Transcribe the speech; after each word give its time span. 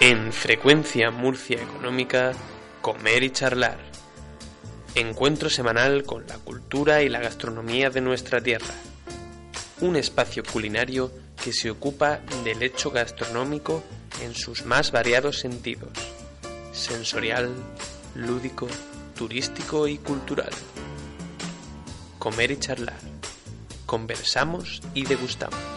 En 0.00 0.30
Frecuencia 0.30 1.10
Murcia 1.10 1.56
Económica, 1.62 2.32
Comer 2.82 3.22
y 3.22 3.30
Charlar. 3.30 3.78
Encuentro 4.94 5.48
semanal 5.48 6.04
con 6.04 6.26
la 6.26 6.36
cultura 6.36 7.02
y 7.02 7.08
la 7.08 7.20
gastronomía 7.20 7.88
de 7.88 8.02
nuestra 8.02 8.42
tierra. 8.42 8.74
Un 9.80 9.96
espacio 9.96 10.42
culinario 10.44 11.10
que 11.42 11.54
se 11.54 11.70
ocupa 11.70 12.20
del 12.44 12.62
hecho 12.62 12.90
gastronómico 12.90 13.82
en 14.22 14.34
sus 14.34 14.66
más 14.66 14.92
variados 14.92 15.38
sentidos. 15.38 15.96
Sensorial, 16.72 17.54
lúdico, 18.14 18.68
turístico 19.16 19.88
y 19.88 19.96
cultural. 19.96 20.52
Comer 22.18 22.50
y 22.50 22.58
charlar. 22.58 23.00
Conversamos 23.86 24.82
y 24.92 25.06
degustamos. 25.06 25.75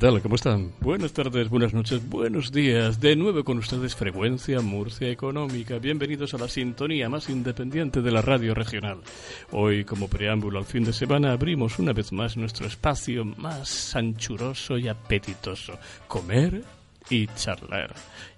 Tal? 0.00 0.22
¿Cómo 0.22 0.36
están? 0.36 0.72
Buenas 0.80 1.12
tardes, 1.12 1.50
buenas 1.50 1.74
noches, 1.74 2.08
buenos 2.08 2.50
días. 2.50 3.00
De 3.00 3.14
nuevo 3.16 3.44
con 3.44 3.58
ustedes 3.58 3.94
Frecuencia 3.94 4.62
Murcia 4.62 5.10
Económica. 5.10 5.78
Bienvenidos 5.78 6.32
a 6.32 6.38
la 6.38 6.48
sintonía 6.48 7.10
más 7.10 7.28
independiente 7.28 8.00
de 8.00 8.10
la 8.10 8.22
radio 8.22 8.54
regional. 8.54 9.02
Hoy, 9.50 9.84
como 9.84 10.08
preámbulo 10.08 10.58
al 10.58 10.64
fin 10.64 10.84
de 10.84 10.94
semana, 10.94 11.32
abrimos 11.32 11.78
una 11.78 11.92
vez 11.92 12.12
más 12.12 12.38
nuestro 12.38 12.66
espacio 12.66 13.26
más 13.26 13.94
anchuroso 13.94 14.78
y 14.78 14.88
apetitoso. 14.88 15.78
Comer 16.08 16.64
y 17.10 17.26
charlar. 17.26 17.94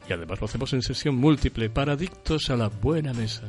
Y 0.08 0.12
además 0.12 0.40
lo 0.40 0.46
hacemos 0.46 0.72
en 0.72 0.82
sesión 0.82 1.14
múltiple 1.14 1.70
para 1.70 1.92
adictos 1.92 2.50
a 2.50 2.56
la 2.56 2.66
buena 2.66 3.12
mesa. 3.12 3.44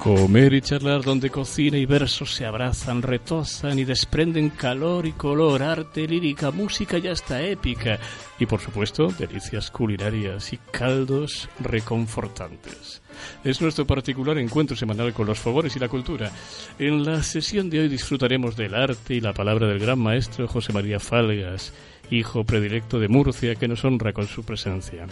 Comer 0.00 0.54
y 0.54 0.62
charlar 0.62 1.02
donde 1.02 1.28
cocina 1.28 1.76
y 1.76 1.84
versos 1.84 2.34
se 2.34 2.46
abrazan, 2.46 3.02
retozan 3.02 3.78
y 3.78 3.84
desprenden 3.84 4.48
calor 4.48 5.04
y 5.04 5.12
color, 5.12 5.62
arte, 5.62 6.08
lírica, 6.08 6.50
música 6.50 6.96
y 6.96 7.06
hasta 7.06 7.42
épica. 7.42 7.98
Y 8.38 8.46
por 8.46 8.60
supuesto, 8.60 9.08
delicias 9.08 9.70
culinarias 9.70 10.54
y 10.54 10.56
caldos 10.70 11.50
reconfortantes. 11.60 13.02
Es 13.44 13.60
nuestro 13.60 13.86
particular 13.86 14.38
encuentro 14.38 14.74
semanal 14.74 15.12
con 15.12 15.26
los 15.26 15.38
favores 15.38 15.76
y 15.76 15.78
la 15.78 15.90
cultura. 15.90 16.32
En 16.78 17.04
la 17.04 17.22
sesión 17.22 17.68
de 17.68 17.80
hoy 17.80 17.88
disfrutaremos 17.88 18.56
del 18.56 18.74
arte 18.74 19.16
y 19.16 19.20
la 19.20 19.34
palabra 19.34 19.66
del 19.66 19.80
gran 19.80 19.98
maestro 19.98 20.48
José 20.48 20.72
María 20.72 20.98
Falgas, 20.98 21.74
hijo 22.10 22.44
predilecto 22.44 22.98
de 22.98 23.08
Murcia, 23.08 23.54
que 23.54 23.68
nos 23.68 23.84
honra 23.84 24.14
con 24.14 24.26
su 24.26 24.44
presencia. 24.44 25.06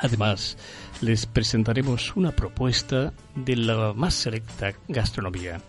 Además, 0.00 0.56
les 1.00 1.26
presentaremos 1.26 2.14
una 2.16 2.32
propuesta 2.32 3.12
de 3.34 3.56
la 3.56 3.92
más 3.92 4.14
selecta 4.14 4.72
gastronomía. 4.86 5.60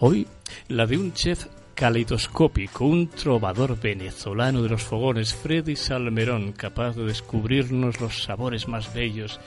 Hoy, 0.00 0.26
la 0.68 0.86
de 0.86 0.96
un 0.96 1.12
chef 1.12 1.46
caleidoscópico, 1.74 2.86
un 2.86 3.08
trovador 3.08 3.78
venezolano 3.78 4.62
de 4.62 4.68
los 4.68 4.82
fogones, 4.82 5.32
Freddy 5.32 5.76
Salmerón, 5.76 6.50
capaz 6.50 6.96
de 6.96 7.04
descubrirnos 7.04 8.00
los 8.00 8.24
sabores 8.24 8.66
más 8.66 8.92
bellos 8.92 9.38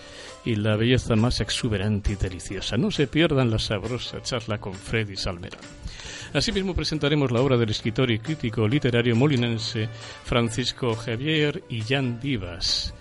y 0.46 0.56
la 0.56 0.78
belleza 0.78 1.18
más 1.18 1.42
exuberante 1.42 2.14
y 2.14 2.16
deliciosa. 2.16 2.78
No 2.78 2.90
se 2.90 3.08
pierdan 3.08 3.52
la 3.52 3.59
sabrosa 3.59 4.22
charla 4.22 4.59
con 4.59 4.74
Freddy 4.74 5.18
Salmerón. 5.18 5.59
Asimismo 6.34 6.74
presentaremos 6.74 7.32
la 7.32 7.42
obra 7.42 7.58
del 7.58 7.72
escritor 7.72 8.09
y 8.09 8.20
crítico 8.20 8.66
literario 8.66 9.14
molinense 9.14 9.90
Francisco 10.24 10.96
Javier 10.96 11.66
y 11.68 11.82
Jan 11.82 12.22
Vivas 12.22 12.94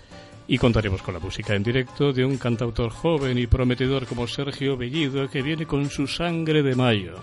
y 0.51 0.57
contaremos 0.57 1.01
con 1.01 1.13
la 1.13 1.21
música 1.21 1.55
en 1.55 1.63
directo 1.63 2.11
de 2.11 2.25
un 2.25 2.37
cantautor 2.37 2.91
joven 2.91 3.37
y 3.37 3.47
prometedor 3.47 4.05
como 4.05 4.27
Sergio 4.27 4.75
Bellido 4.75 5.29
que 5.29 5.41
viene 5.41 5.65
con 5.65 5.89
su 5.89 6.07
sangre 6.07 6.61
de 6.61 6.75
mayo. 6.75 7.15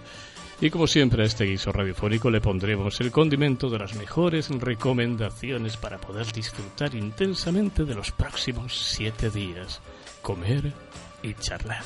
Y 0.63 0.71
como 0.71 0.87
siempre 0.87 1.23
a 1.23 1.27
este 1.27 1.45
guiso 1.45 1.71
radiofónico 1.71 2.31
le 2.31 2.41
pondremos 2.41 2.99
el 3.03 3.13
condimento 3.13 3.69
de 3.69 3.81
las 3.81 3.95
mejores 3.97 4.49
recomendaciones 4.49 5.77
para 5.77 5.99
poder 5.99 6.33
disfrutar 6.33 6.95
intensamente 6.95 7.85
de 7.85 7.95
los 7.95 8.13
próximos 8.13 8.75
siete 8.75 9.29
días. 9.29 9.83
Comer 10.23 10.73
y 11.23 11.35
charlar. 11.35 11.85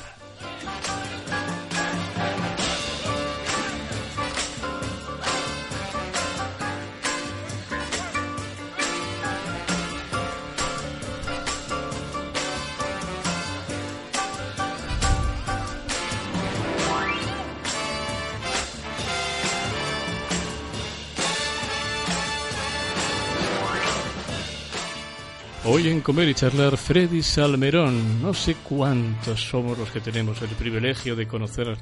Hoy 25.65 25.87
en 25.87 26.01
Comer 26.01 26.27
y 26.27 26.33
Charlar, 26.33 26.75
Freddy 26.75 27.23
Salmerón. 27.23 28.21
No 28.21 28.33
sé 28.33 28.55
cuántos 28.67 29.41
somos 29.41 29.77
los 29.77 29.89
que 29.91 30.01
tenemos 30.01 30.41
el 30.41 30.49
privilegio 30.49 31.15
de 31.15 31.25
conocer 31.25 31.77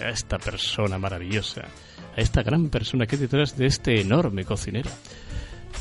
a 0.00 0.08
esta 0.08 0.38
persona 0.38 0.96
maravillosa, 0.96 1.62
a 2.16 2.20
esta 2.20 2.44
gran 2.44 2.68
persona 2.68 3.04
que 3.04 3.16
hay 3.16 3.22
detrás 3.22 3.56
de 3.56 3.66
este 3.66 4.00
enorme 4.00 4.44
cocinero. 4.44 4.90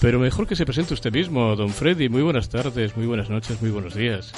Pero 0.01 0.19
mejor 0.19 0.47
que 0.47 0.55
se 0.55 0.65
presente 0.65 0.95
usted 0.95 1.13
mismo, 1.13 1.55
don 1.55 1.69
Freddy. 1.69 2.09
Muy 2.09 2.23
buenas 2.23 2.49
tardes, 2.49 2.97
muy 2.97 3.05
buenas 3.05 3.29
noches, 3.29 3.61
muy 3.61 3.69
buenos 3.69 3.93
días. 3.93 4.33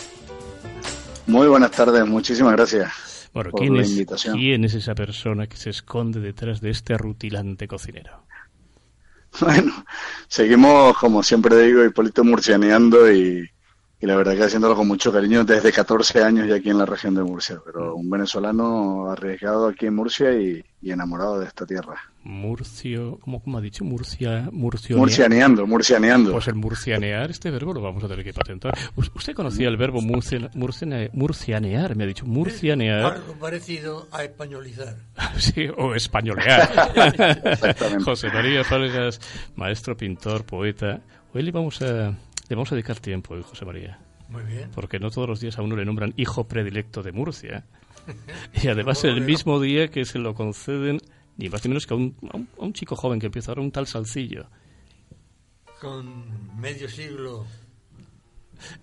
Muy 1.28 1.47
buenas 1.47 1.72
tardes, 1.72 2.06
muchísimas 2.06 2.57
gracias. 2.57 3.29
Bueno, 3.34 3.51
por 3.51 3.62
¿quién, 3.62 3.75
la 3.75 3.84
es, 3.84 3.91
invitación. 3.91 4.38
¿quién 4.38 4.66
es 4.66 4.74
esa 4.74 4.95
persona 4.95 5.47
que 5.47 5.56
se 5.56 5.69
esconde 5.69 6.19
detrás 6.19 6.59
de 6.59 6.72
este 6.72 6.97
rutilante 6.97 7.69
cocinero? 7.69 8.28
Bueno, 9.41 9.85
seguimos, 10.27 10.97
como 10.97 11.23
siempre 11.23 11.57
digo, 11.63 11.83
Hipólito 11.83 12.23
murcianeando 12.23 13.11
y, 13.11 13.49
y 13.99 14.05
la 14.05 14.15
verdad 14.15 14.35
que 14.35 14.43
haciéndolo 14.43 14.75
con 14.75 14.87
mucho 14.87 15.11
cariño 15.11 15.43
desde 15.43 15.71
14 15.71 16.23
años 16.23 16.47
ya 16.47 16.55
aquí 16.55 16.69
en 16.69 16.77
la 16.77 16.85
región 16.85 17.15
de 17.15 17.23
Murcia. 17.23 17.59
Pero 17.65 17.95
un 17.95 18.09
venezolano 18.09 19.09
arriesgado 19.09 19.67
aquí 19.67 19.87
en 19.87 19.95
Murcia 19.95 20.31
y, 20.39 20.63
y 20.81 20.91
enamorado 20.91 21.39
de 21.39 21.47
esta 21.47 21.65
tierra. 21.65 21.95
Murcio, 22.23 23.19
¿cómo, 23.21 23.41
cómo 23.41 23.57
ha 23.57 23.61
dicho? 23.61 23.83
Murcia, 23.83 24.49
Murcio. 24.51 24.97
Murcianeando, 24.97 25.65
murcianeando. 25.65 26.31
Pues 26.33 26.47
el 26.47 26.55
murcianear, 26.55 27.31
este 27.31 27.49
verbo 27.49 27.73
lo 27.73 27.81
vamos 27.81 28.03
a 28.03 28.07
tener 28.07 28.23
que 28.23 28.33
patentar. 28.33 28.77
¿Us- 28.95 29.11
¿Usted 29.15 29.33
conocía 29.33 29.67
el 29.69 29.77
verbo 29.77 30.01
murcia- 30.01 30.51
murciane- 30.53 31.09
murcianear? 31.13 31.95
Me 31.95 32.03
ha 32.03 32.07
dicho 32.07 32.25
murcianear. 32.25 33.13
Algo 33.13 33.33
parecido 33.39 34.07
a 34.11 34.23
españolizar. 34.23 34.95
Sí, 35.37 35.67
o 35.77 35.93
españolear. 35.95 36.69
Exactamente. 37.45 38.03
José 38.03 38.27
María 38.29 38.63
Falgas, 38.63 39.19
maestro, 39.55 39.95
pintor, 39.97 40.43
poeta. 40.45 41.01
Hoy 41.33 41.43
le 41.43 41.51
vamos 41.51 41.81
a, 41.81 42.13
le 42.49 42.55
vamos 42.55 42.71
a 42.71 42.75
dedicar 42.75 42.99
tiempo, 42.99 43.33
hoy, 43.33 43.43
José 43.43 43.65
María. 43.65 43.99
Muy 44.29 44.43
bien. 44.43 44.69
Porque 44.75 44.99
no 44.99 45.09
todos 45.09 45.27
los 45.29 45.39
días 45.39 45.57
a 45.57 45.61
uno 45.61 45.75
le 45.75 45.85
nombran 45.85 46.13
hijo 46.17 46.47
predilecto 46.47 47.01
de 47.03 47.11
Murcia. 47.11 47.65
Y 48.63 48.67
además 48.69 49.03
el 49.03 49.21
mismo 49.21 49.59
día 49.59 49.89
que 49.89 50.05
se 50.05 50.17
lo 50.19 50.33
conceden, 50.33 50.99
ni 51.37 51.49
más 51.49 51.63
ni 51.65 51.69
menos 51.69 51.85
que 51.85 51.93
a 51.93 51.97
un, 51.97 52.15
a 52.31 52.37
un, 52.37 52.47
a 52.59 52.63
un 52.63 52.73
chico 52.73 52.95
joven 52.95 53.19
que 53.19 53.25
empieza 53.25 53.51
ahora, 53.51 53.61
un 53.61 53.71
tal 53.71 53.85
Salcillo. 53.87 54.47
Con 55.81 56.59
medio 56.59 56.89
siglo 56.89 57.45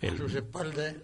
a 0.02 0.06
El- 0.06 0.16
sus 0.18 0.34
espaldas, 0.34 0.94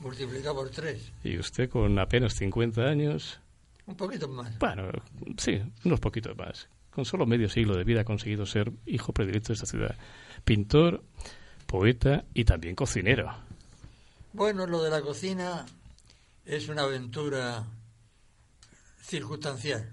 multiplicado 0.00 0.54
por 0.56 0.70
tres. 0.70 1.12
y 1.22 1.38
usted 1.38 1.68
con 1.68 1.98
apenas 1.98 2.34
50 2.34 2.82
años, 2.82 3.40
Un 3.86 3.96
poquito 3.96 4.28
más. 4.28 4.58
bueno, 4.58 4.88
sí, 5.36 5.60
unos 5.84 6.00
poquitos 6.00 6.36
más. 6.36 6.68
Con 6.90 7.04
solo 7.04 7.26
medio 7.26 7.48
siglo 7.48 7.76
de 7.76 7.84
vida 7.84 8.02
ha 8.02 8.04
conseguido 8.04 8.46
ser 8.46 8.72
hijo 8.86 9.12
predilecto 9.12 9.48
de 9.48 9.54
esta 9.54 9.66
ciudad. 9.66 9.96
Pintor, 10.44 11.02
poeta 11.78 12.22
y 12.34 12.44
también 12.44 12.76
cocinero. 12.76 13.34
Bueno, 14.32 14.64
lo 14.64 14.80
de 14.80 14.90
la 14.90 15.00
cocina 15.00 15.66
es 16.46 16.68
una 16.68 16.82
aventura 16.82 17.64
circunstancial. 19.02 19.90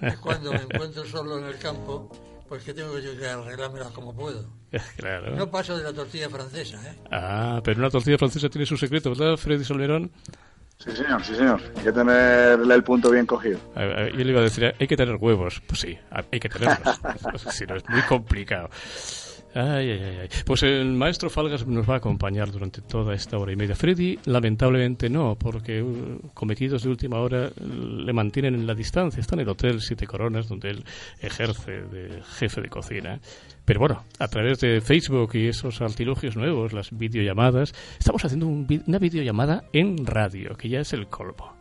Es 0.00 0.16
cuando 0.18 0.52
me 0.54 0.62
encuentro 0.62 1.04
solo 1.04 1.38
en 1.38 1.44
el 1.44 1.58
campo, 1.58 2.10
pues 2.48 2.62
que 2.64 2.72
tengo 2.72 2.98
yo 2.98 3.14
que 3.18 3.26
arreglármelas 3.28 3.88
como 3.92 4.14
puedo. 4.14 4.46
claro. 4.96 5.36
No 5.36 5.50
paso 5.50 5.76
de 5.76 5.84
la 5.84 5.92
tortilla 5.92 6.30
francesa, 6.30 6.76
¿eh? 6.90 6.94
Ah, 7.10 7.60
pero 7.62 7.78
una 7.80 7.90
tortilla 7.90 8.16
francesa 8.16 8.48
tiene 8.48 8.64
su 8.64 8.78
secreto, 8.78 9.10
¿verdad, 9.10 9.36
Freddy 9.36 9.64
Solmerón? 9.64 10.10
Sí, 10.78 10.92
señor, 10.92 11.22
sí, 11.24 11.34
señor. 11.34 11.60
Hay 11.76 11.82
que 11.84 11.92
tenerle 11.92 12.74
el 12.74 12.84
punto 12.84 13.10
bien 13.10 13.26
cogido. 13.26 13.58
A- 13.74 13.80
a- 13.82 14.08
Yo 14.10 14.16
le 14.24 14.30
iba 14.30 14.40
a 14.40 14.44
decir, 14.44 14.72
hay 14.80 14.86
que 14.86 14.96
tener 14.96 15.16
huevos. 15.16 15.60
Pues 15.66 15.80
sí, 15.80 15.98
hay 16.10 16.40
que 16.40 16.48
tenerlos. 16.48 17.00
si 17.52 17.66
no, 17.66 17.76
es 17.76 17.86
muy 17.88 18.00
complicado. 18.02 18.70
Ay, 19.54 19.90
ay, 19.90 20.18
ay. 20.22 20.28
Pues 20.44 20.62
el 20.62 20.92
maestro 20.92 21.30
Falgas 21.30 21.66
nos 21.66 21.88
va 21.88 21.94
a 21.94 21.96
acompañar 21.96 22.50
durante 22.50 22.82
toda 22.82 23.14
esta 23.14 23.38
hora 23.38 23.52
y 23.52 23.56
media. 23.56 23.74
Freddy, 23.74 24.18
lamentablemente 24.26 25.08
no, 25.08 25.36
porque 25.36 25.82
uh, 25.82 26.20
cometidos 26.34 26.82
de 26.82 26.90
última 26.90 27.18
hora 27.18 27.50
le 27.58 28.12
mantienen 28.12 28.54
en 28.54 28.66
la 28.66 28.74
distancia. 28.74 29.20
Está 29.20 29.36
en 29.36 29.40
el 29.40 29.48
Hotel 29.48 29.80
Siete 29.80 30.06
Coronas, 30.06 30.48
donde 30.48 30.70
él 30.70 30.84
ejerce 31.20 31.82
de 31.82 32.22
jefe 32.22 32.60
de 32.60 32.68
cocina. 32.68 33.20
Pero 33.64 33.80
bueno, 33.80 34.04
a 34.18 34.28
través 34.28 34.60
de 34.60 34.80
Facebook 34.80 35.34
y 35.34 35.48
esos 35.48 35.80
artilugios 35.80 36.36
nuevos, 36.36 36.72
las 36.72 36.90
videollamadas, 36.96 37.74
estamos 37.98 38.24
haciendo 38.24 38.46
una 38.46 38.98
videollamada 38.98 39.64
en 39.72 40.06
radio, 40.06 40.56
que 40.56 40.68
ya 40.68 40.80
es 40.80 40.92
el 40.92 41.08
colmo. 41.08 41.54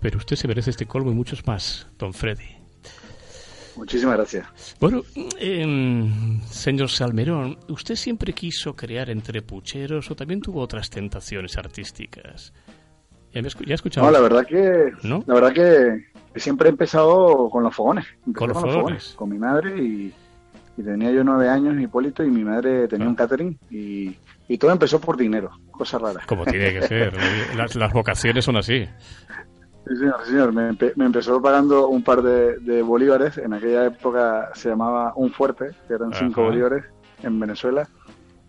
Pero 0.00 0.18
usted 0.18 0.36
se 0.36 0.48
merece 0.48 0.70
este 0.70 0.86
colmo 0.86 1.10
y 1.10 1.14
muchos 1.14 1.46
más, 1.46 1.86
don 1.98 2.14
Freddy. 2.14 2.59
Muchísimas 3.76 4.16
gracias. 4.16 4.76
Bueno, 4.80 5.02
em, 5.38 6.40
señor 6.42 6.88
Salmerón, 6.88 7.58
¿usted 7.68 7.94
siempre 7.94 8.32
quiso 8.32 8.74
crear 8.74 9.10
entre 9.10 9.42
pucheros 9.42 10.10
o 10.10 10.16
también 10.16 10.40
tuvo 10.40 10.60
otras 10.60 10.90
tentaciones 10.90 11.56
artísticas? 11.56 12.52
¿Ya, 13.32 13.40
he 13.40 13.74
escuchado? 13.74 14.06
No, 14.06 14.12
la 14.12 14.20
verdad 14.20 14.44
que, 14.44 14.92
la 15.02 15.34
verdad 15.34 15.52
que 15.52 16.40
siempre 16.40 16.68
he 16.68 16.70
empezado 16.70 17.48
con 17.48 17.62
los 17.62 17.74
fogones. 17.74 18.06
¿Con 18.34 18.48
los, 18.48 18.60
fogones? 18.60 19.14
Con 19.16 19.28
mi 19.28 19.38
madre 19.38 19.76
y, 19.80 20.12
tenía 20.82 21.12
yo 21.12 21.22
nueve 21.22 21.48
años, 21.48 21.80
Hipólito, 21.80 22.24
y 22.24 22.30
mi 22.30 22.42
madre 22.42 22.88
tenía 22.88 23.06
un 23.06 23.14
ah. 23.14 23.18
catering 23.18 23.58
y, 23.70 24.16
todo 24.58 24.72
empezó 24.72 25.00
por 25.00 25.16
dinero, 25.16 25.52
cosa 25.70 25.98
rara. 25.98 26.22
Como 26.26 26.44
tiene 26.44 26.72
que 26.72 26.82
ser, 26.82 27.14
las, 27.56 27.76
las 27.76 27.92
vocaciones 27.92 28.44
son 28.44 28.56
así. 28.56 28.88
Sí, 29.86 29.96
señor, 29.96 30.24
señor. 30.26 30.52
Me, 30.52 31.04
empezó 31.04 31.40
pagando 31.40 31.88
un 31.88 32.02
par 32.02 32.22
de, 32.22 32.82
bolívares. 32.82 33.38
En 33.38 33.52
aquella 33.52 33.86
época 33.86 34.50
se 34.54 34.68
llamaba 34.68 35.12
un 35.16 35.30
fuerte, 35.32 35.70
que 35.88 35.94
eran 35.94 36.12
cinco 36.14 36.44
bolívares 36.44 36.84
en 37.22 37.38
Venezuela. 37.40 37.88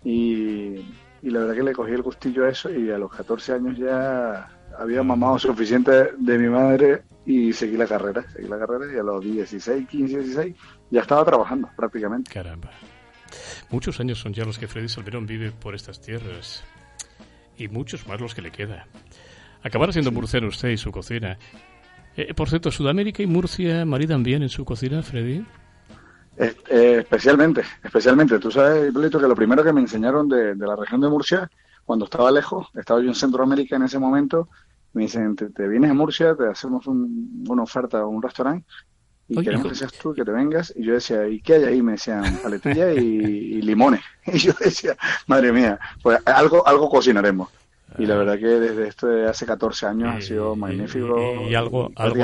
Y, 0.04 0.76
la 1.22 1.40
verdad 1.40 1.56
que 1.56 1.64
le 1.64 1.74
cogí 1.74 1.92
el 1.92 2.02
gustillo 2.02 2.46
a 2.46 2.50
eso 2.50 2.70
y 2.72 2.90
a 2.90 2.98
los 2.98 3.12
14 3.12 3.54
años 3.54 3.78
ya 3.78 4.50
había 4.78 5.04
mamado 5.04 5.38
suficiente 5.38 6.14
de 6.18 6.38
mi 6.38 6.50
madre 6.50 7.04
y 7.26 7.54
seguí 7.54 7.78
la 7.78 7.86
carrera. 7.86 8.26
Seguí 8.32 8.48
la 8.48 8.58
carrera 8.58 8.92
y 8.92 8.98
a 8.98 9.04
los 9.04 9.24
16, 9.24 9.88
15, 9.88 10.18
16 10.18 10.56
ya 10.90 11.02
estaba 11.02 11.24
trabajando 11.24 11.70
prácticamente. 11.76 12.32
Caramba. 12.32 12.72
Muchos 13.70 14.00
años 14.00 14.20
son 14.20 14.34
ya 14.34 14.44
los 14.44 14.58
que 14.58 14.68
Freddy 14.68 14.90
Salverón 14.90 15.26
vive 15.26 15.52
por 15.52 15.76
estas 15.76 16.02
tierras 16.02 16.64
y 17.58 17.68
muchos 17.68 18.08
más 18.08 18.20
los 18.20 18.36
que 18.36 18.42
le 18.42 18.52
queda. 18.52 18.88
Acabará 19.64 19.92
siendo 19.92 20.12
murciano 20.12 20.48
usted 20.48 20.70
y 20.70 20.78
su 20.78 20.92
cocina. 20.92 21.38
Eh, 22.16 22.34
por 22.34 22.50
cierto, 22.50 22.72
¿Sudamérica 22.72 23.24
y 23.24 23.28
Murcia 23.28 23.86
maridan 23.86 24.24
bien 24.24 24.44
en 24.44 24.50
su 24.50 24.66
cocina, 24.66 25.02
Freddy? 25.02 25.46
Eh, 26.38 26.98
especialmente, 27.00 27.62
especialmente. 27.84 28.40
Tú 28.40 28.52
sabes, 28.52 28.90
Hipólito, 28.90 29.20
que 29.20 29.28
lo 29.28 29.36
primero 29.36 29.64
que 29.64 29.74
me 29.74 29.82
enseñaron 29.82 30.28
de, 30.28 30.56
la 30.56 30.76
región 30.76 31.02
de 31.02 31.10
Murcia, 31.10 31.50
cuando 31.86 32.06
estaba 32.06 32.32
lejos, 32.32 32.68
estaba 32.76 33.02
yo 33.02 33.10
en 33.10 33.16
Centroamérica 33.16 33.76
en 33.76 33.84
ese 33.84 34.00
momento, 34.00 34.50
me 34.94 35.04
dicen, 35.04 35.36
te, 35.36 35.68
vienes 35.68 35.92
a 35.92 35.94
Murcia, 35.94 36.36
te 36.36 36.48
hacemos 36.48 36.86
una 36.88 37.64
oferta 37.64 38.00
a 38.00 38.06
un 38.06 38.22
restaurante 38.22 38.66
y 39.28 39.42
queremos 39.42 39.68
que 39.68 39.76
seas 39.76 39.94
tú, 39.94 40.14
que 40.14 40.26
te 40.26 40.32
vengas. 40.32 40.74
Y 40.76 40.84
yo 40.84 40.94
decía, 40.94 41.28
¿y 41.28 41.40
qué 41.42 41.54
hay 41.54 41.64
ahí? 41.64 41.82
Me 41.82 41.94
decían, 41.94 42.40
paletilla 42.44 42.92
y, 42.94 43.00
y 43.00 43.62
limones. 43.62 44.02
Y 44.26 44.38
yo 44.38 44.54
decía, 44.60 44.98
madre 45.28 45.52
mía, 45.52 45.80
pues 46.04 46.20
algo, 46.26 46.68
algo 46.68 46.90
cocinaremos. 46.90 47.50
Y 47.98 48.06
la 48.06 48.16
verdad 48.16 48.40
que 48.40 48.48
desde 48.48 48.88
esto 48.88 49.08
de 49.08 49.28
hace 49.28 49.46
14 49.46 49.86
años 49.86 50.16
ha 50.16 50.22
sido 50.22 50.56
magnífico. 50.56 51.48
Y, 51.50 51.56
algo, 51.56 51.92
algo, 51.96 52.24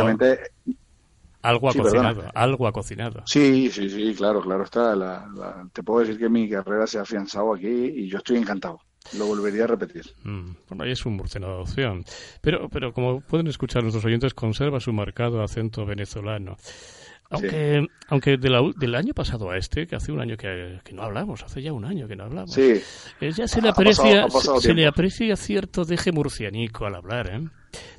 algo 1.42 1.70
ha 1.70 1.74
cocinado, 1.74 2.24
algo 2.34 2.68
ha 2.68 2.72
cocinado. 2.72 3.24
Sí, 3.26 3.70
sí, 3.72 3.90
sí, 3.90 4.14
claro, 4.16 4.42
claro 4.42 4.64
está. 4.64 5.26
te 5.72 5.84
puedo 5.84 6.02
decir 6.02 6.18
que 6.18 6.30
mi 6.30 6.50
carrera 6.50 6.88
se 6.88 7.00
ha 7.00 7.02
afianzado 7.02 7.54
aquí 7.54 7.68
y 7.68 8.10
yo 8.10 8.18
estoy 8.18 8.38
encantado. 8.38 8.80
Lo 9.18 9.26
volvería 9.26 9.64
a 9.64 9.68
repetir. 9.68 10.04
Mm, 10.24 10.50
bueno, 10.68 10.84
ahí 10.84 10.92
es 10.92 11.06
un 11.06 11.16
murciano 11.16 11.48
de 11.48 11.54
adopción. 11.54 12.04
Pero, 12.42 12.68
pero 12.68 12.92
como 12.92 13.22
pueden 13.22 13.48
escuchar 13.48 13.82
nuestros 13.82 14.04
oyentes, 14.04 14.34
conserva 14.34 14.82
su 14.82 14.92
marcado 14.92 15.42
acento 15.42 15.86
venezolano. 15.86 16.58
Aunque, 17.30 17.86
aunque 18.08 18.38
del 18.38 18.96
año 18.96 19.14
pasado 19.14 19.50
a 19.50 19.58
este, 19.58 19.86
que 19.86 19.96
hace 19.96 20.12
un 20.12 20.22
año 20.22 20.38
que, 20.38 20.80
no 20.94 21.04
hablamos, 21.04 21.44
hace 21.44 21.62
ya 21.62 21.74
un 21.74 21.84
año 21.84 22.08
que 22.08 22.16
no 22.16 22.24
hablamos, 22.24 22.54
sí. 22.54 22.82
Eh, 23.20 23.32
ya 23.32 23.48
se 23.48 23.62
le 23.62 23.70
aprecia, 23.70 24.28
se, 24.30 24.74
le 24.74 24.88
aprecia 24.88 25.36
cierto 25.36 25.84
deje 25.84 26.12
murcianico 26.14 26.86
al 26.86 26.96
hablar, 26.96 27.30
¿eh? 27.30 27.50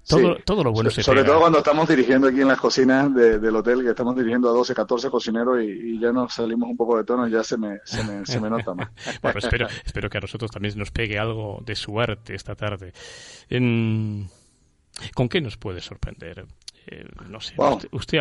Todo, 0.08 0.36
todo 0.44 0.64
lo 0.64 0.72
bueno 0.72 0.90
se 0.90 1.02
Sobre 1.02 1.22
todo 1.22 1.40
cuando 1.40 1.58
estamos 1.58 1.86
dirigiendo 1.86 2.28
aquí 2.28 2.40
en 2.40 2.48
las 2.48 2.58
cocinas 2.58 3.14
del 3.14 3.54
hotel, 3.54 3.82
que 3.82 3.90
estamos 3.90 4.16
dirigiendo 4.16 4.48
a 4.48 4.52
12, 4.52 4.74
14 4.74 5.10
cocineros 5.10 5.62
y, 5.62 6.00
ya 6.00 6.10
nos 6.10 6.32
salimos 6.32 6.70
un 6.70 6.76
poco 6.76 6.96
de 6.96 7.04
tono, 7.04 7.28
ya 7.28 7.44
se 7.44 7.58
me, 7.58 7.78
se 7.84 8.02
me, 8.02 8.24
se 8.24 8.40
me 8.40 8.48
nota 8.48 8.74
más. 8.74 8.88
bueno, 9.22 9.38
espero, 9.38 9.66
espero 9.84 10.08
que 10.08 10.18
a 10.18 10.22
nosotros 10.22 10.50
también 10.50 10.76
nos 10.78 10.90
pegue 10.90 11.18
algo 11.18 11.60
de 11.64 11.76
su 11.76 12.00
arte 12.00 12.34
esta 12.34 12.54
tarde. 12.54 12.92
En... 13.50 14.28
¿Con 15.14 15.28
qué 15.28 15.40
nos 15.40 15.56
puede 15.56 15.80
sorprender? 15.80 16.46
Eh, 16.90 17.04
no 17.28 17.38
sé, 17.38 17.54
usted, 17.58 17.88
usted, 17.92 18.18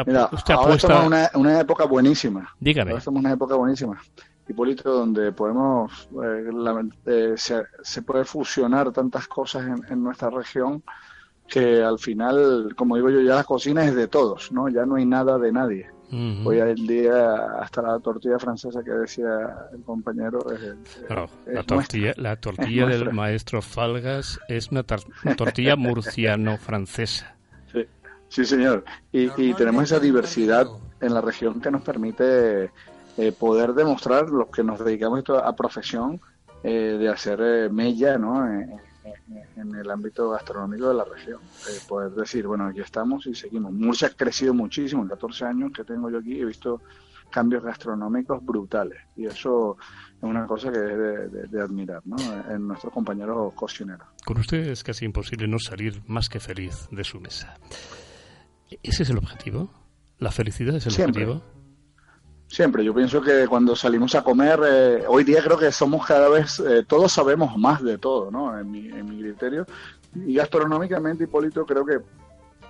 apuesta... 0.54 1.02
una, 1.02 1.32
una, 1.36 1.62
época 1.62 1.86
buenísima. 1.86 2.54
Dígame. 2.60 2.96
estamos 2.96 3.20
en 3.20 3.26
una 3.26 3.34
época 3.34 3.56
buenísima. 3.56 3.98
Hipólito, 4.50 4.92
donde 4.92 5.32
podemos, 5.32 6.10
eh, 6.22 6.50
eh, 7.06 7.36
se, 7.38 8.02
puede 8.02 8.26
fusionar 8.26 8.92
tantas 8.92 9.28
cosas 9.28 9.66
en, 9.90 10.04
nuestra 10.04 10.30
región 10.30 10.84
que 11.48 11.82
al 11.82 11.98
final, 11.98 12.74
como 12.76 12.98
digo 12.98 13.10
yo, 13.10 13.22
ya 13.22 13.36
la 13.36 13.46
cocina 13.46 13.86
es 13.86 13.96
de 13.96 14.10
todos, 14.10 14.52
¿no? 14.52 14.68
Ya 14.68 14.86
no 14.86 14.96
hay 14.96 15.06
nada 15.06 15.38
de 15.38 15.52
nadie. 15.54 15.90
Hoy 16.46 16.60
el 16.60 16.88
día 16.88 17.60
hasta 17.60 17.82
la 17.82 18.00
tortilla 18.00 18.40
francesa 18.40 18.82
que 18.82 18.92
decía 18.92 19.30
el 19.74 19.82
compañero. 19.84 20.40
la 21.46 21.64
tortilla, 21.64 22.14
la 22.16 22.38
tortilla 22.38 22.86
del 22.86 23.12
maestro 23.14 23.62
Falgas 23.62 24.40
es 24.48 24.72
una 24.72 24.84
tortilla 24.84 25.76
murciano-francesa. 25.76 27.37
Sí, 28.30 28.46
señor. 28.46 28.84
Y, 29.12 29.54
tenemos 29.54 29.84
esa 29.84 30.00
diversidad 30.00 30.68
en 31.00 31.14
la 31.14 31.22
región 31.22 31.62
que 31.62 31.72
nos 31.72 31.82
permite 31.82 32.72
eh, 33.18 33.32
poder 33.32 33.74
demostrar 33.74 34.30
los 34.30 34.50
que 34.50 34.64
nos 34.64 34.84
dedicamos 34.84 35.24
a 35.30 35.56
profesión 35.56 36.20
eh, 36.64 36.98
de 37.00 37.10
hacer 37.10 37.40
eh, 37.42 37.70
mella 37.70 38.18
¿no? 38.18 38.46
En, 38.52 38.80
el 39.56 39.90
ámbito 39.90 40.30
gastronómico 40.32 40.90
de 40.90 40.94
la 40.94 41.06
región. 41.06 41.40
poder 41.88 42.12
decir, 42.12 42.46
bueno, 42.46 42.66
aquí 42.66 42.82
estamos 42.82 43.26
y 43.26 43.34
seguimos. 43.34 43.72
Murcia 43.72 44.10
ha 44.10 44.12
crecido 44.12 44.54
muchísimo. 44.54 45.02
En 45.04 45.10
14 45.10 45.46
años 45.46 45.72
que 45.72 45.84
tengo 45.84 46.10
yo 46.10 46.20
aquí 46.20 46.40
he 46.40 46.46
visto 46.46 46.82
cambios 47.30 47.64
gastronómicos 47.64 48.44
brutales. 48.46 49.00
Y 49.16 49.26
eso 49.26 49.78
es 50.18 50.24
una 50.24 50.46
cosa 50.46 50.72
que 50.72 50.80
es 50.80 51.52
de, 51.52 51.62
admirar 51.62 52.02
¿no? 52.06 52.18
en 52.50 52.68
nuestros 52.68 52.92
compañeros 52.94 53.54
cocineros. 53.54 54.08
Con 54.26 54.38
ustedes 54.38 54.68
es 54.68 54.84
casi 54.84 55.06
imposible 55.06 55.48
no 55.48 55.60
salir 55.60 56.02
más 56.08 56.30
que 56.30 56.40
feliz 56.40 56.88
de 56.92 57.04
su 57.04 57.20
mesa. 57.20 57.58
¿Ese 58.84 59.04
es 59.04 59.10
el 59.10 59.18
objetivo? 59.18 59.70
¿La 60.20 60.32
felicidad 60.32 60.76
es 60.76 60.88
el 60.88 60.94
objetivo? 60.94 61.42
Siempre, 62.48 62.84
yo 62.84 62.94
pienso 62.94 63.22
que 63.22 63.46
cuando 63.48 63.76
salimos 63.76 64.16
a 64.16 64.24
comer, 64.24 64.60
eh, 64.66 65.04
hoy 65.08 65.26
día 65.26 65.44
creo 65.44 65.58
que 65.58 65.72
somos 65.72 66.06
cada 66.06 66.30
vez, 66.30 66.60
eh, 66.60 66.84
todos 66.88 67.12
sabemos 67.12 67.58
más 67.58 67.84
de 67.84 67.98
todo, 67.98 68.32
¿no? 68.32 68.58
En 68.58 68.72
mi, 68.72 68.88
en 68.88 69.06
mi 69.06 69.22
criterio. 69.22 69.66
Y 70.16 70.36
gastronómicamente, 70.36 71.26
Hipólito, 71.26 71.66
creo 71.66 71.86
que 71.86 72.00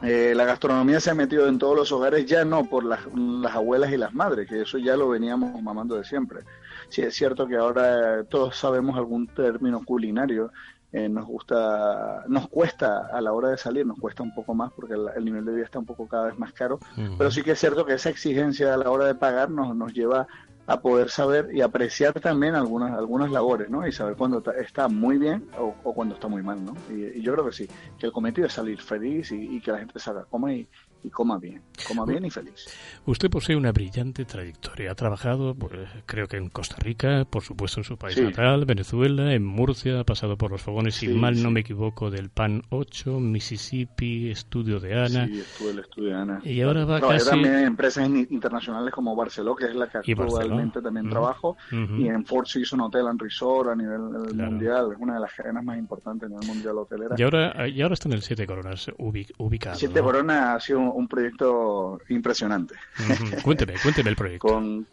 eh, 0.01 0.34
la 0.36 0.46
gastronomía 0.46 1.00
se 1.00 1.12
ha 1.12 1.16
metido 1.16 1.48
en 1.48 1.60
todos 1.60 1.75
los 1.75 1.92
hogares, 1.92 2.25
ya 2.25 2.44
no 2.44 2.66
por 2.66 2.84
las, 2.86 3.01
las, 3.16 3.56
abuelas 3.56 3.92
y 3.92 3.98
las 3.98 4.13
madres, 4.13 4.50
que 4.50 4.62
eso 4.62 4.80
ya 4.80 4.98
lo 4.98 5.10
veníamos 5.10 5.62
mamando 5.62 5.96
de 5.96 6.04
siempre. 6.04 6.42
Sí 6.89 7.01
es 7.01 7.16
cierto 7.16 7.48
que 7.48 7.56
ahora 7.56 8.24
todos 8.24 8.56
sabemos 8.56 8.96
algún 8.96 9.27
término 9.27 9.84
culinario 9.84 10.51
eh, 10.91 11.10
nos 11.10 11.25
gusta, 11.25 12.24
nos 12.27 12.48
cuesta 12.48 13.08
a 13.12 13.20
la 13.22 13.34
hora 13.34 13.50
de 13.50 13.58
salir, 13.58 13.86
nos 13.86 14.00
cuesta 14.00 14.24
un 14.24 14.34
poco 14.34 14.53
más 14.53 14.72
porque 14.72 14.94
el, 14.94 15.25
nivel 15.25 15.46
de 15.46 15.53
vida 15.53 15.65
está 15.65 15.79
un 15.79 15.86
poco 15.86 16.08
cada 16.08 16.27
vez 16.27 16.39
más 16.39 16.53
caro, 16.53 16.79
pero 17.17 17.29
sí 17.29 17.44
que 17.44 17.51
es 17.51 17.60
cierto 17.60 17.86
que 17.86 17.94
esa 17.94 18.10
exigencia 18.10 18.74
a 18.74 18.77
la 18.77 18.89
hora 18.89 19.06
de 19.06 19.15
pagar 19.15 19.50
nos, 19.50 19.75
nos 19.75 19.94
lleva 19.94 20.27
a 20.67 20.82
poder 20.82 21.10
saber 21.10 21.50
y 21.53 21.62
apreciar 21.62 22.20
también 22.20 22.53
algunas 22.53 22.91
algunas 22.91 23.32
labores, 23.32 23.70
¿no? 23.70 23.88
Y 23.88 23.91
saber 23.94 24.15
cuando 24.15 24.44
está 24.51 24.89
muy 24.89 25.17
bien 25.17 25.50
o, 25.58 25.94
cuando 25.94 26.15
está 26.15 26.27
muy 26.27 26.44
mal, 26.44 26.63
¿no? 26.63 26.75
Y, 26.89 27.22
yo 27.22 27.34
creo 27.34 27.46
que 27.46 27.53
sí, 27.53 27.67
que 27.98 28.08
el 28.08 28.12
cometido 28.12 28.48
es 28.48 28.53
salir 28.53 28.82
feliz 28.82 29.32
y, 29.32 29.62
que 29.62 29.72
la 29.72 29.79
gente 29.79 29.98
salga, 29.98 30.25
coma 30.25 30.53
y, 30.53 30.67
y 31.04 31.10
coma 31.10 31.38
bien, 31.38 31.62
coma 31.88 32.06
bien 32.06 32.25
y 32.25 32.30
feliz. 32.30 32.68
Usted 33.06 33.30
posee 33.30 33.56
una 33.56 33.72
brillante 33.72 34.25
trayectoria. 34.25 34.92
Ha 34.92 34.96
trabajado, 34.96 35.56
pues, 35.56 35.74
creo 36.06 36.27
que 36.27 36.38
en 36.38 36.50
Costa 36.50 36.77
Rica, 36.80 37.25
por 37.30 37.44
supuesto 37.44 37.80
en 37.80 37.84
su 37.84 37.98
país 37.98 38.20
natal, 38.22 38.66
Venezuela, 38.66 39.34
en 39.34 39.46
Murcia, 39.46 40.00
ha 40.00 40.04
pasado 40.04 40.38
por 40.38 40.51
los 40.51 40.62
fogones, 40.62 40.96
si 40.96 41.08
mal 41.08 41.42
no 41.42 41.51
me 41.51 41.62
equivoco, 41.62 42.10
del 42.10 42.30
PAN 42.30 42.63
8, 42.70 43.20
Mississippi, 43.20 44.30
Estudio 44.30 44.80
de 44.80 44.94
Ana. 44.94 45.27
Sí, 45.27 45.39
estuve 45.39 45.72
el 45.72 45.80
Estudio 45.80 46.10
de 46.10 46.16
Ana. 46.16 46.42
Y 46.44 46.62
ahora 46.62 46.86
va 46.86 47.00
casi... 47.00 47.30
también 47.30 47.56
en 47.56 47.66
empresas 47.66 48.08
internacionales 48.08 48.94
como 48.94 49.16
Barceló, 49.16 49.56
que 49.56 49.66
es 49.66 49.75
la 49.75 49.88
que 49.89 50.00
actualmente 50.00 50.82
también 50.82 51.10
trabajo, 51.10 51.58
y 51.72 52.08
en 52.08 52.25
Four 52.25 52.48
Seasons 52.48 52.84
Hotel 52.84 53.08
and 53.08 53.22
Resort 53.22 53.70
a 53.70 53.75
nivel 53.75 54.00
mundial, 54.36 54.92
es 54.94 54.98
una 55.00 55.16
de 55.16 55.20
las 55.20 55.34
cadenas 55.34 55.63
más 55.63 55.77
importantes 55.77 56.27
a 56.27 56.30
nivel 56.30 56.48
mundial 56.48 56.77
hotelera. 56.77 57.16
Y 57.18 57.24
ahora, 57.24 57.68
y 57.68 57.82
ahora 57.82 57.94
está 57.94 58.10
en 58.10 58.13
el 58.13 58.22
Siete 58.22 58.46
Coronas 58.46 58.92
ubicado. 58.98 59.75
Siete 59.75 60.01
Coronas 60.01 60.56
ha 60.56 60.60
sido 60.60 60.80
un 60.80 60.87
proyecto 61.08 62.00
impresionante. 62.10 62.75
Cuénteme, 63.44 63.74
cuénteme 63.82 64.10
el 64.10 64.15
proyecto. 64.17 64.48
con, 64.48 64.88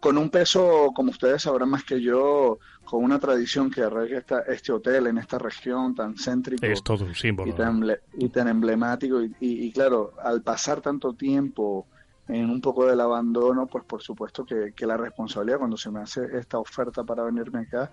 con 0.00 0.18
un 0.18 0.30
peso, 0.30 0.90
como 0.94 1.10
ustedes 1.10 1.42
sabrán 1.42 1.70
más 1.70 1.84
que 1.84 2.00
yo, 2.00 2.58
con 2.84 3.02
una 3.02 3.18
tradición 3.18 3.70
que 3.70 3.82
arraiga 3.82 4.18
esta, 4.18 4.40
este 4.40 4.72
hotel 4.72 5.06
en 5.06 5.18
esta 5.18 5.38
región 5.38 5.94
tan 5.94 6.16
céntrico. 6.16 6.66
Es 6.66 6.82
todo 6.82 7.04
un 7.04 7.14
símbolo. 7.14 7.50
Y 7.50 7.54
tan, 7.54 7.84
y 8.18 8.28
tan 8.28 8.48
emblemático. 8.48 9.22
Y, 9.22 9.34
y, 9.40 9.72
claro, 9.72 10.12
al 10.22 10.42
pasar 10.42 10.80
tanto 10.80 11.14
tiempo 11.14 11.86
en 12.28 12.50
un 12.50 12.60
poco 12.60 12.86
del 12.86 13.00
abandono, 13.00 13.66
pues 13.66 13.84
por 13.84 14.02
supuesto 14.02 14.44
que, 14.44 14.72
que 14.74 14.86
la 14.86 14.96
responsabilidad 14.96 15.58
cuando 15.58 15.76
se 15.76 15.90
me 15.90 16.00
hace 16.00 16.20
esta 16.38 16.58
oferta 16.58 17.04
para 17.04 17.22
venirme 17.22 17.60
acá 17.60 17.90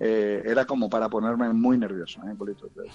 eh, 0.00 0.42
era 0.44 0.64
como 0.64 0.90
para 0.90 1.08
ponerme 1.08 1.52
muy 1.52 1.78
nervioso, 1.78 2.20
¿eh, 2.22 2.34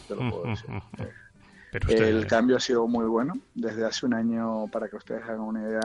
Te, 0.08 0.16
lo 0.16 0.30
puedo 0.30 0.44
decir. 0.44 0.70
El 1.72 2.26
cambio 2.26 2.58
ha 2.58 2.60
sido 2.60 2.88
muy 2.88 3.06
bueno. 3.06 3.34
Desde 3.54 3.86
hace 3.86 4.06
un 4.06 4.14
año, 4.14 4.68
para 4.72 4.88
que 4.88 4.96
ustedes 4.96 5.24
hagan 5.24 5.42
una 5.42 5.62
idea, 5.62 5.82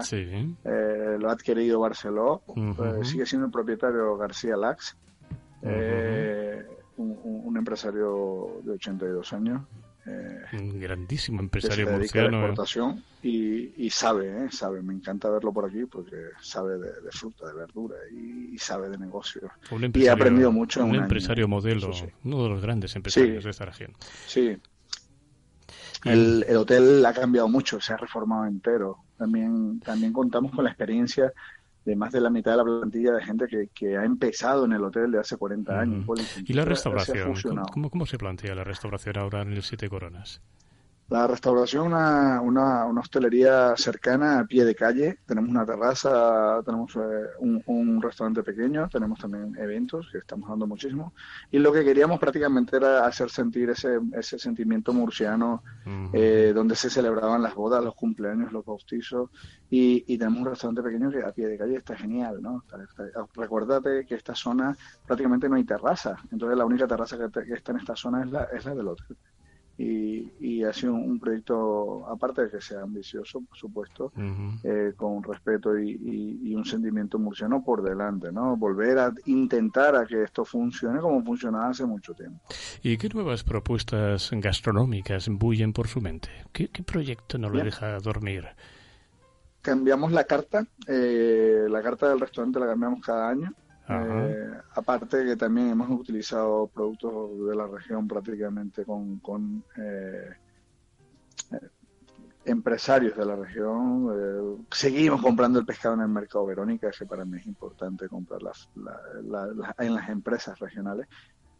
eh, 0.64 1.16
lo 1.18 1.28
ha 1.28 1.32
adquirido 1.32 1.80
Barceló. 1.80 2.42
Eh, 2.56 3.04
sigue 3.04 3.26
siendo 3.26 3.46
el 3.46 3.52
propietario 3.52 4.16
García 4.16 4.56
Lax, 4.56 4.96
eh, 5.62 6.64
un, 6.96 7.56
empresario 7.56 8.60
de 8.62 8.72
82 8.72 9.32
años. 9.32 9.62
un 10.52 10.80
grandísimo 10.80 11.40
empresario 11.40 11.86
que 11.86 11.92
se 11.92 11.98
dedica 11.98 12.24
exportación 12.24 13.02
y, 13.22 13.90
sabe, 13.90 14.50
sabe. 14.50 14.82
Me 14.82 14.94
encanta 14.94 15.28
verlo 15.28 15.52
por 15.52 15.66
aquí 15.66 15.84
porque 15.84 16.16
sabe 16.40 16.78
de, 16.78 17.10
fruta, 17.10 17.46
de 17.46 17.54
verdura 17.54 17.96
y, 18.10 18.56
sabe 18.58 18.88
de 18.88 18.96
negocios. 18.96 19.50
y 19.94 20.06
ha 20.06 20.14
aprendido 20.14 20.50
mucho. 20.50 20.80
En 20.80 20.90
un, 20.90 20.96
empresario 20.96 21.46
modelo, 21.46 21.90
uno 22.24 22.42
de 22.42 22.48
los 22.48 22.62
grandes 22.62 22.96
empresarios 22.96 23.44
de 23.44 23.50
esta 23.50 23.66
región. 23.66 23.92
Sí, 24.26 24.58
el, 26.04 26.44
hotel 26.56 27.04
ha 27.04 27.12
cambiado 27.12 27.48
mucho, 27.48 27.80
se 27.80 27.92
ha 27.92 27.96
reformado 27.96 28.46
entero. 28.46 28.98
También, 29.16 29.80
también 29.80 30.12
contamos 30.12 30.52
con 30.52 30.64
la 30.64 30.70
experiencia 30.70 31.32
de 31.84 31.96
más 31.96 32.12
de 32.12 32.20
la 32.20 32.30
mitad 32.30 32.52
de 32.52 32.56
la 32.58 32.64
plantilla 32.64 33.12
de 33.12 33.22
gente 33.22 33.46
que, 33.46 33.68
que 33.74 33.96
ha 33.96 34.04
empezado 34.04 34.64
en 34.64 34.72
el 34.72 34.82
hotel 34.82 35.10
de 35.10 35.18
hace 35.18 35.36
40 35.36 35.80
años. 35.80 36.06
¿Y 36.44 36.52
la 36.54 36.64
restauración? 36.64 37.34
¿Cómo, 37.72 37.90
¿Cómo, 37.90 38.06
se 38.06 38.16
plantea 38.16 38.54
la 38.54 38.64
restauración 38.64 39.18
ahora 39.18 39.42
en 39.42 39.52
el 39.52 39.62
Siete 39.62 39.88
Coronas? 39.88 40.40
La 41.10 41.26
restauración, 41.26 41.88
una, 41.88 42.40
una, 42.40 42.86
una, 42.86 43.02
hostelería 43.02 43.76
cercana 43.76 44.38
a 44.38 44.46
pie 44.46 44.64
de 44.64 44.74
calle. 44.74 45.18
Tenemos 45.26 45.50
una 45.50 45.66
terraza, 45.66 46.62
tenemos 46.64 46.96
eh, 46.96 47.26
un, 47.40 47.62
un, 47.66 48.00
restaurante 48.00 48.42
pequeño, 48.42 48.88
tenemos 48.88 49.18
también 49.18 49.54
eventos 49.58 50.08
que 50.10 50.18
estamos 50.18 50.48
dando 50.48 50.66
muchísimo. 50.66 51.12
Y 51.50 51.58
lo 51.58 51.72
que 51.74 51.84
queríamos 51.84 52.18
prácticamente 52.18 52.78
era 52.78 53.04
hacer 53.04 53.28
sentir 53.28 53.68
ese, 53.68 54.00
ese 54.14 54.38
sentimiento 54.38 54.94
murciano 54.94 55.62
eh, 56.14 56.52
donde 56.54 56.74
se 56.74 56.88
celebraban 56.88 57.42
las 57.42 57.54
bodas, 57.54 57.84
los 57.84 57.94
cumpleaños, 57.94 58.50
los 58.50 58.64
bautizos. 58.64 59.28
Y, 59.68 60.04
y, 60.06 60.16
tenemos 60.16 60.40
un 60.40 60.46
restaurante 60.46 60.82
pequeño 60.82 61.10
que 61.10 61.22
a 61.22 61.32
pie 61.32 61.48
de 61.48 61.58
calle 61.58 61.76
está 61.76 61.96
genial, 61.96 62.40
¿no? 62.40 62.64
recuérdate 63.34 64.06
que 64.06 64.14
esta 64.14 64.34
zona 64.34 64.74
prácticamente 65.06 65.50
no 65.50 65.56
hay 65.56 65.64
terraza. 65.64 66.16
Entonces 66.32 66.56
la 66.56 66.64
única 66.64 66.86
terraza 66.86 67.18
que, 67.18 67.44
que 67.44 67.54
está 67.54 67.72
en 67.72 67.78
esta 67.78 67.94
zona 67.94 68.22
es 68.22 68.30
la, 68.30 68.44
es 68.44 68.64
la 68.64 68.74
del 68.74 68.88
hotel 68.88 69.16
y, 69.76 70.30
y 70.38 70.62
ha 70.62 70.72
sido 70.72 70.94
un, 70.94 71.18
proyecto, 71.18 72.06
aparte 72.08 72.42
de 72.42 72.50
que 72.50 72.60
sea 72.60 72.82
ambicioso, 72.82 73.40
por 73.40 73.58
supuesto, 73.58 74.12
eh, 74.62 74.92
con 74.96 75.22
respeto 75.22 75.76
y, 75.78 76.54
un 76.54 76.64
sentimiento 76.64 77.18
murciano 77.18 77.64
por 77.64 77.82
delante, 77.82 78.30
¿no? 78.30 78.56
Volver 78.56 78.98
a 78.98 79.12
intentar 79.26 79.96
a 79.96 80.06
que 80.06 80.22
esto 80.22 80.44
funcione 80.44 81.00
como 81.00 81.22
funcionaba 81.24 81.68
hace 81.68 81.84
mucho 81.84 82.14
tiempo. 82.14 82.40
¿Y 82.82 82.96
qué 82.96 83.08
nuevas 83.08 83.42
propuestas 83.42 84.30
gastronómicas 84.32 85.28
bullen 85.28 85.72
por 85.72 85.88
su 85.88 86.00
mente? 86.00 86.28
¿Qué, 86.52 86.68
proyecto 86.68 87.38
no 87.38 87.50
lo 87.50 87.64
deja 87.64 87.98
dormir? 87.98 88.44
Cambiamos 89.62 90.12
la 90.12 90.24
carta, 90.24 90.64
eh, 90.86 91.66
la 91.68 91.82
carta 91.82 92.08
del 92.08 92.20
restaurante 92.20 92.60
la 92.60 92.66
cambiamos 92.66 93.04
cada 93.04 93.28
año. 93.30 93.52
Eh, 93.88 94.50
aparte 94.76 95.24
que 95.24 95.36
también 95.36 95.70
hemos 95.70 95.90
utilizado 95.90 96.66
productos 96.68 97.46
de 97.46 97.54
la 97.54 97.66
región 97.66 98.08
prácticamente 98.08 98.84
con, 98.84 99.62
eh, 99.76 100.30
eh, 101.52 101.68
empresarios 102.46 103.16
de 103.16 103.26
la 103.26 103.36
región. 103.36 104.66
seguimos 104.70 105.20
comprando 105.20 105.58
el 105.58 105.66
pescado 105.66 105.94
en 105.94 106.02
el 106.02 106.08
mercado 106.08 106.46
Verónica, 106.46 106.90
que 106.90 107.06
para 107.06 107.24
mí 107.24 107.38
es 107.38 107.46
importante 107.46 108.08
comprar 108.08 108.40
en 109.78 109.94
las 109.94 110.08
empresas 110.08 110.58
regionales. 110.58 111.06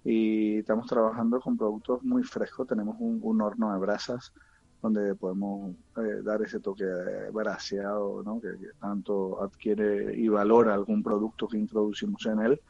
Y 0.06 0.58
estamos 0.58 0.86
trabajando 0.86 1.40
con 1.40 1.56
productos 1.56 2.02
muy 2.02 2.22
frescos. 2.22 2.66
Tenemos 2.66 2.96
un, 2.98 3.20
un 3.22 3.40
horno 3.40 3.72
de 3.72 3.78
brasas 3.78 4.32
donde 4.84 5.14
podemos 5.14 5.74
eh, 5.96 6.20
dar 6.22 6.42
ese 6.42 6.60
toque 6.60 6.84
braseado, 7.32 8.22
¿no? 8.22 8.38
que, 8.38 8.48
tanto 8.78 9.42
adquiere 9.42 10.14
y 10.14 10.28
valora 10.28 10.74
algún 10.74 11.02
producto 11.02 11.48
que 11.48 11.56
introducimos 11.56 12.24
en 12.26 12.40
él. 12.40 12.60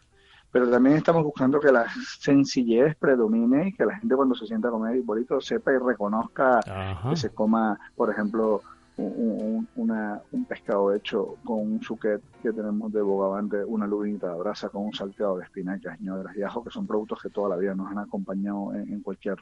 Pero 0.53 0.71
también 0.71 0.97
estamos 0.97 1.25
buscando 1.25 1.59
que 1.59 1.73
la 1.73 1.87
sencillez 2.21 2.95
predomine 2.95 3.69
y 3.69 3.73
que 3.73 3.85
la 3.85 3.99
gente 3.99 4.15
cuando 4.15 4.37
se 4.37 4.47
sienta 4.47 4.69
a 4.69 4.71
comer 4.71 5.03
bonito 5.03 5.41
sepa 5.41 5.73
y 5.73 5.79
reconozca 5.79 6.61
que 7.11 7.17
se 7.17 7.31
coma, 7.31 7.77
por 7.97 8.09
ejemplo, 8.11 8.63
un, 8.97 9.67
un 9.75 10.45
pescado 10.45 10.95
hecho 10.95 11.35
con 11.45 11.59
un 11.59 11.83
suquet 11.83 12.23
que 12.41 12.53
tenemos 12.53 12.93
de 12.93 13.03
bogavante, 13.03 13.65
una 13.65 13.89
lubinita 13.89 14.31
de 14.31 14.39
brasa 14.39 14.69
con 14.69 14.85
un 14.85 14.95
salteado 14.95 15.39
de 15.39 15.43
espinacas, 15.43 16.01
ñodras 16.01 16.37
y 16.37 16.43
ajo, 16.43 16.63
que 16.63 16.71
son 16.71 16.87
productos 16.87 17.21
que 17.21 17.31
toda 17.31 17.49
la 17.49 17.57
vida 17.57 17.75
nos 17.75 17.91
han 17.91 17.99
acompañado 17.99 18.73
en 18.73 19.01
cualquier 19.01 19.37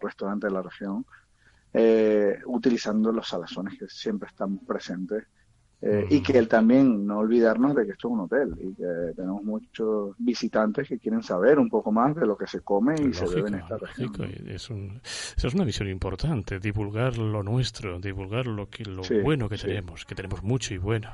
restaurante 0.00 0.48
de 0.48 0.52
la 0.52 0.62
región 0.62 1.06
eh, 1.72 2.38
utilizando 2.46 3.12
los 3.12 3.28
salazones 3.28 3.78
que 3.78 3.86
siempre 3.88 4.28
están 4.28 4.58
presentes. 4.58 5.24
Eh, 5.82 6.06
y 6.08 6.22
que 6.22 6.42
también 6.46 7.06
no 7.06 7.18
olvidarnos 7.18 7.76
de 7.76 7.84
que 7.84 7.92
esto 7.92 8.08
es 8.08 8.12
un 8.14 8.20
hotel 8.20 8.54
y 8.58 8.74
que 8.74 9.12
tenemos 9.14 9.44
muchos 9.44 10.16
visitantes 10.16 10.88
que 10.88 10.98
quieren 10.98 11.22
saber 11.22 11.58
un 11.58 11.68
poco 11.68 11.92
más 11.92 12.16
de 12.16 12.26
lo 12.26 12.34
que 12.34 12.46
se 12.46 12.60
come 12.60 12.94
y 12.94 13.12
se 13.12 13.26
bebe 13.26 13.48
en 13.48 13.54
esta 13.56 13.76
región. 13.76 14.10
Es, 14.46 14.70
es 14.70 15.54
una 15.54 15.66
misión 15.66 15.88
importante, 15.88 16.58
divulgar 16.60 17.18
lo 17.18 17.42
nuestro, 17.42 18.00
divulgar 18.00 18.46
lo, 18.46 18.70
que, 18.70 18.84
lo 18.86 19.02
bueno 19.22 19.50
que 19.50 19.58
tenemos, 19.58 20.06
que 20.06 20.14
tenemos 20.14 20.42
mucho 20.42 20.72
y 20.72 20.78
bueno. 20.78 21.10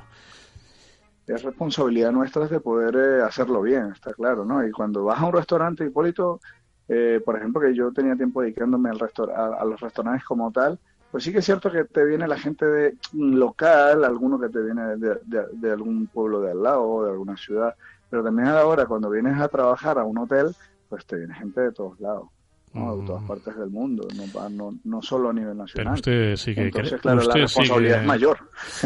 Es 1.27 1.43
responsabilidad 1.43 2.11
nuestra 2.11 2.47
de 2.47 2.59
poder 2.59 2.95
eh, 2.95 3.21
hacerlo 3.21 3.61
bien, 3.61 3.91
está 3.93 4.13
claro, 4.13 4.43
¿no? 4.43 4.65
Y 4.65 4.71
cuando 4.71 5.05
vas 5.05 5.19
a 5.19 5.25
un 5.25 5.33
restaurante, 5.33 5.85
Hipólito, 5.85 6.41
eh, 6.89 7.21
por 7.23 7.37
ejemplo, 7.37 7.61
que 7.61 7.73
yo 7.73 7.91
tenía 7.91 8.15
tiempo 8.15 8.41
dedicándome 8.41 8.89
al 8.89 8.99
a, 9.35 9.65
los 9.65 9.79
restaurantes 9.79 10.25
como 10.25 10.51
tal, 10.51 10.77
pues 11.11 11.23
sí 11.23 11.31
que 11.31 11.39
es 11.39 11.45
cierto 11.45 11.71
que 11.71 11.85
te 11.85 12.03
viene 12.05 12.27
la 12.27 12.37
gente 12.37 12.65
de 12.65 12.95
local, 13.13 14.03
alguno 14.03 14.39
que 14.39 14.49
te 14.49 14.61
viene 14.61 14.97
de, 14.97 15.71
algún 15.71 16.07
pueblo 16.07 16.41
de 16.41 16.51
al 16.51 16.63
lado, 16.63 17.05
de 17.05 17.11
alguna 17.11 17.37
ciudad, 17.37 17.75
pero 18.09 18.23
también 18.23 18.47
ahora 18.47 18.85
cuando 18.85 19.09
vienes 19.09 19.39
a 19.39 19.47
trabajar 19.47 19.97
a 19.99 20.03
un 20.03 20.17
hotel, 20.17 20.55
pues 20.89 21.05
te 21.05 21.17
viene 21.17 21.33
gente 21.35 21.61
de 21.61 21.71
todos 21.71 21.99
lados. 21.99 22.29
¿no? 22.73 22.97
de 22.97 23.05
todas 23.05 23.21
mm. 23.21 23.27
partes 23.27 23.55
del 23.55 23.69
mundo, 23.69 24.07
no, 24.15 24.49
no, 24.49 24.79
no 24.83 25.01
solo 25.03 25.29
a 25.29 25.33
nivel 25.33 25.55
nacional. 25.55 25.93
Pero 26.03 26.33
usted 26.33 26.35
sigue 26.37 26.63
Entonces, 26.63 26.99
claro, 26.99 27.21
la 27.21 27.33
responsabilidad 27.35 28.01
es 28.01 28.07
mayor. 28.07 28.39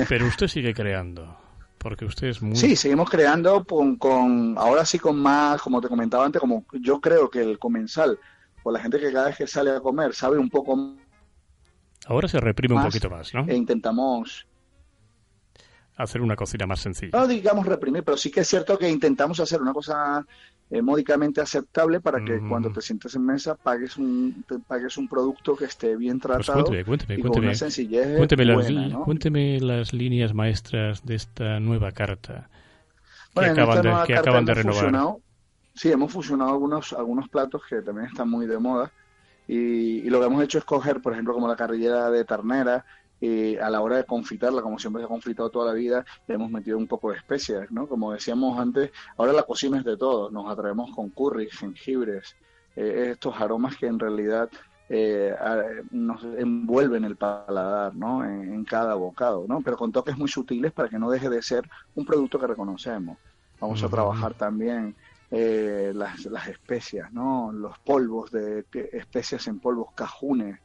Pero 0.09 0.27
usted 0.27 0.47
sigue 0.47 0.73
creando. 0.73 1.46
Porque 1.87 2.03
usted 2.03 2.27
es 2.27 2.41
muy... 2.41 2.53
Sí, 2.53 2.75
seguimos 2.75 3.09
creando 3.09 3.63
con, 3.63 4.57
ahora 4.57 4.83
sí 4.83 4.99
con 4.99 5.17
más, 5.17 5.61
como 5.61 5.79
te 5.79 5.87
comentaba 5.87 6.25
antes, 6.25 6.41
como 6.41 6.65
yo 6.73 6.99
creo 6.99 7.29
que 7.29 7.39
el 7.39 7.57
comensal, 7.57 8.19
o 8.63 8.71
la 8.73 8.81
gente 8.81 8.99
que 8.99 9.09
cada 9.13 9.27
vez 9.27 9.37
que 9.37 9.47
sale 9.47 9.71
a 9.71 9.79
comer 9.79 10.13
sabe 10.13 10.37
un 10.37 10.49
poco 10.49 10.97
Ahora 12.07 12.27
se 12.27 12.41
reprime 12.41 12.75
un 12.75 12.83
poquito 12.83 13.09
más, 13.09 13.33
¿no? 13.33 13.45
E 13.47 13.55
intentamos 13.55 14.45
hacer 15.95 16.19
una 16.19 16.35
cocina 16.35 16.67
más 16.67 16.81
sencilla. 16.81 17.17
No 17.17 17.25
digamos 17.25 17.65
reprimir, 17.65 18.03
pero 18.03 18.17
sí 18.17 18.31
que 18.31 18.41
es 18.41 18.49
cierto 18.49 18.77
que 18.77 18.89
intentamos 18.89 19.39
hacer 19.39 19.61
una 19.61 19.71
cosa 19.71 20.27
eh, 20.69 20.81
módicamente 20.81 21.39
aceptable 21.39 22.01
para 22.01 22.23
que 22.25 22.39
cuando 22.39 22.69
te 22.71 22.81
sientes 22.81 23.15
en 23.15 23.25
mesa 23.25 23.55
pagues 23.55 23.95
un 23.95 24.43
pagues 24.67 24.97
un 24.97 25.07
producto 25.07 25.55
que 25.55 25.63
esté 25.63 25.95
bien 25.95 26.19
pues 26.19 26.45
tratado 26.45 26.65
cuénteme, 26.65 26.83
cuénteme, 26.83 27.21
cuénteme, 27.21 28.15
cuénteme, 28.17 28.45
las, 28.45 28.93
cuénteme 29.05 29.59
las 29.61 29.93
líneas 29.93 30.33
maestras 30.33 31.05
de 31.05 31.15
esta 31.15 31.61
nueva 31.61 31.93
carta 31.93 32.49
que 33.33 33.45
acaban, 33.45 33.81
de, 33.81 33.93
que 34.07 34.15
acaban 34.15 34.43
de 34.43 34.53
renovar. 34.55 35.15
sí, 35.73 35.89
hemos 35.89 36.11
fusionado 36.11 36.51
algunos 36.51 36.91
algunos 36.91 37.29
platos 37.29 37.61
que 37.69 37.81
también 37.81 38.07
están 38.07 38.29
muy 38.29 38.45
de 38.45 38.59
moda 38.59 38.91
y, 39.47 39.99
y, 39.99 40.09
lo 40.09 40.19
que 40.19 40.25
hemos 40.25 40.43
hecho 40.43 40.57
es 40.57 40.65
coger, 40.65 41.01
por 41.01 41.13
ejemplo, 41.13 41.33
como 41.33 41.47
la 41.47 41.55
carrillera 41.55 42.11
de 42.11 42.25
ternera, 42.25 42.83
y 43.19 43.57
a 43.57 43.69
la 43.69 43.81
hora 43.81 43.97
de 43.97 44.03
confitarla, 44.05 44.61
como 44.61 44.77
siempre 44.77 45.01
se 45.01 45.05
ha 45.05 45.09
confitado 45.09 45.49
toda 45.49 45.67
la 45.67 45.73
vida, 45.73 46.05
le 46.27 46.35
hemos 46.35 46.51
metido 46.51 46.77
un 46.77 46.87
poco 46.87 47.11
de 47.11 47.17
especias, 47.17 47.71
¿no? 47.71 47.87
Como 47.87 48.13
decíamos 48.13 48.59
antes, 48.59 48.91
ahora 49.17 49.33
la 49.33 49.43
cocina 49.43 49.79
es 49.79 49.85
de 49.85 49.97
todo, 49.97 50.29
nos 50.29 50.49
atraemos 50.51 50.91
con 50.95 51.09
curry, 51.09 51.49
jengibres, 51.49 52.35
eh, 52.75 53.09
estos 53.11 53.35
aromas 53.41 53.75
que 53.75 53.87
en 53.87 53.99
realidad 53.99 54.49
eh, 54.89 55.35
nos 55.91 56.23
envuelven 56.23 57.03
el 57.03 57.15
paladar, 57.15 57.95
¿no? 57.95 58.23
En, 58.23 58.63
cada 58.65 58.93
bocado, 58.95 59.45
¿no? 59.47 59.61
Pero 59.61 59.77
con 59.77 59.91
toques 59.91 60.17
muy 60.17 60.27
sutiles 60.27 60.71
para 60.71 60.89
que 60.89 60.99
no 60.99 61.09
deje 61.09 61.29
de 61.29 61.41
ser 61.41 61.67
un 61.95 62.05
producto 62.05 62.39
que 62.39 62.47
reconocemos. 62.47 63.17
Vamos 63.59 63.81
a 63.81 63.89
trabajar 63.89 64.33
también 64.35 64.95
eh, 65.31 65.91
las, 65.95 66.25
las 66.25 66.47
especias, 66.47 67.11
¿no? 67.11 67.51
Los 67.51 67.79
polvos 67.79 68.29
de 68.31 68.65
especias 68.91 69.47
en 69.47 69.59
polvos 69.59 69.87
cajunes, 69.95 70.59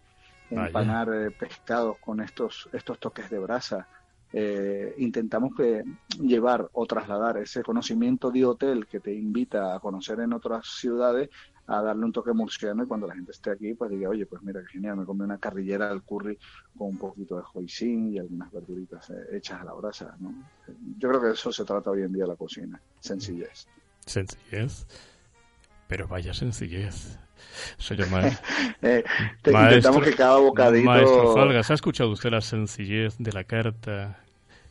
empanar 0.54 1.08
eh, 1.12 1.30
pescados 1.30 1.98
con 1.98 2.20
estos, 2.20 2.68
estos 2.72 2.98
toques 2.98 3.30
de 3.30 3.38
brasa. 3.38 3.88
eh, 4.34 4.94
intentamos 4.96 5.54
que 5.54 5.82
llevar 6.18 6.66
o 6.72 6.86
trasladar 6.86 7.36
ese 7.36 7.62
conocimiento 7.62 8.30
de 8.30 8.46
hotel 8.46 8.86
que 8.86 8.98
te 8.98 9.12
invita 9.12 9.74
a 9.74 9.80
conocer 9.80 10.20
en 10.20 10.32
otras 10.32 10.66
ciudades 10.66 11.28
a 11.66 11.82
darle 11.82 12.06
un 12.06 12.12
toque 12.12 12.32
murciano 12.32 12.82
y 12.82 12.86
cuando 12.86 13.06
la 13.06 13.14
gente 13.14 13.30
esté 13.32 13.50
aquí 13.50 13.74
pues 13.74 13.90
diga, 13.90 14.08
oye, 14.08 14.26
pues 14.26 14.42
mira 14.42 14.60
qué 14.62 14.68
genial, 14.72 14.96
me 14.96 15.04
comí 15.04 15.22
una 15.22 15.38
carrillera 15.38 15.90
al 15.90 16.02
curry 16.02 16.38
con 16.76 16.88
un 16.88 16.98
poquito 16.98 17.36
de 17.36 17.42
hoisin 17.52 18.14
y 18.14 18.18
algunas 18.18 18.50
verduritas 18.50 19.10
eh, 19.10 19.36
hechas 19.36 19.60
a 19.60 19.64
la 19.64 19.74
brasa, 19.74 20.16
¿no? 20.18 20.34
Yo 20.98 21.08
creo 21.10 21.20
que 21.20 21.30
eso 21.32 21.52
se 21.52 21.64
trata 21.64 21.90
hoy 21.90 22.02
en 22.02 22.12
día 22.12 22.26
la 22.26 22.36
cocina, 22.36 22.80
sencillez. 23.00 23.66
Sencillez, 24.06 24.86
pero 25.86 26.08
vaya 26.08 26.32
sencillez. 26.34 27.18
Soy 27.78 27.96
yo 27.96 28.04
eh, 28.82 29.04
intentamos 29.44 30.02
que 30.02 30.14
cada 30.14 30.38
bocadito... 30.38 30.90
Maestro 30.90 31.34
Falgas, 31.34 31.70
¿ha 31.70 31.74
escuchado 31.74 32.10
usted 32.10 32.30
la 32.30 32.40
sencillez 32.40 33.16
de 33.18 33.32
la 33.32 33.44
carta 33.44 34.18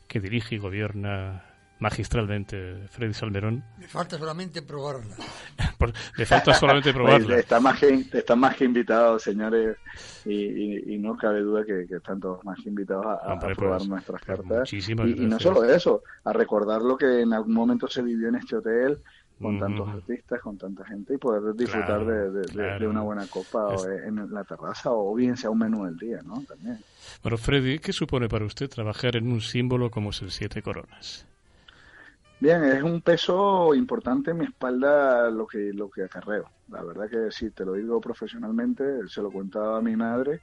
que 0.08 0.20
dirige 0.20 0.56
y 0.56 0.58
gobierna 0.58 1.44
magistralmente 1.82 2.88
Freddy 2.90 3.14
Salmerón. 3.14 3.64
Me 3.80 3.88
falta 3.88 4.18
solamente 4.18 4.62
probarla. 4.62 5.16
Le 6.16 6.26
falta 6.28 6.54
solamente 6.54 6.94
probarla. 6.94 7.40
está, 7.40 7.60
más 7.60 7.80
que, 7.80 8.06
está 8.14 8.36
más 8.36 8.56
que 8.56 8.66
invitado, 8.66 9.18
señores, 9.18 9.78
y, 10.24 10.98
no 11.00 11.18
cabe 11.18 11.42
duda 11.42 11.66
que, 11.66 11.88
están 11.90 12.20
todos 12.20 12.44
más 12.46 12.60
que 12.62 12.70
invitados 12.70 13.06
a, 13.08 13.40
probar 13.40 13.80
pues, 13.80 13.90
nuestras 13.90 14.22
cartas. 14.22 14.72
Y, 14.72 14.78
y, 14.92 14.96
no 15.26 15.40
solo 15.40 15.64
eso, 15.64 16.04
a 16.24 16.32
recordar 16.34 16.84
lo 16.84 16.96
que 16.96 17.22
en 17.22 17.34
algún 17.34 17.56
momento 17.56 17.88
se 17.88 18.04
vivió 18.04 18.30
en 18.30 18.36
este 18.36 18.58
hotel, 18.58 19.00
con 19.42 19.60
tantos 19.60 19.90
artistas, 19.90 20.42
con 20.42 20.58
tanta 20.58 20.86
gente 20.86 21.16
y 21.16 21.18
poder 21.18 21.56
disfrutar 21.56 22.06
de, 22.06 22.88
una 22.88 23.02
buena 23.02 23.26
copa 23.28 23.76
en 24.06 24.32
la 24.32 24.44
terraza 24.44 24.92
o 24.92 25.14
bien 25.16 25.36
sea 25.36 25.50
un 25.50 25.60
menú 25.60 25.86
del 25.86 25.98
día, 25.98 26.20
¿no? 26.24 26.42
También. 26.44 26.80
Bueno, 27.24 27.38
Freddy, 27.38 27.80
¿qué 27.80 27.94
supone 27.94 28.30
para 28.30 28.46
usted 28.46 28.70
trabajar 28.70 29.16
en 29.16 29.32
un 29.32 29.42
símbolo 29.42 29.90
como 29.90 30.12
es 30.12 30.22
el 30.22 30.32
Siete 30.32 30.62
Coronas? 30.62 31.26
Bien, 32.40 32.64
es 32.64 32.82
un 32.82 33.02
peso 33.02 33.76
importante 33.76 34.32
en 34.32 34.40
mi 34.40 34.46
espalda 34.46 35.30
lo 35.30 35.46
que, 35.46 35.72
lo 35.74 35.92
que 35.92 36.04
acarreo. 36.04 36.50
La 36.72 36.84
verdad 36.84 37.08
que 37.08 37.32
si 37.32 37.52
te 37.52 37.64
lo 37.64 37.74
digo 37.74 38.02
profesionalmente, 38.02 39.08
se 39.08 39.22
lo 39.22 39.32
contaba 39.32 39.78
a 39.78 39.82
mi 39.82 39.96
madre 39.96 40.42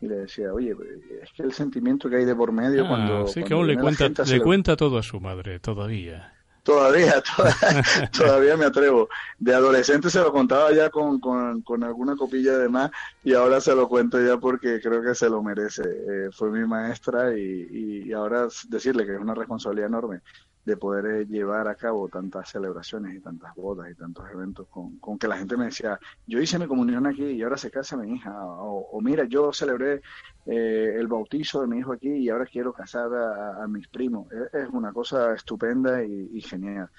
y 0.00 0.08
le 0.08 0.16
decía, 0.16 0.52
oye, 0.52 0.74
es 1.22 1.32
que 1.32 1.44
el 1.44 1.52
sentimiento 1.52 2.10
que 2.10 2.16
hay 2.16 2.24
de 2.24 2.34
por 2.34 2.50
medio 2.50 2.84
ah, 2.84 2.88
cuando... 2.88 3.26
Sí, 3.28 3.44
que 3.44 3.54
aún 3.54 3.68
le, 3.68 3.78
cuenta, 3.78 4.08
le 4.24 4.40
cuenta 4.40 4.76
todo 4.76 4.98
a 4.98 5.04
su 5.04 5.20
madre, 5.20 5.60
todavía. 5.60 6.35
Todavía, 6.66 7.22
todavía, 8.12 8.56
me 8.56 8.64
atrevo. 8.64 9.08
De 9.38 9.54
adolescente 9.54 10.10
se 10.10 10.18
lo 10.18 10.32
contaba 10.32 10.72
ya 10.72 10.90
con, 10.90 11.20
con, 11.20 11.84
alguna 11.84 12.16
copilla 12.16 12.58
de 12.58 12.68
más 12.68 12.90
y 13.22 13.34
ahora 13.34 13.60
se 13.60 13.72
lo 13.72 13.88
cuento 13.88 14.20
ya 14.20 14.36
porque 14.36 14.80
creo 14.80 15.00
que 15.00 15.14
se 15.14 15.30
lo 15.30 15.44
merece. 15.44 15.84
Eh, 15.84 16.30
fue 16.32 16.50
mi 16.50 16.66
maestra 16.66 17.38
y, 17.38 18.04
y 18.08 18.12
ahora 18.12 18.48
decirle 18.68 19.06
que 19.06 19.14
es 19.14 19.20
una 19.20 19.34
responsabilidad 19.34 19.86
enorme 19.90 20.22
de 20.66 20.76
poder 20.76 21.06
eh, 21.06 21.26
llevar 21.26 21.68
a 21.68 21.76
cabo 21.76 22.08
tantas 22.08 22.50
celebraciones 22.50 23.14
y 23.14 23.20
tantas 23.20 23.54
bodas 23.54 23.88
y 23.88 23.94
tantos 23.94 24.28
eventos 24.32 24.66
con, 24.68 24.98
con, 24.98 25.16
que 25.16 25.28
la 25.28 25.38
gente 25.38 25.56
me 25.56 25.66
decía, 25.66 25.98
yo 26.26 26.40
hice 26.40 26.58
mi 26.58 26.66
comunión 26.66 27.06
aquí 27.06 27.22
y 27.22 27.42
ahora 27.42 27.56
se 27.56 27.70
casa 27.70 27.96
mi 27.96 28.12
hija, 28.12 28.34
o, 28.36 29.00
mira, 29.00 29.24
yo 29.24 29.52
celebré 29.52 30.02
eh, 30.44 30.96
el 30.98 31.06
bautizo 31.06 31.60
de 31.60 31.68
mi 31.68 31.78
hijo 31.78 31.92
aquí 31.92 32.08
y 32.08 32.28
ahora 32.28 32.46
quiero 32.46 32.72
casar 32.72 33.08
a, 33.14 33.66
mis 33.68 33.86
primos. 33.86 34.26
E, 34.32 34.62
es, 34.64 34.68
una 34.72 34.92
cosa 34.92 35.34
estupenda 35.34 36.02
y, 36.02 36.40
genial. 36.40 36.90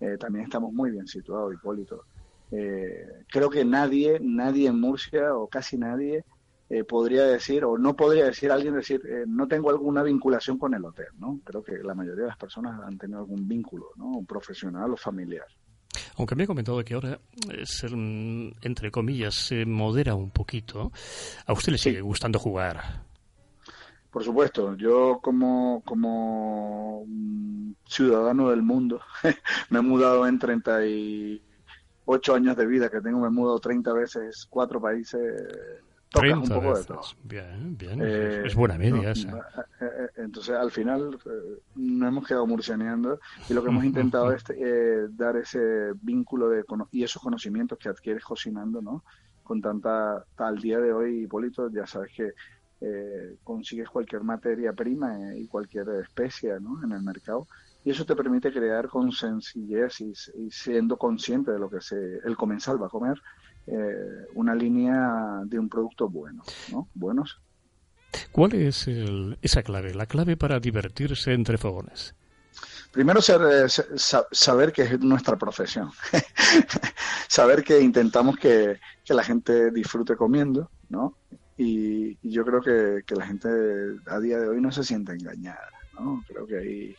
Eh, 0.00 0.18
también 0.18 0.44
estamos 0.44 0.72
muy 0.72 0.90
bien 0.90 1.06
situados, 1.06 1.54
Hipólito. 1.54 2.04
creo 2.50 3.48
que 3.48 3.64
nadie, 3.64 4.20
nadie 4.20 4.68
en 4.68 4.78
Murcia 4.78 5.34
o 5.34 5.48
casi 5.48 5.78
nadie 5.78 6.24
eh, 6.70 6.82
podría 6.82 7.24
decir, 7.24 7.64
o 7.64 7.76
no 7.76 7.94
podría 7.94 8.24
decir 8.24 8.50
alguien 8.50 8.74
decir, 8.74 9.02
eh, 9.06 9.24
no 9.26 9.46
tengo 9.46 9.68
alguna 9.68 10.02
vinculación 10.02 10.58
con 10.58 10.72
el 10.72 10.82
hotel, 10.84 11.08
¿no? 11.18 11.38
Creo 11.44 11.62
que 11.62 11.82
la 11.82 11.94
mayoría 11.94 12.22
de 12.22 12.28
las 12.28 12.38
personas 12.38 12.80
han 12.82 12.96
tenido 12.96 13.18
algún 13.18 13.46
vínculo, 13.46 13.90
¿no? 13.96 14.24
Profesional 14.26 14.92
o 14.92 14.96
familiar. 14.96 15.46
Aunque 16.16 16.34
me 16.34 16.44
ha 16.44 16.46
comentado 16.46 16.82
que 16.82 16.94
ahora, 16.94 17.20
eh, 17.50 17.66
ser, 17.66 17.92
entre 17.92 18.90
comillas, 18.90 19.34
se 19.34 19.66
modera 19.66 20.14
un 20.14 20.30
poquito, 20.30 20.90
¿a 21.46 21.52
usted 21.52 21.72
le 21.72 21.78
sigue 21.78 22.00
gustando 22.00 22.38
jugar? 22.38 22.80
Por 24.10 24.24
supuesto, 24.24 24.74
yo 24.76 25.20
como, 25.22 25.82
como 25.84 27.04
ciudadano 27.86 28.48
del 28.50 28.62
mundo, 28.62 29.00
me 29.68 29.80
he 29.80 29.82
mudado 29.82 30.26
en 30.26 30.38
38 30.38 32.34
años 32.34 32.56
de 32.56 32.66
vida 32.66 32.88
que 32.88 33.02
tengo, 33.02 33.20
me 33.20 33.26
he 33.26 33.30
mudado 33.30 33.58
30 33.58 33.92
veces, 33.92 34.46
cuatro 34.48 34.80
países 34.80 35.20
un 36.14 36.48
poco 36.48 36.78
de 36.78 36.84
todo. 36.84 37.00
Bien, 37.22 37.76
bien. 37.76 38.00
es 38.02 38.52
eh, 38.52 38.56
buena 38.56 38.78
media 38.78 39.10
esa. 39.10 39.28
Eh, 39.28 39.40
eh, 39.80 40.08
entonces, 40.16 40.54
al 40.54 40.70
final, 40.70 41.18
no 41.74 42.08
hemos 42.08 42.26
quedado 42.26 42.46
murcianeando 42.46 43.18
y 43.48 43.54
lo 43.54 43.62
que 43.62 43.70
hemos 43.70 43.84
intentado 43.84 44.32
es 44.32 44.44
dar 45.16 45.36
ese 45.36 45.92
vínculo 46.02 46.48
de 46.48 46.64
y 46.92 47.02
esos 47.02 47.22
conocimientos 47.22 47.78
que 47.78 47.88
adquieres 47.88 48.24
cocinando, 48.24 48.80
¿no? 48.80 49.04
Con 49.42 49.60
tanta, 49.60 50.24
al 50.36 50.58
día 50.60 50.78
de 50.78 50.92
hoy, 50.92 51.24
Hipólito, 51.24 51.70
ya 51.70 51.86
sabes 51.86 52.12
que 52.14 52.32
consigues 53.42 53.88
cualquier 53.88 54.22
materia 54.24 54.74
prima 54.74 55.34
y 55.34 55.46
cualquier 55.46 55.88
especie, 56.02 56.60
¿no? 56.60 56.84
En 56.84 56.92
el 56.92 57.02
mercado 57.02 57.46
y 57.82 57.90
eso 57.90 58.04
te 58.06 58.16
permite 58.16 58.50
crear 58.50 58.88
con 58.88 59.12
sencillez 59.12 60.00
y, 60.00 60.12
y, 60.36 60.50
siendo 60.50 60.96
consciente 60.96 61.50
de 61.52 61.58
lo 61.58 61.68
que 61.68 61.80
se, 61.80 62.18
el 62.24 62.36
comensal 62.36 62.82
va 62.82 62.86
a 62.86 62.90
comer 62.90 63.20
eh, 63.66 64.26
una 64.34 64.54
línea 64.54 65.40
de 65.44 65.58
un 65.58 65.68
producto 65.68 66.08
bueno, 66.08 66.42
¿no? 66.70 66.88
Buenos. 66.94 67.40
¿Cuál 68.30 68.54
es 68.54 68.86
esa 69.42 69.62
clave, 69.62 69.94
la 69.94 70.06
clave 70.06 70.36
para 70.36 70.60
divertirse 70.60 71.32
entre 71.32 71.58
fogones? 71.58 72.14
Primero 72.92 73.20
ser, 73.20 73.40
eh, 73.42 73.68
saber 74.30 74.72
que 74.72 74.82
es 74.82 75.00
nuestra 75.00 75.36
profesión, 75.36 75.90
saber 77.28 77.64
que 77.64 77.80
intentamos 77.80 78.36
que, 78.36 78.78
la 79.08 79.24
gente 79.24 79.72
disfrute 79.72 80.14
comiendo, 80.14 80.70
¿no? 80.88 81.16
Y, 81.56 82.16
yo 82.28 82.44
creo 82.44 82.60
que, 82.60 83.02
que, 83.04 83.16
la 83.16 83.26
gente 83.26 83.48
a 84.06 84.20
día 84.20 84.38
de 84.38 84.48
hoy 84.48 84.60
no 84.60 84.70
se 84.70 84.84
siente 84.84 85.12
engañada, 85.12 85.70
¿no? 85.94 86.22
Creo 86.28 86.46
que 86.46 86.58
ahí 86.58 86.96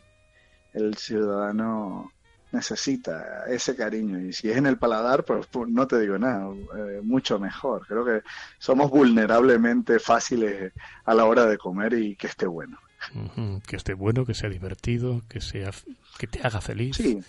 el 0.74 0.96
ciudadano 0.98 2.12
necesita 2.56 3.46
ese 3.48 3.76
cariño 3.76 4.20
y 4.20 4.34
si 4.34 4.50
es 4.50 4.58
en 4.58 4.66
el 4.66 4.78
paladar, 4.78 5.24
pues, 5.24 5.46
pues 5.48 5.70
no 5.70 5.86
te 5.88 6.00
digo 6.00 6.18
nada, 6.18 6.48
eh, 6.78 7.02
mucho 7.04 7.40
mejor. 7.40 7.86
Creo 7.88 8.06
que 8.06 8.22
somos 8.58 8.90
vulnerablemente 8.90 10.00
fáciles 10.00 10.74
a 11.04 11.14
la 11.14 11.26
hora 11.26 11.46
de 11.46 11.58
comer 11.58 11.94
y 11.94 12.16
que 12.16 12.28
esté 12.28 12.48
bueno. 12.48 12.80
Que 13.68 13.76
esté 13.76 13.94
bueno, 13.94 14.26
que 14.26 14.34
sea 14.34 14.50
divertido, 14.50 15.22
que 15.30 15.40
sea 15.40 15.70
que 16.18 16.26
te 16.28 16.40
haga 16.42 16.60
feliz. 16.60 16.96
Sí. 16.96 17.20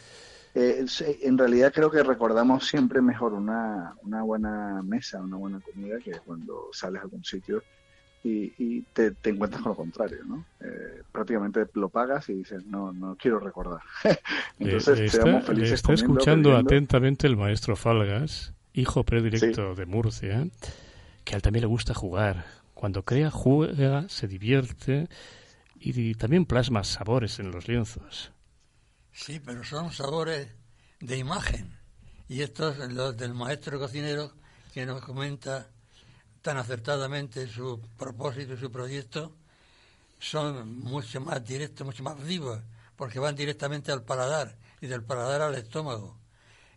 Eh, 0.55 0.87
en 1.23 1.37
realidad 1.37 1.71
creo 1.71 1.91
que 1.91 2.03
recordamos 2.03 2.67
siempre 2.67 3.03
mejor 3.03 3.35
una, 3.35 3.95
una 4.03 4.23
buena 4.23 4.83
mesa, 4.83 5.21
una 5.21 5.37
buena 5.37 5.61
comida 5.61 5.99
que 6.03 6.13
cuando 6.25 6.71
sales 6.73 7.01
a 7.01 7.05
algún 7.05 7.23
sitio 7.25 7.63
y, 8.29 8.83
te, 8.93 9.15
encuentras 9.25 9.63
con 9.63 9.71
lo 9.71 9.77
contrario, 9.77 10.25
¿no? 10.25 10.45
Eh, 10.61 11.03
prácticamente 11.13 11.67
lo 11.75 11.89
pagas 11.89 12.29
y 12.29 12.35
dices, 12.35 12.65
no, 12.67 12.93
no 12.93 13.17
quiero 13.17 13.39
recordar. 13.39 13.81
Entonces, 14.59 15.01
está, 15.01 15.23
seamos 15.23 15.45
felices. 15.45 15.73
Está 15.73 15.93
escuchando 15.93 16.57
atentamente 16.57 17.27
el 17.27 17.37
maestro 17.37 17.77
Falgas, 17.77 18.53
hijo 18.73 19.05
predilecto 19.05 19.75
de 19.75 19.87
Murcia, 19.87 20.47
que 21.25 21.35
a 21.35 21.37
él 21.37 21.43
también 21.43 21.63
le 21.63 21.69
gusta 21.69 21.95
jugar. 21.95 22.47
Cuando 22.75 23.05
crea, 23.05 23.31
juega, 23.31 24.09
se 24.09 24.29
divierte 24.29 25.09
y, 25.79 26.15
también 26.15 26.47
plasma 26.47 26.85
sabores 26.85 27.39
en 27.39 27.51
los 27.51 27.69
lienzos. 27.69 28.33
Sí, 29.13 29.41
pero 29.41 29.65
son 29.65 29.93
sabores 29.93 30.49
de 31.01 31.17
imagen. 31.17 31.79
Y 32.29 32.43
estos, 32.43 32.77
los 32.93 33.17
del 33.17 33.35
maestro 33.35 33.79
cocinero 33.79 34.33
que 34.75 34.85
nos 34.85 35.01
comenta 35.01 35.71
tan 36.47 36.59
acertadamente 36.59 37.49
su 37.49 37.81
propósito 37.99 38.53
y 38.53 38.57
su 38.57 38.71
proyecto, 38.71 39.33
son 40.21 40.79
mucho 40.79 41.21
más 41.21 41.45
directos, 41.45 41.85
mucho 41.85 42.05
más 42.05 42.25
vivos, 42.25 42.61
porque 42.95 43.19
van 43.19 43.35
directamente 43.35 43.91
al 43.91 44.05
paladar 44.05 44.55
y 44.81 44.87
del 44.87 45.03
paladar 45.03 45.43
al 45.43 45.57
estómago. 45.57 46.17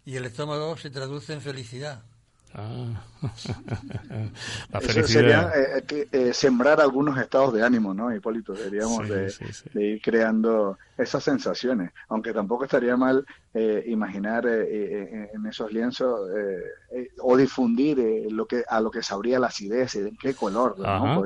Y 0.05 0.15
el 0.15 0.25
estómago 0.25 0.75
se 0.75 0.89
traduce 0.89 1.33
en 1.33 1.41
felicidad. 1.41 2.01
Ah. 2.51 3.05
la 4.71 4.79
Eso 4.79 5.03
sería 5.03 5.51
eh, 5.55 5.83
eh, 5.89 6.07
eh, 6.11 6.33
sembrar 6.33 6.79
algunos 6.79 7.17
estados 7.17 7.53
de 7.53 7.63
ánimo, 7.63 7.93
¿no, 7.93 8.13
Hipólito? 8.15 8.53
Deberíamos 8.53 9.07
de, 9.09 9.33
ir 9.73 10.01
creando 10.01 10.77
esas 10.97 11.23
sensaciones, 11.23 11.91
aunque 12.09 12.33
tampoco 12.33 12.65
estaría 12.65 12.95
mal 12.97 13.25
imaginar 13.87 14.45
en 14.45 15.45
esos 15.47 15.71
lienzos 15.71 16.19
o 17.21 17.37
difundir 17.37 17.97
lo 18.29 18.45
que 18.45 18.63
a 18.67 18.79
lo 18.79 18.91
que 18.91 19.01
sabría 19.01 19.39
la 19.39 19.47
acidez, 19.47 19.95
en 19.95 20.15
qué 20.17 20.33
color. 20.33 20.75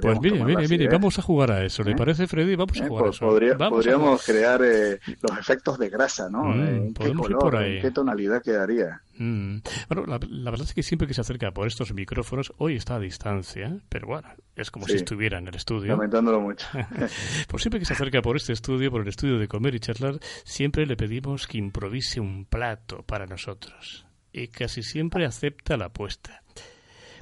pues 0.02 0.22
mire, 0.22 0.44
mire, 0.44 0.68
mire, 0.68 0.88
vamos 0.88 1.18
a 1.20 1.22
jugar 1.22 1.52
a 1.52 1.66
eso. 1.66 1.84
¿Le 1.84 1.96
parece, 1.96 2.28
Freddy? 2.28 2.56
Vamos 2.56 2.80
a 2.80 2.88
jugar 2.88 3.08
a 3.08 3.10
eso. 3.10 3.28
podríamos 3.70 4.24
crear 4.26 4.62
los 4.62 5.38
efectos 5.40 5.78
de 5.80 5.90
grasa, 5.90 6.30
¿no? 6.30 6.44
Mm, 6.44 6.68
¿En 6.68 6.94
qué 6.94 7.14
color, 7.14 7.56
en 7.64 7.82
qué 7.82 7.92
tonalidad 7.92 8.42
quedaría? 8.42 9.02
Mm. 9.18 9.58
Bueno, 9.90 10.06
la, 10.08 10.52
verdad 10.52 10.66
es 10.68 10.74
que 10.74 10.82
siempre 10.82 11.08
que 11.08 11.14
se 11.14 11.22
acerca 11.22 11.52
por 11.52 11.68
estos 11.68 11.83
estos 11.84 11.96
micrófonos. 11.96 12.54
Hoy 12.58 12.76
está 12.76 12.96
a 12.96 13.00
distancia, 13.00 13.78
pero 13.90 14.08
bueno, 14.08 14.30
es 14.56 14.72
como 14.72 14.88
si 14.88 14.96
estuviera 14.96 15.38
en 15.38 15.48
el 15.48 15.56
estudio. 15.56 15.92
Lamentándolo 15.92 16.40
mucho. 16.40 16.66
por 17.48 17.60
siempre 17.60 17.80
que 17.80 17.86
se 17.86 17.94
acerca 17.94 18.22
por 18.22 18.38
este 18.38 18.54
estudio, 18.54 18.90
por 18.90 19.02
el 19.02 19.08
estudio 19.10 19.38
de 19.38 19.48
Comer 19.48 19.76
y 19.76 19.80
Charlar, 19.80 20.20
siempre 20.46 20.86
le 20.86 20.96
pedimos 20.96 21.46
que 21.46 21.58
improvise 21.58 22.22
un 22.22 22.46
plato 22.46 23.04
para 23.04 23.26
nosotros. 23.26 24.06
Y 24.32 24.48
casi 24.48 24.82
siempre 24.82 25.26
acepta 25.26 25.76
la 25.76 25.86
apuesta. 25.86 26.42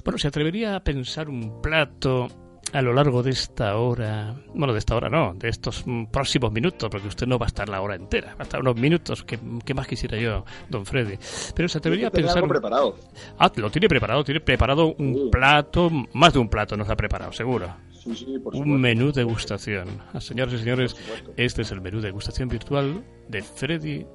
Bueno, 0.04 0.18
¿se 0.18 0.28
atrevería 0.28 0.76
a 0.76 0.84
pensar 0.84 1.28
un 1.28 1.60
plato 1.60 2.28
a 2.72 2.80
lo 2.80 2.92
largo 2.94 3.22
de 3.22 3.30
esta 3.30 3.76
hora, 3.76 4.34
bueno, 4.54 4.72
de 4.72 4.78
esta 4.78 4.96
hora 4.96 5.08
no, 5.10 5.34
de 5.34 5.48
estos 5.48 5.84
próximos 6.10 6.52
minutos, 6.52 6.88
porque 6.90 7.08
usted 7.08 7.26
no 7.26 7.38
va 7.38 7.46
a 7.46 7.48
estar 7.48 7.68
la 7.68 7.80
hora 7.82 7.94
entera, 7.94 8.34
va 8.34 8.40
a 8.40 8.42
estar 8.44 8.60
unos 8.60 8.76
minutos, 8.76 9.24
que, 9.24 9.38
más 9.74 9.86
quisiera 9.86 10.18
yo, 10.18 10.44
don 10.70 10.86
Freddy. 10.86 11.18
Pero 11.54 11.68
se 11.68 11.78
atrevería 11.78 12.08
a 12.08 12.10
pensar... 12.10 12.38
Algo 12.38 12.48
preparado. 12.48 12.96
Ah, 13.38 13.52
lo 13.56 13.70
tiene 13.70 13.88
preparado, 13.88 14.24
tiene 14.24 14.40
preparado 14.40 14.94
un 14.94 15.30
plato, 15.30 15.90
más 16.14 16.32
de 16.32 16.38
un 16.38 16.48
plato 16.48 16.76
nos 16.76 16.88
ha 16.88 16.96
preparado, 16.96 17.32
seguro. 17.32 17.74
Sí, 17.90 18.14
sí, 18.16 18.38
por 18.38 18.56
un 18.56 18.80
menú 18.80 19.12
degustación. 19.12 19.88
Ah, 20.12 20.20
señores 20.20 20.54
y 20.54 20.58
señores, 20.58 20.96
este 21.36 21.62
es 21.62 21.70
el 21.70 21.80
menú 21.82 22.00
degustación 22.00 22.48
virtual 22.48 23.04
de 23.28 23.42
Freddy 23.42 24.06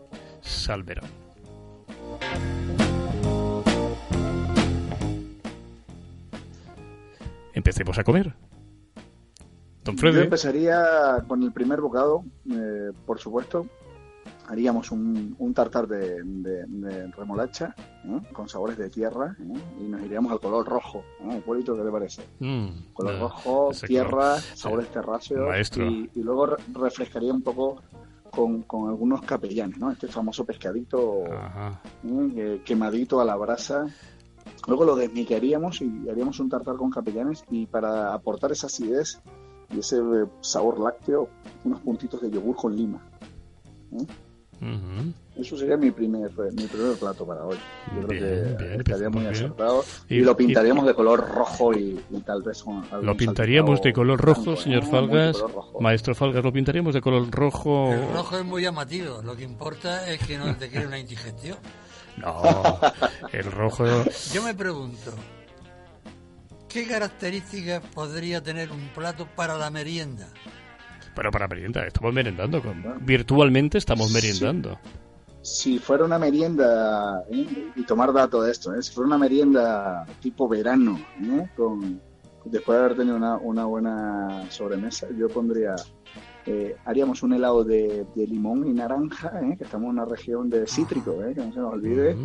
Salverón. 0.41 1.09
Empecemos 7.53 7.97
a 7.97 8.03
comer. 8.03 8.46
Yo 9.95 10.21
empezaría 10.21 11.23
con 11.27 11.43
el 11.43 11.51
primer 11.51 11.81
bocado, 11.81 12.23
eh, 12.49 12.91
por 13.05 13.19
supuesto. 13.19 13.67
Haríamos 14.49 14.91
un, 14.91 15.53
tartar 15.53 15.87
de, 15.87 16.23
remolacha 17.17 17.75
¿eh? 18.05 18.21
con 18.31 18.47
sabores 18.47 18.77
de 18.77 18.89
tierra 18.89 19.35
¿eh? 19.39 19.59
y 19.81 19.83
nos 19.89 20.01
iríamos 20.01 20.31
al 20.31 20.39
color 20.39 20.65
rojo. 20.65 21.03
¿eh? 21.29 21.41
¿qué 21.45 21.63
te 21.63 21.91
parece? 21.91 22.23
Mm, 22.39 22.93
color 22.93 23.19
rojo, 23.19 23.71
tierra, 23.85 24.37
sabores 24.37 24.87
terráceos 24.87 25.71
y, 25.75 26.21
luego 26.21 26.55
refrescaría 26.73 27.33
un 27.33 27.41
poco 27.41 27.81
con, 28.29 28.65
algunos 28.87 29.21
capellanes, 29.23 29.77
¿no? 29.79 29.91
Este 29.91 30.07
famoso 30.07 30.45
pescadito 30.45 31.23
quemadito 32.63 33.19
a 33.19 33.25
la 33.25 33.35
brasa 33.35 33.85
Luego 34.67 34.83
lo 34.83 34.95
desmiquearíamos 34.95 35.81
y 35.81 36.09
haríamos 36.09 36.39
un 36.39 36.49
tartar 36.49 36.75
con 36.75 36.89
capellanes 36.89 37.43
y 37.49 37.65
para 37.65 38.13
aportar 38.13 38.51
esa 38.51 38.67
acidez 38.67 39.21
y 39.73 39.79
ese 39.79 39.97
eh, 39.97 40.25
sabor 40.41 40.79
lácteo, 40.79 41.29
unos 41.63 41.81
puntitos 41.81 42.21
de 42.21 42.31
yogur 42.31 42.55
con 42.55 42.75
lima. 42.75 43.01
¿eh? 43.93 44.05
Eso 45.37 45.55
sería 45.55 45.77
mi 45.77 45.91
primer, 45.91 46.31
eh, 46.31 46.51
mi 46.53 46.63
primer 46.63 46.97
plato 46.97 47.25
para 47.25 47.45
hoy. 47.45 47.57
Yo 47.95 48.07
creo 48.07 48.57
que 48.57 48.75
estaría 48.75 49.09
muy 49.09 49.25
acertado. 49.27 49.83
Y, 50.09 50.21
lo 50.21 50.35
pintaríamos 50.35 50.85
de 50.87 50.95
color 50.95 51.29
rojo 51.29 51.73
y, 51.73 51.99
tal 52.25 52.41
vez 52.41 52.63
Lo 53.01 53.15
pintaríamos 53.15 53.81
de 53.81 53.93
color 53.93 54.19
rojo, 54.19 54.55
señor 54.55 54.83
Falgas. 54.83 55.43
Maestro 55.79 56.15
Falgas, 56.15 56.43
lo 56.43 56.51
pintaríamos 56.51 56.93
de 56.93 57.01
color 57.01 57.29
rojo. 57.29 57.93
El 57.93 58.13
rojo 58.13 58.37
es 58.37 58.45
muy 58.45 58.63
llamativo. 58.63 59.21
Lo 59.21 59.35
que 59.35 59.43
importa 59.43 60.09
es 60.09 60.25
que 60.25 60.37
no 60.37 60.55
te 60.55 60.69
quede 60.69 60.87
una 60.87 60.97
indigestión. 60.97 61.57
No, 62.17 62.41
el 63.31 63.51
rojo. 63.51 63.85
Yo 64.33 64.41
me 64.41 64.55
pregunto, 64.55 65.11
¿qué 66.77 66.85
características 66.85 67.81
podría 67.95 68.43
tener 68.43 68.71
un 68.71 68.89
plato 68.93 69.27
para 69.35 69.57
la 69.57 69.71
merienda? 69.71 70.27
Pero 71.15 71.31
para 71.31 71.47
merienda, 71.47 71.87
estamos 71.87 72.13
merendando. 72.13 72.61
Con... 72.61 72.83
Virtualmente 73.03 73.79
estamos 73.79 74.11
meriendando. 74.11 74.77
Si 75.41 75.79
fuera 75.79 76.05
una 76.05 76.19
merienda, 76.19 77.23
¿eh? 77.31 77.71
y 77.75 77.83
tomar 77.83 78.13
dato 78.13 78.43
de 78.43 78.51
esto, 78.51 78.75
¿eh? 78.75 78.83
si 78.83 78.93
fuera 78.93 79.07
una 79.07 79.17
merienda 79.17 80.05
tipo 80.21 80.47
verano, 80.47 80.99
¿eh? 81.23 81.47
con, 81.55 81.99
después 82.45 82.77
de 82.77 82.85
haber 82.85 82.97
tenido 82.97 83.15
una, 83.15 83.37
una 83.37 83.65
buena 83.65 84.45
sobremesa, 84.51 85.07
yo 85.17 85.29
pondría 85.29 85.75
eh, 86.49 86.77
haríamos 86.85 87.23
un 87.23 87.33
helado 87.33 87.65
de, 87.65 88.05
limón 88.15 88.65
y 88.67 88.73
naranja, 88.73 89.41
eh, 89.43 89.57
que 89.57 89.65
estamos 89.65 89.87
en 89.87 89.99
una 89.99 90.05
región 90.05 90.49
de 90.49 90.65
cítrico, 90.65 91.21
eh, 91.23 91.33
que 91.33 91.41
no 91.41 91.51
se 91.51 91.59
nos 91.59 91.73
olvide. 91.73 92.15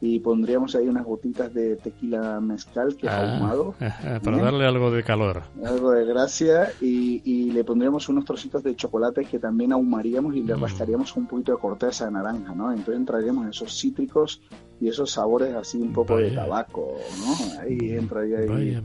Y 0.00 0.20
pondríamos 0.20 0.74
ahí 0.74 0.88
unas 0.88 1.04
gotitas 1.04 1.52
de 1.52 1.76
tequila 1.76 2.40
mezcal 2.40 2.96
que 2.96 3.06
es 3.06 3.12
ah, 3.12 3.34
ahumado. 3.34 3.74
para 4.24 4.38
darle 4.38 4.66
algo 4.66 4.90
de 4.90 5.02
calor. 5.02 5.42
Algo 5.64 5.90
de 5.92 6.04
gracia. 6.06 6.72
Y, 6.80 7.50
le 7.50 7.64
pondríamos 7.64 8.08
unos 8.08 8.24
trocitos 8.24 8.62
de 8.62 8.76
chocolate 8.76 9.24
que 9.24 9.38
también 9.38 9.72
ahumaríamos 9.72 10.36
y 10.36 10.42
le 10.42 10.54
mm. 10.54 10.60
rascaríamos 10.60 11.16
un 11.16 11.26
poquito 11.26 11.52
de 11.52 11.58
corteza 11.58 12.06
de 12.06 12.12
naranja, 12.12 12.54
¿no? 12.54 12.70
Entonces 12.70 12.96
entraríamos 12.96 13.48
esos 13.48 13.72
cítricos 13.78 14.40
y 14.80 14.88
esos 14.88 15.10
sabores 15.10 15.54
así 15.54 15.78
un 15.78 15.92
poco 15.92 16.16
de 16.16 16.30
tabaco, 16.30 16.96
¿no? 17.20 17.60
Ahí 17.60 17.92
entraría 17.92 18.38
ahí 18.38 18.80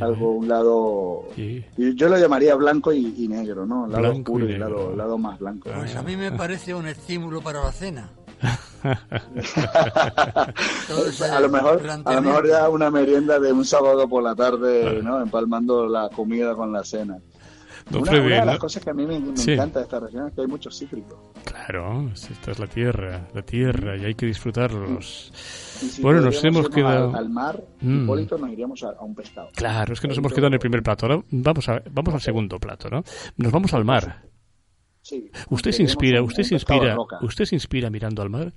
algo, 0.00 0.32
un 0.32 0.48
lado... 0.48 1.24
Yo 1.76 2.08
lo 2.08 2.18
llamaría 2.18 2.54
blanco 2.54 2.92
y, 2.92 3.26
negro, 3.28 3.66
¿no? 3.66 3.86
Lado 3.86 4.12
oscuro 4.12 4.48
y, 4.48 4.56
lado, 4.56 4.94
lado, 4.94 5.18
más 5.18 5.38
blanco. 5.40 5.70
Pues 5.74 5.96
a 5.96 6.02
mí 6.02 6.16
me 6.16 6.30
parece 6.30 6.72
un 6.74 6.86
estímulo 6.86 7.40
para 7.40 7.64
la 7.64 7.72
cena. 7.72 8.10
A 8.42 8.98
lo 11.40 11.48
mejor 11.48 11.82
a 12.04 12.14
lo 12.14 12.22
mejor 12.22 12.48
ya 12.48 12.68
una 12.68 12.90
merienda 12.90 13.38
de 13.38 13.52
un 13.52 13.64
sábado 13.64 14.08
por 14.08 14.22
la 14.22 14.34
tarde, 14.34 15.00
¿no? 15.02 15.20
Empalmando 15.20 15.86
la 15.86 16.08
comida 16.08 16.54
con 16.54 16.72
la 16.72 16.84
cena 16.84 17.18
una, 17.98 18.12
de 18.12 18.46
las 18.46 18.58
cosas 18.58 18.82
que 18.82 18.90
a 18.90 18.94
mí 18.94 19.06
me, 19.06 19.16
encanta 19.16 19.80
de 19.80 19.84
esta 19.84 20.00
región 20.00 20.28
es 20.28 20.34
que 20.34 20.42
hay 20.42 20.46
muchos 20.46 20.78
cítricos. 20.78 21.18
Claro, 21.44 22.10
esta 22.12 22.50
es 22.50 22.58
la 22.58 22.66
tierra, 22.66 23.28
la 23.34 23.42
tierra, 23.42 23.96
y 23.96 24.04
hay 24.04 24.14
que 24.14 24.26
disfrutarlos. 24.26 25.32
bueno, 26.00 26.20
nos 26.20 26.42
hemos 26.44 26.68
quedado... 26.68 27.14
Al, 27.14 27.30
mar, 27.30 27.62
mm. 27.80 28.04
Hipólito, 28.04 28.38
nos 28.38 28.50
iríamos 28.50 28.82
a, 28.82 28.92
un 29.00 29.14
pescado. 29.14 29.48
Claro, 29.54 29.92
es 29.92 30.00
que 30.00 30.08
nos 30.08 30.18
hemos 30.18 30.32
quedado 30.32 30.48
en 30.48 30.54
el 30.54 30.60
primer 30.60 30.82
plato. 30.82 31.06
Ahora 31.06 31.22
vamos, 31.30 31.68
a, 31.68 31.82
vamos 31.90 32.14
al 32.14 32.20
segundo 32.20 32.58
plato, 32.58 32.88
¿no? 32.90 33.02
Nos 33.36 33.52
vamos 33.52 33.72
al 33.74 33.84
mar. 33.84 34.29
Sí. 35.02 35.30
¿Usted 35.48 35.72
se 35.72 35.82
inspira, 35.82 36.22
usted 36.22 36.42
se 36.42 36.54
inspira, 36.54 36.96
usted 37.22 37.44
se 37.44 37.54
inspira 37.54 37.90
mirando 37.90 38.22
al 38.22 38.30
mar? 38.30 38.52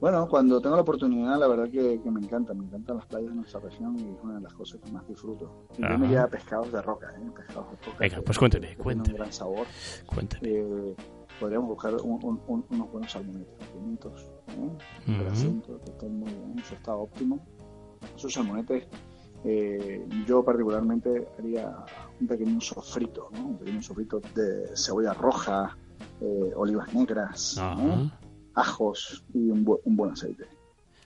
Bueno, 0.00 0.26
cuando 0.28 0.62
tengo 0.62 0.76
la 0.76 0.82
oportunidad, 0.82 1.38
la 1.38 1.46
verdad 1.46 1.68
que, 1.70 2.00
me 2.10 2.20
encanta, 2.20 2.54
me 2.54 2.64
encantan 2.64 2.96
las 2.96 3.06
playas 3.06 3.28
de 3.28 3.36
nuestra 3.36 3.60
región 3.60 3.98
y 3.98 4.08
es 4.08 4.22
una 4.22 4.36
de 4.36 4.40
las 4.40 4.54
cosas 4.54 4.80
que 4.80 4.90
más 4.90 5.06
disfruto. 5.06 5.66
yo 5.76 5.98
me 5.98 6.06
iría 6.06 6.22
a 6.22 6.26
pescados 6.26 6.72
de 6.72 6.80
roca, 6.80 7.12
¿eh? 7.18 7.30
pescados 7.36 7.70
de 7.70 7.76
roca. 7.86 7.98
Venga, 7.98 8.22
pues 8.22 8.38
cuénteme, 8.38 8.76
cuénteme. 8.76 9.12
un 9.12 9.18
gran 9.18 9.32
sabor. 9.32 9.66
Cuénteme. 10.06 10.48
Eh, 10.48 10.96
podríamos 11.38 11.68
buscar 11.68 11.94
unos 12.02 12.90
buenos 12.90 13.12
salmonetes 13.12 13.74
bonitos, 13.74 14.32
¿eh? 14.48 14.70
que 15.84 15.90
estén 15.90 16.18
muy 16.18 16.30
en 16.30 16.64
su 16.64 16.74
estado 16.74 17.00
óptimo. 17.00 17.46
Esos 18.16 18.32
salmonetes, 18.32 18.86
eh, 19.44 20.06
yo 20.26 20.44
particularmente 20.44 21.28
haría 21.38 21.84
un 22.20 22.26
pequeño 22.26 22.60
sofrito, 22.60 23.28
¿no? 23.32 23.48
un 23.48 23.58
pequeño 23.58 23.82
sofrito 23.82 24.20
de 24.34 24.76
cebolla 24.76 25.14
roja, 25.14 25.76
eh, 26.20 26.52
olivas 26.54 26.92
negras, 26.94 27.60
ajos 28.54 29.24
y 29.32 29.50
un, 29.50 29.64
buen 29.64 30.10
aceite. 30.12 30.46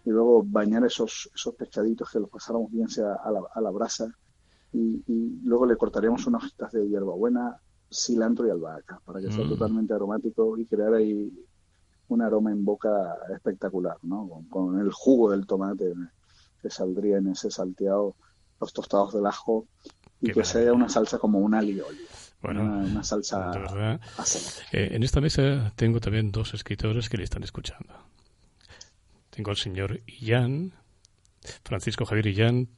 Y 0.05 0.11
luego 0.11 0.43
bañar 0.45 0.85
esos, 0.85 1.31
esos 1.35 1.55
pescaditos 1.55 2.11
que 2.11 2.21
los 2.21 2.29
pasáramos 2.29 2.71
bien 2.71 2.89
sea 2.89 3.15
a 3.15 3.31
la, 3.31 3.41
a 3.55 3.61
la 3.61 3.71
brasa 3.71 4.07
y, 4.75 5.41
luego 5.45 5.67
le 5.67 5.77
cortaríamos 5.77 6.27
unas 6.27 6.43
hojitas 6.43 6.73
de 6.73 6.89
hierbabuena, 6.89 7.61
cilantro 7.91 8.47
y 8.47 8.51
albahaca 8.51 9.01
para 9.05 9.21
que 9.21 9.31
sea 9.31 9.45
mm. 9.45 9.51
totalmente 9.51 9.95
aromático 9.95 10.59
y 10.59 10.67
crear 10.67 10.95
ahí 10.95 11.33
un 12.09 12.23
aroma 12.23 12.51
en 12.51 12.65
boca 12.65 13.17
espectacular, 13.33 13.97
¿no? 14.03 14.45
Con, 14.51 14.81
el 14.81 14.91
jugo 14.93 15.31
del 15.31 15.47
tomate 15.47 15.95
que 16.61 16.71
saldría 16.71 17.19
en 17.19 17.29
ese 17.29 17.51
salteado, 17.51 18.17
los 18.61 18.73
tostados 18.73 19.15
del 19.15 19.27
ajo 19.27 19.67
y 20.21 20.33
que 20.33 20.45
sea 20.45 20.73
una 20.73 20.89
salsa 20.89 21.19
como 21.19 21.39
un 21.39 21.55
alio. 21.55 21.87
Bueno, 22.41 22.63
una, 22.63 23.03
salsa 23.03 23.53
eh, 24.73 24.89
en 24.93 25.03
esta 25.03 25.21
mesa 25.21 25.73
tengo 25.77 25.99
también 25.99 26.31
dos 26.31 26.53
escritores 26.53 27.09
que 27.09 27.17
le 27.17 27.25
están 27.25 27.43
escuchando. 27.43 27.95
Tengo 29.31 29.51
al 29.51 29.57
señor 29.57 30.01
Illán, 30.07 30.75
Francisco 31.65 32.05
Javier 32.05 32.27
Illán, 32.27 32.69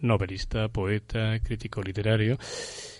novelista, 0.00 0.68
poeta, 0.68 1.38
crítico 1.40 1.82
literario, 1.82 2.38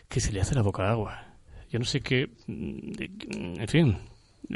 que 0.08 0.20
se 0.20 0.32
le 0.32 0.40
hace 0.40 0.54
la 0.54 0.62
boca 0.62 0.90
agua. 0.90 1.36
Yo 1.70 1.78
no 1.78 1.84
sé 1.84 2.00
qué. 2.00 2.28
Mm, 2.46 3.60
en 3.60 3.68
fin, 3.68 3.98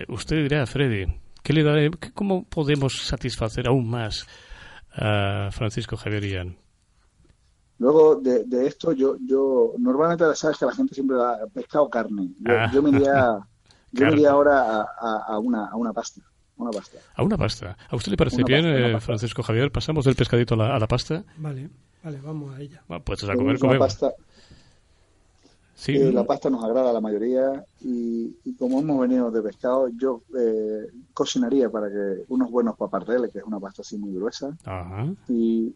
usted 0.08 0.42
dirá, 0.42 0.66
Freddy, 0.66 1.06
¿qué 1.42 1.52
le 1.52 1.62
da, 1.62 1.74
¿cómo 2.12 2.44
podemos 2.44 3.06
satisfacer 3.06 3.68
aún 3.68 3.88
más 3.88 4.26
a 4.92 5.50
Francisco 5.52 5.96
Javier 5.96 6.24
Illán? 6.24 6.65
Luego 7.78 8.16
de, 8.16 8.44
de, 8.44 8.66
esto, 8.66 8.92
yo, 8.92 9.16
yo 9.26 9.74
normalmente 9.78 10.24
sabes 10.34 10.58
que 10.58 10.66
la 10.66 10.72
gente 10.72 10.94
siempre 10.94 11.16
da 11.16 11.46
pescado 11.52 11.90
carne. 11.90 12.30
Yo, 12.72 12.82
me 12.82 12.90
iría, 12.90 13.38
yo 13.92 14.06
iría 14.06 14.30
ahora 14.30 14.82
a, 14.82 15.24
a, 15.28 15.38
una, 15.38 15.66
a 15.66 15.76
una 15.76 15.92
pasta. 15.92 16.22
Una 16.56 16.70
pasta. 16.70 16.98
¿A 17.14 17.22
una 17.22 17.36
pasta? 17.36 17.76
¿A 17.90 17.96
usted 17.96 18.10
le 18.10 18.16
parece 18.16 18.42
bien, 18.42 18.64
eh, 18.64 19.00
Francisco 19.00 19.42
Javier? 19.42 19.70
¿Pasamos 19.70 20.06
del 20.06 20.16
pescadito 20.16 20.54
a 20.54 20.56
la, 20.56 20.74
a 20.74 20.78
la, 20.78 20.88
pasta? 20.88 21.22
Vale, 21.36 21.68
vale, 22.02 22.18
vamos 22.22 22.56
a 22.56 22.60
ella. 22.60 22.82
pues 23.04 23.24
a 23.24 23.34
comer, 23.34 23.58
comemos. 23.58 23.98
Eh, 25.88 26.10
la 26.10 26.24
pasta 26.24 26.48
nos 26.48 26.64
agrada 26.64 26.88
a 26.88 26.92
la 26.92 27.02
mayoría 27.02 27.62
y, 27.82 28.32
como 28.58 28.80
hemos 28.80 28.98
venido 28.98 29.30
de 29.30 29.42
pescado, 29.42 29.88
yo 29.88 30.22
eh, 30.38 30.86
cocinaría 31.12 31.68
para 31.68 31.90
que 31.90 32.24
unos 32.28 32.50
buenos 32.50 32.76
papardeles, 32.76 33.30
que 33.30 33.40
es 33.40 33.44
una 33.44 33.60
pasta 33.60 33.82
así 33.82 33.98
muy 33.98 34.14
gruesa, 34.14 34.56
Y, 35.28 35.74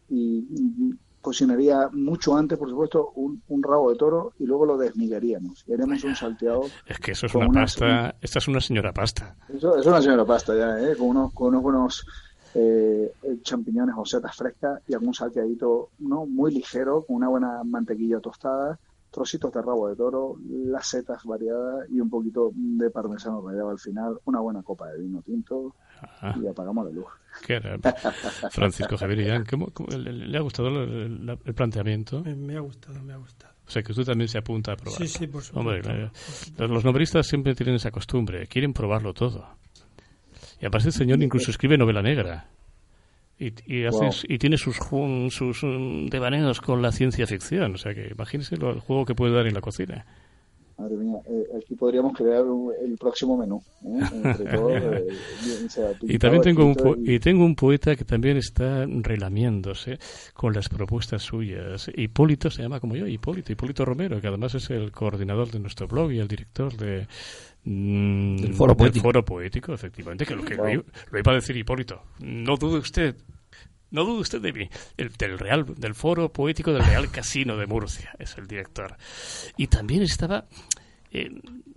cocinaría 1.20 1.88
mucho 1.92 2.37
antes, 2.37 2.59
por 2.59 2.68
supuesto, 2.68 3.12
un, 3.14 3.62
rabo 3.62 3.90
de 3.90 3.96
toro 3.96 4.33
y 4.38 4.46
luego 4.46 4.66
lo 4.66 4.78
desmigaríamos 4.78 5.64
y 5.66 5.72
haríamos 5.72 6.02
un 6.04 6.16
salteado. 6.16 6.64
Es 6.87 6.98
que 6.98 7.12
eso 7.12 7.26
es 7.26 7.35
una, 7.35 7.48
pasta, 7.48 8.14
esta 8.20 8.38
es 8.38 8.48
una 8.48 8.61
señora 8.61 8.92
pasta. 8.92 9.37
Eso 9.48 9.76
es 9.76 9.87
una 9.87 10.00
señora 10.00 10.24
pasta 10.24 10.56
ya, 10.56 10.80
¿eh? 10.80 10.96
con, 10.96 11.09
unos, 11.09 11.33
con 11.33 11.48
unos 11.48 11.62
buenos 11.62 12.06
eh, 12.54 13.12
champiñones 13.42 13.94
o 13.98 14.04
setas 14.04 14.35
frescas 14.35 14.83
y 14.88 14.94
algún 14.94 15.14
salteadito 15.14 15.90
¿no? 15.98 16.26
muy 16.26 16.52
ligero, 16.52 17.02
con 17.02 17.16
una 17.16 17.28
buena 17.28 17.62
mantequilla 17.64 18.20
tostada 18.20 18.78
trocitos 19.11 19.52
de 19.52 19.62
rabo 19.62 19.88
de 19.88 19.96
toro, 19.96 20.37
las 20.48 20.88
setas 20.88 21.24
variadas 21.24 21.88
y 21.90 22.00
un 22.00 22.09
poquito 22.09 22.52
de 22.54 22.90
parmesano 22.90 23.46
rallado 23.46 23.70
al 23.70 23.78
final, 23.78 24.18
una 24.24 24.40
buena 24.40 24.62
copa 24.62 24.88
de 24.88 25.00
vino 25.00 25.20
tinto 25.22 25.74
y 26.43 26.47
apagamos 26.47 26.87
la 26.87 26.93
luz. 26.93 27.07
Francisco 28.51 28.97
Javier 28.97 29.45
¿cómo, 29.49 29.73
le, 29.97 30.37
ha 30.37 30.41
gustado 30.41 30.69
el, 30.69 31.39
planteamiento? 31.55 32.23
Me, 32.25 32.57
ha 32.57 32.61
gustado, 32.61 33.03
me 33.03 33.13
ha 33.13 33.17
gustado. 33.17 33.55
O 33.67 33.71
sea, 33.71 33.83
que 33.83 33.93
usted 33.93 34.05
también 34.05 34.29
se 34.29 34.39
apunta 34.39 34.73
a 34.73 34.77
probar. 34.77 34.99
Sí, 34.99 35.07
sí, 35.07 35.27
por 35.27 35.43
supuesto. 35.43 35.91
los 36.59 36.85
novelistas 36.85 37.27
siempre 37.27 37.55
tienen 37.55 37.77
esa 37.77 37.91
costumbre, 37.91 38.47
quieren 38.49 38.73
probarlo 38.73 39.15
todo. 39.15 39.47
Y 40.61 40.67
aparte 40.67 40.89
el 40.89 40.93
señor 40.93 41.23
incluso 41.23 41.51
escribe 41.51 41.79
novela 41.79 42.03
negra. 42.03 42.49
Y, 43.39 43.55
y, 43.65 44.39
tiene 44.39 44.59
sus, 44.59 44.77
sus 45.31 45.63
devaneos 46.11 46.61
con 46.61 46.83
la 46.83 46.93
ciencia 46.93 47.27
ficción. 47.27 47.75
O 47.75 47.79
sea 47.79 47.95
que 47.95 48.09
imagínese 48.09 48.57
el 48.57 48.81
juego 48.81 49.07
que 49.07 49.15
puede 49.15 49.33
dar 49.33 49.47
en 49.47 49.55
la 49.55 49.63
cocina. 49.63 50.05
Madre 50.81 50.97
mía, 50.97 51.19
eh, 51.27 51.59
aquí 51.59 51.75
podríamos 51.75 52.16
crear 52.16 52.45
el 52.83 52.97
próximo 52.97 53.37
menú. 53.37 53.62
¿eh? 53.85 54.01
Eh, 54.71 55.07
y 56.03 56.19
también 56.19 56.43
tengo 56.43 56.64
un, 56.64 56.77
y... 57.05 57.19
tengo 57.19 57.45
un 57.45 57.55
poeta 57.55 57.95
que 57.97 58.05
también 58.05 58.37
está 58.37 58.87
relamiéndose 58.87 59.99
con 60.33 60.53
las 60.53 60.69
propuestas 60.69 61.23
suyas. 61.23 61.90
Hipólito 61.95 62.51
se 62.51 62.62
llama 62.62 62.81
como 62.81 62.97
yo, 62.97 63.07
Hipólito, 63.07 63.53
Hipólito 63.53 63.85
Romero, 63.85 64.21
que 64.21 64.29
además 64.29 64.55
es 64.55 64.71
el 64.71 64.90
coordinador 64.90 65.51
de 65.51 65.61
nuestro 65.61 65.87
blog 65.87 66.12
y 66.12 66.19
el 66.19 66.29
director 66.29 66.75
de, 66.77 67.07
Mm, 67.64 68.37
del 68.37 68.55
foro 68.55 68.75
poético. 68.77 69.03
foro 69.05 69.25
poético, 69.25 69.75
efectivamente, 69.75 70.25
que 70.25 70.35
lo 70.35 70.45
que 70.45 70.55
lo, 70.55 70.71
iba 70.71 70.83
a 71.33 71.35
decir 71.35 71.57
Hipólito. 71.57 72.03
No 72.21 72.57
dude 72.57 72.79
usted, 72.79 73.16
no 73.90 74.05
dude 74.05 74.20
usted 74.20 74.40
de 74.40 74.53
mí. 74.53 74.68
El, 74.96 75.11
del 75.11 75.38
Real, 75.38 75.66
del 75.76 75.94
foro 75.94 76.33
poético 76.33 76.72
del 76.72 76.85
Real 76.85 77.11
Casino 77.11 77.57
de 77.57 77.66
Murcia, 77.66 78.14
es 78.18 78.37
el 78.38 78.46
director. 78.46 78.96
Y 79.57 79.66
también 79.66 80.03
estaba 80.03 80.44
eh, 81.12 81.31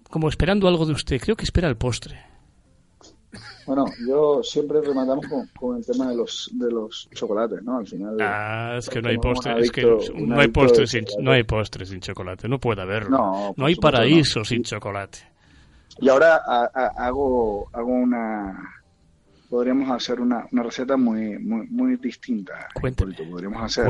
como 0.10 0.30
esperando 0.30 0.68
algo 0.68 0.86
de 0.86 0.94
usted. 0.94 1.20
Creo 1.20 1.36
que 1.36 1.44
espera 1.44 1.68
el 1.68 1.78
postre. 1.78 2.34
Bueno, 3.66 3.86
yo 4.08 4.44
siempre 4.44 4.82
rematamos 4.82 5.26
con, 5.58 5.78
el 5.78 5.86
tema 5.86 6.10
de 6.10 6.16
los 6.16 6.52
de 6.54 6.70
los 6.70 7.10
chocolates, 7.14 7.64
¿no? 7.64 7.78
Al 7.78 7.88
final. 7.88 8.18
Ah, 8.20 8.76
es 8.78 8.90
que 8.90 9.02
no 9.02 9.10
hay 9.10 9.18
postre, 9.18 9.60
es 9.60 9.72
que 9.72 9.82
no 10.16 10.40
hay 10.40 10.50
postre 10.50 10.86
sin 10.86 11.06
no 11.20 11.32
hay 11.32 11.44
postre 11.44 11.86
sin 11.86 12.00
chocolate, 12.00 12.48
no 12.48 12.60
puede 12.60 12.82
haberlo. 12.82 13.18
No, 13.18 13.54
no 13.56 13.66
hay 13.66 13.76
paraíso 13.76 14.44
sin 14.44 14.64
chocolate. 14.64 15.20
Y 16.00 16.10
ahora 16.10 16.38
hago, 16.98 17.70
hago 17.72 17.92
una, 17.92 18.83
podríamos 19.54 19.88
hacer 19.92 20.20
una, 20.20 20.48
una 20.52 20.64
receta 20.64 20.98
muy, 20.98 21.38
muy, 21.38 21.68
muy 21.68 21.96
distinta. 21.98 22.70
Cuénteme. 22.74 23.14
Podríamos 23.14 23.62
hacer 23.62 23.86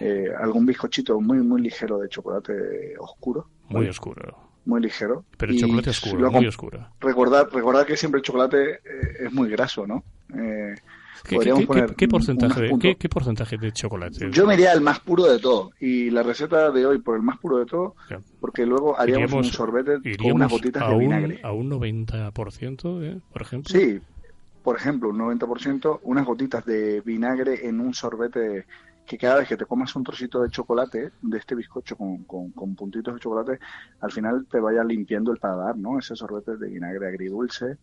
eh, 0.00 0.26
algún 0.38 0.66
bizcochito 0.66 1.18
muy, 1.18 1.38
muy 1.38 1.62
ligero 1.62 1.96
de 1.96 2.10
chocolate 2.10 2.52
oscuro. 2.98 3.48
Muy 3.70 3.88
oscuro. 3.88 4.36
Muy 4.66 4.82
ligero. 4.82 5.24
Pero 5.38 5.52
el 5.52 5.58
chocolate 5.58 5.88
oscuro, 5.88 6.30
muy 6.30 6.46
oscuro. 6.46 6.90
Recordar, 7.00 7.48
recordar 7.50 7.86
que 7.86 7.96
siempre 7.96 8.18
el 8.18 8.22
chocolate 8.22 8.72
eh, 8.72 8.80
es 9.20 9.32
muy 9.32 9.48
graso, 9.48 9.86
¿no? 9.86 10.04
Eh, 10.34 10.74
¿Qué, 11.26 12.06
porcentaje 12.06 12.60
de, 12.60 12.96
¿qué, 12.98 13.08
porcentaje 13.08 13.56
de 13.56 13.72
chocolate? 13.72 14.30
Yo 14.30 14.46
me 14.46 14.54
iría 14.54 14.74
el 14.74 14.82
más 14.82 15.00
puro 15.00 15.24
de 15.24 15.38
todo. 15.38 15.70
Y 15.80 16.10
la 16.10 16.22
receta 16.22 16.70
de 16.70 16.84
hoy 16.84 16.98
por 16.98 17.16
el 17.16 17.22
más 17.22 17.38
puro 17.38 17.56
de 17.56 17.64
todo, 17.64 17.94
porque 18.40 18.66
luego 18.66 19.00
haríamos 19.00 19.32
un 19.32 19.44
sorbete 19.44 20.16
con 20.18 20.32
unas 20.32 20.50
gotitas 20.50 20.86
de 20.86 20.98
vinagre. 20.98 21.40
¿A 21.42 21.52
un 21.52 21.70
90%, 21.70 23.02
eh, 23.02 23.20
por 23.32 23.40
ejemplo? 23.40 23.70
Sí, 23.70 24.00
por 24.68 24.76
ejemplo, 24.76 25.08
un 25.08 25.18
90%, 25.18 26.00
unas 26.02 26.26
gotitas 26.26 26.62
de 26.66 27.00
vinagre 27.00 27.66
en 27.66 27.80
un 27.80 27.94
sorbete 27.94 28.66
que 29.06 29.16
cada 29.16 29.38
vez 29.38 29.48
que 29.48 29.56
te 29.56 29.64
comas 29.64 29.96
un 29.96 30.04
trocito 30.04 30.42
de 30.42 30.50
chocolate, 30.50 31.10
de 31.22 31.38
este 31.38 31.54
bizcocho 31.54 31.96
con, 31.96 32.24
con, 32.24 32.50
con, 32.50 32.74
puntitos 32.74 33.14
de 33.14 33.20
chocolate, 33.20 33.60
al 34.02 34.12
final 34.12 34.46
te 34.46 34.60
vaya 34.60 34.84
limpiando 34.84 35.32
el 35.32 35.38
paladar, 35.38 35.78
¿no? 35.78 35.98
Ese 35.98 36.14
sorbete 36.14 36.58
de 36.58 36.68
vinagre 36.68 37.08
agridulce, 37.08 37.78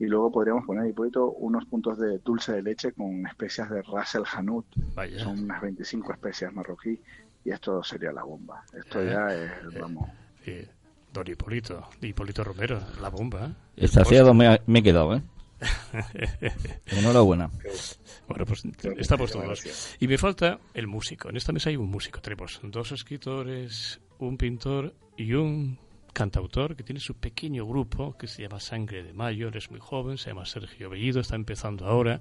y 0.00 0.06
luego 0.06 0.32
podríamos 0.32 0.64
poner 0.66 0.82
ahí 0.82 0.94
unos 1.38 1.66
puntos 1.66 1.98
de 1.98 2.18
dulce 2.18 2.50
de 2.50 2.62
leche 2.62 2.90
con 2.90 3.24
especias 3.28 3.70
de 3.70 3.82
Ras 3.82 4.16
el 4.16 4.24
Hanout, 4.26 4.66
son 5.18 5.38
unas 5.38 5.62
25 5.62 6.14
especias 6.14 6.52
marroquí 6.52 6.98
y 7.44 7.50
esto 7.52 7.80
sería 7.84 8.10
la 8.10 8.24
bomba. 8.24 8.64
Esto 8.76 9.04
ya 9.04 9.32
es, 9.32 9.52
eh, 9.52 9.78
vamos. 9.80 10.10
Eh, 10.46 10.68
don 11.12 11.28
Hipólito, 11.28 11.90
Hipólito 12.00 12.42
Romero, 12.42 12.80
la 13.00 13.08
bomba. 13.08 13.46
¿eh? 13.46 13.52
Estaciado 13.76 14.34
me, 14.34 14.60
me 14.66 14.80
he 14.80 14.82
quedado, 14.82 15.14
¿eh? 15.14 15.22
Enhorabuena. 16.86 17.50
Bueno, 18.28 18.44
pues 18.46 18.64
estamos 18.96 19.30
todos. 19.32 19.96
Y 20.00 20.08
me 20.08 20.18
falta 20.18 20.58
el 20.74 20.86
músico. 20.86 21.30
En 21.30 21.36
esta 21.36 21.52
mesa 21.52 21.70
hay 21.70 21.76
un 21.76 21.90
músico. 21.90 22.20
Tenemos 22.20 22.60
dos 22.62 22.92
escritores, 22.92 24.00
un 24.18 24.36
pintor 24.36 24.94
y 25.16 25.32
un 25.34 25.78
cantautor 26.12 26.76
que 26.76 26.84
tiene 26.84 27.00
su 27.00 27.14
pequeño 27.14 27.66
grupo 27.66 28.16
que 28.16 28.26
se 28.26 28.42
llama 28.42 28.60
Sangre 28.60 29.02
de 29.02 29.12
Mayo, 29.12 29.50
es 29.52 29.70
muy 29.70 29.80
joven, 29.80 30.16
se 30.16 30.30
llama 30.30 30.46
Sergio 30.46 30.88
Bellido, 30.88 31.20
está 31.20 31.36
empezando 31.36 31.84
ahora. 31.86 32.20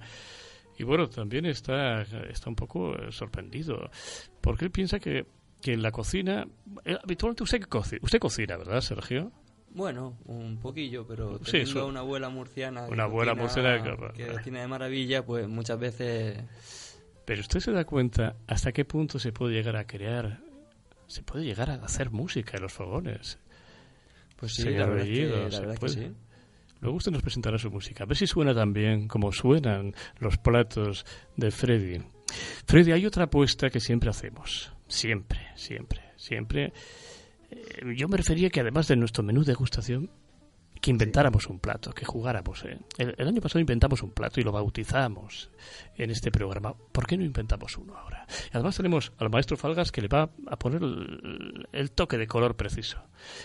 Y 0.77 0.83
bueno, 0.83 1.07
también 1.07 1.45
está, 1.45 2.01
está 2.01 2.49
un 2.49 2.55
poco 2.55 2.95
eh, 2.95 3.11
sorprendido, 3.11 3.89
porque 4.41 4.65
él 4.65 4.71
piensa 4.71 4.99
que, 4.99 5.27
que 5.61 5.73
en 5.73 5.83
la 5.83 5.91
cocina, 5.91 6.47
eh, 6.83 6.97
habitualmente 7.01 7.43
usted, 7.43 7.61
usted 8.01 8.19
cocina, 8.19 8.57
¿verdad, 8.57 8.81
Sergio? 8.81 9.31
Bueno, 9.73 10.17
un 10.25 10.57
poquillo, 10.57 11.05
pero 11.07 11.39
teniendo 11.39 11.87
una 11.87 12.01
abuela 12.01 12.29
murciana 12.29 12.85
una 12.87 13.03
abuela 13.03 13.33
murciana 13.33 13.81
que, 14.13 14.25
tiene 14.43 14.61
de 14.61 14.67
maravilla, 14.67 15.25
pues 15.25 15.47
muchas 15.47 15.79
veces... 15.79 16.37
Pero 17.25 17.41
usted 17.41 17.59
se 17.59 17.71
da 17.71 17.83
cuenta 17.85 18.35
hasta 18.47 18.71
qué 18.71 18.85
punto 18.85 19.17
se 19.17 19.31
puede 19.31 19.55
llegar 19.55 19.75
a 19.75 19.85
crear, 19.85 20.41
se 21.07 21.23
puede 21.23 21.45
llegar 21.45 21.71
a 21.71 21.75
hacer 21.75 22.11
música 22.11 22.57
en 22.57 22.63
los 22.63 22.73
fogones. 22.73 23.39
Pues 24.35 24.55
sí, 24.55 24.69
la 24.69 24.85
verdad, 24.85 25.05
que, 25.79 25.89
sí. 25.89 26.11
Luego 26.81 26.97
usted 26.97 27.13
nos 27.13 27.21
presentará 27.21 27.57
su 27.57 27.71
música. 27.71 28.03
A 28.03 28.07
ver 28.07 28.17
si 28.17 28.27
suena 28.27 28.53
tan 28.53 28.73
bien 28.73 29.07
como 29.07 29.31
suenan 29.31 29.95
los 30.19 30.37
platos 30.37 31.05
de 31.37 31.49
Freddy. 31.49 32.01
Freddy, 32.65 32.91
hay 32.91 33.05
otra 33.05 33.23
apuesta 33.23 33.69
que 33.69 33.79
siempre 33.79 34.09
hacemos. 34.09 34.73
Siempre, 34.87 35.39
siempre, 35.55 36.01
siempre. 36.17 36.73
Eh, 37.53 37.95
yo 37.95 38.07
me 38.07 38.17
refería 38.17 38.49
que 38.49 38.59
además 38.59 38.87
de 38.87 38.95
nuestro 38.95 39.23
menú 39.23 39.41
de 39.41 39.53
degustación, 39.53 40.09
que 40.83 40.91
inventáramos 40.91 41.47
un 41.47 41.59
plato, 41.59 41.91
que 41.91 42.03
jugáramos. 42.03 42.65
¿eh? 42.65 42.77
El, 42.97 43.25
año 43.25 43.39
pasado 43.39 43.61
inventamos 43.61 44.03
un 44.03 44.11
plato 44.11 44.41
y 44.41 44.43
lo 44.43 44.51
bautizamos 44.51 45.49
en 45.95 46.11
este 46.11 46.29
programa. 46.29 46.75
¿Por 46.91 47.07
qué 47.07 47.15
no 47.15 47.23
inventamos 47.23 47.77
uno 47.77 47.95
ahora? 47.95 48.27
Y 48.47 48.57
además 48.57 48.75
tenemos 48.75 49.13
al 49.17 49.29
maestro 49.29 49.55
Falgas 49.55 49.93
que 49.93 50.01
le 50.01 50.09
va 50.09 50.29
a 50.47 50.57
poner 50.57 50.81
el, 51.71 51.91
toque 51.91 52.17
de 52.17 52.27
color 52.27 52.57
preciso. 52.57 52.97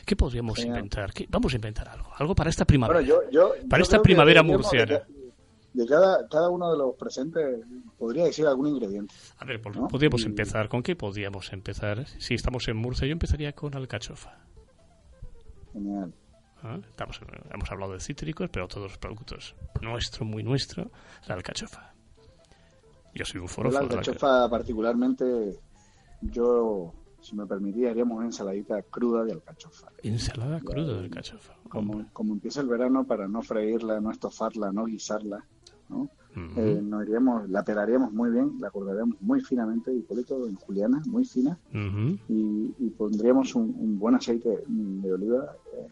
¿Qué 0.04 0.16
podríamos 0.16 0.58
inventar? 0.58 1.12
Vamos 1.28 1.52
a 1.52 1.56
inventar 1.56 1.88
algo, 1.88 2.10
algo 2.16 2.34
para 2.34 2.50
esta 2.50 2.64
primavera. 2.64 3.06
para 3.70 3.82
esta 3.84 4.02
primavera 4.02 4.42
murciana. 4.42 5.02
De, 5.74 5.86
cada, 5.86 6.26
cada 6.28 6.48
uno 6.48 6.72
de 6.72 6.78
los 6.78 6.94
presentes 6.96 7.64
podría 7.98 8.24
decir 8.24 8.46
algún 8.46 8.68
ingrediente. 8.68 9.14
A 9.38 9.44
ver, 9.44 9.60
podríamos 9.60 10.24
empezar. 10.24 10.68
¿Con 10.68 10.82
qué 10.82 10.96
podríamos 10.96 11.52
empezar? 11.52 12.06
Si 12.18 12.34
estamos 12.34 12.66
en 12.68 12.76
Murcia, 12.76 13.06
yo 13.06 13.12
empezaría 13.12 13.52
con 13.52 13.74
alcachofa. 13.74 14.38
Genial. 15.72 16.12
¿Ah? 16.62 16.78
Estamos, 16.88 17.20
hemos 17.52 17.70
hablado 17.70 17.92
de 17.92 18.00
cítricos, 18.00 18.48
pero 18.50 18.66
todos 18.66 18.90
los 18.90 18.98
productos 18.98 19.54
nuestro, 19.80 20.24
muy 20.24 20.42
nuestro, 20.42 20.90
la 21.26 21.34
alcachofa. 21.34 21.94
Yo 23.14 23.24
soy 23.24 23.40
un 23.40 23.48
foro. 23.48 23.70
La 23.70 23.80
alcachofa, 23.80 24.48
particularmente, 24.48 25.58
yo, 26.20 26.92
si 27.20 27.36
me 27.36 27.46
permitía, 27.46 27.90
haríamos 27.90 28.18
una 28.18 28.26
ensaladita 28.26 28.82
cruda 28.82 29.24
de 29.24 29.32
alcachofa. 29.32 29.92
Ensalada 30.02 30.60
cruda 30.60 30.94
de 30.94 31.04
alcachofa. 31.04 31.54
Como, 31.68 32.06
como 32.12 32.32
empieza 32.32 32.60
el 32.60 32.68
verano, 32.68 33.04
para 33.04 33.28
no 33.28 33.42
freírla, 33.42 34.00
no 34.00 34.10
estofarla, 34.10 34.72
no 34.72 34.86
guisarla, 34.86 35.44
¿no? 35.88 36.08
Eh, 36.56 36.80
nos 36.82 37.04
iríamos, 37.04 37.48
la 37.50 37.64
pelaríamos 37.64 38.12
muy 38.12 38.30
bien, 38.30 38.52
la 38.60 38.70
cortaríamos 38.70 39.20
muy 39.20 39.40
finamente, 39.40 39.92
Hipólito, 39.92 40.46
en 40.46 40.54
juliana, 40.54 41.02
muy 41.06 41.24
fina, 41.24 41.58
y, 42.28 42.90
pondríamos 42.96 43.54
un, 43.54 43.98
buen 43.98 44.14
aceite 44.14 44.62
de 44.66 45.12
oliva 45.12 45.56
eh, 45.74 45.88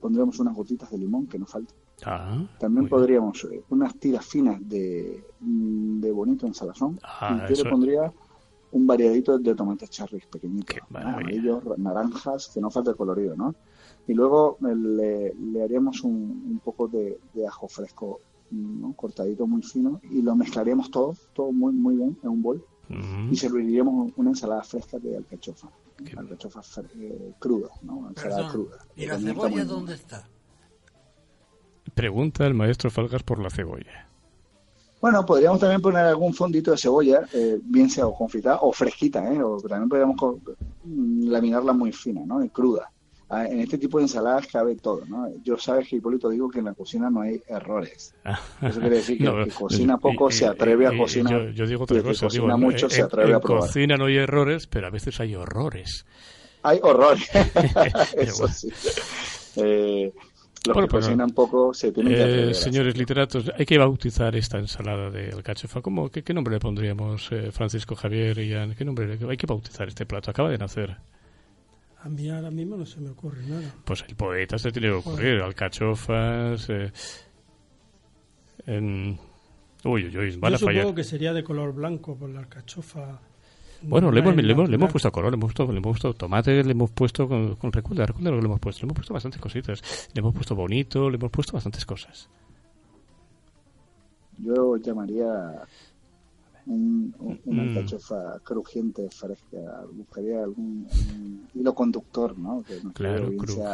pondríamos 0.00 0.38
unas 0.40 0.54
gotitas 0.54 0.90
de 0.90 0.98
limón 0.98 1.26
que 1.26 1.38
nos 1.38 1.50
falta. 1.50 1.72
Ah, 2.04 2.44
También 2.58 2.88
podríamos 2.88 3.44
eh, 3.44 3.62
unas 3.70 3.94
tiras 3.96 4.26
finas 4.26 4.58
de, 4.68 5.24
de 5.38 6.10
bonito 6.10 6.46
en 6.46 6.54
salazón. 6.54 6.98
Ah, 7.04 7.46
y 7.48 7.54
yo 7.54 7.62
le 7.62 7.70
pondría 7.70 8.12
un 8.72 8.86
variadito 8.86 9.38
de 9.38 9.54
tomates 9.54 9.90
cherries 9.90 10.26
pequeñitos, 10.26 10.78
amarillos, 10.92 11.62
naranjas, 11.78 12.50
que 12.52 12.60
no 12.60 12.70
falte 12.70 12.94
colorido, 12.94 13.36
¿no? 13.36 13.54
Y 14.08 14.14
luego 14.14 14.56
le, 14.60 15.62
haríamos 15.62 16.02
un, 16.02 16.60
poco 16.64 16.88
de, 16.88 17.18
ajo 17.46 17.68
fresco 17.68 18.20
cortadito 18.96 19.46
muy 19.46 19.62
fino 19.62 20.00
y 20.10 20.22
lo 20.22 20.34
mezclaríamos 20.34 20.90
todo, 20.90 21.16
todo 21.32 21.52
muy, 21.52 21.72
muy 21.72 21.96
bien 21.96 22.16
en 22.22 22.28
un 22.28 22.42
bol 22.42 22.64
y 23.30 23.36
serviríamos 23.36 24.12
una 24.16 24.30
ensalada 24.30 24.62
fresca 24.62 24.98
de 24.98 25.16
alcachofa, 25.16 25.68
alcachofa 26.16 26.60
eh, 26.96 27.32
cruda, 27.38 27.68
¿no? 27.82 28.08
Ensalada 28.08 28.50
cruda. 28.50 28.78
¿Y 28.96 29.06
la 29.06 29.18
cebolla 29.18 29.64
dónde 29.64 29.94
está? 29.94 30.28
Pregunta 31.94 32.46
el 32.46 32.54
maestro 32.54 32.90
Falgas 32.90 33.22
por 33.22 33.38
la 33.38 33.50
cebolla. 33.50 34.08
Bueno, 35.00 35.26
podríamos 35.26 35.58
también 35.58 35.80
poner 35.80 36.04
algún 36.04 36.32
fondito 36.32 36.70
de 36.70 36.78
cebolla, 36.78 37.26
eh, 37.32 37.58
bien 37.62 37.90
sea 37.90 38.06
o 38.06 38.14
confitada 38.14 38.58
o 38.60 38.72
fresquita, 38.72 39.32
¿eh? 39.32 39.42
o 39.42 39.56
también 39.60 39.88
podríamos 39.88 40.16
mm, 40.84 41.28
laminarla 41.28 41.72
muy 41.72 41.92
fina, 41.92 42.22
¿no? 42.24 42.44
Y 42.44 42.50
cruda. 42.50 42.90
Ah, 43.34 43.46
en 43.46 43.60
este 43.60 43.78
tipo 43.78 43.96
de 43.96 44.04
ensaladas 44.04 44.46
cabe 44.46 44.76
todo, 44.76 45.06
¿no? 45.06 45.26
Yo 45.42 45.56
sabes 45.56 45.88
que 45.88 45.96
Hipólito 45.96 46.28
digo 46.28 46.50
que 46.50 46.58
en 46.58 46.66
la 46.66 46.74
cocina 46.74 47.08
no 47.08 47.22
hay 47.22 47.40
errores. 47.48 48.14
Ah. 48.26 48.38
Eso 48.60 48.78
quiere 48.78 48.96
decir 48.96 49.16
que, 49.16 49.24
el 49.26 49.44
que 49.44 49.50
cocina 49.52 49.96
poco 49.96 50.30
se 50.30 50.44
atreve 50.44 50.86
a 50.86 50.94
cocinar. 50.94 51.50
Yo, 51.52 51.66
digo 51.66 51.84
otra 51.84 52.02
cosa. 52.02 52.26
cocina 52.26 52.58
mucho 52.58 52.90
se 52.90 53.00
atreve 53.00 53.32
a 53.32 53.40
probar. 53.40 53.62
En 53.62 53.68
cocina 53.68 53.96
no 53.96 54.04
hay 54.04 54.18
errores, 54.18 54.66
pero 54.66 54.88
a 54.88 54.90
veces 54.90 55.18
hay 55.18 55.34
horrores. 55.34 56.04
Hay 56.62 56.78
horrores. 56.82 57.26
Eso 58.18 58.48
sí. 58.48 58.68
Eh, 59.56 60.12
los 60.66 60.76
que 60.76 60.86
pues 60.88 61.06
cocinan 61.06 61.30
poco 61.30 61.72
se 61.72 61.90
tienen 61.90 62.12
que 62.12 62.50
eh, 62.50 62.54
Señores 62.54 62.98
literatos, 62.98 63.50
hay 63.58 63.64
que 63.64 63.78
bautizar 63.78 64.36
esta 64.36 64.58
ensalada 64.58 65.08
de 65.08 65.30
alcachofa. 65.30 65.80
¿Cómo, 65.80 66.10
qué, 66.10 66.34
nombre 66.34 66.52
le 66.52 66.60
pondríamos, 66.60 67.32
eh, 67.32 67.50
Francisco 67.50 67.96
Javier 67.96 68.36
y 68.40 68.50
Ian? 68.50 68.74
¿Qué 68.74 68.84
nombre 68.84 69.18
hay 69.26 69.36
que 69.38 69.46
bautizar 69.46 69.88
este 69.88 70.04
plato? 70.04 70.30
Acaba 70.30 70.50
de 70.50 70.58
nacer. 70.58 70.98
A 72.04 72.08
mí 72.08 72.28
ahora 72.28 72.50
mismo 72.50 72.76
no 72.76 72.84
se 72.84 73.00
me 73.00 73.10
ocurre 73.10 73.46
nada. 73.46 73.74
Pues 73.84 74.04
el 74.08 74.16
poeta 74.16 74.58
se 74.58 74.72
tiene 74.72 74.88
que 74.88 74.94
ocurrir. 74.94 75.40
Alcachofas. 75.40 76.68
Eh, 76.68 76.92
en... 78.66 79.18
Uy, 79.84 80.06
uy, 80.06 80.16
uy, 80.18 80.36
van 80.36 80.50
Yo 80.52 80.56
a 80.56 80.58
fallar. 80.58 80.82
supongo 80.82 80.94
que 80.96 81.04
sería 81.04 81.32
de 81.32 81.44
color 81.44 81.72
blanco 81.72 82.16
por 82.16 82.30
la 82.30 82.40
alcachofa. 82.40 83.20
Bueno, 83.82 84.12
le 84.12 84.20
hemos, 84.20 84.36
le, 84.36 84.52
hemos, 84.52 84.68
le 84.68 84.76
hemos, 84.76 84.92
puesto 84.92 85.10
color, 85.10 85.32
le 85.32 85.36
hemos 85.36 85.52
puesto, 85.52 85.72
le 85.72 85.78
hemos 85.78 85.92
puesto 85.98 86.14
tomate, 86.14 86.62
le 86.62 86.70
hemos 86.70 86.90
puesto 86.92 87.26
con, 87.28 87.56
con 87.56 87.72
recuerda, 87.72 88.06
recuerda 88.06 88.30
lo 88.30 88.36
que 88.36 88.42
le 88.42 88.46
hemos 88.46 88.60
puesto, 88.60 88.82
le 88.82 88.84
hemos 88.86 88.94
puesto 88.96 89.14
bastantes 89.14 89.40
cositas, 89.40 90.08
le 90.14 90.20
hemos 90.20 90.32
puesto 90.34 90.54
bonito, 90.54 91.10
le 91.10 91.16
hemos 91.16 91.30
puesto 91.32 91.54
bastantes 91.54 91.84
cosas. 91.84 92.28
Yo 94.38 94.76
llamaría 94.76 95.62
un, 96.66 97.14
una 97.44 97.62
mm. 97.62 97.74
cachofa 97.74 98.38
crujiente, 98.42 99.08
fresca. 99.10 99.84
Buscaría 99.92 100.42
algún 100.42 100.86
hilo 101.54 101.74
conductor, 101.74 102.38
¿no? 102.38 102.62
Que 102.62 102.78
claro, 102.92 103.30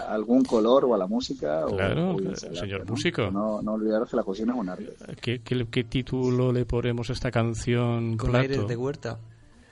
algún 0.09 0.44
color 0.44 0.85
o 0.87 0.94
a 0.94 0.98
la 0.98 1.07
música. 1.07 1.64
Claro, 1.66 2.16
señor 2.35 2.88
músico. 2.88 3.31
No, 3.31 3.62
no 3.62 3.74
olvidar 3.74 4.07
que 4.07 4.16
la 4.16 4.22
cocina 4.22 4.55
es 4.55 4.59
un 4.59 4.68
arte. 4.68 4.94
¿Qué, 5.20 5.40
qué, 5.40 5.85
título 5.85 6.53
le 6.53 6.64
ponemos 6.64 7.11
a 7.11 7.12
esta 7.12 7.31
canción? 7.31 8.16
Con 8.16 8.35
aires 8.35 8.66
de 8.66 8.77
huerta. 8.77 9.18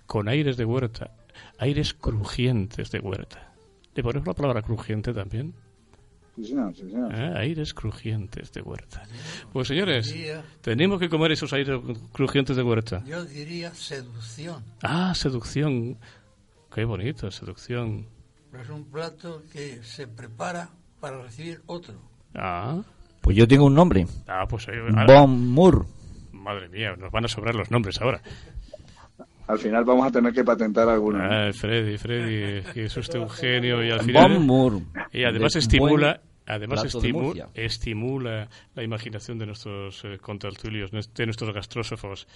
Con 0.07 0.29
aires 0.29 0.57
de 0.57 0.64
huerta. 0.64 1.12
Aires 1.59 1.94
crujientes 1.94 2.90
de 2.90 3.00
huerta. 3.00 3.52
¿Le 3.94 4.02
ponemos 4.02 4.26
la 4.26 4.35
palabra 4.35 4.62
crujiente 4.62 5.12
también? 5.12 5.55
Ah, 7.11 7.38
aires 7.38 7.72
crujientes 7.72 8.53
de 8.53 8.61
huerta. 8.61 9.03
Pues 9.53 9.68
señores, 9.68 10.14
tenemos 10.61 11.01
que 11.01 11.09
comer 11.09 11.33
esos 11.33 11.53
aires 11.53 11.81
crujientes 12.12 12.57
de 12.57 12.62
huerta. 12.62 13.03
Yo 13.07 13.25
diría 13.25 13.75
seducción. 13.75 14.62
Ah, 14.83 15.14
seducción. 15.14 15.99
Qué 16.72 16.85
bonito, 16.85 17.31
seducción. 17.31 18.07
es 18.61 18.68
un 18.68 18.85
plato 18.85 19.42
que 19.53 19.83
se 19.83 20.07
prepara 20.07 20.68
para 21.01 21.22
recibir 21.22 21.62
otro. 21.66 21.94
Ah. 22.35 22.83
Pues 23.22 23.37
yo 23.37 23.49
tengo 23.49 23.64
un 23.64 23.75
nombre. 23.75 24.07
Ah, 24.27 24.46
pues 24.49 24.68
ahí. 24.68 24.77
Bon 25.07 25.49
Moore. 25.49 25.87
Madre 26.33 26.68
mía, 26.68 26.94
nos 26.96 27.11
van 27.11 27.25
a 27.25 27.29
sobrar 27.29 27.55
los 27.55 27.70
nombres 27.70 28.01
ahora. 28.01 28.20
Al 29.46 29.59
final 29.59 29.85
vamos 29.85 30.06
a 30.06 30.11
tener 30.11 30.32
que 30.32 30.42
patentar 30.42 30.88
alguno. 30.88 31.20
Ah, 31.22 31.50
Freddy, 31.52 31.96
Freddy, 31.98 32.62
que 32.72 32.85
es 32.85 32.96
usted 32.96 33.18
un 33.18 33.30
genio 33.30 33.85
y 33.85 33.90
al 33.90 34.00
final... 34.00 34.42
Y 35.12 35.24
además 35.24 35.54
estimula, 35.56 36.20
además 36.46 36.85
estimula, 36.85 37.48
estimula 37.54 38.48
la 38.74 38.82
imaginación 38.82 39.38
de 39.38 39.46
nuestros 39.46 40.04
eh, 40.04 40.18
contertulios, 40.18 40.90
de 40.90 41.26
nuestros 41.26 41.54
gastrósofos. 41.54 42.26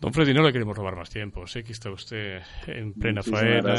Don 0.00 0.12
Freddy, 0.12 0.34
no 0.34 0.42
le 0.42 0.52
queremos 0.52 0.76
robar 0.76 0.96
más 0.96 1.10
tiempo. 1.10 1.46
Sé 1.46 1.62
que 1.62 1.72
está 1.72 1.90
usted 1.90 2.40
en 2.66 2.92
plena 2.92 3.22
faena. 3.22 3.76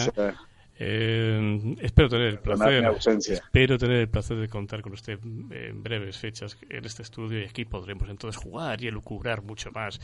Eh, 0.79 1.75
espero 1.81 2.07
tener 2.07 2.27
el 2.27 2.39
placer 2.39 2.85
espero 3.31 3.79
tener 3.79 3.97
el 3.97 4.09
placer 4.09 4.37
de 4.37 4.47
contar 4.47 4.83
con 4.83 4.93
usted 4.93 5.17
en 5.23 5.81
breves 5.81 6.19
fechas 6.19 6.55
en 6.69 6.85
este 6.85 7.01
estudio 7.01 7.41
y 7.41 7.45
aquí 7.45 7.65
podremos 7.65 8.07
entonces 8.09 8.39
jugar 8.39 8.83
y 8.83 8.87
elucubrar 8.87 9.41
mucho 9.41 9.71
más 9.71 9.99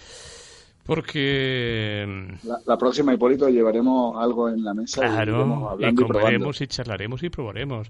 porque... 0.86 2.06
La, 2.66 2.78
próxima, 2.78 3.14
Hipólito, 3.14 3.50
llevaremos 3.50 4.22
algo 4.22 4.50
en 4.50 4.64
la 4.64 4.74
mesa 4.74 5.02
claro, 5.02 5.78
y, 5.80 5.96
comeremos 5.96 6.62
y, 6.62 6.68
charlaremos 6.68 7.24
y 7.24 7.30
probaremos. 7.30 7.90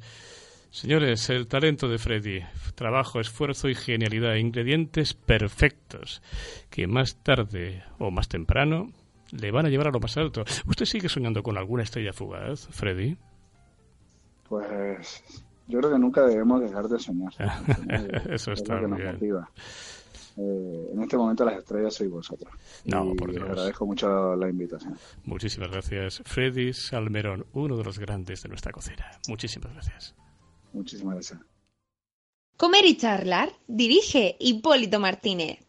Señores, 0.70 1.30
el 1.30 1.48
talento 1.48 1.88
de 1.88 2.00
Freddy, 2.00 2.42
trabajo, 2.74 3.20
esfuerzo 3.20 3.70
y 3.70 3.76
genialidad, 3.76 4.36
ingredientes 4.36 5.14
perfectos, 5.14 6.22
que 6.70 6.88
más 6.88 7.18
tarde 7.18 7.84
o 8.00 8.10
más 8.10 8.28
temprano 8.28 8.92
le 9.32 9.52
van 9.52 9.66
a 9.66 9.70
llevar 9.70 9.88
a 9.88 9.92
lo 9.92 10.00
más 10.00 10.18
alto. 10.18 10.44
¿Usted 10.68 10.86
sigue 10.86 11.10
soñando 11.10 11.44
con 11.44 11.58
alguna 11.58 11.84
estrella 11.84 12.14
fugaz, 12.14 12.68
Freddy? 12.72 13.18
Pues 14.48 15.24
yo 15.68 15.80
creo 15.80 15.92
que 15.92 16.00
nunca 16.00 16.26
debemos 16.26 16.62
dejar 16.62 16.88
de 16.88 17.00
soñar. 17.00 17.34
Eso 18.30 18.52
está 18.52 18.80
bien. 18.80 18.96
Eh, 20.38 20.90
en 20.94 21.02
este 21.02 21.18
momento 21.18 21.46
las 21.46 21.58
estrellas 21.60 21.94
soy 21.94 22.08
vosotros. 22.08 22.54
No, 22.86 23.14
por 23.16 23.32
Dios. 23.32 23.44
agradezco 23.44 23.86
mucho 23.86 24.36
la 24.36 24.50
invitación. 24.50 24.98
Muchísimas 25.26 25.72
gracias. 25.72 26.22
Freddy 26.26 26.74
Salmerón, 26.74 27.46
uno 27.54 27.78
de 27.78 27.84
los 27.84 28.00
grandes 28.00 28.42
de 28.42 28.50
nuestra 28.50 28.72
cocina. 28.72 29.12
Muchísimas 29.28 29.72
gracias. 29.74 30.16
Muchísimas 30.74 31.16
gracias. 31.16 31.40
Comer 32.58 32.86
y 32.86 32.98
charlar 32.98 33.50
dirige 33.68 34.36
Hipólito 34.40 35.00
Martínez. 35.00 35.63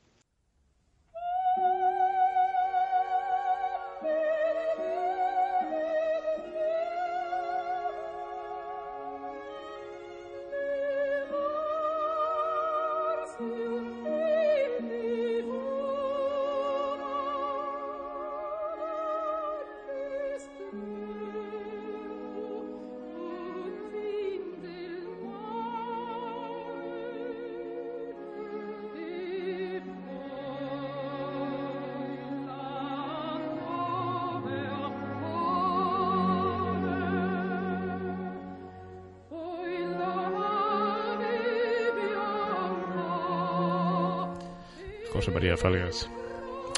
María 45.55 45.57
Falgas. 45.57 46.11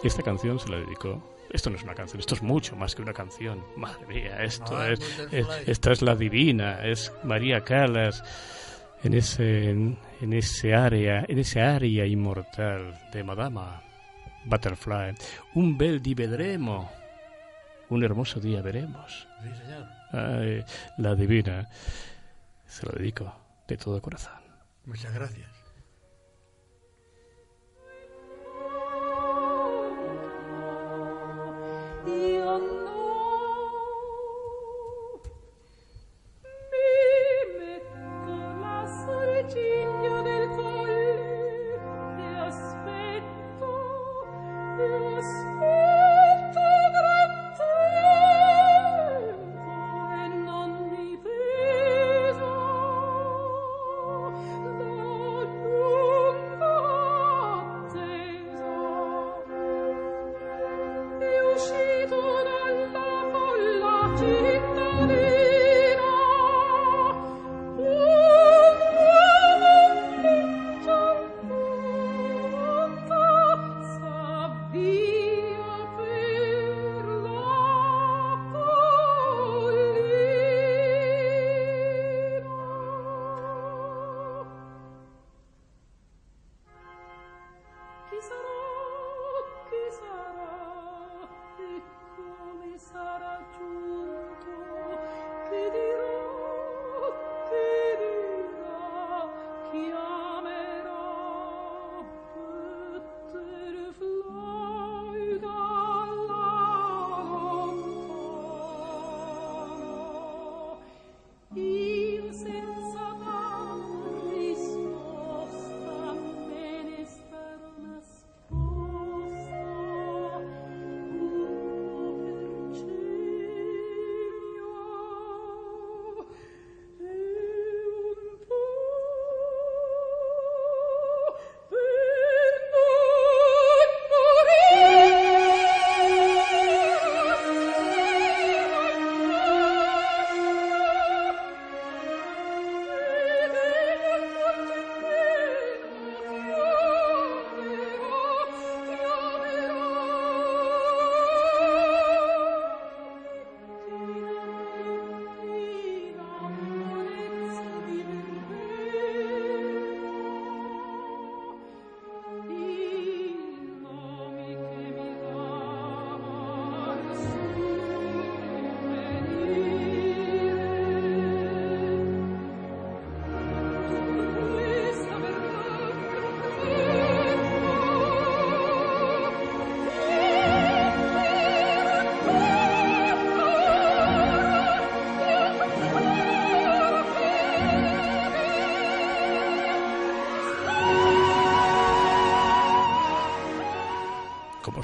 Esta 0.03 0.23
canción 0.23 0.59
se 0.59 0.69
la 0.69 0.77
dedicó. 0.79 1.23
Esto 1.51 1.71
no 1.71 1.77
es 1.77 1.83
una 1.83 1.95
canción, 1.95 2.21
esto 2.21 2.35
es 2.35 2.43
mucho 2.43 2.77
más 2.77 2.95
que 2.95 3.03
una 3.03 3.13
canción. 3.15 3.65
Madre 3.77 4.07
mía, 4.07 4.43
esto 4.43 4.85
es, 4.85 5.01
esta 5.67 5.93
es 5.93 6.03
la 6.03 6.15
divina, 6.15 6.85
es 6.85 7.13
María 7.23 7.63
Calas 7.63 8.23
en 9.03 9.15
ese 9.15 9.71
en, 9.71 10.33
ese 10.33 10.75
área, 10.75 11.25
en 11.27 11.39
ese 11.39 11.63
área 11.63 12.05
inmortal 12.05 12.99
de 13.13 13.25
Madama 13.25 13.83
Butterfly. 14.45 15.15
Un 15.55 15.79
bel 15.79 16.03
di 16.03 16.15
vedremo. 16.15 16.91
Un 17.89 18.05
hermoso 18.05 18.41
día 18.41 18.61
veremos. 18.61 19.27
la 20.99 21.15
divina. 21.15 21.69
Se 22.67 22.85
lo 22.85 22.93
dedico 22.93 23.33
de 23.67 23.77
todo 23.77 24.03
corazón. 24.03 24.43
Muchas 24.85 25.15
gracias. 25.15 25.56
Lord. 32.59 32.86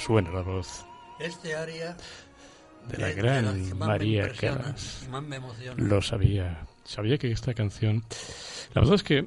Suena 0.05 0.31
la 0.31 0.43
voz. 0.43 0.85
Este 1.21 1.55
área 1.55 1.97
de 2.89 2.99
la 2.99 3.13
gran 3.13 3.79
María 3.79 4.33
Calas. 4.33 5.09
Lo 5.77 6.03
sabía. 6.03 6.67
Sabía 6.85 7.19
que 7.19 7.31
esta 7.31 7.55
canción. 7.55 8.03
La 8.75 8.81
verdad 8.81 8.97
es 8.97 9.03
que. 9.03 9.27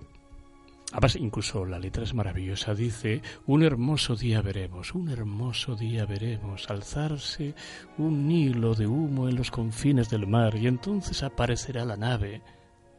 Además, 0.91 1.15
incluso 1.15 1.65
la 1.65 1.79
letra 1.79 2.03
es 2.03 2.13
maravillosa. 2.13 2.73
Dice: 2.73 3.21
Un 3.47 3.63
hermoso 3.63 4.15
día 4.15 4.41
veremos, 4.41 4.93
un 4.93 5.09
hermoso 5.09 5.75
día 5.75 6.05
veremos 6.05 6.69
alzarse 6.69 7.55
un 7.97 8.29
hilo 8.29 8.75
de 8.75 8.87
humo 8.87 9.29
en 9.29 9.35
los 9.35 9.51
confines 9.51 10.09
del 10.09 10.27
mar, 10.27 10.55
y 10.55 10.67
entonces 10.67 11.23
aparecerá 11.23 11.85
la 11.85 11.97
nave. 11.97 12.41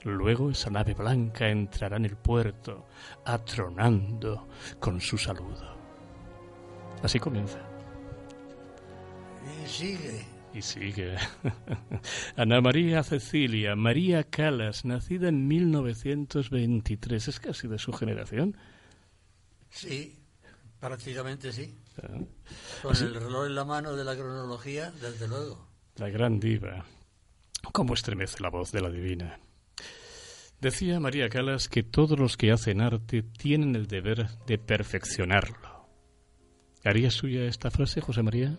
Luego 0.02 0.50
esa 0.50 0.70
nave 0.70 0.94
blanca 0.94 1.48
entrará 1.48 1.96
en 1.96 2.06
el 2.06 2.16
puerto, 2.16 2.86
atronando 3.24 4.48
con 4.78 5.00
su 5.00 5.18
saludo. 5.18 5.75
Así 7.02 7.18
comienza. 7.18 7.58
Y 9.64 9.68
sigue 9.68 10.36
y 10.56 10.62
sigue. 10.62 11.16
Ana 12.36 12.60
María 12.62 13.02
Cecilia, 13.02 13.76
María 13.76 14.24
Calas, 14.24 14.84
nacida 14.86 15.28
en 15.28 15.46
1923, 15.46 17.28
¿es 17.28 17.40
casi 17.40 17.68
de 17.68 17.78
su 17.78 17.92
generación? 17.92 18.56
Sí, 19.68 20.18
prácticamente 20.80 21.52
sí. 21.52 21.78
Ah. 22.02 22.20
Con 22.82 22.96
el 22.96 23.14
reloj 23.14 23.46
en 23.46 23.54
la 23.54 23.64
mano 23.64 23.94
de 23.94 24.04
la 24.04 24.14
cronología, 24.14 24.90
desde 24.92 25.28
luego. 25.28 25.68
La 25.96 26.08
gran 26.08 26.40
diva. 26.40 26.86
¿Cómo 27.72 27.92
estremece 27.92 28.42
la 28.42 28.48
voz 28.48 28.72
de 28.72 28.80
la 28.80 28.90
divina? 28.90 29.38
Decía 30.60 31.00
María 31.00 31.28
Calas 31.28 31.68
que 31.68 31.82
todos 31.82 32.18
los 32.18 32.38
que 32.38 32.50
hacen 32.50 32.80
arte 32.80 33.22
tienen 33.22 33.76
el 33.76 33.86
deber 33.86 34.28
de 34.46 34.56
perfeccionarlo. 34.56 35.75
¿Haría 36.86 37.10
suya 37.10 37.46
esta 37.46 37.68
frase, 37.68 38.00
José 38.00 38.22
María? 38.22 38.56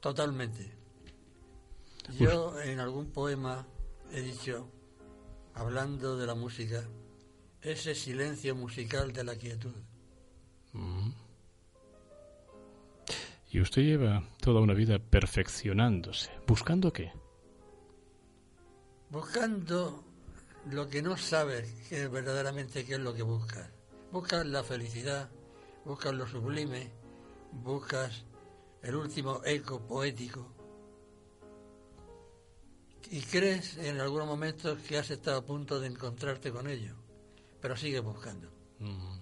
Totalmente. 0.00 0.76
Yo 2.18 2.60
en 2.60 2.80
algún 2.80 3.10
poema 3.10 3.66
he 4.12 4.20
dicho, 4.20 4.70
hablando 5.54 6.18
de 6.18 6.26
la 6.26 6.34
música, 6.34 6.84
ese 7.62 7.94
silencio 7.94 8.54
musical 8.54 9.10
de 9.14 9.24
la 9.24 9.36
quietud. 9.36 9.72
Mm. 10.74 11.12
Y 13.52 13.60
usted 13.62 13.80
lleva 13.80 14.22
toda 14.42 14.60
una 14.60 14.74
vida 14.74 14.98
perfeccionándose. 14.98 16.30
¿Buscando 16.46 16.92
qué? 16.92 17.10
Buscando 19.08 20.04
lo 20.70 20.90
que 20.90 21.00
no 21.00 21.16
sabes 21.16 21.72
que 21.88 22.06
verdaderamente 22.08 22.84
qué 22.84 22.96
es 22.96 23.00
lo 23.00 23.14
que 23.14 23.22
buscas. 23.22 23.70
Buscas 24.12 24.44
la 24.44 24.62
felicidad, 24.62 25.30
buscas 25.86 26.12
lo 26.12 26.26
sublime, 26.26 26.92
buscas 27.62 28.24
el 28.82 28.94
último 28.94 29.40
eco 29.44 29.80
poético 29.80 30.52
y 33.10 33.20
crees 33.22 33.76
en 33.78 34.00
algunos 34.00 34.26
momentos 34.26 34.78
que 34.80 34.98
has 34.98 35.10
estado 35.10 35.38
a 35.38 35.44
punto 35.44 35.78
de 35.80 35.88
encontrarte 35.88 36.50
con 36.50 36.68
ello, 36.68 36.94
pero 37.60 37.76
sigues 37.76 38.02
buscando. 38.02 38.50
Mm. 38.80 39.18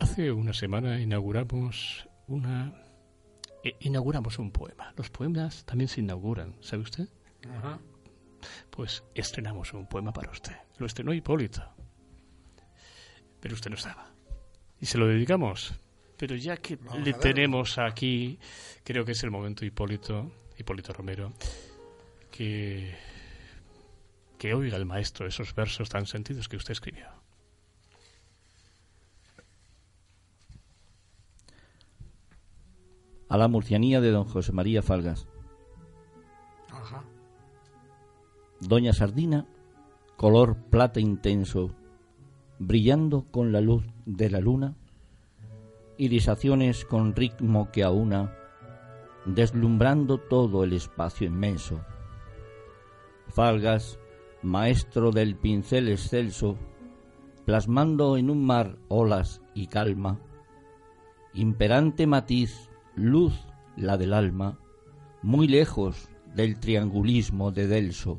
Hace 0.00 0.30
una 0.30 0.52
semana 0.52 1.00
inauguramos 1.00 2.06
una 2.28 2.74
eh, 3.64 3.76
inauguramos 3.80 4.38
un 4.38 4.50
poema. 4.50 4.92
Los 4.96 5.10
poemas 5.10 5.64
también 5.64 5.88
se 5.88 6.00
inauguran, 6.00 6.56
¿sabe 6.60 6.82
usted? 6.82 7.08
Pues 8.70 9.02
estrenamos 9.14 9.72
un 9.72 9.86
poema 9.88 10.12
para 10.12 10.30
usted. 10.30 10.54
Lo 10.78 10.86
estrenó 10.86 11.12
Hipólito. 11.12 11.62
Pero 13.40 13.54
usted 13.54 13.70
no 13.70 13.76
estaba. 13.76 14.12
Y 14.80 14.86
se 14.86 14.98
lo 14.98 15.06
dedicamos. 15.06 15.80
Pero 16.16 16.34
ya 16.36 16.56
que 16.56 16.78
le 17.04 17.12
tenemos 17.12 17.78
aquí, 17.78 18.38
creo 18.82 19.04
que 19.04 19.12
es 19.12 19.22
el 19.22 19.30
momento 19.30 19.64
Hipólito, 19.64 20.32
Hipólito 20.58 20.92
Romero, 20.92 21.32
que, 22.30 22.94
que 24.38 24.54
oiga 24.54 24.76
el 24.76 24.86
maestro 24.86 25.26
esos 25.26 25.54
versos 25.54 25.88
tan 25.88 26.06
sentidos 26.06 26.48
que 26.48 26.56
usted 26.56 26.72
escribió. 26.72 27.06
A 33.28 33.36
la 33.36 33.48
murcianía 33.48 34.00
de 34.00 34.10
don 34.10 34.24
José 34.24 34.52
María 34.52 34.82
Falgas. 34.82 35.26
Doña 38.60 38.94
Sardina, 38.94 39.46
color 40.16 40.56
plata 40.70 40.98
intenso, 40.98 41.74
brillando 42.58 43.26
con 43.30 43.52
la 43.52 43.60
luz 43.60 43.84
de 44.06 44.30
la 44.30 44.40
luna, 44.40 44.76
irisaciones 45.98 46.84
con 46.84 47.14
ritmo 47.14 47.70
que 47.72 47.82
aúna, 47.82 48.36
deslumbrando 49.24 50.18
todo 50.18 50.64
el 50.64 50.72
espacio 50.72 51.26
inmenso 51.26 51.80
Falgas, 53.28 53.98
maestro 54.42 55.10
del 55.10 55.36
pincel 55.36 55.88
excelso, 55.88 56.56
plasmando 57.44 58.16
en 58.16 58.30
un 58.30 58.44
mar 58.44 58.78
olas 58.88 59.42
y 59.54 59.66
calma, 59.66 60.20
imperante 61.34 62.06
matiz, 62.06 62.70
luz 62.94 63.34
la 63.76 63.96
del 63.96 64.12
alma, 64.12 64.58
muy 65.22 65.48
lejos 65.48 66.08
del 66.34 66.58
triangulismo 66.60 67.50
de 67.50 67.66
Delso. 67.66 68.18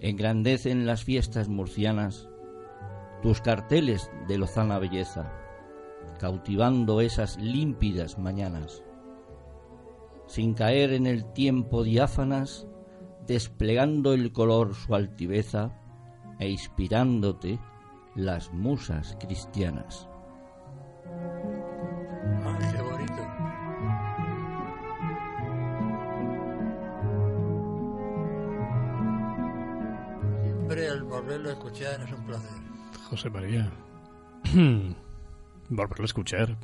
Engrandecen 0.00 0.84
las 0.86 1.04
fiestas 1.04 1.48
murcianas 1.48 2.28
tus 3.22 3.40
carteles 3.40 4.10
de 4.26 4.36
lozana 4.36 4.80
belleza, 4.80 5.32
cautivando 6.22 7.00
esas 7.00 7.36
límpidas 7.36 8.16
mañanas. 8.16 8.84
Sin 10.28 10.54
caer 10.54 10.92
en 10.92 11.08
el 11.08 11.24
tiempo 11.32 11.82
diáfanas, 11.82 12.68
desplegando 13.26 14.12
el 14.12 14.30
color 14.30 14.76
su 14.76 14.94
altiveza 14.94 15.76
e 16.38 16.48
inspirándote 16.48 17.58
las 18.14 18.52
musas 18.52 19.16
cristianas. 19.18 20.08
qué 22.70 22.82
bonito. 22.82 23.22
Siempre 30.44 30.86
el 30.86 31.02
volverlo 31.02 31.48
a 31.48 31.52
escuchar 31.54 32.00
es 32.00 32.12
un 32.12 32.24
placer. 32.26 32.62
José 33.10 33.28
María, 33.28 33.72
volverlo 35.76 36.04
a 36.04 36.06
escuchar. 36.06 36.56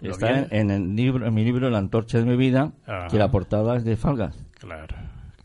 Está 0.00 0.46
en, 0.50 0.70
el 0.70 0.94
libro, 0.94 1.26
en 1.26 1.34
mi 1.34 1.44
libro 1.44 1.70
La 1.70 1.78
antorcha 1.78 2.18
de 2.18 2.24
mi 2.24 2.36
vida, 2.36 2.72
que 3.10 3.18
la 3.18 3.30
portada 3.30 3.76
es 3.76 3.84
de 3.84 3.96
Falgas. 3.96 4.36
Claro. 4.58 4.94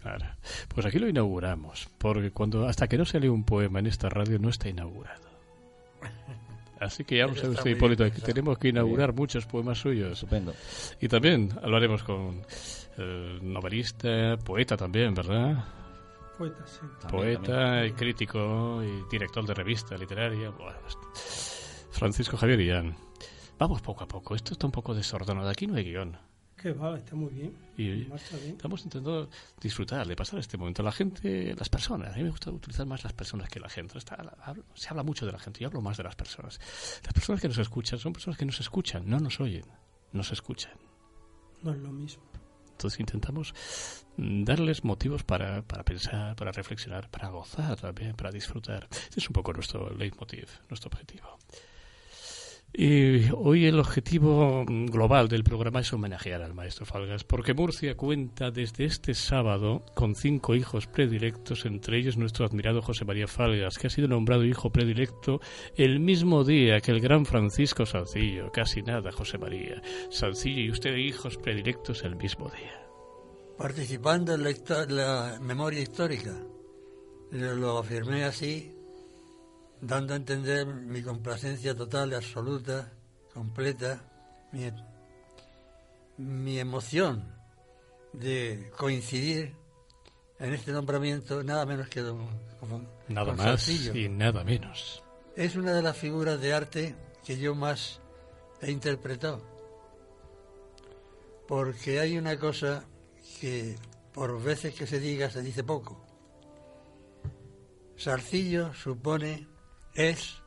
Claro. 0.01 0.25
Pues 0.73 0.85
aquí 0.85 0.97
lo 0.97 1.07
inauguramos, 1.07 1.87
porque 1.99 2.31
cuando 2.31 2.67
hasta 2.67 2.87
que 2.87 2.97
no 2.97 3.05
sale 3.05 3.29
un 3.29 3.43
poema 3.43 3.79
en 3.79 3.87
esta 3.87 4.09
radio 4.09 4.39
no 4.39 4.49
está 4.49 4.67
inaugurado. 4.67 5.29
Así 6.79 7.03
que 7.03 7.17
ya 7.17 7.27
lo 7.27 7.35
sabe 7.35 7.49
usted, 7.49 7.69
Hipólito, 7.69 8.03
que 8.11 8.21
tenemos 8.21 8.57
que 8.57 8.69
inaugurar 8.69 9.13
muchos 9.13 9.45
poemas 9.45 9.77
suyos. 9.77 10.13
Estupendo. 10.13 10.53
Y 10.99 11.07
también 11.07 11.51
hablaremos 11.61 12.01
con 12.01 12.41
el 12.97 13.53
novelista, 13.53 14.37
poeta 14.43 14.75
también, 14.75 15.13
¿verdad? 15.13 15.63
Poeta, 16.39 16.65
sí. 16.65 16.79
Poeta 17.07 17.85
y 17.85 17.91
crítico 17.91 18.81
y 18.83 19.07
director 19.11 19.45
de 19.45 19.53
revista 19.53 19.95
literaria. 19.95 20.51
Pues, 20.51 21.87
Francisco 21.91 22.35
Javier 22.35 22.57
Guillán. 22.57 22.95
Vamos 23.61 23.79
poco 23.83 24.03
a 24.03 24.07
poco. 24.07 24.33
Esto 24.33 24.53
está 24.53 24.65
un 24.65 24.71
poco 24.71 24.95
desordenado. 24.95 25.47
Aquí 25.47 25.67
no 25.67 25.75
hay 25.75 25.83
guion. 25.83 26.17
Que 26.57 26.73
va, 26.73 26.97
está 26.97 27.15
muy 27.15 27.29
bien. 27.29 27.55
Y 27.77 28.11
estamos 28.11 28.83
intentando 28.83 29.29
disfrutar 29.61 30.07
de 30.07 30.15
pasar 30.15 30.39
este 30.39 30.57
momento. 30.57 30.81
La 30.81 30.91
gente, 30.91 31.53
las 31.55 31.69
personas, 31.69 32.11
a 32.11 32.17
mí 32.17 32.23
me 32.23 32.31
gusta 32.31 32.49
utilizar 32.49 32.87
más 32.87 33.03
las 33.03 33.13
personas 33.13 33.49
que 33.49 33.59
la 33.59 33.69
gente. 33.69 33.99
se 33.99 34.89
habla 34.89 35.03
mucho 35.03 35.27
de 35.27 35.31
la 35.33 35.37
gente, 35.37 35.59
yo 35.59 35.67
hablo 35.67 35.79
más 35.79 35.95
de 35.95 36.01
las 36.01 36.15
personas. 36.15 36.59
Las 37.03 37.13
personas 37.13 37.39
que 37.39 37.49
nos 37.49 37.59
escuchan 37.59 37.99
son 37.99 38.13
personas 38.13 38.39
que 38.39 38.47
nos 38.47 38.59
escuchan, 38.59 39.07
no 39.07 39.19
nos 39.19 39.39
oyen, 39.39 39.65
nos 40.11 40.31
escuchan. 40.31 40.73
No 41.61 41.71
es 41.71 41.77
lo 41.77 41.91
mismo. 41.91 42.23
Entonces 42.71 42.99
intentamos 42.99 43.53
mm, 44.17 44.43
darles 44.43 44.83
motivos 44.83 45.23
para, 45.23 45.61
para 45.61 45.83
pensar, 45.83 46.35
para 46.35 46.51
reflexionar, 46.51 47.11
para 47.11 47.29
gozar 47.29 47.79
también, 47.79 48.15
para 48.15 48.31
disfrutar. 48.31 48.87
Ese 48.89 49.19
es 49.19 49.29
un 49.29 49.33
poco 49.33 49.53
nuestro 49.53 49.93
leitmotiv, 49.93 50.47
nuestro 50.67 50.87
objetivo. 50.87 51.37
Y 52.73 53.29
hoy 53.35 53.65
el 53.65 53.79
objetivo 53.79 54.63
global 54.65 55.27
del 55.27 55.43
programa 55.43 55.81
es 55.81 55.91
homenajear 55.91 56.41
al 56.41 56.53
maestro 56.53 56.85
Falgas, 56.85 57.25
porque 57.25 57.53
Murcia 57.53 57.97
cuenta 57.97 58.49
desde 58.49 58.85
este 58.85 59.13
sábado 59.13 59.83
con 59.93 60.15
cinco 60.15 60.55
hijos 60.55 60.87
predilectos, 60.87 61.65
entre 61.65 61.99
ellos 61.99 62.15
nuestro 62.15 62.45
admirado 62.45 62.81
José 62.81 63.03
María 63.03 63.27
Falgas, 63.27 63.77
que 63.77 63.87
ha 63.87 63.89
sido 63.89 64.07
nombrado 64.07 64.45
hijo 64.45 64.71
predilecto 64.71 65.41
el 65.75 65.99
mismo 65.99 66.45
día 66.45 66.79
que 66.79 66.91
el 66.91 67.01
gran 67.01 67.25
Francisco 67.25 67.85
Salcillo. 67.85 68.53
Casi 68.53 68.81
nada, 68.81 69.11
José 69.11 69.37
María. 69.37 69.81
Salcillo 70.09 70.61
y 70.61 70.71
usted 70.71 70.95
hijos 70.95 71.37
predilectos 71.37 72.03
el 72.03 72.15
mismo 72.15 72.49
día. 72.51 72.87
Participando 73.57 74.33
en 74.33 74.43
la, 74.43 74.51
la 74.87 75.39
memoria 75.41 75.81
histórica. 75.81 76.41
Lo 77.31 77.77
afirmé 77.77 78.23
así 78.23 78.80
dando 79.81 80.13
a 80.13 80.17
entender 80.17 80.65
mi 80.67 81.01
complacencia 81.01 81.75
total, 81.75 82.13
absoluta, 82.13 82.91
completa, 83.33 84.01
mi, 86.17 86.59
emoción 86.59 87.33
de 88.13 88.71
coincidir 88.77 89.55
en 90.39 90.53
este 90.53 90.71
nombramiento 90.71 91.43
nada 91.43 91.65
menos 91.65 91.87
que 91.87 92.01
nada 93.07 93.33
más 93.33 93.67
y 93.69 94.09
nada 94.09 94.43
menos. 94.43 95.03
Es 95.35 95.55
una 95.55 95.73
de 95.73 95.81
las 95.81 95.97
figuras 95.97 96.39
de 96.39 96.53
arte 96.53 96.95
que 97.25 97.37
yo 97.37 97.55
más 97.55 97.99
he 98.61 98.71
interpretado. 98.71 99.41
Porque 101.47 101.99
hay 101.99 102.17
una 102.17 102.37
cosa 102.37 102.85
que 103.39 103.77
por 104.13 104.41
veces 104.41 104.75
que 104.75 104.85
se 104.85 104.99
diga 104.99 105.29
se 105.29 105.41
dice 105.41 105.63
poco. 105.63 106.05
Sarcillo 107.95 108.73
supone, 108.73 109.47
es 109.93 110.41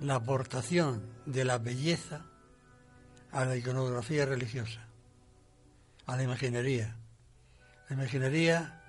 la 0.00 0.16
aportación 0.16 1.02
de 1.26 1.44
la 1.44 1.58
belleza 1.58 2.24
a 3.30 3.44
la 3.44 3.56
iconografía 3.56 4.26
religiosa, 4.26 4.86
a 6.06 6.16
la 6.16 6.22
imaginería. 6.22 6.96
La 7.88 7.96
imaginería 7.96 8.82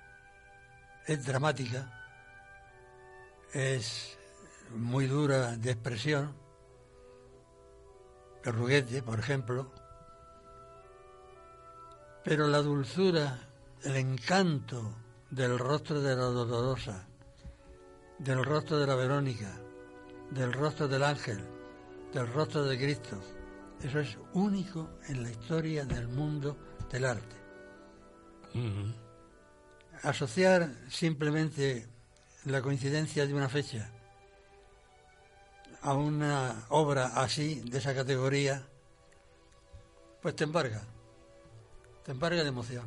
es 1.06 1.24
dramática, 1.24 1.90
es 3.52 4.18
muy 4.74 5.06
dura 5.06 5.56
de 5.56 5.70
expresión. 5.70 6.34
El 8.44 9.02
por 9.02 9.18
ejemplo, 9.18 9.72
pero 12.22 12.46
la 12.46 12.58
dulzura, 12.58 13.38
el 13.82 13.96
encanto 13.96 14.94
del 15.30 15.58
rostro 15.58 16.02
de 16.02 16.14
la 16.14 16.24
Dolorosa, 16.24 17.06
del 18.18 18.44
rostro 18.44 18.78
de 18.78 18.86
la 18.86 18.94
Verónica, 18.94 19.50
del 20.30 20.52
rostro 20.52 20.88
del 20.88 21.02
ángel, 21.02 21.44
del 22.12 22.32
rostro 22.32 22.64
de 22.64 22.78
Cristo, 22.78 23.20
eso 23.82 24.00
es 24.00 24.16
único 24.32 24.90
en 25.08 25.22
la 25.22 25.30
historia 25.30 25.84
del 25.84 26.08
mundo 26.08 26.56
del 26.90 27.04
arte. 27.04 27.36
Asociar 30.02 30.70
simplemente 30.88 31.88
la 32.44 32.62
coincidencia 32.62 33.26
de 33.26 33.34
una 33.34 33.48
fecha 33.48 33.90
a 35.82 35.94
una 35.94 36.66
obra 36.70 37.06
así, 37.14 37.60
de 37.66 37.78
esa 37.78 37.94
categoría, 37.94 38.66
pues 40.22 40.34
te 40.36 40.44
embarga 40.44 40.82
te 42.04 42.12
embarga 42.12 42.42
de 42.42 42.48
emoción. 42.48 42.84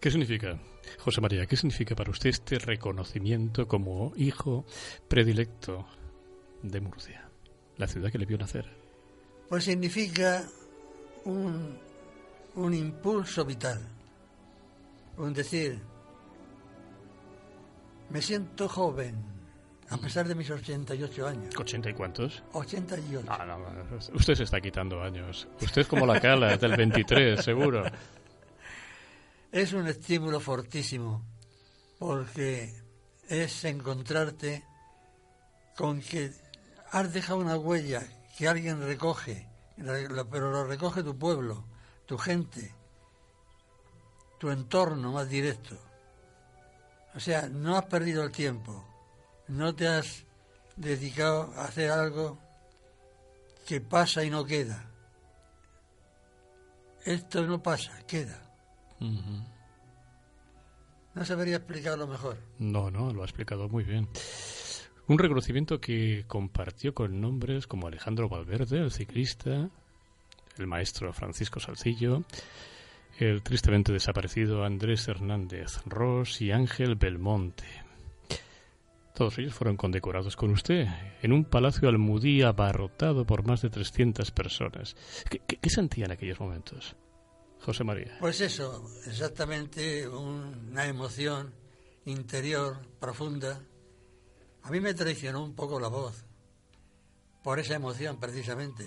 ¿Qué 0.00 0.10
significa, 0.10 0.58
José 0.98 1.20
María, 1.20 1.46
qué 1.46 1.56
significa 1.56 1.94
para 1.94 2.10
usted 2.10 2.30
este 2.30 2.58
reconocimiento 2.58 3.66
como 3.66 4.12
hijo 4.16 4.64
predilecto 5.08 5.86
de 6.62 6.80
Murcia, 6.80 7.28
la 7.76 7.86
ciudad 7.86 8.10
que 8.10 8.18
le 8.18 8.26
vio 8.26 8.38
nacer? 8.38 8.66
Pues 9.48 9.64
significa 9.64 10.44
un, 11.24 11.78
un 12.54 12.74
impulso 12.74 13.44
vital, 13.44 13.80
un 15.18 15.32
decir, 15.32 15.78
me 18.10 18.22
siento 18.22 18.68
joven, 18.68 19.14
a 19.88 19.96
pesar 19.98 20.26
de 20.26 20.34
mis 20.34 20.50
88 20.50 21.26
años. 21.26 21.54
¿80 21.54 21.90
y 21.90 21.94
cuántos? 21.94 22.42
88. 22.52 23.26
Ah, 23.28 23.44
no, 23.46 23.96
usted 24.14 24.34
se 24.34 24.44
está 24.44 24.60
quitando 24.60 25.00
años. 25.02 25.46
Usted 25.60 25.82
es 25.82 25.86
como 25.86 26.06
la 26.06 26.20
cala 26.20 26.56
del 26.56 26.76
23, 26.76 27.44
seguro. 27.44 27.84
Es 29.56 29.72
un 29.72 29.88
estímulo 29.88 30.38
fortísimo, 30.38 31.24
porque 31.98 32.74
es 33.26 33.64
encontrarte 33.64 34.62
con 35.78 36.02
que 36.02 36.30
has 36.90 37.10
dejado 37.10 37.38
una 37.38 37.56
huella 37.56 38.06
que 38.36 38.48
alguien 38.48 38.82
recoge, 38.82 39.48
pero 40.30 40.50
lo 40.50 40.64
recoge 40.66 41.02
tu 41.02 41.18
pueblo, 41.18 41.64
tu 42.04 42.18
gente, 42.18 42.74
tu 44.38 44.50
entorno 44.50 45.12
más 45.12 45.26
directo. 45.30 45.78
O 47.14 47.20
sea, 47.20 47.48
no 47.48 47.78
has 47.78 47.86
perdido 47.86 48.24
el 48.24 48.32
tiempo 48.32 48.84
no 49.48 49.74
te 49.74 49.88
has 49.88 50.24
dedicado 50.76 51.54
a 51.56 51.64
hacer 51.64 51.90
algo 51.90 52.38
que 53.66 53.80
pasa 53.80 54.22
y 54.22 54.28
no 54.28 54.44
queda. 54.44 54.84
Esto 57.06 57.46
no 57.46 57.62
pasa, 57.62 57.96
queda. 58.06 58.45
No 59.00 59.46
sabría 61.24 61.56
explicarlo 61.56 62.06
mejor. 62.06 62.36
No, 62.58 62.90
no, 62.90 63.12
lo 63.12 63.22
ha 63.22 63.24
explicado 63.24 63.68
muy 63.68 63.84
bien. 63.84 64.08
Un 65.08 65.18
reconocimiento 65.18 65.80
que 65.80 66.24
compartió 66.26 66.92
con 66.92 67.20
nombres 67.20 67.66
como 67.66 67.86
Alejandro 67.86 68.28
Valverde, 68.28 68.80
el 68.80 68.90
ciclista, 68.90 69.70
el 70.58 70.66
maestro 70.66 71.12
Francisco 71.12 71.60
Salcillo, 71.60 72.24
el 73.18 73.42
tristemente 73.42 73.92
desaparecido 73.92 74.64
Andrés 74.64 75.08
Hernández 75.08 75.80
Ross 75.86 76.42
y 76.42 76.50
Ángel 76.50 76.96
Belmonte. 76.96 77.64
Todos 79.14 79.38
ellos 79.38 79.54
fueron 79.54 79.78
condecorados 79.78 80.36
con 80.36 80.50
usted 80.50 80.86
en 81.22 81.32
un 81.32 81.44
palacio 81.44 81.88
almudí 81.88 82.42
abarrotado 82.42 83.24
por 83.24 83.46
más 83.46 83.62
de 83.62 83.70
300 83.70 84.30
personas. 84.30 84.94
¿Qué, 85.30 85.70
sentían 85.70 86.10
en 86.10 86.12
aquellos 86.12 86.38
momentos, 86.38 86.94
José 87.64 87.84
María? 87.84 88.16
Pues 88.20 88.40
eso, 88.40 88.88
exactamente 89.06 90.08
una 90.08 90.86
emoción 90.86 91.52
interior 92.04 92.78
profunda. 93.00 93.60
A 94.62 94.70
mí 94.70 94.80
me 94.80 94.94
traicionó 94.94 95.42
un 95.42 95.54
poco 95.54 95.80
la 95.80 95.88
voz, 95.88 96.24
por 97.42 97.58
esa 97.58 97.74
emoción 97.74 98.18
precisamente. 98.18 98.86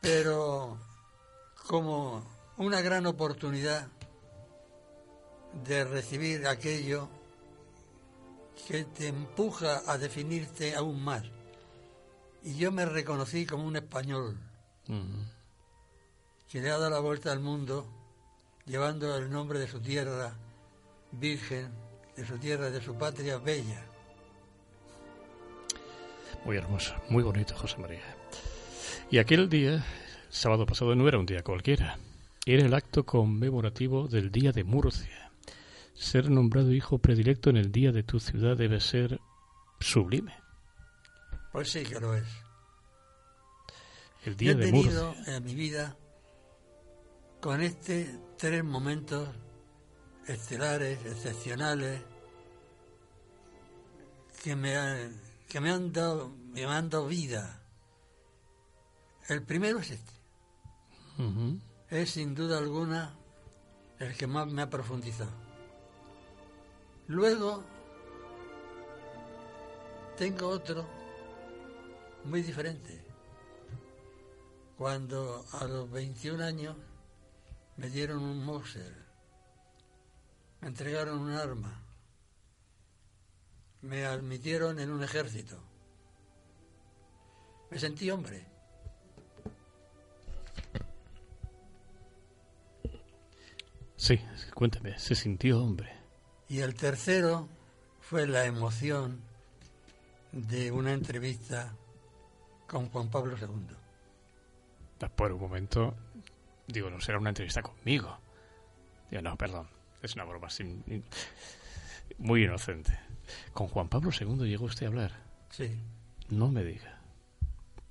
Pero 0.00 0.78
como 1.66 2.24
una 2.56 2.80
gran 2.80 3.06
oportunidad 3.06 3.88
de 5.64 5.84
recibir 5.84 6.46
aquello 6.46 7.08
que 8.66 8.84
te 8.84 9.08
empuja 9.08 9.82
a 9.86 9.98
definirte 9.98 10.74
aún 10.74 11.02
más. 11.02 11.24
Y 12.42 12.56
yo 12.56 12.72
me 12.72 12.84
reconocí 12.84 13.46
como 13.46 13.64
un 13.64 13.76
español 13.76 14.38
que 16.52 16.60
le 16.60 16.68
ha 16.68 16.76
dado 16.76 16.90
la 16.90 17.00
vuelta 17.00 17.32
al 17.32 17.40
mundo 17.40 17.86
llevando 18.66 19.16
el 19.16 19.30
nombre 19.30 19.58
de 19.58 19.66
su 19.66 19.80
tierra 19.80 20.34
virgen, 21.12 21.70
de 22.14 22.26
su 22.26 22.36
tierra, 22.36 22.68
de 22.68 22.82
su 22.82 22.94
patria 22.94 23.38
bella. 23.38 23.82
Muy 26.44 26.58
hermoso, 26.58 26.94
muy 27.08 27.22
bonito, 27.22 27.56
José 27.56 27.78
María. 27.78 28.02
Y 29.10 29.16
aquel 29.16 29.48
día, 29.48 29.82
sábado 30.28 30.66
pasado, 30.66 30.94
no 30.94 31.08
era 31.08 31.18
un 31.18 31.24
día 31.24 31.42
cualquiera. 31.42 31.98
Era 32.44 32.66
el 32.66 32.74
acto 32.74 33.06
conmemorativo 33.06 34.06
del 34.06 34.30
Día 34.30 34.52
de 34.52 34.64
Murcia. 34.64 35.32
Ser 35.94 36.30
nombrado 36.30 36.72
hijo 36.72 36.98
predilecto 36.98 37.48
en 37.48 37.56
el 37.56 37.72
día 37.72 37.92
de 37.92 38.02
tu 38.02 38.20
ciudad 38.20 38.58
debe 38.58 38.80
ser 38.80 39.20
sublime. 39.80 40.34
Pues 41.50 41.70
sí 41.70 41.82
que 41.82 41.98
lo 41.98 42.14
es. 42.14 42.26
El 44.26 44.36
día 44.36 44.52
Yo 44.52 44.58
he 44.58 44.62
tenido 44.62 45.14
en 45.26 45.44
mi 45.44 45.54
vida 45.54 45.96
con 47.42 47.60
este 47.60 48.20
tres 48.38 48.62
momentos 48.62 49.28
estelares, 50.28 51.04
excepcionales, 51.04 52.00
que 54.44 54.54
me, 54.54 54.76
que 55.48 55.60
me, 55.60 55.72
han 55.72 55.92
dado, 55.92 56.30
me 56.52 56.64
han 56.64 56.88
dado 56.88 57.08
vida. 57.08 57.60
El 59.28 59.42
primero 59.42 59.80
es 59.80 59.90
este. 59.90 60.12
Es 61.90 62.10
sin 62.12 62.36
duda 62.36 62.58
alguna 62.58 63.16
el 63.98 64.16
que 64.16 64.28
más 64.28 64.46
me 64.46 64.62
ha 64.62 64.70
profundizado. 64.70 65.32
Luego 67.08 67.64
tengo 70.16 70.46
otro 70.46 70.86
muy 72.24 72.42
diferente. 72.42 73.04
Cuando 74.78 75.44
a 75.52 75.64
los 75.64 75.90
21 75.90 76.44
años 76.44 76.76
me 77.76 77.88
dieron 77.88 78.22
un 78.22 78.44
Moser, 78.44 78.94
me 80.60 80.68
entregaron 80.68 81.18
un 81.18 81.32
arma, 81.32 81.82
me 83.82 84.04
admitieron 84.04 84.78
en 84.78 84.90
un 84.90 85.02
ejército. 85.02 85.58
Me 87.70 87.78
sentí 87.78 88.10
hombre. 88.10 88.46
Sí, 93.96 94.20
cuénteme, 94.54 94.98
se 94.98 95.14
sintió 95.14 95.62
hombre. 95.62 95.92
Y 96.48 96.60
el 96.60 96.74
tercero 96.74 97.48
fue 98.00 98.26
la 98.26 98.44
emoción 98.44 99.22
de 100.32 100.70
una 100.70 100.92
entrevista 100.92 101.74
con 102.66 102.88
Juan 102.88 103.10
Pablo 103.10 103.36
II. 103.38 105.08
Por 105.16 105.32
un 105.32 105.40
momento, 105.40 105.94
digo, 106.66 106.90
no 106.90 107.00
será 107.00 107.18
una 107.18 107.30
entrevista 107.30 107.62
conmigo. 107.62 108.18
Digo, 109.10 109.22
no, 109.22 109.36
perdón, 109.36 109.68
es 110.02 110.14
una 110.14 110.24
broma 110.24 110.48
muy 112.18 112.44
inocente. 112.44 112.98
¿Con 113.52 113.68
Juan 113.68 113.88
Pablo 113.88 114.10
II 114.18 114.48
llegó 114.48 114.66
usted 114.66 114.86
a 114.86 114.88
hablar? 114.88 115.12
Sí. 115.50 115.78
No 116.28 116.48
me 116.48 116.64
diga. 116.64 116.98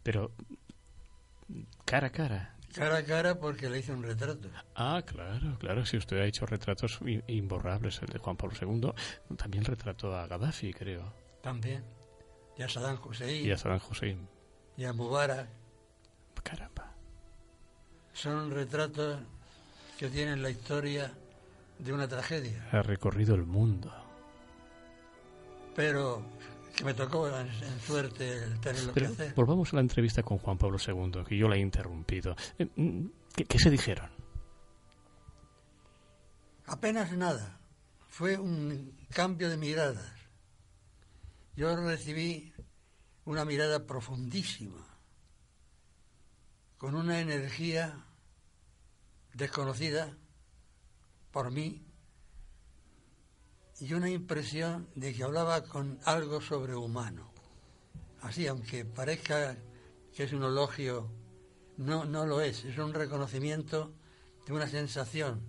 Pero 0.03 0.31
cara 1.85 2.07
a 2.07 2.11
cara. 2.11 2.55
Cara 2.73 2.97
a 2.97 3.03
cara 3.03 3.39
porque 3.39 3.69
le 3.69 3.79
hice 3.79 3.91
un 3.91 4.03
retrato. 4.03 4.49
Ah, 4.75 5.03
claro, 5.05 5.57
claro. 5.59 5.85
Si 5.85 5.97
usted 5.97 6.17
ha 6.19 6.25
hecho 6.25 6.45
retratos 6.45 6.99
imborrables, 7.27 8.01
el 8.01 8.07
de 8.07 8.19
Juan 8.19 8.37
Pablo 8.37 8.55
II, 8.59 8.93
también 9.35 9.65
retrató 9.65 10.15
a 10.15 10.25
Gaddafi, 10.27 10.73
creo. 10.73 11.13
También. 11.41 11.83
Y 12.57 12.63
a 12.63 12.69
Saddam 12.69 12.99
Hussein. 13.03 13.45
Y 13.45 13.51
a 13.51 13.57
Saddam 13.57 13.81
Hussein. 13.89 14.27
Y 14.77 14.85
a 14.85 14.93
Mubarak. 14.93 15.49
Caramba. 16.43 16.90
Son 18.13 18.51
retratos 18.51 19.19
que 19.97 20.09
tienen 20.09 20.41
la 20.41 20.49
historia 20.49 21.11
de 21.79 21.93
una 21.93 22.07
tragedia. 22.07 22.67
Ha 22.71 22.81
recorrido 22.81 23.35
el 23.35 23.45
mundo. 23.45 23.91
Pero 25.75 26.23
que 26.75 26.83
me 26.83 26.93
tocó 26.93 27.27
en, 27.27 27.49
suerte 27.81 28.43
el 28.43 28.59
tenerlo 28.59 28.93
que 28.93 29.05
hacer. 29.05 29.33
Volvamos 29.35 29.71
a 29.73 29.77
la 29.77 29.81
entrevista 29.81 30.23
con 30.23 30.37
Juan 30.37 30.57
Pablo 30.57 30.77
II, 30.85 31.23
que 31.27 31.37
yo 31.37 31.47
la 31.47 31.55
he 31.55 31.59
interrumpido. 31.59 32.35
Eh, 32.57 32.67
mm, 32.75 33.05
¿Qué, 33.47 33.59
se 33.59 33.69
dijeron? 33.69 34.09
Apenas 36.65 37.11
nada. 37.13 37.59
Fue 38.07 38.37
un 38.37 38.97
cambio 39.09 39.49
de 39.49 39.57
miradas. 39.57 40.11
Yo 41.55 41.75
recibí 41.75 42.53
una 43.25 43.45
mirada 43.45 43.85
profundísima, 43.85 44.90
con 46.81 46.95
una 46.95 47.19
energía 47.19 48.07
desconocida 49.35 50.17
por 51.31 51.51
mí 51.51 51.85
y 53.79 53.93
una 53.93 54.09
impresión 54.09 54.89
de 54.95 55.13
que 55.13 55.23
hablaba 55.23 55.61
con 55.61 55.99
algo 56.05 56.41
sobrehumano. 56.41 57.31
Así, 58.21 58.47
aunque 58.47 58.83
parezca 58.83 59.55
que 60.11 60.23
es 60.23 60.33
un 60.33 60.41
elogio, 60.41 61.07
no, 61.77 62.05
no 62.05 62.25
lo 62.25 62.41
es, 62.41 62.65
es 62.65 62.79
un 62.79 62.95
reconocimiento 62.95 63.93
de 64.47 64.53
una 64.53 64.67
sensación 64.67 65.39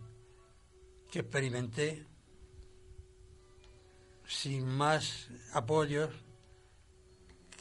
que 1.10 1.20
experimenté 1.20 2.06
sin 4.26 4.66
más 4.66 5.28
apoyos 5.54 6.10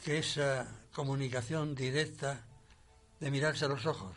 que 0.04 0.18
esa 0.18 0.86
comunicación 0.92 1.74
directa 1.74 2.46
de 3.22 3.30
mirarse 3.30 3.64
a 3.64 3.68
los 3.68 3.86
ojos. 3.86 4.14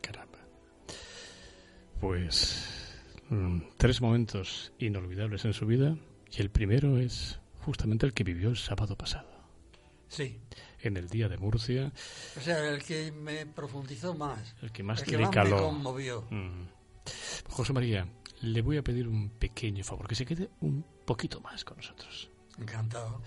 Caramba. 0.00 0.38
Pues 2.00 2.72
Mm, 3.32 3.62
tres 3.78 4.02
momentos 4.02 4.74
inolvidables 4.78 5.46
en 5.46 5.54
su 5.54 5.64
vida 5.64 5.96
y 6.30 6.42
el 6.42 6.50
primero 6.50 6.98
es 6.98 7.40
justamente 7.64 8.04
el 8.04 8.12
que 8.12 8.24
vivió 8.24 8.50
el 8.50 8.58
sábado 8.58 8.94
pasado. 8.94 9.26
Sí. 10.08 10.38
En 10.80 10.98
el 10.98 11.08
día 11.08 11.30
de 11.30 11.38
Murcia. 11.38 11.90
O 12.36 12.40
sea, 12.42 12.68
el 12.68 12.82
que 12.84 13.10
me 13.10 13.46
profundizó 13.46 14.12
más. 14.12 14.54
El 14.60 14.70
que 14.70 14.82
más 14.82 15.00
el 15.00 15.06
que 15.06 15.16
le 15.16 15.22
más 15.22 15.30
caló. 15.30 15.56
Me 15.56 15.62
conmovió. 15.62 16.26
Mm. 16.28 16.66
José 17.48 17.72
María, 17.72 18.06
le 18.42 18.60
voy 18.60 18.76
a 18.76 18.84
pedir 18.84 19.08
un 19.08 19.30
pequeño 19.30 19.82
favor, 19.82 20.06
que 20.06 20.14
se 20.14 20.26
quede 20.26 20.50
un 20.60 20.84
poquito 21.06 21.40
más 21.40 21.64
con 21.64 21.78
nosotros. 21.78 22.30
Encantado. 22.58 23.22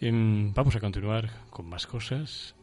Em, 0.00 0.52
vamos 0.52 0.74
a 0.76 0.80
continuar 0.80 1.30
con 1.50 1.68
más 1.68 1.86
cosas. 1.86 2.54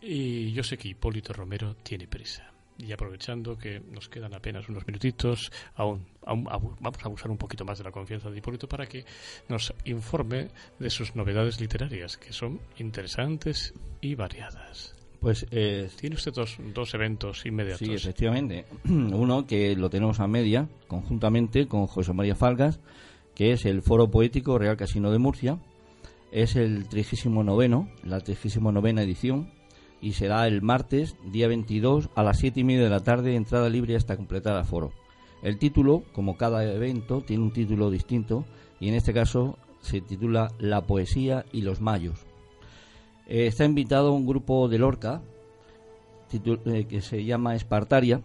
Y 0.00 0.52
yo 0.52 0.62
sé 0.62 0.76
que 0.76 0.88
Hipólito 0.88 1.32
Romero 1.32 1.76
tiene 1.82 2.08
prisa 2.08 2.52
y 2.78 2.92
aprovechando 2.92 3.56
que 3.56 3.80
nos 3.80 4.08
quedan 4.08 4.34
apenas 4.34 4.68
unos 4.68 4.86
minutitos, 4.86 5.52
aún, 5.76 6.04
vamos 6.24 7.02
a 7.02 7.06
abusar 7.06 7.30
un 7.30 7.36
poquito 7.36 7.64
más 7.64 7.78
de 7.78 7.84
la 7.84 7.92
confianza 7.92 8.30
de 8.30 8.38
Hipólito 8.38 8.68
para 8.68 8.86
que 8.86 9.04
nos 9.48 9.72
informe 9.84 10.48
de 10.78 10.90
sus 10.90 11.14
novedades 11.14 11.60
literarias, 11.60 12.16
que 12.16 12.32
son 12.32 12.60
interesantes 12.78 13.74
y 14.00 14.14
variadas. 14.14 14.96
Pues 15.20 15.46
eh, 15.52 15.88
tiene 16.00 16.16
usted 16.16 16.32
dos, 16.32 16.56
dos 16.74 16.92
eventos 16.94 17.46
inmediatos. 17.46 17.86
Sí, 17.86 17.94
efectivamente. 17.94 18.64
Uno 18.84 19.46
que 19.46 19.76
lo 19.76 19.88
tenemos 19.88 20.18
a 20.18 20.26
media, 20.26 20.68
conjuntamente 20.88 21.68
con 21.68 21.86
José 21.86 22.12
María 22.12 22.34
Falgas, 22.34 22.80
que 23.36 23.52
es 23.52 23.64
el 23.64 23.82
Foro 23.82 24.10
Poético 24.10 24.58
Real 24.58 24.76
Casino 24.76 25.12
de 25.12 25.18
Murcia. 25.18 25.58
Es 26.32 26.56
el 26.56 26.88
39, 26.88 27.88
la 28.04 28.20
39 28.20 29.02
edición 29.02 29.50
y 30.00 30.14
será 30.14 30.46
el 30.46 30.62
martes, 30.62 31.14
día 31.30 31.46
22, 31.46 32.08
a 32.14 32.22
las 32.22 32.38
7 32.38 32.60
y 32.60 32.64
media 32.64 32.84
de 32.84 32.90
la 32.90 33.00
tarde, 33.00 33.36
entrada 33.36 33.68
libre 33.68 33.96
hasta 33.96 34.16
completar 34.16 34.56
el 34.56 34.64
foro. 34.64 34.92
El 35.42 35.58
título, 35.58 36.04
como 36.12 36.38
cada 36.38 36.64
evento, 36.64 37.20
tiene 37.20 37.42
un 37.42 37.52
título 37.52 37.90
distinto 37.90 38.46
y 38.80 38.88
en 38.88 38.94
este 38.94 39.12
caso 39.12 39.58
se 39.82 40.00
titula 40.00 40.50
La 40.58 40.80
poesía 40.86 41.44
y 41.52 41.60
los 41.60 41.82
mayos. 41.82 42.24
Eh, 43.26 43.46
está 43.46 43.66
invitado 43.66 44.14
un 44.14 44.26
grupo 44.26 44.68
de 44.68 44.78
Lorca 44.78 45.20
eh, 46.32 46.86
que 46.88 47.02
se 47.02 47.24
llama 47.26 47.54
Espartaria 47.56 48.22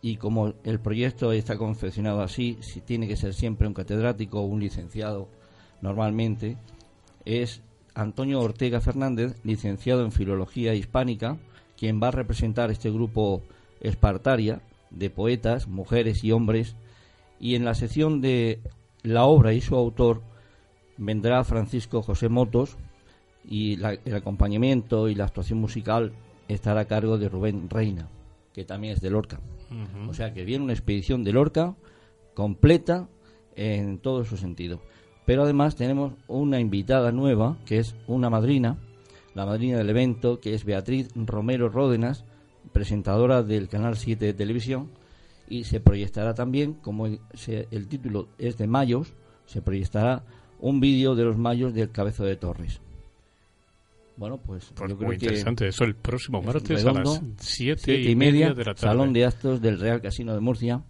y 0.00 0.16
como 0.16 0.54
el 0.64 0.80
proyecto 0.80 1.30
está 1.32 1.58
confeccionado 1.58 2.22
así, 2.22 2.56
si 2.62 2.80
tiene 2.80 3.06
que 3.06 3.18
ser 3.18 3.34
siempre 3.34 3.68
un 3.68 3.74
catedrático 3.74 4.40
o 4.40 4.46
un 4.46 4.60
licenciado 4.60 5.28
normalmente, 5.82 6.56
es 7.24 7.62
Antonio 7.94 8.40
Ortega 8.40 8.80
Fernández, 8.80 9.36
licenciado 9.44 10.04
en 10.04 10.12
Filología 10.12 10.74
Hispánica, 10.74 11.38
quien 11.76 12.00
va 12.02 12.08
a 12.08 12.12
representar 12.12 12.70
este 12.70 12.90
grupo 12.90 13.42
espartaria 13.80 14.60
de 14.90 15.10
poetas, 15.10 15.68
mujeres 15.68 16.24
y 16.24 16.32
hombres, 16.32 16.76
y 17.38 17.54
en 17.54 17.64
la 17.64 17.74
sección 17.74 18.20
de 18.20 18.60
la 19.02 19.24
obra 19.24 19.52
y 19.54 19.60
su 19.60 19.76
autor 19.76 20.22
vendrá 20.98 21.42
Francisco 21.44 22.02
José 22.02 22.28
Motos 22.28 22.76
y 23.44 23.82
el 23.82 24.14
acompañamiento 24.14 25.08
y 25.08 25.14
la 25.14 25.24
actuación 25.24 25.58
musical 25.58 26.12
estará 26.48 26.80
a 26.80 26.84
cargo 26.84 27.16
de 27.16 27.28
Rubén 27.28 27.70
Reina, 27.70 28.08
que 28.52 28.64
también 28.64 28.94
es 28.94 29.00
de 29.00 29.10
Lorca. 29.10 29.40
O 30.08 30.14
sea 30.14 30.34
que 30.34 30.44
viene 30.44 30.64
una 30.64 30.72
expedición 30.72 31.24
de 31.24 31.32
Lorca 31.32 31.74
completa 32.34 33.08
en 33.56 33.98
todo 33.98 34.24
su 34.24 34.36
sentido. 34.36 34.80
Pero 35.30 35.44
además 35.44 35.76
tenemos 35.76 36.14
una 36.26 36.58
invitada 36.58 37.12
nueva, 37.12 37.56
que 37.64 37.78
es 37.78 37.94
una 38.08 38.30
madrina, 38.30 38.78
la 39.36 39.46
madrina 39.46 39.78
del 39.78 39.88
evento, 39.88 40.40
que 40.40 40.54
es 40.54 40.64
Beatriz 40.64 41.08
Romero 41.14 41.68
Ródenas, 41.68 42.24
presentadora 42.72 43.44
del 43.44 43.68
Canal 43.68 43.96
7 43.96 44.24
de 44.24 44.34
televisión, 44.34 44.90
y 45.48 45.62
se 45.62 45.78
proyectará 45.78 46.34
también, 46.34 46.72
como 46.74 47.06
el, 47.06 47.20
título 47.88 48.26
es 48.38 48.58
de 48.58 48.66
Mayos, 48.66 49.12
se 49.46 49.62
proyectará 49.62 50.24
un 50.58 50.80
vídeo 50.80 51.14
de 51.14 51.22
los 51.22 51.38
Mayos 51.38 51.74
del 51.74 51.92
Cabezo 51.92 52.24
de 52.24 52.34
Torres. 52.34 52.80
Bueno, 54.16 54.36
pues, 54.36 54.72
pues 54.74 54.98
muy 54.98 55.14
interesante. 55.14 55.68
Eso 55.68 55.84
el 55.84 55.94
próximo 55.94 56.42
martes 56.42 56.84
a 56.84 56.92
las 56.92 57.22
siete, 57.38 58.00
y, 58.02 58.16
media, 58.16 58.48
de 58.52 58.64
la 58.64 58.74
tarde. 58.74 58.80
Salón 58.80 59.12
de 59.12 59.26
Actos 59.26 59.62
del 59.62 59.78
Real 59.78 60.00
Casino 60.00 60.34
de 60.34 60.40
Murcia 60.40 60.82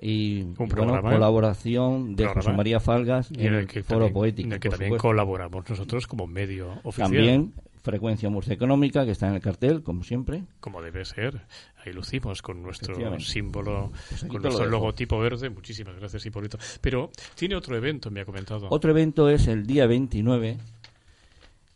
y 0.00 0.42
un 0.42 0.56
¿eh? 0.60 1.00
colaboración 1.02 2.14
de 2.14 2.26
José 2.26 2.52
María 2.52 2.80
Falgas 2.80 3.30
y 3.30 3.46
en 3.46 3.54
el, 3.54 3.68
Foro 3.84 4.12
Poético. 4.12 4.46
En 4.46 4.52
el 4.54 4.60
que 4.60 4.68
también 4.68 4.96
colaboramos 4.96 5.68
nosotros 5.68 6.06
como 6.06 6.26
medio 6.26 6.80
oficial. 6.84 7.10
También 7.10 7.52
Frecuencia 7.82 8.28
Murcia 8.28 8.52
Económica, 8.52 9.04
que 9.04 9.12
está 9.12 9.28
en 9.28 9.34
el 9.34 9.40
cartel, 9.40 9.82
como 9.82 10.02
siempre. 10.04 10.44
Como 10.60 10.82
debe 10.82 11.04
ser. 11.04 11.46
Ahí 11.84 11.92
lucimos 11.92 12.42
con 12.42 12.62
nuestro 12.62 13.18
símbolo, 13.18 13.92
pues 14.08 14.24
con 14.24 14.42
nuestro 14.42 14.66
logotipo 14.66 15.18
verde. 15.18 15.48
Muchísimas 15.48 15.96
gracias, 15.96 16.26
Hipólito. 16.26 16.58
Pero 16.80 17.10
tiene 17.34 17.54
otro 17.54 17.76
evento, 17.76 18.10
me 18.10 18.20
ha 18.20 18.24
comentado. 18.24 18.66
Otro 18.70 18.90
evento 18.90 19.30
es 19.30 19.46
el 19.46 19.66
día 19.66 19.86
29. 19.86 20.58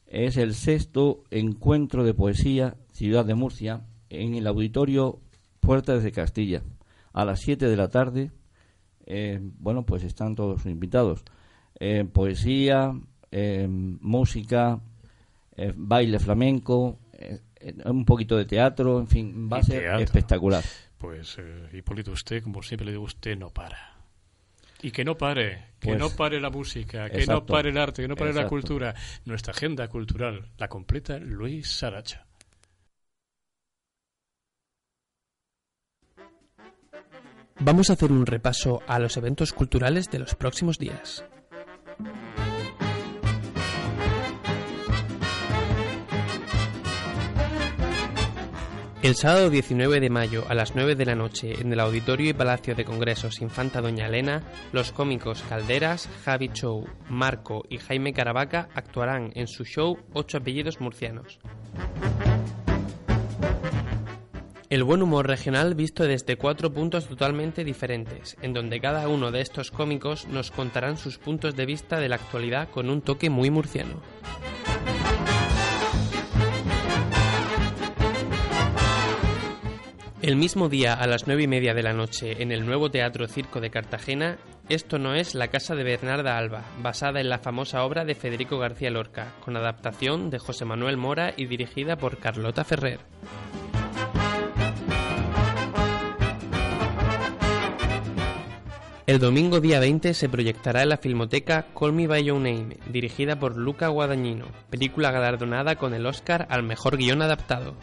Es 0.09 0.37
el 0.37 0.55
sexto 0.55 1.25
encuentro 1.31 2.05
de 2.05 2.13
poesía 2.13 2.77
Ciudad 2.93 3.25
de 3.25 3.35
Murcia 3.35 3.81
en 4.11 4.35
el 4.35 4.47
auditorio 4.47 5.19
Puertas 5.61 6.03
de 6.03 6.13
Castilla 6.13 6.63
a 7.13 7.25
las 7.25 7.41
7 7.41 7.69
de 7.69 7.77
la 7.77 7.89
tarde. 7.89 8.31
Eh, 9.07 9.39
bueno, 9.41 9.85
pues 9.85 10.05
están 10.05 10.35
todos 10.35 10.65
invitados. 10.67 11.25
Eh, 11.79 12.05
poesía, 12.05 12.93
eh, 13.31 13.67
música, 13.69 14.81
baile 15.75 16.19
flamenco, 16.19 16.99
un 17.85 18.05
poquito 18.05 18.37
de 18.37 18.45
teatro, 18.45 18.99
en 19.01 19.07
fin, 19.07 19.49
va 19.53 19.59
a 19.59 19.63
ser 19.63 20.01
espectacular. 20.01 20.65
Pues 20.99 21.37
Hipólito, 21.73 22.13
usted, 22.13 22.43
como 22.43 22.63
siempre 22.63 22.87
le 22.87 22.93
digo, 22.93 23.05
usted 23.05 23.37
no 23.37 23.51
para. 23.51 23.93
Y 24.83 24.91
que 24.91 25.05
no 25.05 25.17
pare, 25.17 25.67
que 25.79 25.91
pues 25.91 25.99
no 25.99 26.11
pare 26.11 26.41
la 26.41 26.51
música, 26.51 27.09
que 27.09 27.25
no 27.27 27.47
pare 27.47 27.71
el 27.71 27.79
arte, 27.79 28.03
que 28.03 28.09
no 28.09 28.17
pare 28.17 28.33
la 28.33 28.49
cultura. 28.49 28.95
Nuestra 29.25 29.53
agenda 29.53 29.87
cultural 29.89 30.49
la 30.59 30.69
completa 30.69 31.19
Luis 31.19 31.69
Saracha. 31.69 32.27
Vamos 37.65 37.91
a 37.91 37.93
hacer 37.93 38.11
un 38.11 38.27
repaso 38.27 38.83
a 38.89 38.99
los 38.99 39.17
eventos 39.17 39.53
culturales 39.53 40.11
de 40.11 40.19
los 40.19 40.35
próximos 40.35 40.79
días. 40.79 41.25
El 49.01 49.15
sábado 49.15 49.49
19 49.49 50.01
de 50.01 50.11
mayo 50.11 50.45
a 50.49 50.55
las 50.55 50.75
9 50.75 50.97
de 50.97 51.07
la 51.07 51.15
noche 51.15 51.61
en 51.61 51.73
el 51.73 51.79
Auditorio 51.79 52.31
y 52.31 52.33
Palacio 52.33 52.75
de 52.75 52.85
Congresos 52.85 53.41
Infanta 53.41 53.81
Doña 53.81 54.09
Elena, 54.09 54.43
los 54.73 54.91
cómicos 54.91 55.45
Calderas, 55.49 56.09
Javi 56.25 56.49
Chow, 56.49 56.85
Marco 57.09 57.63
y 57.69 57.79
Jaime 57.79 58.13
Caravaca 58.13 58.71
actuarán 58.75 59.31
en 59.37 59.47
su 59.47 59.65
show 59.65 59.99
Ocho 60.13 60.39
apellidos 60.39 60.81
murcianos. 60.81 61.39
El 64.73 64.85
buen 64.85 65.03
humor 65.03 65.27
regional 65.27 65.75
visto 65.75 66.05
desde 66.05 66.37
cuatro 66.37 66.73
puntos 66.73 67.07
totalmente 67.07 67.63
diferentes, 67.63 68.39
en 68.41 68.55
donde 68.55 68.81
cada 68.81 69.07
uno 69.07 69.31
de 69.31 69.43
estos 69.43 69.71
cómicos 69.71 70.27
nos 70.29 70.51
contarán 70.51 70.97
sus 70.97 71.19
puntos 71.19 71.55
de 71.55 71.67
vista 71.67 72.01
de 72.01 72.09
la 72.09 72.17
actualidad 72.17 72.71
con 72.71 72.89
un 72.89 73.03
toque 73.03 73.29
muy 73.29 73.51
murciano. 73.51 74.01
El 80.23 80.37
mismo 80.37 80.71
día, 80.71 80.95
a 80.95 81.07
las 81.07 81.27
nueve 81.27 81.43
y 81.43 81.49
media 81.49 81.75
de 81.75 81.83
la 81.83 81.93
noche, 81.93 82.43
en 82.43 82.51
el 82.51 82.65
nuevo 82.65 82.91
Teatro 82.91 83.29
Circo 83.29 83.61
de 83.61 83.69
Cartagena, 83.69 84.39
Esto 84.71 84.99
no 84.99 85.15
es 85.15 85.35
la 85.35 85.49
casa 85.49 85.75
de 85.75 85.85
Bernarda 85.85 86.39
Alba, 86.39 86.65
basada 86.81 87.21
en 87.21 87.29
la 87.29 87.41
famosa 87.41 87.85
obra 87.85 88.07
de 88.07 88.15
Federico 88.15 88.57
García 88.57 88.91
Lorca, 88.91 89.35
con 89.45 89.55
adaptación 89.55 90.31
de 90.31 90.39
José 90.39 90.65
Manuel 90.65 90.97
Mora 90.97 91.35
y 91.37 91.45
dirigida 91.45 91.97
por 91.97 92.17
Carlota 92.17 92.65
Ferrer. 92.65 93.01
El 99.05 99.19
domingo 99.19 99.59
día 99.59 99.81
20 99.81 100.15
se 100.15 100.29
proyectará 100.29 100.83
en 100.83 100.91
la 100.91 100.97
filmoteca 100.97 101.67
Call 101.77 101.93
Me 101.93 102.07
By 102.07 102.23
Your 102.23 102.37
Name, 102.37 102.77
dirigida 102.89 103.37
por 103.37 103.57
Luca 103.57 103.89
Guadagnino, 103.89 104.47
película 104.71 105.11
galardonada 105.11 105.75
con 105.75 105.93
el 105.93 106.07
Oscar 106.07 106.47
al 106.49 106.63
mejor 106.63 106.97
guion 106.97 107.21
adaptado. 107.21 107.75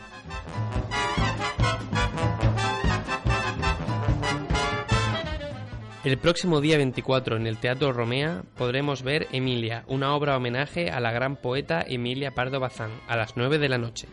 El 6.06 6.18
próximo 6.18 6.62
día 6.62 6.78
24 6.78 7.36
en 7.36 7.48
el 7.48 7.58
Teatro 7.58 7.92
Romea 7.92 8.44
podremos 8.56 9.04
ver 9.04 9.28
Emilia, 9.34 9.84
una 9.88 10.16
obra 10.16 10.38
homenaje 10.38 10.90
a 10.90 11.02
la 11.02 11.12
gran 11.12 11.36
poeta 11.36 11.84
Emilia 11.86 12.32
Pardo 12.32 12.62
Bazán, 12.62 12.92
a 13.10 13.18
las 13.18 13.36
9 13.36 13.58
de 13.58 13.68
la 13.68 13.78
noche. 13.78 14.08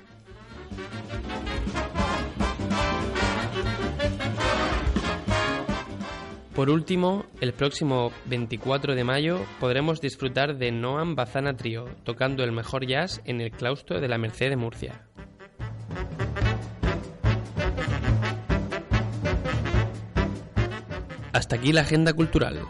Por 6.56 6.70
último, 6.70 7.26
el 7.42 7.52
próximo 7.52 8.12
24 8.24 8.94
de 8.94 9.04
mayo 9.04 9.44
podremos 9.60 10.00
disfrutar 10.00 10.56
de 10.56 10.72
Noam 10.72 11.14
Bazana 11.14 11.54
Trio, 11.54 11.84
tocando 12.02 12.42
el 12.44 12.50
mejor 12.50 12.86
jazz 12.86 13.20
en 13.26 13.42
el 13.42 13.50
claustro 13.50 14.00
de 14.00 14.08
la 14.08 14.16
Merced 14.16 14.48
de 14.48 14.56
Murcia. 14.56 15.02
Hasta 21.34 21.56
aquí 21.56 21.74
la 21.74 21.82
agenda 21.82 22.14
cultural. 22.14 22.62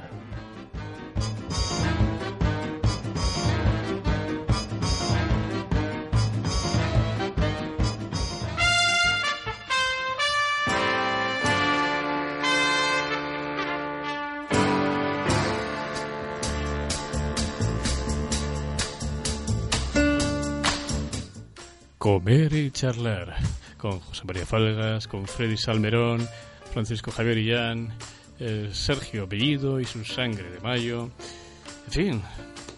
Comer 22.06 22.52
y 22.52 22.70
charlar 22.70 23.34
con 23.76 23.98
José 23.98 24.22
María 24.26 24.46
Falgas, 24.46 25.08
con 25.08 25.26
Freddy 25.26 25.56
Salmerón, 25.56 26.24
Francisco 26.72 27.10
Javier 27.10 27.36
Illán 27.38 27.92
eh, 28.38 28.70
Sergio 28.72 29.26
Bellido 29.26 29.80
y 29.80 29.84
su 29.86 30.04
sangre 30.04 30.48
de 30.48 30.60
mayo. 30.60 31.10
En 31.86 31.92
fin, 31.92 32.22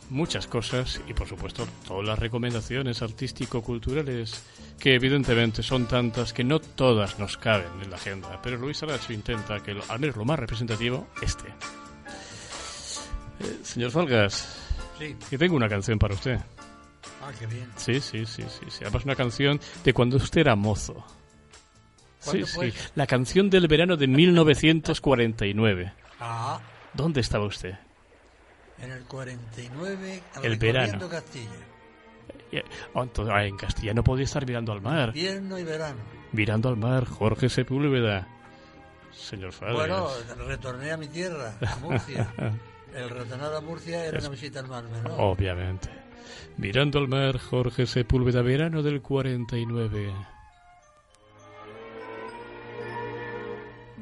muchas 0.09 0.47
cosas 0.47 1.03
y 1.07 1.13
por 1.13 1.29
supuesto 1.29 1.69
todas 1.87 2.07
las 2.07 2.19
recomendaciones 2.19 3.03
artístico-culturales 3.03 4.43
que 4.79 4.95
evidentemente 4.95 5.63
son 5.63 5.87
tantas 5.87 6.33
que 6.33 6.43
no 6.43 6.59
todas 6.59 7.19
nos 7.19 7.37
caben 7.37 7.83
en 7.83 7.91
la 7.91 7.97
agenda, 7.97 8.41
pero 8.43 8.57
Luis 8.57 8.83
Aracho 8.83 9.13
intenta 9.13 9.63
que 9.63 9.77
al 9.91 10.01
menos 10.01 10.17
lo 10.17 10.25
más 10.25 10.39
representativo 10.39 11.07
esté. 11.21 11.49
Eh, 13.41 13.59
señor 13.63 13.91
Falgas, 13.91 14.57
Sí. 14.99 15.15
que 15.29 15.37
tengo 15.37 15.55
una 15.55 15.69
canción 15.69 15.99
para 15.99 16.15
usted. 16.15 16.41
Ah, 17.23 17.31
qué 17.39 17.47
bien. 17.47 17.69
Sí, 17.77 18.01
sí, 18.01 18.25
sí, 18.27 18.43
sí, 18.49 18.67
sí. 18.69 18.79
Además 18.85 19.05
una 19.05 19.17
canción 19.17 19.61
de 19.85 19.93
cuando 19.93 20.17
usted 20.17 20.41
era 20.43 20.55
mozo. 20.57 21.05
Sí, 22.21 22.31
¿Cuándo 22.31 22.47
sí. 22.47 22.53
fue? 22.55 22.73
La 22.95 23.07
canción 23.07 23.51
del 23.51 23.67
verano 23.69 23.97
de 23.97 24.07
1949. 24.07 25.93
Ah, 26.21 26.61
¿Dónde 26.95 27.21
estaba 27.21 27.45
usted? 27.47 27.75
en 28.81 28.93
el 28.93 29.03
49, 29.05 30.23
El 30.45 30.57
verano. 30.57 31.09
Castilla. 31.09 31.49
Eh, 32.53 32.63
oh, 32.95 33.03
entonces, 33.03 33.35
ah, 33.37 33.45
en 33.45 33.57
Castilla 33.57 33.93
no 33.93 34.05
podía 34.05 34.25
estar 34.25 34.47
mirando 34.47 34.71
al 34.73 34.81
mar. 34.81 35.09
Invierno 35.09 35.59
y 35.59 35.65
verano. 35.65 35.99
Mirando 36.31 36.69
al 36.69 36.77
mar, 36.77 37.05
Jorge 37.05 37.49
Sepúlveda. 37.49 38.29
Señor 39.13 39.51
Falgas. 39.53 39.75
Bueno, 39.77 40.09
retorné 40.47 40.93
a 40.93 40.97
mi 40.97 41.09
tierra, 41.09 41.55
a 41.67 41.77
Murcia. 41.77 42.33
El 42.95 43.11
retornar 43.11 43.53
a 43.53 43.61
Murcia 43.61 44.05
era 44.07 44.19
Es- 44.19 44.25
una 44.25 44.31
visita 44.33 44.61
al 44.61 44.69
mar 44.69 44.85
menor. 44.85 45.15
Obviamente. 45.19 45.89
Mirando 46.57 46.99
al 46.99 47.09
mar, 47.09 47.39
Jorge 47.39 47.87
Sepúlveda, 47.87 48.43
verano 48.43 48.83
del 48.83 49.01
49. 49.01 50.13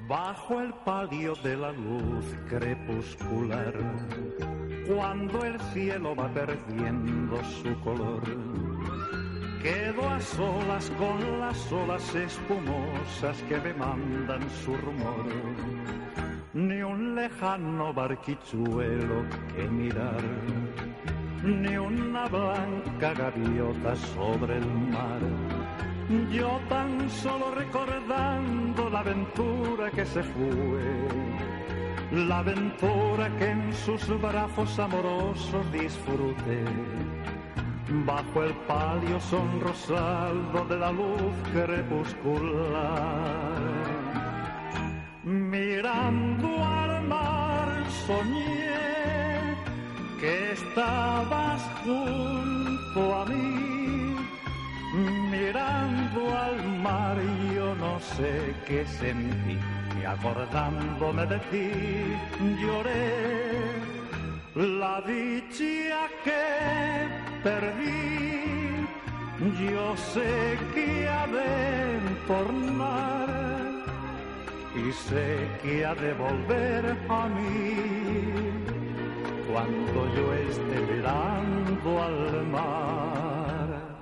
Bajo 0.08 0.60
el 0.60 0.72
palio 0.84 1.34
de 1.42 1.56
la 1.56 1.72
luz 1.72 2.24
crepuscular, 2.48 3.74
cuando 4.86 5.44
el 5.44 5.60
cielo 5.72 6.14
va 6.14 6.32
perdiendo 6.32 7.42
su 7.44 7.78
color, 7.80 8.22
quedo 9.60 10.08
a 10.08 10.20
solas 10.20 10.92
con 10.96 11.40
las 11.40 11.72
olas 11.72 12.14
espumosas 12.14 13.42
que 13.48 13.58
me 13.58 13.74
mandan 13.74 14.48
su 14.64 14.76
rumor. 14.76 15.26
Ni 16.54 16.82
un 16.82 17.16
lejano 17.16 17.92
barquichuelo 17.92 19.24
que 19.56 19.68
mirar, 19.68 20.22
ni 21.46 21.76
una 21.76 22.26
blanca 22.26 23.14
gaviota 23.14 23.94
sobre 23.94 24.56
el 24.56 24.66
mar. 24.66 25.20
Yo 26.30 26.60
tan 26.68 27.08
solo 27.08 27.54
recordando 27.54 28.90
la 28.90 29.00
aventura 29.00 29.90
que 29.90 30.04
se 30.04 30.22
fue, 30.22 31.08
la 32.12 32.38
aventura 32.38 33.28
que 33.38 33.50
en 33.50 33.72
sus 33.72 34.06
brazos 34.20 34.78
amorosos 34.78 35.72
disfruté, 35.72 36.64
bajo 38.04 38.42
el 38.42 38.52
palio 38.68 39.20
sonrosado 39.20 40.64
de 40.68 40.76
la 40.76 40.92
luz 40.92 41.34
crepuscular. 41.52 43.06
Mirando 45.24 46.64
al 46.64 47.02
mar 47.02 47.68
soñé 48.06 49.25
que 50.20 50.52
estabas 50.52 51.62
junto 51.84 53.14
a 53.14 53.24
mí. 53.26 54.16
Mirando 55.30 56.38
al 56.38 56.78
mar 56.80 57.16
yo 57.54 57.74
no 57.74 58.00
sé 58.00 58.54
qué 58.66 58.86
sentí 58.86 59.58
y 60.00 60.04
acordándome 60.04 61.26
de 61.26 61.38
ti 61.50 61.70
lloré 62.60 63.12
la 64.54 65.02
dicha 65.02 66.02
que 66.24 66.44
perdí. 67.42 68.86
Yo 69.70 69.96
sé 69.96 70.58
que 70.74 71.06
ha 71.06 71.26
de 71.26 72.00
tornar 72.26 73.28
y 74.74 74.92
sé 74.92 75.46
que 75.62 75.84
ha 75.84 75.94
de 75.94 76.14
volver 76.14 76.96
a 77.08 77.28
mí 77.28 78.65
cuando 79.56 80.14
yo 80.14 80.34
esté 80.34 80.80
mirando 80.92 82.02
al 82.02 82.46
mar. 82.48 83.96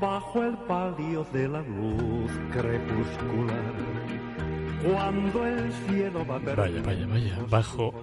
Bajo 0.00 0.42
el 0.42 0.56
palio 0.66 1.26
de 1.30 1.48
la 1.48 1.60
luz 1.60 2.32
crepuscular, 2.50 3.74
cuando 4.82 5.46
el 5.46 5.72
cielo 5.72 6.26
va 6.26 6.38
Vaya, 6.38 6.54
perdiendo 6.56 6.88
vaya, 6.88 7.06
vaya. 7.06 7.36
su 7.36 7.46
Bajo 7.50 7.94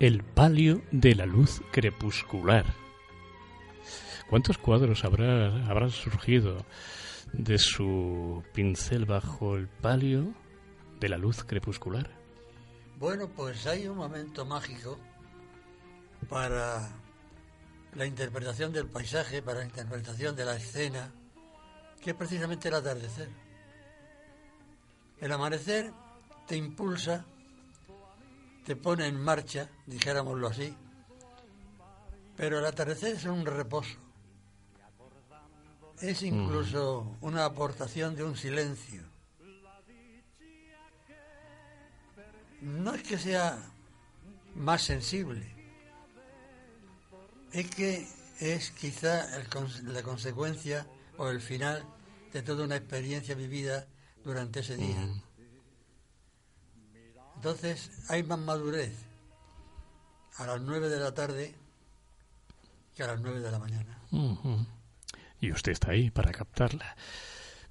el 0.00 0.22
palio 0.22 0.80
de 0.92 1.14
la 1.14 1.26
luz 1.26 1.60
crepuscular. 1.72 2.64
¿Cuántos 4.30 4.56
cuadros 4.56 5.04
habrá, 5.04 5.66
habrán 5.66 5.90
surgido 5.90 6.64
de 7.34 7.58
su 7.58 8.42
pincel 8.54 9.04
bajo 9.04 9.56
el 9.56 9.68
palio 9.68 10.32
de 11.00 11.08
la 11.08 11.18
luz 11.18 11.44
crepuscular? 11.44 12.10
Bueno, 12.98 13.28
pues 13.28 13.66
hay 13.66 13.86
un 13.88 13.96
momento 13.96 14.44
mágico 14.44 14.98
para 16.28 16.88
la 17.94 18.06
interpretación 18.06 18.72
del 18.72 18.86
paisaje, 18.86 19.42
para 19.42 19.60
la 19.60 19.66
interpretación 19.66 20.34
de 20.36 20.44
la 20.44 20.56
escena, 20.56 21.12
que 22.00 22.10
es 22.10 22.16
precisamente 22.16 22.68
el 22.68 22.74
atardecer. 22.74 23.28
El 25.20 25.32
amanecer 25.32 25.92
te 26.46 26.56
impulsa, 26.56 27.24
te 28.64 28.76
pone 28.76 29.06
en 29.06 29.20
marcha, 29.20 29.68
dijéramoslo 29.86 30.48
así, 30.48 30.74
pero 32.36 32.58
el 32.58 32.66
atardecer 32.66 33.14
es 33.14 33.24
un 33.24 33.46
reposo. 33.46 33.96
Es 36.00 36.22
incluso 36.22 37.16
una 37.20 37.44
aportación 37.44 38.16
de 38.16 38.24
un 38.24 38.36
silencio. 38.36 39.13
No 42.64 42.94
es 42.94 43.02
que 43.02 43.18
sea 43.18 43.58
más 44.54 44.80
sensible, 44.82 45.46
es 47.52 47.68
que 47.70 48.08
es 48.40 48.70
quizá 48.70 49.26
la 49.82 50.02
consecuencia 50.02 50.86
o 51.18 51.28
el 51.28 51.42
final 51.42 51.84
de 52.32 52.42
toda 52.42 52.64
una 52.64 52.76
experiencia 52.76 53.34
vivida 53.34 53.86
durante 54.24 54.60
ese 54.60 54.78
día. 54.78 55.08
Entonces 57.36 57.90
hay 58.08 58.22
más 58.22 58.38
madurez 58.38 58.94
a 60.38 60.46
las 60.46 60.60
nueve 60.62 60.88
de 60.88 60.98
la 60.98 61.12
tarde 61.12 61.54
que 62.96 63.02
a 63.02 63.08
las 63.08 63.20
nueve 63.20 63.40
de 63.40 63.50
la 63.50 63.58
mañana. 63.58 63.98
Y 65.38 65.52
usted 65.52 65.72
está 65.72 65.90
ahí 65.90 66.10
para 66.10 66.32
captarla. 66.32 66.96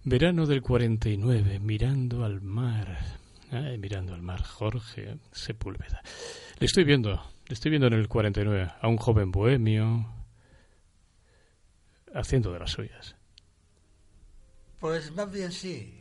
Verano 0.03 0.45
del 0.45 0.61
49, 0.61 1.59
mirando 1.59 2.23
al 2.23 2.41
mar. 2.41 3.22
Mirando 3.77 4.13
al 4.13 4.21
mar, 4.21 4.41
Jorge 4.41 5.17
Sepúlveda. 5.31 6.01
Le 6.59 6.65
estoy 6.65 6.83
viendo, 6.83 7.21
le 7.47 7.53
estoy 7.53 7.69
viendo 7.71 7.87
en 7.87 7.93
el 7.93 8.07
49 8.07 8.71
a 8.81 8.87
un 8.87 8.97
joven 8.97 9.31
bohemio 9.31 10.11
haciendo 12.13 12.51
de 12.51 12.59
las 12.59 12.71
suyas. 12.71 13.15
Pues 14.79 15.11
más 15.13 15.31
bien 15.31 15.51
sí. 15.51 15.97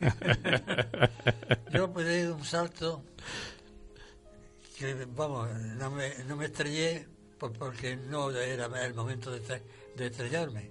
Yo 1.72 1.92
pegué 1.92 2.30
un 2.30 2.44
salto 2.44 3.04
que, 4.78 5.06
vamos, 5.14 5.50
no 5.54 5.90
me, 5.90 6.24
no 6.24 6.36
me 6.36 6.46
estrellé 6.46 7.06
porque 7.38 7.96
no 7.96 8.30
era 8.30 8.66
el 8.84 8.94
momento 8.94 9.30
de, 9.30 9.40
de 9.96 10.06
estrellarme. 10.06 10.70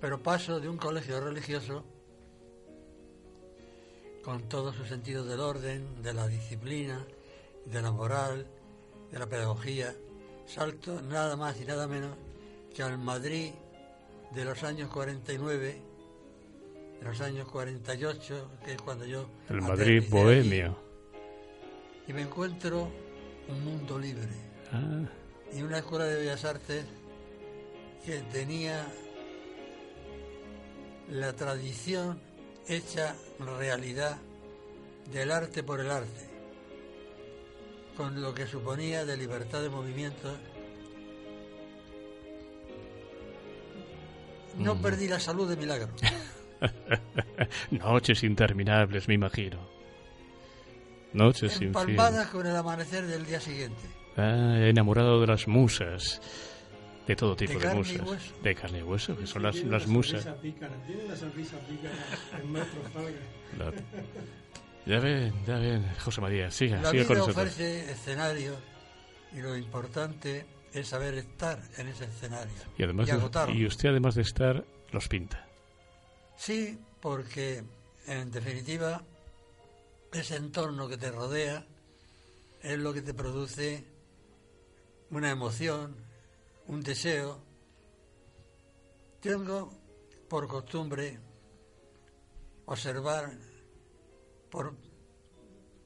Pero 0.00 0.22
paso 0.22 0.60
de 0.60 0.68
un 0.68 0.76
colegio 0.76 1.20
religioso 1.20 1.84
con 4.24 4.42
todo 4.48 4.72
su 4.72 4.84
sentido 4.84 5.24
del 5.24 5.40
orden, 5.40 6.02
de 6.02 6.14
la 6.14 6.28
disciplina, 6.28 7.04
de 7.66 7.82
la 7.82 7.90
moral, 7.90 8.46
de 9.10 9.18
la 9.18 9.26
pedagogía, 9.26 9.94
salto 10.46 11.02
nada 11.02 11.36
más 11.36 11.60
y 11.60 11.64
nada 11.64 11.86
menos 11.86 12.16
que 12.74 12.82
al 12.82 12.98
Madrid 12.98 13.52
de 14.32 14.44
los 14.44 14.62
años 14.62 14.90
49, 14.90 15.82
de 17.00 17.04
los 17.04 17.20
años 17.20 17.48
48, 17.48 18.50
que 18.64 18.72
es 18.72 18.82
cuando 18.82 19.04
yo... 19.04 19.28
El 19.48 19.62
Madrid 19.62 20.04
bohemio. 20.08 20.76
Y 22.06 22.12
me 22.12 22.22
encuentro 22.22 22.88
un 23.48 23.64
mundo 23.64 23.98
libre. 23.98 24.28
Ah 24.72 25.06
y 25.54 25.62
una 25.62 25.78
escuela 25.78 26.04
de 26.06 26.16
bellas 26.16 26.44
artes 26.44 26.84
que 28.04 28.20
tenía 28.32 28.86
la 31.10 31.32
tradición 31.34 32.18
hecha 32.68 33.14
realidad 33.38 34.18
del 35.12 35.30
arte 35.30 35.62
por 35.62 35.80
el 35.80 35.90
arte, 35.90 36.30
con 37.96 38.20
lo 38.20 38.34
que 38.34 38.46
suponía 38.46 39.04
de 39.04 39.16
libertad 39.16 39.62
de 39.62 39.68
movimiento. 39.68 40.36
No 44.58 44.74
mm. 44.74 44.82
perdí 44.82 45.08
la 45.08 45.18
salud 45.18 45.48
de 45.48 45.56
milagro. 45.56 45.88
Noches 47.70 48.22
interminables, 48.22 49.08
me 49.08 49.14
imagino. 49.14 49.72
Noches 51.12 51.60
Empalmadas 51.60 52.28
con 52.28 52.46
el 52.46 52.56
amanecer 52.56 53.06
del 53.06 53.26
día 53.26 53.40
siguiente. 53.40 53.82
Ah, 54.16 54.56
enamorado 54.60 55.20
de 55.20 55.26
las 55.26 55.46
musas. 55.46 56.20
De 57.06 57.16
todo 57.16 57.34
tipo 57.34 57.58
de, 57.58 57.74
musas. 57.74 58.00
De 58.42 58.54
carne 58.54 58.78
y 58.78 58.82
hueso, 58.82 59.16
que 59.16 59.26
son 59.26 59.42
las, 59.42 59.56
las 59.64 59.86
musas. 59.86 60.26
Tiene 60.40 61.04
una 61.04 61.16
sonrisa 61.16 61.56
Ya 64.86 65.00
ven, 65.00 65.32
ya 65.46 65.58
ven, 65.58 65.84
José 66.04 66.20
María, 66.20 66.50
siga, 66.50 66.80
La 66.80 66.90
siga 66.90 66.92
vida 66.92 67.06
con 67.06 67.18
nosotros. 67.18 67.46
ofrece 67.46 67.90
escenario 67.90 68.54
y 69.32 69.40
lo 69.40 69.56
importante 69.56 70.46
es 70.72 70.88
saber 70.88 71.14
estar 71.14 71.60
en 71.76 71.88
ese 71.88 72.04
escenario 72.04 72.54
y, 72.78 72.82
además 72.82 73.08
y 73.54 73.66
usted 73.66 73.90
además 73.90 74.14
de 74.14 74.22
estar, 74.22 74.64
los 74.90 75.08
pinta. 75.08 75.46
Sí, 76.36 76.78
porque 77.00 77.62
en 78.06 78.30
definitiva 78.30 79.02
ese 80.12 80.36
entorno 80.36 80.88
que 80.88 80.96
te 80.96 81.10
rodea 81.10 81.66
es 82.62 82.78
lo 82.78 82.92
que 82.92 83.02
te 83.02 83.14
produce 83.14 83.84
una 85.10 85.30
emoción, 85.30 85.96
un 86.72 86.82
deseo. 86.82 87.38
Tengo 89.20 89.70
por 90.28 90.48
costumbre 90.48 91.20
observar 92.64 93.30
por, 94.50 94.74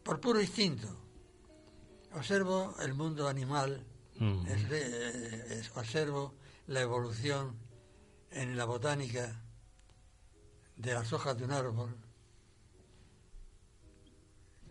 por 0.05 0.21
puro 0.21 0.41
instinto. 0.41 0.89
Observo 2.15 2.75
el 2.81 2.95
mundo 2.95 3.29
animal, 3.29 3.85
observo 5.75 6.35
la 6.69 6.81
evolución 6.81 7.59
en 8.31 8.57
la 8.57 8.65
botánica 8.65 9.43
de 10.77 10.95
las 10.95 11.13
hojas 11.13 11.37
de 11.37 11.45
un 11.45 11.51
árbol, 11.53 11.97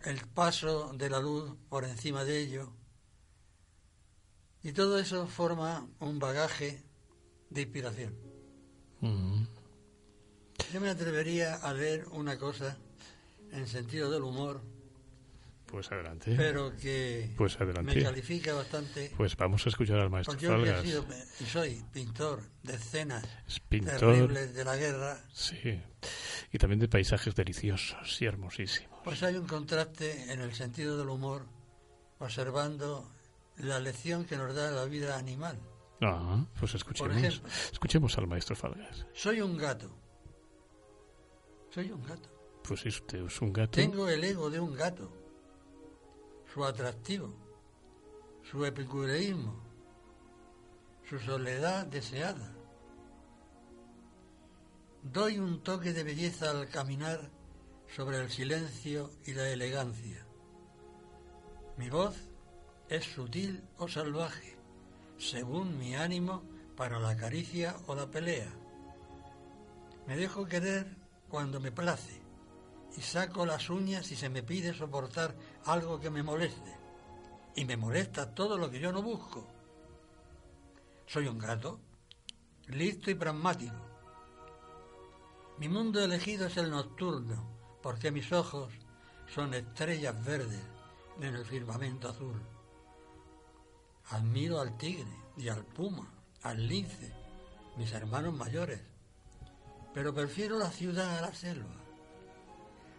el 0.05 0.25
paso 0.27 0.93
de 0.93 1.09
la 1.09 1.19
luz 1.19 1.55
por 1.69 1.83
encima 1.83 2.23
de 2.23 2.39
ello, 2.39 2.71
y 4.65 4.73
todo 4.73 4.97
eso 4.97 5.27
forma 5.27 5.87
un 5.99 6.17
bagaje 6.17 6.81
de 7.51 7.61
inspiración. 7.61 8.15
Mm. 8.99 9.43
Yo 10.73 10.81
me 10.81 10.89
atrevería 10.89 11.53
a 11.53 11.71
leer 11.71 12.07
una 12.07 12.39
cosa 12.39 12.75
en 13.51 13.67
sentido 13.67 14.09
del 14.09 14.23
humor. 14.23 14.63
Pues 15.67 15.91
adelante. 15.91 16.33
Pero 16.35 16.75
que 16.77 17.31
pues 17.37 17.61
adelante. 17.61 17.95
me 17.95 18.01
califica 18.01 18.55
bastante. 18.55 19.13
Pues 19.15 19.37
vamos 19.37 19.63
a 19.67 19.69
escuchar 19.69 19.99
al 19.99 20.09
maestro 20.09 20.35
yo 20.35 20.49
Falgas. 20.49 20.81
Sido, 20.81 21.05
y 21.41 21.43
soy 21.43 21.85
pintor 21.93 22.41
de 22.63 22.73
escenas 22.73 23.23
pintor, 23.69 23.99
terribles 23.99 24.55
de 24.55 24.65
la 24.65 24.75
guerra. 24.77 25.19
Sí. 25.31 25.79
Y 26.51 26.57
también 26.57 26.79
de 26.79 26.87
paisajes 26.87 27.35
deliciosos 27.35 28.19
y 28.19 28.25
hermosísimos. 28.25 28.99
Pues 29.03 29.21
hay 29.21 29.35
un 29.35 29.45
contraste 29.45 30.33
en 30.33 30.41
el 30.41 30.55
sentido 30.55 30.97
del 30.97 31.09
humor, 31.09 31.45
observando 32.17 33.14
la 33.57 33.79
lección 33.79 34.25
que 34.25 34.37
nos 34.37 34.53
da 34.53 34.71
la 34.71 34.85
vida 34.85 35.17
animal. 35.17 35.59
Ah, 36.01 36.45
pues 36.59 36.75
escuchemos, 36.75 37.41
escuchemos 37.71 38.17
al 38.17 38.27
maestro 38.27 38.55
Falgas. 38.55 39.05
Soy 39.13 39.41
un 39.41 39.57
gato. 39.57 39.89
Soy 41.69 41.91
un 41.91 42.03
gato. 42.03 42.29
Pues 42.67 42.85
usted 42.85 43.25
es 43.25 43.41
un 43.41 43.53
gato. 43.53 43.71
Tengo 43.71 44.07
el 44.09 44.23
ego 44.23 44.49
de 44.49 44.59
un 44.59 44.73
gato. 44.73 45.11
Su 46.53 46.63
atractivo, 46.63 47.33
su 48.49 48.63
epicureísmo, 48.65 49.61
su 51.09 51.19
soledad 51.19 51.85
deseada. 51.85 52.53
Doy 55.03 55.37
un 55.37 55.61
toque 55.61 55.93
de 55.93 56.03
belleza 56.03 56.49
al 56.49 56.67
caminar 56.69 57.29
sobre 57.95 58.17
el 58.17 58.29
silencio 58.31 59.11
y 59.25 59.33
la 59.33 59.49
elegancia. 59.49 60.25
Mi 61.77 61.89
voz 61.89 62.15
es 62.89 63.05
sutil 63.05 63.63
o 63.77 63.87
salvaje, 63.87 64.57
según 65.17 65.77
mi 65.77 65.95
ánimo 65.95 66.43
para 66.75 66.99
la 66.99 67.15
caricia 67.15 67.75
o 67.87 67.95
la 67.95 68.07
pelea. 68.07 68.51
Me 70.07 70.15
dejo 70.17 70.45
querer 70.45 70.95
cuando 71.29 71.59
me 71.59 71.71
place 71.71 72.21
y 72.97 73.01
saco 73.01 73.45
las 73.45 73.69
uñas 73.69 74.05
si 74.05 74.15
se 74.15 74.29
me 74.29 74.43
pide 74.43 74.73
soportar 74.73 75.35
algo 75.65 75.99
que 75.99 76.09
me 76.09 76.23
moleste. 76.23 76.75
Y 77.55 77.65
me 77.65 77.77
molesta 77.77 78.33
todo 78.33 78.57
lo 78.57 78.69
que 78.69 78.79
yo 78.79 78.91
no 78.91 79.01
busco. 79.01 79.47
Soy 81.07 81.27
un 81.27 81.37
gato, 81.37 81.79
listo 82.67 83.09
y 83.09 83.15
pragmático. 83.15 83.75
Mi 85.57 85.69
mundo 85.69 86.03
elegido 86.03 86.47
es 86.47 86.57
el 86.57 86.69
nocturno, 86.69 87.49
porque 87.81 88.11
mis 88.11 88.31
ojos 88.31 88.73
son 89.33 89.53
estrellas 89.53 90.23
verdes 90.25 90.61
en 91.21 91.35
el 91.35 91.45
firmamento 91.45 92.09
azul. 92.09 92.54
Admiro 94.11 94.59
al 94.59 94.77
tigre 94.77 95.11
y 95.37 95.49
al 95.49 95.65
puma, 95.65 96.07
al 96.43 96.67
lince, 96.67 97.11
mis 97.77 97.91
hermanos 97.91 98.33
mayores, 98.33 98.79
pero 99.93 100.13
prefiero 100.13 100.57
la 100.59 100.69
ciudad 100.69 101.17
a 101.17 101.21
la 101.21 101.33
selva, 101.33 101.75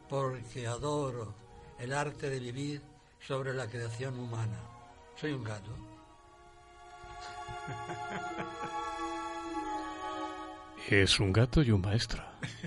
porque 0.09 0.67
adoro 0.67 1.35
el 1.79 1.93
arte 1.93 2.29
de 2.29 2.41
vivir 2.41 2.83
sobre 3.21 3.55
la 3.55 3.69
creación 3.69 4.19
humana. 4.19 4.59
Soy 5.15 5.33
un 5.33 5.45
gato. 5.45 5.71
Es 10.89 11.19
un 11.19 11.33
gato 11.33 11.63
y 11.63 11.73
un 11.73 11.81
maestro, 11.81 12.23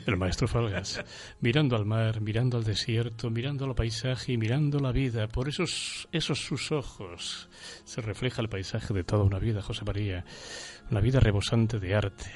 el 0.05 0.17
maestro 0.17 0.45
Falgas, 0.45 1.01
mirando 1.39 1.77
al 1.77 1.85
mar, 1.85 2.19
mirando 2.19 2.57
al 2.57 2.65
desierto, 2.65 3.29
mirando 3.29 3.63
al 3.63 3.75
paisaje 3.75 4.33
y 4.33 4.37
mirando 4.37 4.77
la 4.79 4.91
vida. 4.91 5.29
Por 5.29 5.47
esos, 5.47 6.09
esos 6.11 6.39
sus 6.39 6.73
ojos 6.73 7.47
se 7.85 8.01
refleja 8.01 8.41
el 8.41 8.49
paisaje 8.49 8.93
de 8.93 9.05
toda 9.05 9.23
una 9.23 9.39
vida, 9.39 9.61
José 9.61 9.85
María, 9.85 10.25
una 10.91 10.99
vida 10.99 11.21
rebosante 11.21 11.79
de 11.79 11.95
arte. 11.95 12.29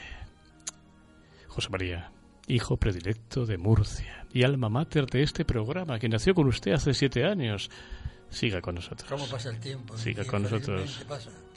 José 1.47 1.67
María, 1.69 2.13
hijo 2.47 2.77
predilecto 2.77 3.45
de 3.45 3.57
Murcia 3.57 4.25
y 4.31 4.43
alma 4.43 4.69
mater 4.69 5.05
de 5.07 5.23
este 5.23 5.43
programa 5.43 5.99
que 5.99 6.07
nació 6.07 6.33
con 6.33 6.47
usted 6.47 6.71
hace 6.71 6.93
siete 6.93 7.25
años. 7.25 7.69
Siga 8.29 8.61
con 8.61 8.75
nosotros. 8.75 9.09
¿Cómo 9.09 9.27
pasa 9.27 9.49
el 9.49 9.59
tiempo? 9.59 9.97
Siga 9.97 10.23
con 10.23 10.43
nosotros. 10.43 11.05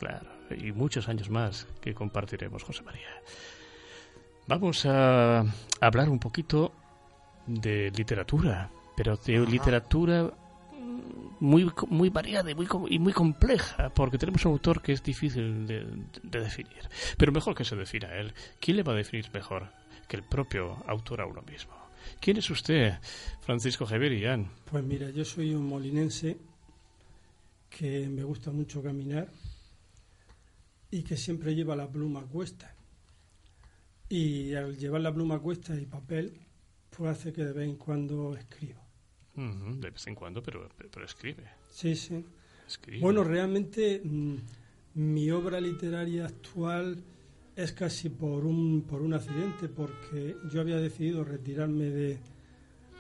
Claro, 0.01 0.27
y 0.51 0.72
muchos 0.72 1.09
años 1.09 1.31
más 1.31 1.66
que 1.81 1.95
compartiremos, 1.95 2.64
José 2.64 2.83
María. 2.83 3.09
Vamos 4.49 4.86
a 4.86 5.44
hablar 5.80 6.09
un 6.09 6.20
poquito 6.20 6.72
de 7.47 7.90
literatura, 7.90 8.70
pero 8.97 9.16
de 9.16 9.40
literatura 9.40 10.32
muy, 11.40 11.70
muy 11.88 12.11
variada 12.11 12.51
y 12.51 12.55
muy, 12.55 12.68
y 12.88 12.99
muy 13.01 13.12
compleja, 13.12 13.90
porque 13.90 14.18
tenemos 14.18 14.44
un 14.44 14.53
autor 14.53 14.82
que 14.82 14.92
es 14.92 15.03
difícil 15.03 15.66
de, 15.66 15.84
definir. 16.22 16.88
Pero 17.18 17.32
mejor 17.32 17.57
que 17.57 17.64
se 17.64 17.74
defina 17.74 18.14
él. 18.14 18.32
¿Quién 18.61 18.76
le 18.76 18.82
va 18.84 18.92
a 18.92 18.97
definir 18.97 19.28
mejor 19.32 19.68
que 20.07 20.16
el 20.16 20.22
propio 20.22 20.76
autor 20.86 21.22
a 21.22 21.26
uno 21.26 21.42
mismo? 21.42 21.74
¿Quién 22.20 22.36
es 22.36 22.49
usted, 22.49 22.94
Francisco 23.40 23.84
Javier 23.84 24.47
Pues 24.70 24.84
mira, 24.84 25.11
yo 25.11 25.24
soy 25.24 25.55
un 25.55 25.66
molinense 25.66 26.36
que 27.68 28.09
me 28.09 28.22
gusta 28.22 28.53
mucho 28.53 28.80
caminar 28.80 29.28
y 30.88 31.03
que 31.03 31.16
siempre 31.16 31.53
lleva 31.53 31.74
la 31.74 31.88
pluma 31.88 32.20
a 32.20 32.26
cuesta. 32.26 32.76
Y 34.09 34.54
al 34.54 34.76
llevar 34.76 35.00
la 35.00 35.12
pluma 35.12 35.36
a 35.36 35.38
cuesta 35.38 35.74
y 35.74 35.86
papel, 35.86 36.32
pues 36.90 37.11
hace 37.11 37.32
que 37.32 37.44
de 37.44 37.52
vez 37.52 37.68
en 37.68 37.76
cuando 37.76 38.36
escriba. 38.36 38.82
de 39.34 39.90
vez 39.90 40.07
en 40.07 40.14
cuando, 40.14 40.42
pero, 40.42 40.68
pero, 40.90 41.04
escribe. 41.04 41.44
Sí, 41.68 41.94
sí. 41.94 42.24
Bueno, 43.00 43.22
realmente 43.22 44.00
mm, 44.02 44.36
mi 44.94 45.30
obra 45.30 45.61
literaria 45.61 46.26
actual 46.26 47.02
es 47.54 47.72
casi 47.72 48.09
por 48.11 48.44
un, 48.44 48.82
por 48.82 49.02
un 49.02 49.14
accidente, 49.14 49.68
porque 49.68 50.36
yo 50.50 50.61
había 50.61 50.76
decidido 50.76 51.24
retirarme 51.24 51.84
de, 51.84 52.18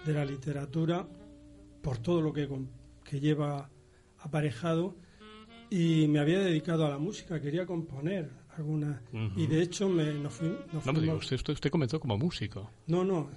de 0.04 0.12
la 0.12 0.24
literatura 0.24 1.06
por 1.82 1.98
todo 1.98 2.20
lo 2.20 2.32
que, 2.32 2.48
que 3.04 3.20
lleva 3.20 3.70
aparejado 4.18 4.96
y 5.70 6.06
me 6.08 6.20
había 6.20 6.38
dedicado 6.40 6.86
a 6.86 6.90
la 6.90 6.98
música, 6.98 7.40
quería 7.40 7.66
componer, 7.66 8.30
alguna. 8.56 9.02
Y 9.36 9.46
de 9.46 9.62
hecho 9.62 9.88
me 9.88 10.12
nos 10.14 10.34
fui, 10.34 10.56
no 10.72 10.92
me 10.92 11.00
digo, 11.00 11.14
usted, 11.14 11.36
usted, 11.36 11.70
comenzó 11.70 12.00
como 12.00 12.16
músico. 12.18 12.70
No 12.86 13.04
no. 13.04 13.28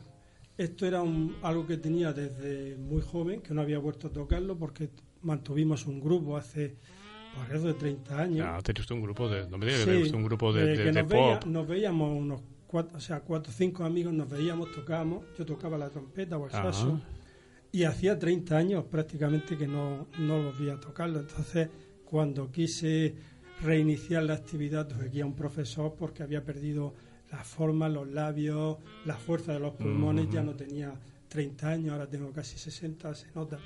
Esto 0.58 0.86
era 0.86 1.02
un, 1.02 1.38
algo 1.42 1.66
que 1.66 1.78
tenía 1.78 2.12
desde 2.12 2.76
muy 2.76 3.02
joven 3.02 3.42
que 3.42 3.54
no 3.54 3.62
había 3.62 3.80
vuelto 3.80 4.08
a 4.08 4.12
tocarlo 4.12 4.58
porque 4.58 4.90
mantuvimos 5.22 5.86
un 5.86 6.02
grupo 6.02 6.36
hace 6.36 6.76
por 7.34 7.60
de 7.60 7.74
30 7.74 8.20
años. 8.20 8.48
Ah 8.50 8.60
tenía 8.62 8.82
usted 8.82 8.96
un 8.96 9.02
grupo 9.02 9.30
de 9.30 9.48
no 9.50 9.58
me 9.58 9.68
diga 9.68 9.86
que 9.86 10.02
usted 10.04 10.16
un 10.16 10.24
grupo 10.24 10.52
de, 10.52 10.78
de, 10.78 10.92
nos, 10.92 11.12
pop. 11.12 11.46
nos 11.46 11.68
veíamos 11.68 12.18
unos 12.18 12.42
cuatro 12.68 12.98
o 12.98 13.02
sea 13.02 13.22
cuatro 13.22 13.54
cinco 13.56 13.84
amigos 13.84 14.14
nos 14.14 14.30
veíamos 14.30 14.72
tocábamos. 14.72 15.26
Yo 15.38 15.46
tocaba 15.46 15.78
la 15.78 15.90
trompeta 15.90 16.38
o 16.38 16.46
el 16.46 16.52
saxo. 16.52 17.00
Y 17.72 17.84
hacía 17.84 18.18
30 18.18 18.58
años 18.58 18.86
prácticamente 18.86 19.56
que 19.56 19.68
no 19.68 20.08
no 20.18 20.44
volvía 20.44 20.74
a 20.74 20.80
tocarlo. 20.80 21.20
Entonces 21.20 21.70
cuando 22.04 22.52
quise 22.52 23.16
reiniciar 23.62 24.24
la 24.24 24.34
actividad 24.34 24.88
tuve 24.88 25.22
a 25.22 25.26
un 25.26 25.36
profesor 25.36 25.96
porque 25.98 26.24
había 26.24 26.44
perdido 26.44 26.94
la 27.32 27.44
forma, 27.44 27.90
los 27.90 28.08
labios, 28.08 28.78
la 29.06 29.16
fuerza 29.16 29.54
de 29.54 29.60
los 29.60 29.74
pulmones, 29.76 30.30
ya 30.30 30.42
no 30.42 30.56
tenía 30.56 30.94
30 31.28 31.70
años, 31.70 31.92
ahora 31.92 32.08
tengo 32.08 32.32
casi 32.32 32.58
60, 32.58 33.14
se 33.14 33.28
nota. 33.36 33.60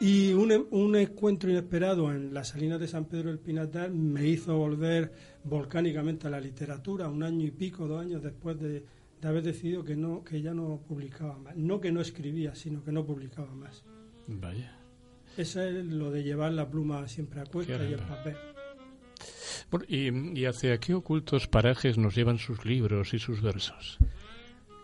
Y 0.00 0.32
un, 0.32 0.66
un, 0.70 0.94
encuentro 0.94 1.50
inesperado 1.50 2.12
en 2.12 2.32
las 2.32 2.48
salinas 2.48 2.78
de 2.78 2.86
San 2.86 3.06
Pedro 3.06 3.30
del 3.30 3.40
Pinatar 3.40 3.90
me 3.90 4.28
hizo 4.28 4.56
volver 4.56 5.12
volcánicamente 5.42 6.28
a 6.28 6.30
la 6.30 6.40
literatura, 6.40 7.08
un 7.08 7.22
año 7.22 7.46
y 7.46 7.50
pico, 7.50 7.88
dos 7.88 8.02
años 8.02 8.22
después 8.22 8.60
de, 8.60 8.84
de, 9.20 9.28
haber 9.28 9.42
decidido 9.42 9.82
que, 9.82 9.96
no, 9.96 10.22
que 10.22 10.40
ya 10.40 10.54
no 10.54 10.80
publicaba 10.86 11.36
más. 11.38 11.56
No 11.56 11.80
que 11.80 11.90
no 11.90 12.00
escribía, 12.00 12.54
sino 12.54 12.84
que 12.84 12.92
no 12.92 13.04
publicaba 13.04 13.52
más. 13.54 13.82
Vaya. 14.28 14.78
Eso 15.36 15.62
es 15.62 15.84
lo 15.84 16.12
de 16.12 16.22
llevar 16.22 16.52
la 16.52 16.68
pluma 16.68 17.08
siempre 17.08 17.40
a 17.40 17.44
cuesta 17.46 17.82
y 17.84 17.92
el 17.92 18.00
papel 18.00 18.36
y, 19.88 20.44
hacia 20.44 20.78
qué 20.78 20.94
ocultos 20.94 21.46
parajes 21.46 21.98
nos 21.98 22.14
llevan 22.14 22.38
sus 22.38 22.64
libros 22.64 23.14
y 23.14 23.18
sus 23.18 23.42
versos? 23.42 23.98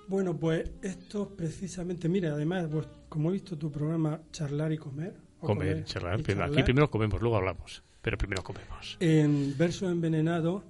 Bueno, 0.07 0.37
pues 0.37 0.70
esto 0.82 1.30
precisamente, 1.35 2.09
mira, 2.09 2.32
además, 2.32 2.66
pues, 2.70 2.87
como 3.09 3.30
he 3.30 3.35
visto 3.35 3.57
tu 3.57 3.72
programa 3.72 4.20
Charlar 4.30 4.72
y 4.72 4.78
Comer. 4.78 5.14
comer, 5.41 5.85
charlar, 5.85 6.20
aquí 6.43 6.62
primero 6.62 6.91
comemos, 6.91 7.20
luego 7.22 7.37
hablamos, 7.37 7.82
pero 8.03 8.18
primero 8.18 8.43
comemos. 8.43 8.99
En 9.01 9.57
Verso 9.57 9.89
Envenenado 9.89 10.62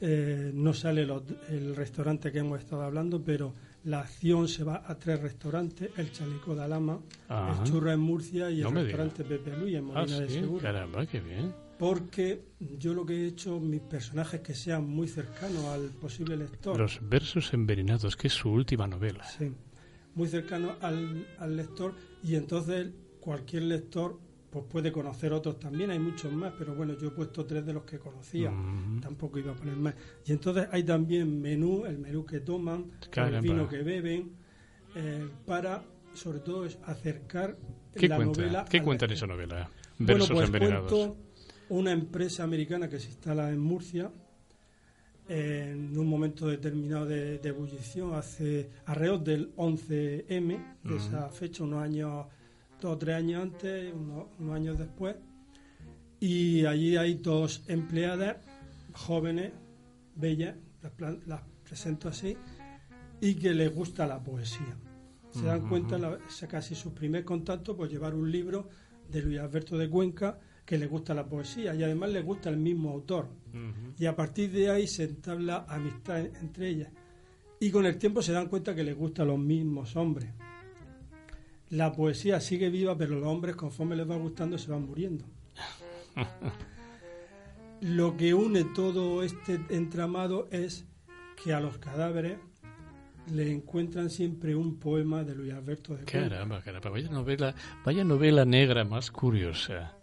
eh, 0.00 0.50
no 0.54 0.72
sale 0.72 1.06
el 1.50 1.76
restaurante 1.76 2.32
que 2.32 2.38
hemos 2.38 2.60
estado 2.60 2.82
hablando, 2.82 3.22
pero 3.22 3.54
la 3.84 4.00
acción 4.00 4.48
se 4.48 4.64
va 4.64 4.82
a 4.86 4.94
tres 4.94 5.20
restaurantes, 5.20 5.90
el 5.98 6.10
Chaleco 6.12 6.54
de 6.54 6.64
Alama, 6.64 6.98
el 7.28 7.64
Churra 7.64 7.92
en 7.92 8.00
Murcia 8.00 8.50
y 8.50 8.62
el 8.62 8.70
restaurante 8.70 9.24
Pepe 9.24 9.54
Luis 9.56 9.76
en 9.76 9.84
Molina 9.84 10.16
ah, 10.16 10.20
de 10.20 10.28
Segura. 10.30 10.62
Caramba, 10.62 11.04
qué 11.04 11.20
bien 11.20 11.52
porque 11.82 12.44
yo 12.60 12.94
lo 12.94 13.04
que 13.04 13.12
he 13.12 13.26
hecho, 13.26 13.58
mis 13.58 13.80
personajes 13.80 14.40
que 14.40 14.54
sean 14.54 14.88
muy 14.88 15.08
cercanos 15.08 15.64
al 15.64 15.88
posible 15.88 16.36
lector. 16.36 16.78
Los 16.78 17.00
versos 17.02 17.52
envenenados, 17.54 18.14
que 18.14 18.28
es 18.28 18.34
su 18.34 18.50
última 18.50 18.86
novela. 18.86 19.24
Sí, 19.24 19.52
muy 20.14 20.28
cercanos 20.28 20.76
al, 20.80 21.26
al 21.40 21.56
lector 21.56 21.96
y 22.22 22.36
entonces 22.36 22.92
cualquier 23.18 23.64
lector 23.64 24.20
pues 24.48 24.64
puede 24.66 24.92
conocer 24.92 25.32
otros 25.32 25.58
también, 25.58 25.90
hay 25.90 25.98
muchos 25.98 26.32
más, 26.32 26.52
pero 26.56 26.72
bueno, 26.72 26.96
yo 26.96 27.08
he 27.08 27.10
puesto 27.10 27.44
tres 27.46 27.66
de 27.66 27.72
los 27.72 27.82
que 27.82 27.98
conocía, 27.98 28.52
mm. 28.52 29.00
tampoco 29.00 29.40
iba 29.40 29.50
a 29.50 29.56
poner 29.56 29.74
más. 29.74 29.96
Y 30.24 30.30
entonces 30.30 30.68
hay 30.70 30.84
también 30.84 31.42
menú, 31.42 31.84
el 31.84 31.98
menú 31.98 32.24
que 32.24 32.38
toman, 32.38 32.92
el 33.12 33.40
vino 33.40 33.68
que 33.68 33.78
beben, 33.78 34.36
eh, 34.94 35.28
para 35.44 35.82
sobre 36.14 36.38
todo 36.38 36.64
es 36.64 36.78
acercar 36.84 37.56
la 37.94 38.18
novela. 38.18 38.66
¿Qué 38.70 38.80
cuenta 38.80 39.06
en 39.06 39.10
esa 39.10 39.26
novela? 39.26 39.68
Versos 39.98 40.28
bueno, 40.28 40.48
pues 40.52 40.62
envenenados 40.62 41.16
una 41.72 41.90
empresa 41.90 42.44
americana 42.44 42.86
que 42.86 43.00
se 43.00 43.08
instala 43.08 43.48
en 43.48 43.58
Murcia 43.58 44.10
en 45.26 45.96
un 45.96 46.06
momento 46.06 46.46
determinado 46.46 47.06
de, 47.06 47.40
ebullición, 47.42 48.12
hace 48.12 48.68
alrededor 48.84 49.24
del 49.24 49.56
11M, 49.56 50.62
de 50.84 50.96
esa 50.96 51.30
fecha, 51.30 51.64
unos 51.64 51.82
años, 51.82 52.26
dos 52.78 52.92
o 52.92 52.98
tres 52.98 53.16
años 53.16 53.42
antes, 53.42 53.94
unos, 53.94 54.54
años 54.54 54.78
después, 54.78 55.16
y 56.20 56.66
allí 56.66 56.98
hay 56.98 57.14
dos 57.14 57.62
empleadas 57.68 58.36
jóvenes, 58.92 59.52
bellas, 60.14 60.56
las, 61.26 61.40
presento 61.66 62.08
así, 62.08 62.36
y 63.22 63.36
que 63.36 63.54
les 63.54 63.74
gusta 63.74 64.06
la 64.06 64.22
poesía. 64.22 64.76
Se 65.30 65.44
dan 65.44 65.66
cuenta, 65.66 65.96
la, 65.96 66.18
casi 66.50 66.74
su 66.74 66.92
primer 66.92 67.24
contacto, 67.24 67.74
pues 67.74 67.90
llevar 67.90 68.14
un 68.14 68.30
libro 68.30 68.68
de 69.08 69.22
Luis 69.22 69.40
Alberto 69.40 69.78
de 69.78 69.88
Cuenca, 69.88 70.38
que 70.72 70.78
le 70.78 70.86
gusta 70.86 71.12
la 71.12 71.26
poesía 71.26 71.74
y 71.74 71.82
además 71.82 72.08
le 72.08 72.22
gusta 72.22 72.48
el 72.48 72.56
mismo 72.56 72.92
autor. 72.92 73.28
Y 73.98 74.06
a 74.06 74.16
partir 74.16 74.50
de 74.50 74.70
ahí 74.70 74.86
se 74.86 75.04
entabla 75.04 75.66
amistad 75.68 76.20
entre 76.20 76.70
ellas. 76.70 76.88
Y 77.60 77.70
con 77.70 77.84
el 77.84 77.98
tiempo 77.98 78.22
se 78.22 78.32
dan 78.32 78.48
cuenta 78.48 78.74
que 78.74 78.82
les 78.82 78.96
gustan 78.96 79.26
los 79.26 79.38
mismos 79.38 79.94
hombres. 79.96 80.30
La 81.68 81.92
poesía 81.92 82.40
sigue 82.40 82.70
viva, 82.70 82.96
pero 82.96 83.16
los 83.16 83.28
hombres, 83.28 83.54
conforme 83.54 83.96
les 83.96 84.08
va 84.08 84.16
gustando, 84.16 84.56
se 84.56 84.70
van 84.70 84.86
muriendo. 84.86 85.26
Lo 87.82 88.16
que 88.16 88.32
une 88.32 88.64
todo 88.64 89.22
este 89.22 89.60
entramado 89.68 90.48
es 90.50 90.86
que 91.44 91.52
a 91.52 91.60
los 91.60 91.76
cadáveres 91.76 92.38
le 93.30 93.52
encuentran 93.52 94.08
siempre 94.08 94.56
un 94.56 94.78
poema 94.78 95.22
de 95.22 95.34
Luis 95.34 95.52
Alberto 95.52 95.94
de 95.94 96.06
Caramba, 96.06 96.62
caramba, 96.62 96.88
vaya 96.88 97.10
novela, 97.10 97.54
vaya 97.84 98.04
novela 98.04 98.46
negra 98.46 98.84
más 98.84 99.10
curiosa. 99.10 99.98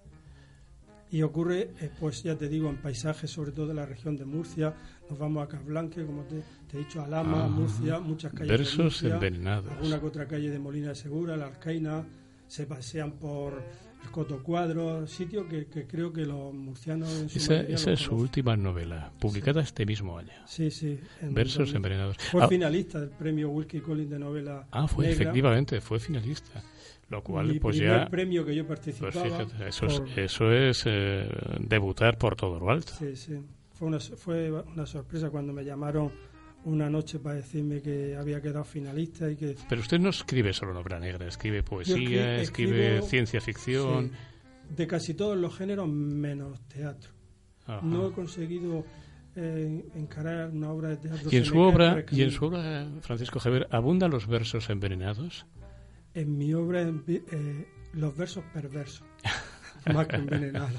Y 1.11 1.23
ocurre, 1.23 1.71
eh, 1.79 1.89
pues 1.99 2.21
ya 2.21 2.35
te 2.35 2.47
digo, 2.47 2.69
en 2.69 2.77
paisajes, 2.77 3.31
sobre 3.31 3.51
todo 3.51 3.67
de 3.67 3.73
la 3.73 3.85
región 3.85 4.15
de 4.15 4.25
Murcia. 4.25 4.75
Nos 5.09 5.17
vamos 5.17 5.43
a 5.43 5.47
Casblanque, 5.47 6.05
como 6.05 6.23
te, 6.23 6.43
he 6.73 6.77
dicho, 6.77 7.01
Alama, 7.01 7.47
Murcia, 7.47 7.99
muchas 7.99 8.31
calles 8.31 8.49
Versos 8.49 8.77
de 8.77 8.83
Murcia, 8.83 9.13
envenenados. 9.15 9.71
Alguna 9.73 9.99
que 9.99 10.05
otra 10.05 10.27
calle 10.27 10.49
de 10.51 10.59
Molina 10.59 10.89
de 10.89 10.95
Segura, 10.95 11.35
la 11.35 11.47
Alcaina. 11.47 12.05
Se 12.47 12.65
pasean 12.65 13.11
por 13.13 13.63
el 14.03 14.11
Coto 14.11 14.41
Cuadro, 14.41 15.05
sitio 15.05 15.47
que, 15.47 15.67
creo 15.67 16.11
que 16.11 16.25
los 16.25 16.53
murcianos... 16.53 17.09
En 17.21 17.29
su 17.29 17.37
esa, 17.37 17.61
esa 17.61 17.91
es 17.91 17.99
su 17.99 18.15
última 18.15 18.57
novela, 18.57 19.11
publicada 19.19 19.61
este 19.61 19.85
mismo 19.85 20.17
año. 20.17 20.31
Sí, 20.45 20.71
sí. 20.71 20.99
Versos 21.21 21.73
envenenados. 21.73 22.17
Fue 22.17 22.43
ah. 22.43 22.47
finalista 22.47 22.99
del 22.99 23.09
premio 23.09 23.49
Wilkie 23.49 23.81
Collins 23.81 24.09
de 24.09 24.19
novela. 24.19 24.67
Ah, 24.71 24.87
fue, 24.87 25.11
efectivamente, 25.11 25.79
fue 25.81 25.99
finalista. 25.99 26.63
Lo 27.09 27.23
cual, 27.23 27.57
pues 27.59 27.77
ya. 27.77 28.07
premio 28.07 28.45
que 28.45 28.55
yo 28.55 28.67
participaba. 28.67 29.11
Pues 29.11 29.23
fíjate, 29.23 29.67
eso 29.67 29.85
es, 29.87 30.01
eso 30.15 30.51
es 30.51 30.83
eh, 30.85 31.27
debutar 31.59 32.17
por 32.17 32.35
todo 32.35 32.59
lo 32.59 32.69
alto. 32.69 32.93
Sí, 32.99 33.15
sí. 33.15 33.39
fue 33.73 33.87
una, 33.87 33.99
fue 33.99 34.51
una 34.51 34.85
sorpresa 34.85 35.29
cuando 35.31 35.51
me 35.51 35.65
llamaron 35.65 36.11
una 36.65 36.89
noche 36.89 37.19
para 37.19 37.35
decirme 37.35 37.81
que 37.81 38.15
había 38.15 38.41
quedado 38.41 38.63
finalista 38.63 39.29
y 39.31 39.35
que... 39.35 39.55
Pero 39.67 39.81
usted 39.81 39.99
no 39.99 40.09
escribe 40.09 40.53
solo 40.53 40.73
novela 40.73 40.99
negra, 40.99 41.27
escribe 41.27 41.63
poesía, 41.63 42.41
escribe 42.41 43.01
ciencia 43.01 43.41
ficción... 43.41 44.11
de 44.69 44.87
casi 44.87 45.13
todos 45.13 45.37
los 45.37 45.55
géneros 45.55 45.87
menos 45.87 46.59
teatro. 46.67 47.11
No 47.81 48.07
he 48.07 48.11
conseguido 48.11 48.83
eh, 49.35 49.85
encarar 49.95 50.49
una 50.49 50.71
obra 50.71 50.89
de 50.89 50.97
teatro. 50.97 51.29
¿Y 51.31 51.37
en, 51.37 51.45
su 51.45 51.59
obra, 51.59 52.03
¿Y 52.11 52.23
en 52.23 52.31
su 52.31 52.45
obra, 52.45 52.87
Francisco 53.01 53.39
Javier, 53.39 53.67
abundan 53.71 54.11
los 54.11 54.27
versos 54.27 54.69
envenenados? 54.69 55.45
En 56.19 56.37
mi 56.37 56.53
obra, 56.53 56.81
eh, 56.81 57.67
los 57.93 58.17
versos 58.17 58.43
perversos. 58.53 59.07
más 59.93 60.05
que 60.07 60.17
envenenados. 60.17 60.73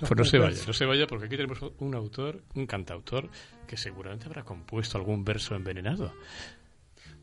pues 0.00 0.16
no 0.16 0.24
se 0.24 0.38
vaya, 0.38 0.60
no 0.66 0.72
se 0.72 0.84
vaya, 0.84 1.06
porque 1.06 1.26
aquí 1.26 1.36
tenemos 1.36 1.60
un 1.78 1.94
autor, 1.94 2.42
un 2.56 2.66
cantautor, 2.66 3.30
que 3.68 3.76
seguramente 3.76 4.26
habrá 4.26 4.42
compuesto 4.42 4.98
algún 4.98 5.24
verso 5.24 5.54
envenenado. 5.54 6.12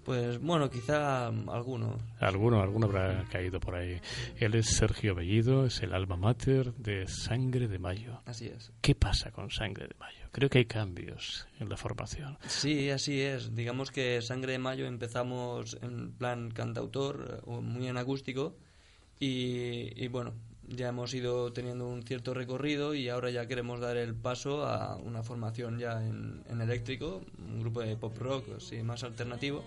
Pues 0.03 0.39
bueno, 0.41 0.69
quizá 0.69 1.27
alguno. 1.27 1.97
Alguno, 2.19 2.61
alguno 2.61 2.87
habrá 2.87 3.23
caído 3.31 3.59
por 3.59 3.75
ahí. 3.75 4.01
Él 4.37 4.55
es 4.55 4.75
Sergio 4.75 5.15
Bellido, 5.15 5.65
es 5.65 5.81
el 5.81 5.93
alma 5.93 6.17
mater 6.17 6.73
de 6.73 7.07
Sangre 7.07 7.69
de 7.69 7.79
Mayo. 7.79 8.21
Así 8.25 8.47
es. 8.47 8.71
¿Qué 8.81 8.95
pasa 8.95 9.31
con 9.31 9.49
Sangre 9.49 9.87
de 9.87 9.95
Mayo? 9.97 10.27
Creo 10.33 10.49
que 10.49 10.57
hay 10.57 10.65
cambios 10.65 11.47
en 11.59 11.69
la 11.69 11.77
formación. 11.77 12.37
Sí, 12.47 12.89
así 12.89 13.21
es. 13.21 13.55
Digamos 13.55 13.91
que 13.91 14.21
Sangre 14.21 14.53
de 14.53 14.59
Mayo 14.59 14.87
empezamos 14.87 15.77
en 15.81 16.11
plan 16.11 16.51
cantautor, 16.51 17.41
eh, 17.45 17.51
muy 17.61 17.87
en 17.87 17.97
acústico, 17.97 18.57
y, 19.25 20.05
bueno, 20.09 20.33
ya 20.67 20.89
hemos 20.89 21.13
ido 21.13 21.53
teniendo 21.53 21.87
un 21.87 22.03
cierto 22.03 22.33
recorrido 22.33 22.93
y 22.93 23.07
ahora 23.07 23.29
ya 23.29 23.47
queremos 23.47 23.79
dar 23.79 23.95
el 23.95 24.15
paso 24.15 24.65
a 24.65 24.97
una 24.97 25.23
formación 25.23 25.79
ya 25.79 26.05
en, 26.05 26.43
en 26.49 26.59
eléctrico, 26.59 27.21
un 27.37 27.61
grupo 27.61 27.79
de 27.79 27.95
pop 27.95 28.17
rock 28.17 28.49
así 28.57 28.83
más 28.83 29.05
alternativo 29.05 29.63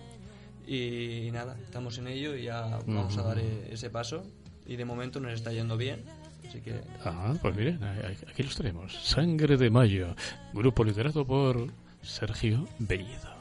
y, 0.67 1.29
nada, 1.31 1.57
estamos 1.63 1.97
en 1.97 2.07
ello 2.07 2.35
y 2.35 2.43
ya 2.43 2.79
vamos 2.85 3.17
a 3.17 3.23
dar 3.23 3.39
e-, 3.39 3.73
ese 3.73 3.89
paso. 3.89 4.25
Y 4.65 4.75
de 4.75 4.85
momento 4.85 5.19
nos 5.19 5.33
está 5.33 5.51
yendo 5.53 5.77
bien. 5.77 6.03
Así 6.47 6.61
que... 6.61 6.81
Ah, 7.03 7.33
pues 7.41 7.55
miren, 7.55 7.83
aquí 7.83 8.43
los 8.43 8.55
tenemos. 8.55 8.93
Sangre 9.03 9.57
de 9.57 9.69
Mayo, 9.69 10.15
grupo 10.53 10.83
liderado 10.83 11.25
por 11.25 11.67
Sergio 12.01 12.67
Bellido. 12.79 13.37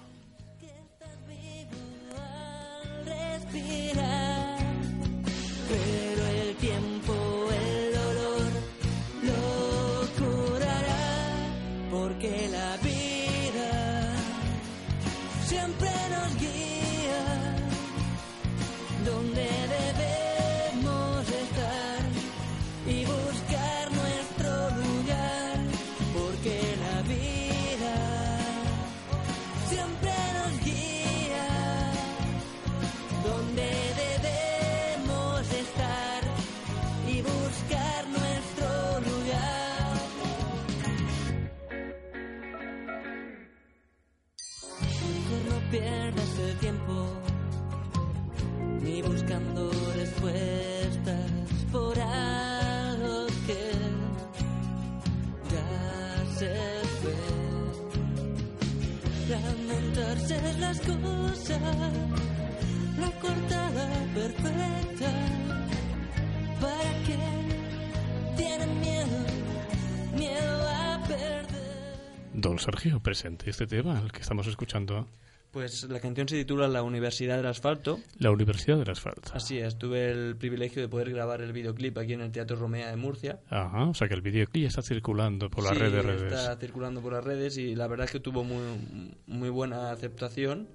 Sergio, 72.66 72.98
presente 72.98 73.48
este 73.48 73.68
tema, 73.68 74.00
el 74.02 74.10
que 74.10 74.22
estamos 74.22 74.48
escuchando. 74.48 75.06
Pues 75.52 75.84
la 75.84 76.00
canción 76.00 76.28
se 76.28 76.34
titula 76.34 76.66
La 76.66 76.82
Universidad 76.82 77.36
del 77.36 77.46
Asfalto. 77.46 78.00
La 78.18 78.32
Universidad 78.32 78.76
del 78.76 78.90
Asfalto. 78.90 79.30
Así 79.34 79.58
es, 79.58 79.78
tuve 79.78 80.10
el 80.10 80.34
privilegio 80.34 80.82
de 80.82 80.88
poder 80.88 81.10
grabar 81.10 81.42
el 81.42 81.52
videoclip 81.52 81.96
aquí 81.96 82.14
en 82.14 82.22
el 82.22 82.32
Teatro 82.32 82.56
Romea 82.56 82.90
de 82.90 82.96
Murcia. 82.96 83.38
Ajá, 83.50 83.84
o 83.84 83.94
sea 83.94 84.08
que 84.08 84.14
el 84.14 84.20
videoclip 84.20 84.66
está 84.66 84.82
circulando 84.82 85.48
por 85.48 85.62
las 85.62 85.78
redes, 85.78 86.04
redes. 86.04 86.32
está 86.32 86.56
circulando 86.56 87.00
por 87.00 87.12
las 87.12 87.22
redes 87.22 87.56
y 87.56 87.76
la 87.76 87.86
verdad 87.86 88.06
es 88.06 88.10
que 88.10 88.18
tuvo 88.18 88.42
muy, 88.42 89.14
muy 89.28 89.48
buena 89.48 89.92
aceptación. 89.92 90.66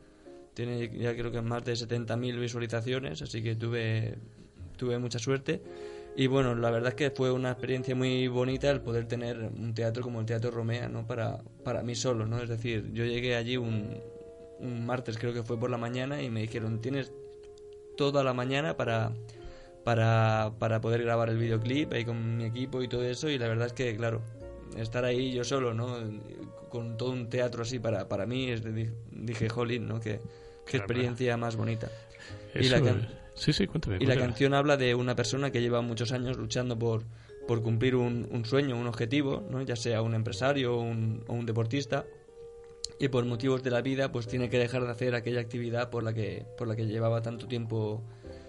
Tiene 0.53 0.97
ya 0.97 1.13
creo 1.13 1.29
que 1.29 1.41
más 1.41 1.65
de 1.65 1.73
70.000 1.73 2.39
visualizaciones, 2.39 3.21
así 3.21 3.43
que 3.43 3.55
tuve, 3.55 4.17
tuve 4.77 4.97
mucha 4.97 5.19
suerte. 5.19 5.61
Y 6.15 6.27
bueno, 6.27 6.55
la 6.55 6.69
verdad 6.71 6.89
es 6.89 6.95
que 6.95 7.11
fue 7.11 7.31
una 7.31 7.51
experiencia 7.51 7.95
muy 7.95 8.27
bonita 8.27 8.69
el 8.69 8.81
poder 8.81 9.07
tener 9.07 9.37
un 9.37 9.73
teatro 9.73 10.03
como 10.03 10.19
el 10.19 10.25
Teatro 10.25 10.51
Romea, 10.51 10.89
¿no? 10.89 11.07
Para, 11.07 11.41
para 11.63 11.83
mí 11.83 11.95
solo, 11.95 12.25
¿no? 12.25 12.39
Es 12.41 12.49
decir, 12.49 12.91
yo 12.93 13.05
llegué 13.05 13.35
allí 13.35 13.55
un, 13.55 13.97
un 14.59 14.85
martes, 14.85 15.17
creo 15.17 15.33
que 15.33 15.43
fue 15.43 15.57
por 15.57 15.69
la 15.69 15.77
mañana, 15.77 16.21
y 16.21 16.29
me 16.29 16.41
dijeron, 16.41 16.81
tienes 16.81 17.13
toda 17.95 18.23
la 18.23 18.33
mañana 18.33 18.75
para, 18.75 19.13
para, 19.85 20.51
para 20.59 20.81
poder 20.81 21.03
grabar 21.03 21.29
el 21.29 21.37
videoclip 21.37 21.93
ahí 21.93 22.03
con 22.03 22.37
mi 22.37 22.43
equipo 22.43 22.81
y 22.83 22.89
todo 22.89 23.03
eso, 23.03 23.29
y 23.29 23.37
la 23.37 23.47
verdad 23.47 23.67
es 23.67 23.73
que, 23.73 23.95
claro, 23.95 24.21
estar 24.77 25.05
ahí 25.05 25.31
yo 25.31 25.45
solo, 25.45 25.73
¿no? 25.73 25.97
Con 26.69 26.97
todo 26.97 27.11
un 27.11 27.29
teatro 27.29 27.61
así 27.61 27.79
para, 27.79 28.09
para 28.09 28.25
mí, 28.25 28.49
es 28.49 28.63
dije, 29.11 29.47
jolín, 29.47 29.87
¿no? 29.87 30.01
Qué, 30.01 30.19
qué 30.65 30.77
experiencia 30.77 31.37
más 31.37 31.55
bonita. 31.55 31.89
y 32.53 32.67
la, 32.67 32.81
Sí, 33.41 33.53
sí, 33.53 33.65
cuéntame. 33.65 33.97
Y 33.99 34.05
la 34.05 34.15
canción 34.15 34.53
habla 34.53 34.77
de 34.77 34.93
una 34.93 35.15
persona 35.15 35.49
que 35.49 35.61
lleva 35.61 35.81
muchos 35.81 36.11
años 36.11 36.37
luchando 36.37 36.77
por, 36.77 37.05
por 37.47 37.63
cumplir 37.63 37.95
un, 37.95 38.29
un 38.31 38.45
sueño, 38.45 38.77
un 38.77 38.85
objetivo, 38.85 39.43
¿no? 39.49 39.63
ya 39.63 39.75
sea 39.75 40.03
un 40.03 40.13
empresario 40.13 40.75
o 40.75 40.81
un, 40.81 41.23
o 41.27 41.33
un 41.33 41.47
deportista, 41.47 42.05
y 42.99 43.07
por 43.07 43.25
motivos 43.25 43.63
de 43.63 43.71
la 43.71 43.81
vida 43.81 44.11
pues 44.11 44.27
tiene 44.27 44.47
que 44.47 44.59
dejar 44.59 44.83
de 44.83 44.91
hacer 44.91 45.15
aquella 45.15 45.41
actividad 45.41 45.89
por 45.89 46.03
la 46.03 46.13
que, 46.13 46.45
por 46.55 46.67
la 46.67 46.75
que 46.75 46.85
llevaba 46.85 47.23
tanto 47.23 47.47
tiempo 47.47 48.03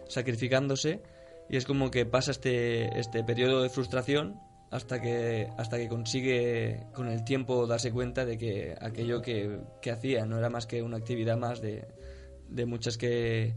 sacrificándose 0.08 1.00
y 1.48 1.56
es 1.56 1.64
como 1.64 1.90
que 1.90 2.04
pasa 2.04 2.32
este, 2.32 2.98
este 2.98 3.24
periodo 3.24 3.62
de 3.62 3.70
frustración 3.70 4.38
hasta 4.70 5.00
que, 5.00 5.48
hasta 5.56 5.78
que 5.78 5.88
consigue 5.88 6.84
con 6.92 7.08
el 7.08 7.24
tiempo 7.24 7.66
darse 7.66 7.92
cuenta 7.92 8.26
de 8.26 8.36
que 8.36 8.76
aquello 8.78 9.22
que, 9.22 9.58
que 9.80 9.90
hacía 9.90 10.26
no 10.26 10.36
era 10.36 10.50
más 10.50 10.66
que 10.66 10.82
una 10.82 10.98
actividad 10.98 11.38
más 11.38 11.62
de, 11.62 11.88
de 12.50 12.66
muchas 12.66 12.98
que, 12.98 13.54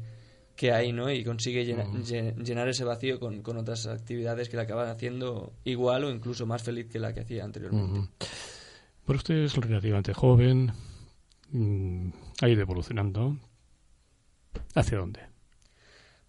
que 0.55 0.71
hay, 0.71 0.93
¿no? 0.93 1.11
Y 1.11 1.23
consigue 1.23 1.65
llenar, 1.65 2.67
ese 2.69 2.83
vacío 2.83 3.19
con, 3.19 3.41
con, 3.41 3.57
otras 3.57 3.87
actividades 3.87 4.49
que 4.49 4.57
le 4.57 4.63
acaban 4.63 4.89
haciendo 4.89 5.53
igual 5.63 6.05
o 6.05 6.11
incluso 6.11 6.45
más 6.45 6.63
feliz 6.63 6.87
que 6.87 6.99
la 6.99 7.13
que 7.13 7.21
hacía 7.21 7.43
anteriormente. 7.43 8.09
Bueno, 9.05 9.17
usted 9.17 9.35
es 9.35 9.55
relativamente 9.55 10.13
joven, 10.13 10.71
mm, 11.51 12.09
ha 12.41 12.49
ido 12.49 12.61
evolucionando. 12.61 13.37
¿Hacia 14.73 14.97
dónde? 14.97 15.19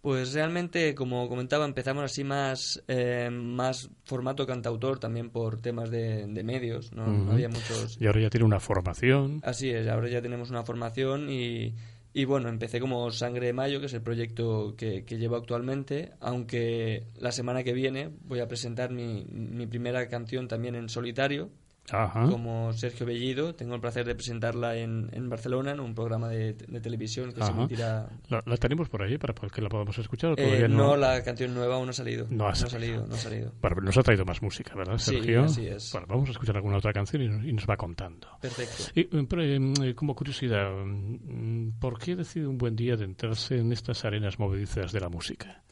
Pues 0.06 0.34
realmente, 0.34 0.94
como 0.94 1.28
comentaba, 1.28 1.64
empezamos 1.64 2.04
así 2.04 2.22
más, 2.22 2.80
eh, 2.86 3.28
más 3.28 3.90
formato 4.04 4.46
cantautor, 4.46 5.00
también 5.00 5.30
por 5.30 5.60
temas 5.60 5.90
de, 5.90 6.26
medios, 6.44 6.92
¿no? 6.92 7.08
no 7.08 7.32
había 7.32 7.48
muchos... 7.48 8.00
Y 8.00 8.06
ahora 8.06 8.20
ya 8.20 8.30
tiene 8.30 8.46
una 8.46 8.60
formación. 8.60 9.40
Así 9.42 9.68
es, 9.68 9.88
ahora 9.88 10.08
ya 10.08 10.22
tenemos 10.22 10.50
una 10.50 10.62
formación 10.62 11.28
y 11.28 11.74
y 12.16 12.24
bueno, 12.24 12.48
empecé 12.48 12.80
como 12.80 13.10
Sangre 13.10 13.48
de 13.48 13.52
Mayo, 13.52 13.78
que 13.78 13.86
es 13.86 13.92
el 13.92 14.00
proyecto 14.00 14.74
que, 14.74 15.04
que 15.04 15.18
llevo 15.18 15.36
actualmente, 15.36 16.14
aunque 16.20 17.08
la 17.18 17.30
semana 17.30 17.62
que 17.62 17.74
viene 17.74 18.10
voy 18.22 18.40
a 18.40 18.48
presentar 18.48 18.90
mi, 18.90 19.26
mi 19.26 19.66
primera 19.66 20.08
canción 20.08 20.48
también 20.48 20.76
en 20.76 20.88
solitario, 20.88 21.50
como 21.90 22.72
Sergio 22.72 23.06
Bellido. 23.06 23.54
Tengo 23.54 23.74
el 23.74 23.80
placer 23.80 24.06
de 24.06 24.14
presentarla 24.14 24.76
en, 24.76 25.08
en 25.12 25.28
Barcelona, 25.28 25.72
en 25.72 25.80
un 25.80 25.94
programa 25.94 26.28
de, 26.28 26.54
de 26.54 26.80
televisión 26.80 27.32
que 27.32 27.42
se 27.42 27.50
emitirá. 27.50 28.08
¿La, 28.28 28.56
tenemos 28.56 28.88
por 28.88 29.02
ahí 29.02 29.18
para 29.18 29.34
que 29.34 29.62
la 29.62 29.68
podamos 29.68 29.96
escuchar? 29.98 30.34
Eh, 30.36 30.66
no? 30.68 30.96
la 30.96 31.22
canción 31.22 31.54
nueva 31.54 31.76
aún 31.76 31.86
no 31.86 31.90
ha 31.90 31.94
salido. 31.94 32.26
No 32.30 32.48
ha, 32.48 32.54
salido. 32.54 33.06
no 33.06 33.14
ha 33.14 33.18
salido. 33.18 33.52
Bueno, 33.60 33.76
nos 33.82 33.96
ha 33.96 34.02
traído 34.02 34.24
más 34.24 34.42
música, 34.42 34.74
¿verdad, 34.74 34.98
Sergio? 34.98 35.48
Sí, 35.48 35.62
así 35.62 35.66
es. 35.68 35.92
Bueno, 35.92 36.06
vamos 36.08 36.28
a 36.28 36.32
escuchar 36.32 36.56
alguna 36.56 36.78
otra 36.78 36.92
canción 36.92 37.22
y, 37.22 37.52
nos 37.52 37.66
va 37.66 37.76
contando. 37.76 38.28
Perfecto. 38.40 38.84
Y, 38.94 39.08
eh, 39.10 39.94
como 39.94 40.14
curiosidad, 40.14 40.70
mm, 40.70 41.78
¿por 41.78 41.98
qué 41.98 42.16
decide 42.16 42.46
un 42.46 42.58
buen 42.58 42.76
día 42.76 42.96
de 42.96 43.04
entrarse 43.04 43.58
en 43.58 43.72
estas 43.72 44.04
arenas 44.04 44.38
movedizas 44.38 44.92
de 44.92 45.00
la 45.00 45.08
música? 45.08 45.62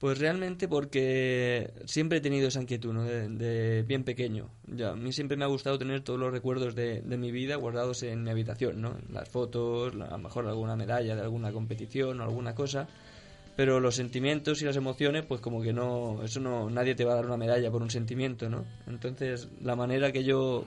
Pues 0.00 0.18
realmente 0.18 0.66
porque 0.66 1.74
siempre 1.84 2.18
he 2.18 2.20
tenido 2.22 2.48
esa 2.48 2.62
inquietud, 2.62 2.94
¿no? 2.94 3.04
De, 3.04 3.28
de 3.28 3.82
bien 3.82 4.02
pequeño. 4.02 4.48
Ya, 4.66 4.92
a 4.92 4.96
mí 4.96 5.12
siempre 5.12 5.36
me 5.36 5.44
ha 5.44 5.48
gustado 5.48 5.78
tener 5.78 6.00
todos 6.00 6.18
los 6.18 6.32
recuerdos 6.32 6.74
de, 6.74 7.02
de 7.02 7.18
mi 7.18 7.30
vida 7.30 7.56
guardados 7.56 8.02
en 8.02 8.22
mi 8.22 8.30
habitación, 8.30 8.80
¿no? 8.80 8.96
Las 9.12 9.28
fotos, 9.28 9.92
a 9.92 9.96
lo 9.96 10.18
mejor 10.18 10.46
alguna 10.48 10.74
medalla 10.74 11.14
de 11.14 11.20
alguna 11.20 11.52
competición 11.52 12.18
o 12.18 12.24
alguna 12.24 12.54
cosa. 12.54 12.88
Pero 13.56 13.78
los 13.78 13.96
sentimientos 13.96 14.62
y 14.62 14.64
las 14.64 14.76
emociones, 14.76 15.26
pues 15.26 15.42
como 15.42 15.60
que 15.60 15.74
no... 15.74 16.22
Eso 16.24 16.40
no... 16.40 16.70
Nadie 16.70 16.94
te 16.94 17.04
va 17.04 17.12
a 17.12 17.16
dar 17.16 17.26
una 17.26 17.36
medalla 17.36 17.70
por 17.70 17.82
un 17.82 17.90
sentimiento, 17.90 18.48
¿no? 18.48 18.64
Entonces, 18.86 19.48
la 19.60 19.76
manera 19.76 20.12
que 20.12 20.24
yo 20.24 20.64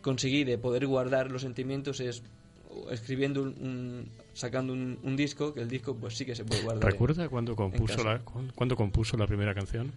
conseguí 0.00 0.44
de 0.44 0.58
poder 0.58 0.86
guardar 0.86 1.32
los 1.32 1.42
sentimientos 1.42 1.98
es 1.98 2.22
escribiendo 2.90 3.42
un, 3.42 3.48
un- 3.60 4.08
sacando 4.32 4.72
un, 4.72 4.98
un 5.02 5.16
disco 5.16 5.54
que 5.54 5.60
el 5.60 5.68
disco 5.68 5.94
pues 5.96 6.16
sí 6.16 6.24
que 6.24 6.34
se 6.34 6.44
puede 6.44 6.62
guardar 6.62 6.90
¿Recuerda 6.92 7.28
cuando 7.28 7.54
compuso, 7.56 8.02
la, 8.04 8.18
cuándo- 8.20 8.52
cuándo 8.54 8.76
compuso 8.76 9.16
la 9.16 9.26
primera 9.26 9.54
canción? 9.54 9.92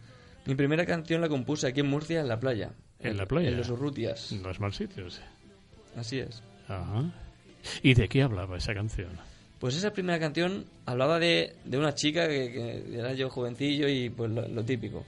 mi 0.45 0.55
primera 0.55 0.85
canción 0.85 1.19
la 1.21 1.27
compuse 1.29 1.67
aquí 1.67 1.79
en 1.81 1.87
Murcia 1.87 2.21
en 2.21 2.27
la 2.27 2.39
playa 2.39 2.71
¿En 2.99 3.17
la 3.17 3.25
playa? 3.25 3.49
en 3.49 3.57
los 3.57 3.69
Urrutias 3.69 4.31
No 4.41 4.49
es 4.49 4.59
mal 4.59 4.73
sitio, 4.73 5.09
sí. 5.09 5.21
así 5.95 6.19
es 6.19 6.41
Ajá. 6.67 7.11
¿Y 7.83 7.93
de 7.95 8.07
qué 8.07 8.21
hablaba 8.23 8.57
esa 8.57 8.73
canción? 8.73 9.09
pues 9.59 9.75
esa 9.75 9.91
primera 9.91 10.19
canción 10.19 10.65
hablaba 10.85 11.17
de, 11.19 11.55
de 11.65 11.77
una 11.79 11.95
chica 11.95 12.27
que, 12.27 12.51
que 12.51 12.97
era 12.99 13.13
yo 13.13 13.29
jovencillo 13.29 13.87
y 13.89 14.09
pues 14.11 14.29
lo, 14.31 14.47
lo 14.47 14.63
típico 14.63 15.03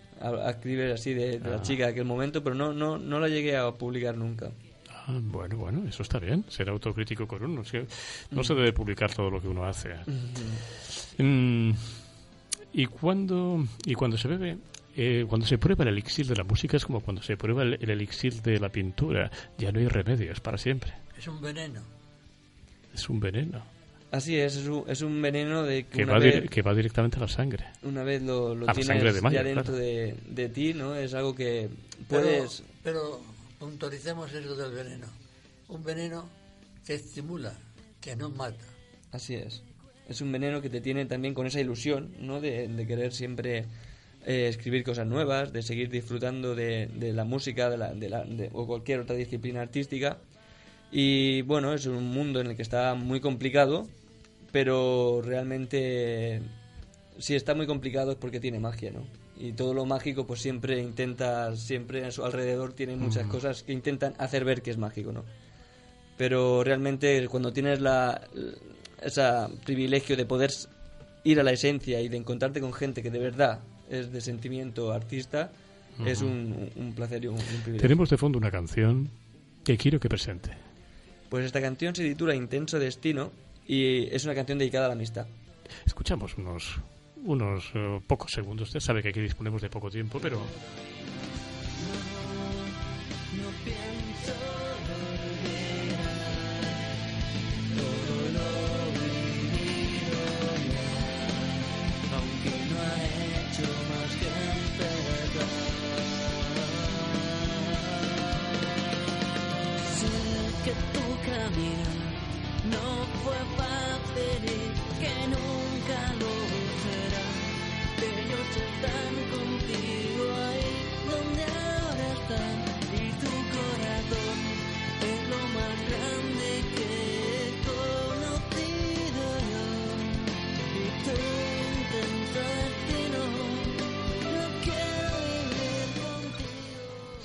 escribir 0.47 0.91
así 0.91 1.13
de, 1.13 1.39
de 1.39 1.47
Ah. 1.47 1.51
la 1.57 1.61
chica 1.61 1.85
de 1.85 1.91
aquel 1.91 2.05
momento 2.05 2.43
pero 2.43 2.55
no 2.55 2.73
no 2.73 2.97
no 2.97 3.19
la 3.19 3.27
llegué 3.29 3.55
a 3.55 3.71
publicar 3.71 4.17
nunca 4.17 4.51
Ah, 5.11 5.19
bueno, 5.21 5.57
bueno, 5.57 5.87
eso 5.89 6.03
está 6.03 6.19
bien. 6.19 6.45
Ser 6.49 6.69
autocrítico 6.69 7.27
con 7.27 7.43
uno. 7.43 7.65
sí. 7.65 7.79
No 8.29 8.43
se 8.43 8.53
debe 8.53 8.71
publicar 8.73 9.11
todo 9.13 9.31
lo 9.31 9.41
que 9.41 9.47
uno 9.47 9.65
hace. 9.65 9.89
Mm, 11.17 11.71
¿Y 12.73 12.85
cuando, 12.85 13.65
y 13.85 13.95
cuando 13.95 14.17
se 14.17 14.27
bebe, 14.27 14.57
eh, 14.95 15.25
cuando 15.27 15.47
se 15.47 15.57
prueba 15.57 15.83
el 15.83 15.89
elixir 15.89 16.27
de 16.27 16.35
la 16.35 16.43
música 16.43 16.77
es 16.77 16.85
como 16.85 17.01
cuando 17.01 17.21
se 17.23 17.35
prueba 17.37 17.63
el, 17.63 17.73
el 17.81 17.89
elixir 17.89 18.41
de 18.43 18.59
la 18.59 18.69
pintura. 18.69 19.31
Ya 19.57 19.71
no 19.71 19.79
hay 19.79 19.87
remedios 19.87 20.39
para 20.41 20.57
siempre. 20.57 20.93
Es 21.17 21.27
un 21.27 21.41
veneno. 21.41 21.81
Es 22.93 23.09
un 23.09 23.19
veneno 23.19 23.63
así 24.11 24.35
es 24.37 24.55
es 24.55 24.67
un, 24.67 24.85
es 24.87 25.03
un 25.03 25.21
veneno 25.21 25.61
de 25.61 25.83
que 25.83 25.97
que 25.97 26.03
una 26.03 26.13
va, 26.13 26.19
vez, 26.19 26.43
dir- 26.43 26.49
que 26.49 26.63
va 26.63 26.73
directamente 26.73 27.17
a 27.17 27.19
la 27.19 27.27
sangre. 27.27 27.65
una 27.83 28.01
vez 28.03 28.23
lo, 28.23 28.55
lo 28.55 28.65
tienes 28.65 28.87
sangre 28.87 29.13
de 29.13 29.21
Mayo, 29.21 29.35
ya 29.35 29.43
dentro 29.43 29.65
claro. 29.65 29.77
de, 29.77 30.15
de 30.29 30.49
ti 30.49 30.73
no 30.73 30.95
es 30.95 31.13
algo 31.13 31.35
que 31.35 31.69
Pero, 32.09 32.23
puedes 32.23 32.63
pero 32.83 33.21
puntualicemos 33.59 34.33
eso 34.33 34.55
del 34.55 34.71
veneno. 34.71 35.07
Un 35.67 35.83
veneno 35.83 36.27
que 36.85 36.95
estimula, 36.95 37.53
que 38.01 38.15
no 38.15 38.29
mata. 38.29 38.65
Así 39.11 39.35
es. 39.35 39.61
Es 40.07 40.21
un 40.21 40.31
veneno 40.31 40.61
que 40.61 40.69
te 40.69 40.81
tiene 40.81 41.05
también 41.05 41.33
con 41.33 41.45
esa 41.45 41.59
ilusión, 41.59 42.15
¿no? 42.19 42.41
De, 42.41 42.67
de 42.67 42.87
querer 42.87 43.13
siempre 43.13 43.65
eh, 44.25 44.47
escribir 44.47 44.83
cosas 44.83 45.05
nuevas, 45.05 45.53
de 45.53 45.61
seguir 45.61 45.89
disfrutando 45.89 46.55
de, 46.55 46.87
de 46.87 47.13
la 47.13 47.25
música 47.25 47.69
de 47.69 47.77
la, 47.77 47.93
de 47.93 48.09
la- 48.09 48.25
o 48.53 48.65
cualquier 48.65 49.01
otra 49.01 49.15
disciplina 49.15 49.61
artística. 49.61 50.17
Y 50.91 51.43
bueno, 51.43 51.73
es 51.73 51.85
un 51.85 52.05
mundo 52.11 52.41
en 52.41 52.47
el 52.47 52.55
que 52.55 52.63
está 52.63 52.95
muy 52.95 53.19
complicado, 53.19 53.87
pero 54.51 55.21
realmente 55.23 56.41
si 57.19 57.35
está 57.35 57.53
muy 57.53 57.67
complicado 57.67 58.13
es 58.13 58.17
porque 58.17 58.39
tiene 58.39 58.59
magia, 58.59 58.91
¿no? 58.91 59.03
Y 59.39 59.53
todo 59.53 59.73
lo 59.73 59.85
mágico 59.85 60.27
pues 60.27 60.41
siempre 60.41 60.79
intenta, 60.81 61.55
siempre 61.55 62.05
a 62.05 62.11
su 62.11 62.25
alrededor 62.25 62.73
tiene 62.73 62.95
muchas 62.97 63.25
cosas 63.27 63.63
que 63.63 63.71
intentan 63.71 64.13
hacer 64.17 64.43
ver 64.43 64.61
que 64.61 64.69
es 64.69 64.77
mágico, 64.77 65.13
¿no? 65.13 65.23
pero 66.19 66.65
realmente 66.65 67.25
cuando 67.29 67.53
tienes 67.53 67.79
la 67.79 68.19
ese 69.01 69.23
privilegio 69.65 70.17
de 70.17 70.25
poder 70.25 70.51
ir 71.23 71.39
a 71.39 71.43
la 71.43 71.53
esencia 71.53 72.01
y 72.01 72.09
de 72.09 72.17
encontrarte 72.17 72.59
con 72.59 72.73
gente 72.73 73.01
que 73.01 73.09
de 73.09 73.19
verdad 73.19 73.61
es 73.89 74.11
de 74.11 74.19
sentimiento 74.19 74.91
artista 74.91 75.49
es 76.05 76.21
un, 76.21 76.71
un 76.75 76.93
placer 76.93 77.23
y 77.23 77.27
un, 77.27 77.35
un 77.35 77.39
privilegio. 77.39 77.81
Tenemos 77.81 78.09
de 78.09 78.17
fondo 78.17 78.37
una 78.37 78.51
canción 78.51 79.09
que 79.63 79.77
quiero 79.77 79.97
que 80.01 80.09
presente. 80.09 80.49
Pues 81.29 81.45
esta 81.45 81.61
canción 81.61 81.95
se 81.95 82.03
titula 82.03 82.35
Intenso 82.35 82.79
Destino 82.79 83.31
y 83.65 84.13
es 84.13 84.25
una 84.25 84.35
canción 84.35 84.57
dedicada 84.57 84.85
a 84.85 84.89
la 84.89 84.95
amistad. 84.95 85.25
Escuchamos 85.85 86.37
unos, 86.37 86.79
unos 87.23 87.71
eh, 87.73 87.99
pocos 88.07 88.31
segundos. 88.31 88.69
Usted 88.69 88.79
sabe 88.79 89.01
que 89.01 89.09
aquí 89.09 89.21
disponemos 89.21 89.61
de 89.61 89.69
poco 89.69 89.89
tiempo, 89.89 90.19
pero 90.21 90.41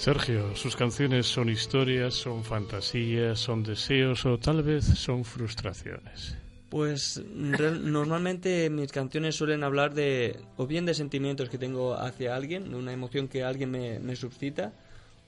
Sergio, 0.05 0.55
sus 0.55 0.77
canciones 0.77 1.25
son 1.25 1.49
historias, 1.49 2.13
son 2.13 2.45
fantasías, 2.45 3.39
son 3.39 3.63
deseos 3.63 4.27
o 4.27 4.39
tal 4.39 4.63
vez 4.63 4.85
son 4.85 5.25
frustraciones. 5.25 6.37
Pues 6.69 7.23
normalmente 7.25 8.69
mis 8.69 8.93
canciones 8.93 9.35
suelen 9.35 9.65
hablar 9.65 9.95
de 9.95 10.39
o 10.59 10.67
bien 10.67 10.85
de 10.85 10.93
sentimientos 10.93 11.49
que 11.49 11.57
tengo 11.57 11.95
hacia 11.95 12.37
alguien, 12.37 12.69
de 12.69 12.77
una 12.77 12.93
emoción 12.93 13.29
que 13.29 13.45
alguien 13.45 13.71
me, 13.71 14.15
suscita, 14.15 14.75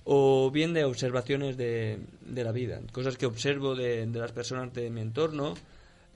o 0.04 0.50
bien 0.50 0.74
de 0.74 0.84
observaciones 0.84 1.56
de, 1.56 1.98
de 2.26 2.44
la 2.44 2.52
vida, 2.52 2.82
cosas 2.92 3.16
que 3.16 3.24
observo 3.24 3.76
de 3.76 4.06
las 4.12 4.32
personas 4.32 4.74
de 4.74 4.90
mi 4.90 5.00
entorno. 5.00 5.54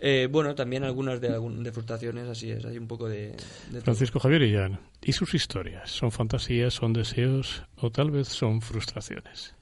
Eh, 0.01 0.29
bueno, 0.31 0.55
también 0.55 0.83
algunas 0.85 1.21
de, 1.21 1.29
algún- 1.29 1.63
de 1.63 1.73
frustraciones, 1.73 2.27
así 2.29 2.51
es, 2.51 2.65
hay 2.65 2.79
un 2.79 2.87
poco 2.89 3.09
de... 3.09 3.29
de 3.29 3.37
todo. 3.71 3.83
Francisco 3.83 4.19
Javier 4.19 4.43
Illán, 4.43 4.81
¿y 5.03 5.13
sus 5.13 5.35
historias? 5.35 5.91
¿Son 5.91 6.11
fantasías, 6.11 6.73
son 6.75 6.93
deseos 6.95 7.65
o 7.77 7.91
tal 7.91 8.11
vez 8.11 8.29
son 8.29 8.63
frustraciones? 8.63 9.55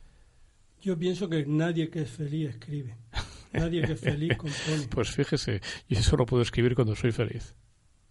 Yo 0.81 0.97
pienso 0.97 1.28
que 1.28 1.44
nadie 1.44 1.90
que 1.90 2.02
es 2.02 2.10
feliz 2.10 2.51
escribe. 2.51 2.94
Nadie 3.52 3.82
que 3.82 3.93
es 3.94 4.01
feliz 4.01 4.32
compone. 4.36 4.86
Pues 4.90 5.10
fíjese, 5.10 5.60
yo 5.89 6.01
solo 6.02 6.24
puedo 6.24 6.43
escribir 6.43 6.74
cuando 6.77 6.94
soy 6.94 7.10
feliz. 7.10 7.55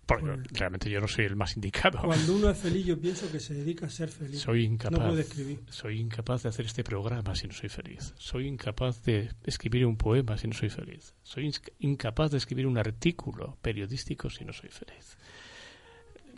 Porque 0.07 0.25
Pues- 0.25 0.47
realmente 0.53 0.89
yo 0.89 1.01
no 1.01 1.07
soy 1.07 1.25
el 1.25 1.35
más 1.35 1.55
indicado. 1.57 1.99
Cuando 2.01 2.33
uno 2.35 2.49
es 2.49 2.57
feliz, 2.57 2.85
yo 2.85 2.97
pienso 3.01 3.29
que 3.31 3.39
se 3.41 3.53
dedica 3.53 3.87
a 3.87 3.89
ser 3.89 4.09
feliz. 4.09 4.39
Soy 4.39 4.63
incapaz. 4.63 4.97
No 4.99 5.07
puede 5.09 5.21
escribir. 5.21 5.59
Soy 5.69 5.99
incapaz 5.99 6.43
de 6.43 6.49
hacer 6.49 6.65
este 6.65 6.83
programa 6.83 7.35
si 7.35 7.45
no 7.47 7.53
soy 7.53 7.67
feliz. 7.69 8.13
Soy 8.17 8.47
incapaz 8.47 9.03
de 9.03 9.29
escribir 9.43 9.85
un 9.85 9.97
poema 9.97 10.37
si 10.37 10.47
no 10.47 10.53
soy 10.53 10.69
feliz. 10.69 11.13
Soy 11.23 11.51
incapaz 11.79 12.31
de 12.31 12.37
escribir 12.37 12.65
un 12.67 12.77
artículo 12.77 13.57
periodístico 13.61 14.29
si 14.29 14.45
no 14.45 14.53
soy 14.53 14.69
feliz. 14.69 15.17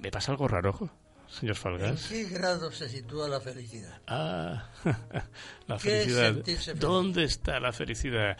¿Me 0.01 0.09
pasa 0.11 0.31
algo 0.31 0.47
raro, 0.47 0.89
señor 1.27 1.55
¿En 1.55 1.61
Falgas? 1.61 2.07
qué 2.07 2.23
grado 2.23 2.71
se 2.71 2.89
sitúa 2.89 3.27
la 3.29 3.39
felicidad? 3.39 4.01
Ah, 4.07 4.69
la 5.67 5.77
¿Qué 5.77 6.01
es 6.01 6.03
felicidad. 6.05 6.43
feliz? 6.43 6.71
¿Dónde 6.79 7.23
está 7.25 7.59
la 7.59 7.71
felicidad? 7.71 8.35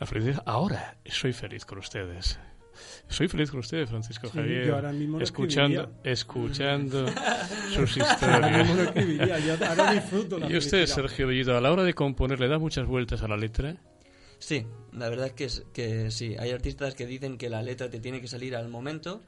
La 0.00 0.06
felicidad. 0.06 0.42
Ahora 0.46 0.96
soy 1.06 1.32
feliz 1.32 1.64
con 1.64 1.78
ustedes. 1.78 2.40
Soy 3.08 3.28
feliz 3.28 3.50
con 3.50 3.60
ustedes, 3.60 3.88
Francisco 3.90 4.26
Sí, 4.28 4.38
Javier. 4.38 4.66
yo 4.68 4.74
ahora 4.76 4.92
mismo 4.92 5.18
no 5.18 5.24
escuchando, 5.24 5.92
escuchando 6.04 7.06
sus 7.74 7.96
Ahora 8.22 8.48
mismo 8.58 8.74
no 8.74 8.82
historias. 8.82 8.86
escribiría, 8.88 9.38
yo 9.40 9.66
ahora 9.66 9.92
disfruto 9.92 10.38
la 10.38 10.50
¿Y 10.50 10.56
usted, 10.56 10.70
felicidad. 10.78 10.96
Sergio 10.96 11.26
Bellito, 11.26 11.56
a 11.56 11.60
la 11.60 11.72
hora 11.72 11.84
de 11.84 11.94
componer, 11.94 12.40
le 12.40 12.48
da 12.48 12.58
muchas 12.58 12.86
vueltas 12.86 13.22
a 13.22 13.28
la 13.28 13.36
letra? 13.36 13.76
Sí, 14.38 14.66
la 14.92 15.08
verdad 15.08 15.26
es 15.28 15.32
que, 15.34 15.44
es- 15.44 15.64
que 15.72 16.10
sí. 16.10 16.34
Hay 16.38 16.50
artistas 16.50 16.94
que 16.94 17.06
dicen 17.06 17.38
que 17.38 17.48
la 17.48 17.62
letra 17.62 17.88
te 17.90 18.00
tiene 18.00 18.20
que 18.20 18.28
salir 18.28 18.56
al 18.56 18.68
momento 18.68 19.22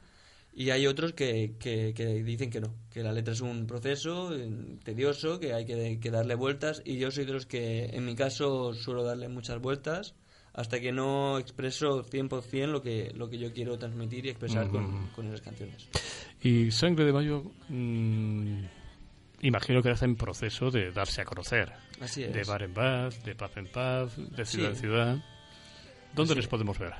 y 0.53 0.69
hay 0.71 0.87
otros 0.87 1.13
que, 1.13 1.53
que, 1.59 1.93
que 1.95 2.05
dicen 2.23 2.49
que 2.49 2.61
no, 2.61 2.73
que 2.91 3.03
la 3.03 3.11
letra 3.13 3.33
es 3.33 3.41
un 3.41 3.67
proceso 3.67 4.33
eh, 4.35 4.49
tedioso, 4.83 5.39
que 5.39 5.53
hay 5.53 5.65
que, 5.65 5.99
que 6.01 6.11
darle 6.11 6.35
vueltas 6.35 6.81
y 6.85 6.97
yo 6.97 7.11
soy 7.11 7.25
de 7.25 7.33
los 7.33 7.45
que 7.45 7.85
en 7.93 8.05
mi 8.05 8.15
caso 8.15 8.73
suelo 8.73 9.03
darle 9.03 9.27
muchas 9.29 9.59
vueltas 9.61 10.15
hasta 10.55 10.79
que 10.79 10.91
no 10.91 11.37
expreso 11.37 12.03
100% 12.03 12.67
lo 12.67 12.81
que, 12.81 13.11
lo 13.13 13.29
que 13.29 13.37
yo 13.37 13.53
quiero 13.53 13.77
transmitir 13.77 14.25
y 14.25 14.29
expresar 14.29 14.69
con, 14.69 15.07
con 15.09 15.27
esas 15.27 15.41
canciones. 15.41 15.87
Y 16.41 16.71
Sangre 16.71 17.05
de 17.05 17.11
Mayo, 17.11 17.43
mm, 17.67 18.63
imagino 19.41 19.83
que 19.83 19.91
está 19.91 20.05
en 20.05 20.15
proceso 20.15 20.71
de 20.71 20.91
darse 20.91 21.21
a 21.21 21.25
conocer. 21.25 21.73
Así 21.99 22.23
es. 22.23 22.33
De 22.33 22.43
bar 22.43 22.63
en 22.63 22.73
bar, 22.73 23.13
de 23.23 23.35
paz 23.35 23.51
en 23.57 23.67
paz, 23.67 24.13
de 24.15 24.45
ciudad 24.45 24.71
en 24.71 24.75
ciudad. 24.77 25.17
¿Dónde 26.13 26.31
Así 26.31 26.35
les 26.35 26.45
es. 26.45 26.49
podemos 26.49 26.79
ver? 26.79 26.93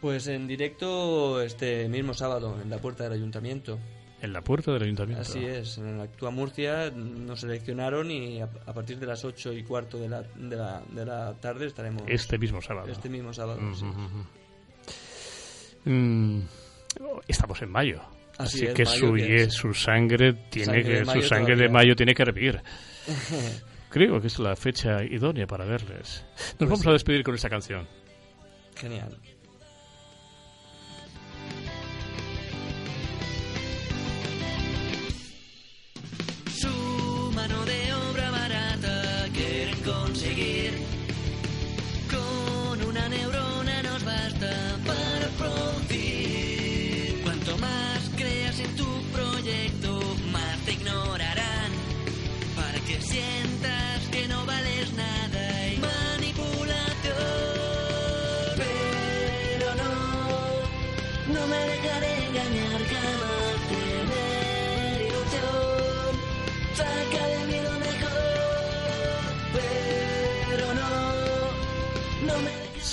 Pues 0.00 0.28
en 0.28 0.46
directo 0.46 1.40
este 1.42 1.88
mismo 1.88 2.14
sábado 2.14 2.60
en 2.62 2.70
la 2.70 2.78
puerta 2.78 3.04
del 3.04 3.14
ayuntamiento. 3.14 3.78
En 4.24 4.32
la 4.32 4.40
puerta 4.40 4.72
del 4.72 4.84
ayuntamiento. 4.84 5.22
Así 5.22 5.44
es, 5.44 5.76
en 5.76 5.86
el 5.88 6.00
Actúa 6.00 6.30
Murcia 6.30 6.90
nos 6.90 7.40
seleccionaron 7.40 8.10
y 8.10 8.40
a, 8.40 8.48
a 8.66 8.72
partir 8.72 8.98
de 8.98 9.06
las 9.06 9.22
ocho 9.24 9.52
y 9.52 9.62
cuarto 9.62 9.98
de 9.98 10.08
la, 10.08 10.22
de 10.22 10.56
la, 10.56 10.82
de 10.90 11.04
la 11.04 11.34
tarde 11.34 11.66
estaremos. 11.66 12.02
Este 12.06 12.38
mismo 12.38 12.62
sábado. 12.62 12.88
Este 12.90 13.10
mismo 13.10 13.34
sábado, 13.34 13.60
Ujú, 13.60 13.74
sí. 13.74 13.84
ujú. 13.84 15.90
Mm, 15.90 16.40
estamos 17.28 17.60
en 17.60 17.70
mayo. 17.70 18.00
Así 18.38 18.64
Así, 18.64 18.66
es, 18.66 18.74
que, 18.74 18.84
mayo 18.84 19.06
su, 19.08 19.14
que 19.14 19.50
su 19.50 19.74
sangre 19.74 20.32
tiene 20.50 20.66
Sangre 20.66 20.82
de 20.84 20.98
que 21.00 21.04
mayo 21.04 21.22
su 21.22 21.28
sangre 21.28 21.56
de 21.56 21.68
mayo 21.68 21.94
tiene 21.96 22.14
que 22.14 22.22
hervir. 22.22 22.62
Creo 23.90 24.20
que 24.20 24.26
es 24.28 24.38
la 24.38 24.56
fecha 24.56 25.04
idónea 25.04 25.46
para 25.46 25.66
verles. 25.66 26.24
Nos 26.36 26.54
Pues 26.56 26.70
vamos 26.70 26.80
sí. 26.82 26.88
a 26.88 26.92
despedir 26.92 27.22
con 27.22 27.34
esta 27.34 27.50
canción. 27.50 27.86
Genial. 28.74 29.18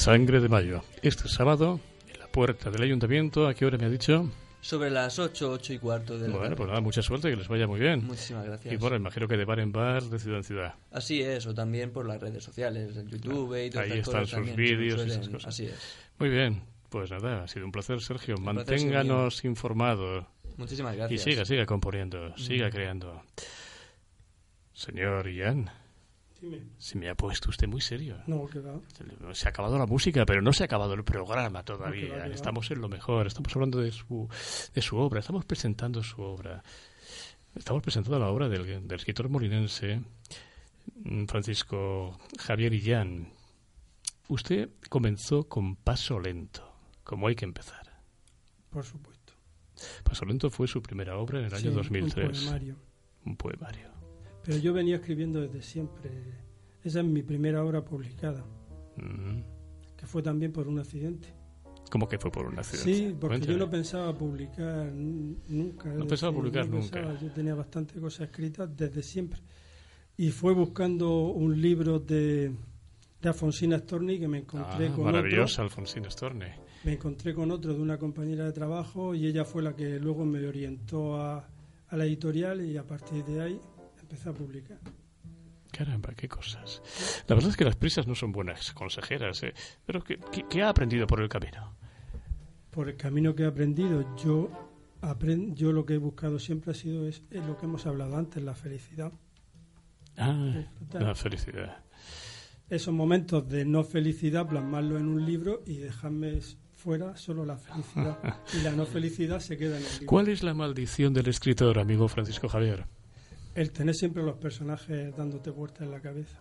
Sangre 0.01 0.39
de 0.39 0.49
mayo. 0.49 0.83
Este 1.03 1.27
sábado, 1.29 1.79
en 2.11 2.19
la 2.19 2.25
puerta 2.27 2.71
del 2.71 2.81
ayuntamiento, 2.81 3.47
¿a 3.47 3.53
qué 3.53 3.65
hora 3.67 3.77
me 3.77 3.85
ha 3.85 3.89
dicho? 3.89 4.31
Sobre 4.59 4.89
las 4.89 5.19
ocho, 5.19 5.51
ocho 5.51 5.73
y 5.73 5.77
cuarto 5.77 6.17
de 6.17 6.27
la 6.27 6.33
Bueno, 6.33 6.41
tarde. 6.43 6.55
pues 6.55 6.69
nada, 6.69 6.81
mucha 6.81 7.03
suerte, 7.03 7.29
que 7.29 7.35
les 7.35 7.47
vaya 7.47 7.67
muy 7.67 7.79
bien. 7.79 8.03
Muchísimas 8.05 8.45
gracias. 8.45 8.73
Y 8.73 8.77
bueno, 8.77 8.95
imagino 8.95 9.27
que 9.27 9.37
de 9.37 9.45
bar 9.45 9.59
en 9.59 9.71
bar, 9.71 10.01
de 10.03 10.17
ciudad 10.17 10.37
en 10.39 10.43
ciudad. 10.43 10.73
Así 10.91 11.21
es, 11.21 11.45
o 11.45 11.53
también 11.53 11.91
por 11.91 12.07
las 12.07 12.19
redes 12.19 12.43
sociales, 12.43 12.97
el 12.97 13.09
YouTube 13.09 13.63
y 13.63 13.69
todas 13.69 13.91
Ahí 13.91 13.99
están 13.99 14.21
cosas 14.21 14.39
sus 14.47 14.55
vídeos 14.55 15.05
y 15.05 15.09
esas 15.11 15.29
cosas. 15.29 15.47
Así 15.49 15.65
es. 15.65 15.95
Muy 16.17 16.29
bien, 16.29 16.63
pues 16.89 17.11
nada, 17.11 17.43
ha 17.43 17.47
sido 17.47 17.65
un 17.67 17.71
placer, 17.71 18.01
Sergio. 18.01 18.35
placer 18.37 18.59
es 18.73 18.81
Manténganos 18.83 19.45
informados. 19.45 20.25
Muchísimas 20.57 20.95
Y 20.95 20.97
gracias. 20.97 21.21
siga, 21.21 21.45
siga 21.45 21.65
componiendo, 21.67 22.35
siga 22.37 22.69
Mm. 22.69 22.71
creando. 22.71 23.21
Señor 24.73 25.29
Ian, 25.29 25.69
Dime. 26.41 26.61
se 26.77 26.97
me 26.97 27.07
ha 27.09 27.15
puesto 27.15 27.49
usted 27.49 27.67
muy 27.67 27.81
serio. 27.81 28.17
No, 28.27 28.47
que 28.47 28.59
va. 28.59 28.79
Se 29.33 29.47
ha 29.47 29.49
acabado 29.49 29.77
la 29.77 29.85
música, 29.85 30.25
pero 30.25 30.41
no 30.41 30.51
se 30.53 30.63
ha 30.63 30.65
acabado 30.65 30.93
el 30.95 31.03
programa 31.03 31.59
No, 31.59 31.63
todavía. 31.65 32.01
que 32.01 32.09
va, 32.09 32.23
que 32.23 32.29
va. 32.29 32.35
Estamos 32.35 32.71
en 32.71 32.81
lo 32.81 32.89
mejor, 32.89 33.27
estamos 33.27 33.55
hablando 33.55 33.79
de 33.79 33.91
su, 33.91 34.27
de 34.73 34.81
su 34.81 34.97
obra, 34.97 35.19
estamos 35.19 35.45
presentando 35.45 36.01
su 36.03 36.21
obra. 36.21 36.63
Estamos 37.55 37.83
presentando 37.83 38.17
la 38.17 38.29
obra 38.29 38.49
del, 38.49 38.65
del 38.87 38.97
escritor 38.97 39.29
molinense 39.29 40.01
mm, 41.03 41.25
Francisco 41.25 42.17
Javier 42.39 42.73
Illán. 42.73 43.31
Usted 44.29 44.69
comenzó 44.89 45.43
con 45.47 45.75
Paso 45.75 46.19
Lento, 46.19 46.73
como 47.03 47.27
hay 47.27 47.35
que 47.35 47.45
empezar. 47.45 47.91
Por 48.69 48.85
supuesto. 48.85 49.33
Paso 50.03 50.23
Lento 50.25 50.49
fue 50.49 50.67
su 50.67 50.81
primera 50.81 51.17
obra 51.17 51.39
en 51.39 51.45
el 51.45 51.53
año 51.53 51.69
Sí, 51.71 51.75
2003. 51.75 52.25
Un 52.39 52.45
poemario. 52.45 52.75
Un 53.25 53.35
poemario. 53.35 53.90
Pero 54.43 54.57
yo 54.57 54.73
venía 54.73 54.95
escribiendo 54.95 55.41
desde 55.41 55.61
siempre. 55.61 56.09
Esa 56.83 56.99
es 57.01 57.05
mi 57.05 57.21
primera 57.21 57.63
obra 57.63 57.83
publicada, 57.85 58.43
Mm. 58.97 59.41
que 59.95 60.05
fue 60.07 60.21
también 60.23 60.51
por 60.51 60.67
un 60.67 60.79
accidente. 60.79 61.27
¿Cómo 61.91 62.07
que 62.07 62.17
fue 62.17 62.31
por 62.31 62.45
un 62.47 62.57
accidente? 62.57 62.93
Sí, 62.93 63.15
porque 63.19 63.39
yo 63.41 63.57
no 63.57 63.69
pensaba 63.69 64.17
publicar 64.17 64.91
nunca. 64.91 65.89
No 65.89 66.07
pensaba 66.07 66.33
publicar 66.33 66.65
no 66.67 66.77
nunca. 66.79 66.91
pensaba, 67.01 67.19
Yo 67.19 67.31
tenía 67.31 67.53
bastante 67.55 67.99
cosas 67.99 68.29
escritas 68.29 68.69
desde 68.75 69.03
siempre. 69.03 69.39
Y 70.17 70.29
fue 70.31 70.53
buscando 70.53 71.27
un 71.27 71.59
libro 71.61 71.99
de, 71.99 72.51
de 73.21 73.29
Alfonsina 73.29 73.77
Storni 73.79 74.19
que 74.19 74.27
me 74.27 74.39
encontré 74.39 74.87
Ah, 74.87 74.93
con 74.95 75.05
maravillosa, 75.05 75.63
otro. 75.63 75.63
Alfonsina 75.65 76.09
Storni. 76.09 76.45
Me 76.83 76.93
encontré 76.93 77.33
con 77.33 77.51
otro 77.51 77.73
de 77.73 77.81
una 77.81 77.97
compañera 77.97 78.45
de 78.45 78.51
trabajo 78.53 79.13
y 79.13 79.27
ella 79.27 79.45
fue 79.45 79.61
la 79.61 79.75
que 79.75 79.99
luego 79.99 80.25
me 80.25 80.45
orientó 80.47 81.15
a, 81.17 81.47
a 81.89 81.97
la 81.97 82.05
editorial 82.05 82.61
y 82.65 82.77
a 82.77 82.83
partir 82.87 83.23
de 83.25 83.41
ahí 83.41 83.59
empecé 84.11 84.29
a 84.29 84.33
publicar. 84.33 84.77
Caramba, 85.71 86.13
qué 86.15 86.27
cosas. 86.27 86.81
La 87.27 87.35
verdad 87.35 87.49
es 87.51 87.57
que 87.57 87.63
las 87.63 87.77
prisas 87.77 88.05
no 88.05 88.13
son 88.13 88.31
buenas 88.33 88.73
consejeras, 88.73 89.41
¿eh? 89.43 89.53
Pero 89.85 90.03
¿qué, 90.03 90.19
qué, 90.31 90.45
qué 90.49 90.61
ha 90.63 90.69
aprendido 90.69 91.07
por 91.07 91.21
el 91.21 91.29
camino? 91.29 91.75
Por 92.71 92.89
el 92.89 92.97
camino 92.97 93.33
que 93.35 93.43
he 93.43 93.47
aprendido, 93.47 94.15
yo, 94.17 94.49
apren- 95.01 95.53
yo 95.55 95.71
lo 95.71 95.85
que 95.85 95.93
he 95.93 95.97
buscado 95.97 96.39
siempre 96.39 96.71
ha 96.71 96.73
sido 96.73 97.07
es, 97.07 97.23
es 97.31 97.45
lo 97.45 97.57
que 97.57 97.65
hemos 97.67 97.85
hablado 97.85 98.17
antes, 98.17 98.43
la 98.43 98.53
felicidad. 98.53 99.11
Ah, 100.17 100.51
Disfrutar. 100.57 101.01
la 101.03 101.15
felicidad. 101.15 101.83
Esos 102.69 102.93
momentos 102.93 103.47
de 103.47 103.63
no 103.65 103.83
felicidad, 103.85 104.47
plasmarlo 104.47 104.97
en 104.97 105.07
un 105.07 105.25
libro 105.25 105.63
y 105.65 105.77
dejarme 105.77 106.39
fuera 106.75 107.15
solo 107.15 107.45
la 107.45 107.57
felicidad. 107.57 108.17
y 108.59 108.61
la 108.63 108.71
no 108.71 108.85
felicidad 108.85 109.39
se 109.39 109.57
queda 109.57 109.77
en 109.77 109.85
el 109.85 109.91
libro. 109.93 110.07
¿Cuál 110.07 110.27
es 110.27 110.43
la 110.43 110.53
maldición 110.53 111.13
del 111.13 111.27
escritor, 111.29 111.79
amigo 111.79 112.07
Francisco 112.09 112.49
Javier? 112.49 112.85
El 113.53 113.71
tener 113.71 113.95
siempre 113.95 114.23
los 114.23 114.37
personajes 114.37 115.15
dándote 115.15 115.49
vueltas 115.49 115.81
en 115.81 115.91
la 115.91 115.99
cabeza. 115.99 116.39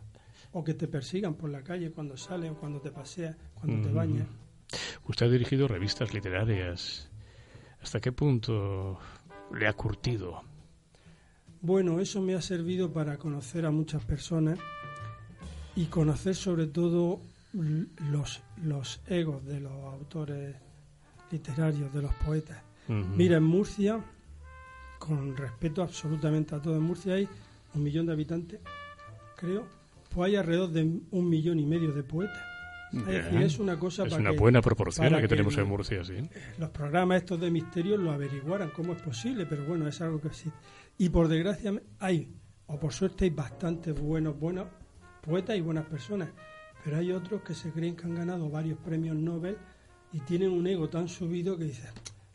O 0.53 0.65
que 0.65 0.75
te 0.75 0.89
persigan 0.89 1.35
por 1.35 1.51
la 1.51 1.63
calle 1.63 1.91
cuando 1.91 2.17
sales 2.17 2.51
o 2.51 2.55
cuando 2.55 2.81
te 2.81 2.91
paseas, 2.91 3.37
cuando 3.55 3.87
te 3.87 3.93
bañas. 3.93 4.27
Usted 5.07 5.27
ha 5.27 5.29
dirigido 5.29 5.69
revistas 5.69 6.15
literarias. 6.15 7.11
¿Hasta 7.83 8.01
qué 8.01 8.13
punto 8.13 8.99
le 9.53 9.67
ha 9.67 9.73
curtido? 9.73 10.43
Bueno, 11.63 12.01
eso 12.01 12.21
me 12.21 12.35
ha 12.35 12.41
servido 12.41 12.93
para 12.93 13.19
conocer 13.19 13.67
a 13.67 13.71
muchas 13.71 14.05
personas 14.05 14.59
y 15.77 15.87
conocer 15.87 16.35
sobre 16.35 16.67
todo 16.67 17.21
los, 17.53 18.43
los 18.63 19.01
egos 19.07 19.45
de 19.45 19.61
los 19.61 19.73
autores 19.73 20.57
literarios, 21.31 21.93
de 21.93 22.03
los 22.03 22.15
poetas. 22.15 22.63
Mira, 22.89 23.37
en 23.37 23.45
Murcia, 23.45 24.01
con 25.01 25.37
respeto 25.37 25.83
absolutamente 25.83 26.55
a 26.55 26.61
todo, 26.63 26.77
en 26.77 26.83
Murcia 26.83 27.15
hay 27.15 27.27
un 27.75 27.83
millón 27.83 28.07
de 28.07 28.13
habitantes, 28.13 28.61
creo, 29.37 29.67
pues 30.15 30.29
hay 30.29 30.37
alrededor 30.37 30.71
de 30.71 31.01
un 31.11 31.29
millón 31.29 31.59
y 31.59 31.67
medio 31.67 31.91
de 31.93 32.03
poetas. 32.05 32.39
Es 32.93 33.07
Bien. 33.07 33.23
decir, 33.23 33.43
es 33.43 33.59
una 33.61 33.79
cosa 33.79 34.03
Es 34.05 34.11
para 34.11 34.21
una 34.21 34.33
que- 34.33 34.39
buena 34.39 34.61
proporción 34.61 35.11
la 35.13 35.21
que 35.21 35.29
tenemos 35.29 35.57
en 35.57 35.67
Murcia, 35.69 36.05
sí. 36.05 36.15
los 36.59 36.71
programas 36.71 37.19
estos 37.19 37.41
de 37.41 37.51
misterios 37.51 37.99
lo 37.99 38.11
averiguaran 38.13 38.71
cómo 38.71 38.93
es 38.93 39.01
posible, 39.01 39.47
pero 39.47 39.65
bueno, 39.65 39.89
es 39.89 40.01
algo 40.01 40.21
que 40.21 40.29
existe. 40.29 40.59
Y 40.99 41.09
por 41.09 41.29
desgracia 41.29 41.73
hay, 41.99 42.35
o 42.67 42.79
por 42.79 42.93
suerte 42.93 43.25
hay 43.25 43.31
bastantes 43.31 43.99
buenos, 43.99 44.39
buenos 44.39 44.67
poetas 45.23 45.57
y 45.57 45.61
buenas 45.63 45.87
personas, 45.87 46.29
pero 46.85 46.99
hay 46.99 47.13
otros 47.13 47.41
que 47.43 47.55
se 47.55 47.71
creen 47.71 47.95
que 47.97 48.05
han 48.05 48.15
ganado 48.17 48.51
varios 48.51 48.79
premios 48.79 49.17
Nobel 49.17 49.57
y 50.13 50.19
tienen 50.21 50.51
un 50.51 50.67
ego 50.67 50.89
tan 50.91 51.09
subido 51.09 51.57
que 51.57 51.65
dices, 51.65 51.89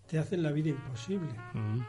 te 0.08 0.18
hacen 0.20 0.44
la 0.44 0.52
vida 0.52 0.70
imposible. 0.70 1.30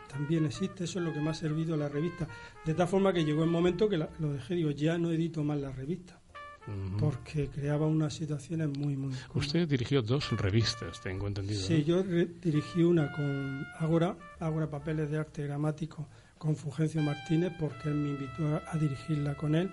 También 0.09 0.47
existe, 0.47 0.84
eso 0.84 0.98
es 0.98 1.05
lo 1.05 1.12
que 1.12 1.20
me 1.20 1.30
ha 1.30 1.34
servido 1.34 1.74
a 1.74 1.76
la 1.76 1.88
revista. 1.88 2.26
De 2.64 2.74
tal 2.74 2.88
forma 2.88 3.12
que 3.12 3.24
llegó 3.24 3.44
el 3.44 3.51
momento 3.51 3.88
que 3.88 3.98
la- 3.98 4.09
lo 4.18 4.32
dejé, 4.32 4.55
digo, 4.55 4.70
ya 4.70 4.97
no 4.98 5.10
edito 5.12 5.44
más 5.44 5.60
la 5.60 5.70
revista, 5.72 6.18
porque 6.98 7.48
creaba 7.48 7.86
unas 7.86 8.14
situaciones 8.14 8.68
muy, 8.76 8.97
muy... 8.97 9.12
Usted 9.34 9.68
dirigió 9.68 10.02
dos 10.02 10.30
revistas, 10.32 11.01
tengo 11.01 11.26
entendido. 11.28 11.60
Sí, 11.60 11.84
¿no? 11.86 12.02
yo 12.02 12.02
dirigí 12.43 12.82
una 12.82 13.12
con 13.12 13.64
Ágora, 13.78 14.16
Ágora 14.40 14.68
Papeles 14.70 15.10
de 15.10 15.18
Arte 15.18 15.44
Gramático, 15.47 16.09
con 16.38 16.56
Fulgencio 16.56 17.02
Martínez, 17.02 17.52
porque 17.59 17.88
él 17.88 17.94
me 17.94 18.09
invitó 18.10 18.47
a, 18.48 18.62
a 18.72 18.78
dirigirla 18.78 19.34
con 19.36 19.55
él. 19.55 19.70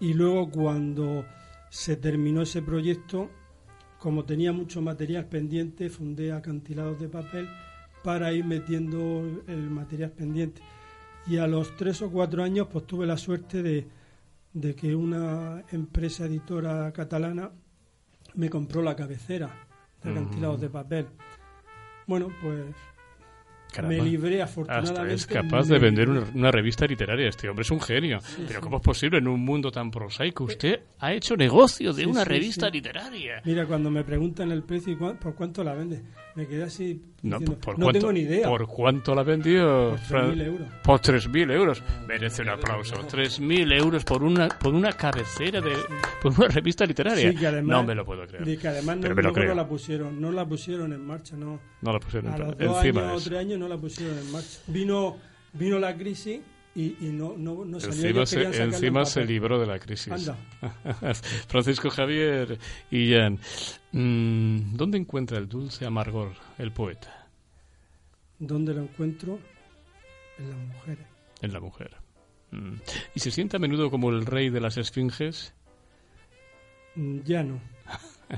Y 0.00 0.14
luego 0.14 0.50
cuando 0.50 1.24
se 1.70 1.96
terminó 1.96 2.42
ese 2.42 2.62
proyecto, 2.62 3.30
como 3.98 4.24
tenía 4.24 4.52
mucho 4.52 4.80
material 4.80 5.26
pendiente, 5.26 5.88
fundé 5.90 6.32
acantilados 6.32 7.00
de 7.00 7.08
papel 7.08 7.48
para 8.02 8.32
ir 8.32 8.44
metiendo 8.44 9.42
el 9.46 9.70
material 9.70 10.10
pendiente. 10.10 10.62
Y 11.26 11.36
a 11.38 11.46
los 11.46 11.76
tres 11.76 12.00
o 12.02 12.10
cuatro 12.10 12.42
años, 12.42 12.68
pues 12.72 12.86
tuve 12.86 13.06
la 13.06 13.16
suerte 13.18 13.62
de, 13.62 13.86
de 14.52 14.74
que 14.74 14.94
una 14.94 15.62
empresa 15.72 16.24
editora 16.26 16.90
catalana 16.92 17.50
me 18.34 18.48
compró 18.48 18.82
la 18.82 18.96
cabecera 18.96 19.50
de 20.02 20.10
acantilados 20.10 20.58
Mm. 20.58 20.60
de 20.62 20.70
papel. 20.70 21.06
Bueno, 22.06 22.28
pues 22.40 22.64
me 23.86 24.00
libré 24.02 24.42
Hasta 24.42 24.52
afortunadamente. 24.60 25.14
es 25.14 25.26
capaz 25.26 25.68
de 25.68 25.78
vender 25.78 26.08
una, 26.08 26.24
una 26.34 26.50
revista 26.50 26.86
literaria. 26.86 27.28
Este 27.28 27.48
hombre 27.48 27.62
es 27.62 27.70
un 27.70 27.80
genio. 27.80 28.18
Pero 28.46 28.60
¿cómo 28.60 28.76
es 28.78 28.82
posible 28.82 29.18
en 29.18 29.28
un 29.28 29.40
mundo 29.44 29.70
tan 29.70 29.90
prosaico? 29.90 30.44
Usted 30.44 30.80
ha 31.00 31.12
hecho 31.12 31.36
negocio 31.36 31.92
de 31.92 32.02
Sí, 32.04 32.08
una 32.08 32.22
sí, 32.24 32.28
revista 32.28 32.66
sí. 32.66 32.72
literaria. 32.72 33.42
Mira, 33.44 33.66
cuando 33.66 33.90
me 33.90 34.04
preguntan 34.04 34.50
el 34.52 34.62
precio 34.62 34.92
y 34.92 34.96
por 34.96 35.34
cuánto 35.34 35.62
la 35.64 35.74
vende, 35.74 36.02
me 36.34 36.46
quedé 36.46 36.64
así. 36.64 37.02
No, 37.20 37.38
diciendo, 37.40 37.60
por 37.60 37.76
no 37.78 37.86
cuánto, 37.86 37.98
tengo 37.98 38.12
ni 38.12 38.20
idea. 38.20 38.48
¿Por 38.48 38.66
cuánto 38.68 39.12
la 39.12 39.24
vendió? 39.24 39.90
Por 39.90 39.98
Fran? 39.98 40.34
3.000 40.36 40.44
euros. 40.46 40.68
Por 40.84 41.00
3.000 41.00 41.50
euros. 41.52 41.82
Merece 42.06 42.42
un 42.42 42.48
aplauso. 42.50 42.94
3.000 42.94 43.72
euros 43.76 44.04
por 44.04 44.22
una, 44.22 44.48
por 44.48 44.72
una 44.72 44.92
cabecera 44.92 45.60
de 45.60 45.72
por 46.22 46.32
una 46.38 46.46
revista 46.48 46.86
literaria. 46.86 47.32
Sí, 47.32 47.36
que 47.36 47.46
además, 47.48 47.76
no 47.78 47.82
me 47.84 47.94
lo 47.96 48.04
puedo 48.04 48.24
creer. 48.24 48.56
que 48.58 48.68
además 48.68 48.98
no, 48.98 49.14
me 49.14 49.22
lo 49.22 49.32
creo. 49.32 49.52
la 49.54 49.66
pusieron, 49.66 50.20
no 50.20 50.30
la 50.30 50.46
pusieron 50.46 50.92
en 50.92 51.04
marcha, 51.04 51.36
no. 51.36 51.58
No 51.82 51.92
la 51.92 51.98
pusieron 51.98 52.32
en- 52.34 52.38
dos 52.38 52.54
encima 52.60 52.78
años 52.80 52.94
de 52.94 53.00
o 53.02 53.16
eso. 53.16 53.28
tres 53.30 53.38
años 53.40 53.58
no 53.58 53.67
la 53.68 53.76
pusieron 53.76 54.18
en 54.18 54.32
marcha. 54.32 54.58
Vino, 54.66 55.16
vino 55.52 55.78
la 55.78 55.96
crisis 55.96 56.40
y, 56.74 56.96
y 57.00 57.10
no, 57.12 57.34
no, 57.36 57.64
no 57.64 57.80
salió. 57.80 58.20
Encima, 58.20 58.26
se, 58.26 58.62
encima 58.62 59.04
se 59.04 59.24
libró 59.24 59.58
de 59.58 59.66
la 59.66 59.78
crisis. 59.78 60.12
Anda. 60.12 60.36
Francisco 61.48 61.90
Javier 61.90 62.58
y 62.90 63.12
Jan, 63.12 63.38
mm, 63.92 64.74
¿dónde 64.76 64.98
encuentra 64.98 65.38
el 65.38 65.48
dulce 65.48 65.84
amargor 65.86 66.32
el 66.58 66.72
poeta? 66.72 67.26
¿Dónde 68.38 68.74
lo 68.74 68.82
encuentro? 68.82 69.38
En 70.38 70.50
las 70.50 70.58
mujeres. 70.58 71.06
En 71.42 71.52
la 71.52 71.60
mujer. 71.60 71.96
Mm. 72.52 72.74
¿Y 73.14 73.20
se 73.20 73.30
siente 73.30 73.56
a 73.56 73.60
menudo 73.60 73.90
como 73.90 74.10
el 74.10 74.24
rey 74.24 74.48
de 74.50 74.60
las 74.60 74.76
esfinges? 74.76 75.52
Mm, 76.94 77.18
Ya 77.24 77.42
no. 77.42 77.60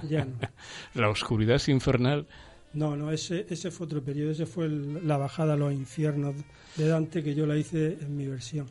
Ya 0.09 0.24
no. 0.24 0.39
La 0.94 1.11
oscuridad 1.11 1.57
es 1.57 1.69
infernal. 1.69 2.27
No, 2.72 2.97
no, 2.97 3.10
ese, 3.10 3.47
ese 3.51 3.70
fue 3.70 3.86
otro 3.86 4.02
periodo. 4.02 4.30
Ese 4.30 4.47
fue 4.47 4.66
el- 4.66 5.06
la 5.06 5.16
bajada 5.16 5.55
a 5.55 5.56
los 5.56 5.72
infiernos 5.72 6.34
de 6.76 6.88
Dante 6.88 7.22
que 7.22 7.34
yo 7.34 7.47
la 7.47 7.56
hice 7.56 7.98
en 8.01 8.16
mi 8.16 8.26
versión. 8.26 8.66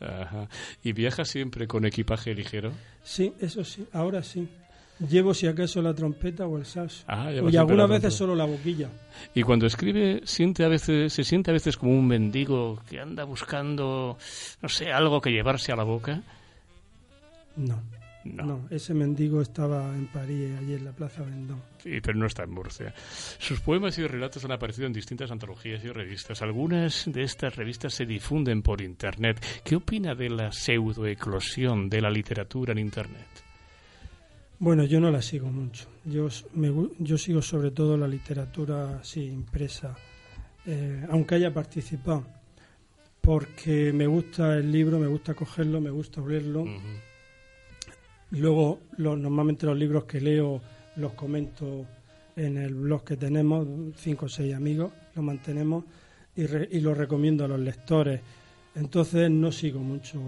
Ajá. 0.00 0.48
¿Y 0.82 0.92
viaja 0.92 1.24
siempre 1.24 1.66
con 1.68 1.84
equipaje 1.84 2.34
ligero? 2.34 2.72
Sí, 3.04 3.32
eso 3.40 3.64
sí, 3.64 3.86
ahora 3.92 4.22
sí. 4.22 4.48
Llevo 5.08 5.34
si 5.34 5.46
acaso 5.48 5.82
la 5.82 5.92
trompeta 5.94 6.46
o 6.46 6.56
el 6.56 6.64
sax. 6.66 7.04
Ah, 7.08 7.30
y 7.32 7.56
algunas 7.56 7.88
veces 7.88 8.14
solo 8.14 8.34
la 8.36 8.44
boquilla. 8.44 8.88
Y 9.34 9.42
cuando 9.42 9.66
escribe, 9.66 10.20
siente 10.24 10.64
a 10.64 10.68
veces, 10.68 11.12
se 11.12 11.24
siente 11.24 11.50
a 11.50 11.54
veces 11.54 11.76
como 11.76 11.92
un 11.98 12.06
mendigo 12.06 12.80
que 12.88 13.00
anda 13.00 13.24
buscando, 13.24 14.16
no 14.62 14.68
sé, 14.68 14.92
algo 14.92 15.20
que 15.20 15.30
llevarse 15.30 15.72
a 15.72 15.76
la 15.76 15.82
boca. 15.84 16.22
No, 17.56 17.80
No. 18.24 18.42
no, 18.44 18.68
ese 18.70 18.94
mendigo 18.94 19.42
estaba 19.42 19.94
en 19.94 20.06
París, 20.06 20.50
allí 20.58 20.74
en 20.74 20.84
la 20.84 20.92
Plaza 20.92 21.22
Vendôme. 21.22 21.60
Sí, 21.82 22.00
pero 22.02 22.18
no 22.18 22.26
está 22.26 22.44
en 22.44 22.50
Murcia. 22.50 22.94
Sus 22.96 23.60
poemas 23.60 23.98
y 23.98 24.06
relatos 24.06 24.44
han 24.46 24.52
aparecido 24.52 24.86
en 24.86 24.94
distintas 24.94 25.30
antologías 25.30 25.84
y 25.84 25.88
revistas. 25.88 26.40
Algunas 26.40 27.04
de 27.06 27.22
estas 27.22 27.54
revistas 27.54 27.92
se 27.92 28.06
difunden 28.06 28.62
por 28.62 28.80
Internet. 28.80 29.44
¿Qué 29.62 29.76
opina 29.76 30.14
de 30.14 30.30
la 30.30 30.52
pseudoeclosión 30.52 31.90
de 31.90 32.00
la 32.00 32.10
literatura 32.10 32.72
en 32.72 32.78
Internet? 32.78 33.44
Bueno, 34.58 34.84
yo 34.84 35.00
no 35.00 35.10
la 35.10 35.20
sigo 35.20 35.48
mucho. 35.50 35.86
Yo, 36.04 36.28
me 36.54 36.72
yo 36.98 37.18
sigo 37.18 37.42
sobre 37.42 37.70
todo 37.70 37.96
la 37.96 38.08
literatura 38.08 39.00
así 39.00 39.24
impresa, 39.24 39.94
eh, 40.64 41.04
aunque 41.10 41.34
haya 41.34 41.52
participado, 41.52 42.24
porque 43.20 43.92
me 43.92 44.06
gusta 44.06 44.56
el 44.56 44.70
libro, 44.70 44.98
me 44.98 45.06
gusta 45.06 45.34
cogerlo, 45.34 45.80
me 45.80 45.90
gusta 45.90 46.22
olerlo. 46.22 46.64
Luego, 48.30 48.80
lo- 48.96 49.16
normalmente 49.16 49.66
los 49.66 49.76
libros 49.78 50.04
que 50.04 50.20
leo 50.20 50.60
los 50.96 51.12
comento 51.12 51.86
en 52.36 52.56
el 52.58 52.74
blog 52.74 53.04
que 53.04 53.16
tenemos, 53.16 53.66
cinco 53.96 54.26
o 54.26 54.28
seis 54.28 54.54
amigos, 54.54 54.92
lo 55.14 55.22
mantenemos 55.22 55.84
y, 56.36 56.46
re- 56.46 56.68
y 56.72 56.80
lo 56.80 56.94
recomiendo 56.94 57.44
a 57.44 57.48
los 57.48 57.60
lectores. 57.60 58.20
Entonces 58.74 59.30
no 59.30 59.52
sigo 59.52 59.78
mucho 59.80 60.18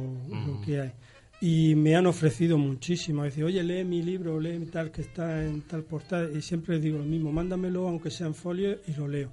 lo 0.47 0.61
que 0.61 0.81
hay. 0.81 0.93
Y 1.41 1.75
me 1.75 1.97
han 1.97 2.07
ofrecido 2.07 2.57
muchísimo. 2.59 3.25
Decir, 3.25 3.45
oye, 3.45 3.63
lee 3.63 3.85
mi 3.85 4.03
libro, 4.03 4.39
lee 4.41 4.59
tal 4.73 4.91
que 4.93 5.03
está 5.03 5.45
en 5.45 5.63
tal 5.63 5.83
portal. 5.83 6.31
Y 6.35 6.41
siempre 6.43 6.75
les 6.77 6.85
digo 6.85 6.99
lo 6.99 7.05
mismo, 7.05 7.33
mándamelo 7.33 7.89
aunque 7.89 8.11
sea 8.11 8.29
en 8.29 8.35
folio 8.35 8.79
y 8.87 8.93
lo 8.95 9.09
leo. 9.09 9.31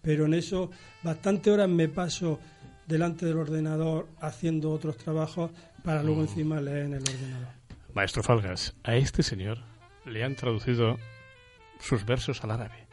Pero 0.00 0.26
en 0.26 0.34
eso, 0.34 0.70
bastante 1.02 1.50
horas 1.50 1.68
me 1.68 1.88
paso 1.88 2.38
delante 2.86 3.26
del 3.26 3.38
ordenador 3.38 4.06
haciendo 4.20 4.70
otros 4.70 4.96
trabajos 4.98 5.50
para 5.82 6.02
luego 6.02 6.20
Mm. 6.20 6.24
encima 6.24 6.60
leer 6.60 6.84
en 6.86 6.92
el 6.94 7.02
ordenador. 7.02 7.53
Maestro 7.94 8.22
Falgas, 8.22 8.74
a 8.82 8.96
este 8.96 9.22
señor 9.22 9.58
le 10.04 10.24
han 10.24 10.34
traducido 10.36 10.98
sus 11.80 12.04
versos 12.04 12.42
al 12.44 12.50
árabe. 12.52 12.86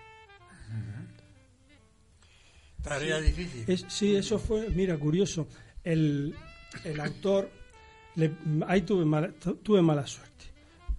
Tarea 2.83 3.19
Sí. 3.19 3.25
difícil. 3.27 3.63
Es- 3.67 3.85
sí, 3.89 4.15
eso 4.15 4.39
fue, 4.39 4.69
mira, 4.69 4.97
curioso. 4.97 5.47
El, 5.83 6.35
el 6.83 6.99
autor, 6.99 7.49
le- 8.15 8.31
ahí 8.67 8.81
tuve 8.81 9.05
mala, 9.05 9.31
tu- 9.31 9.55
tuve 9.55 9.81
mala 9.81 10.05
suerte, 10.07 10.45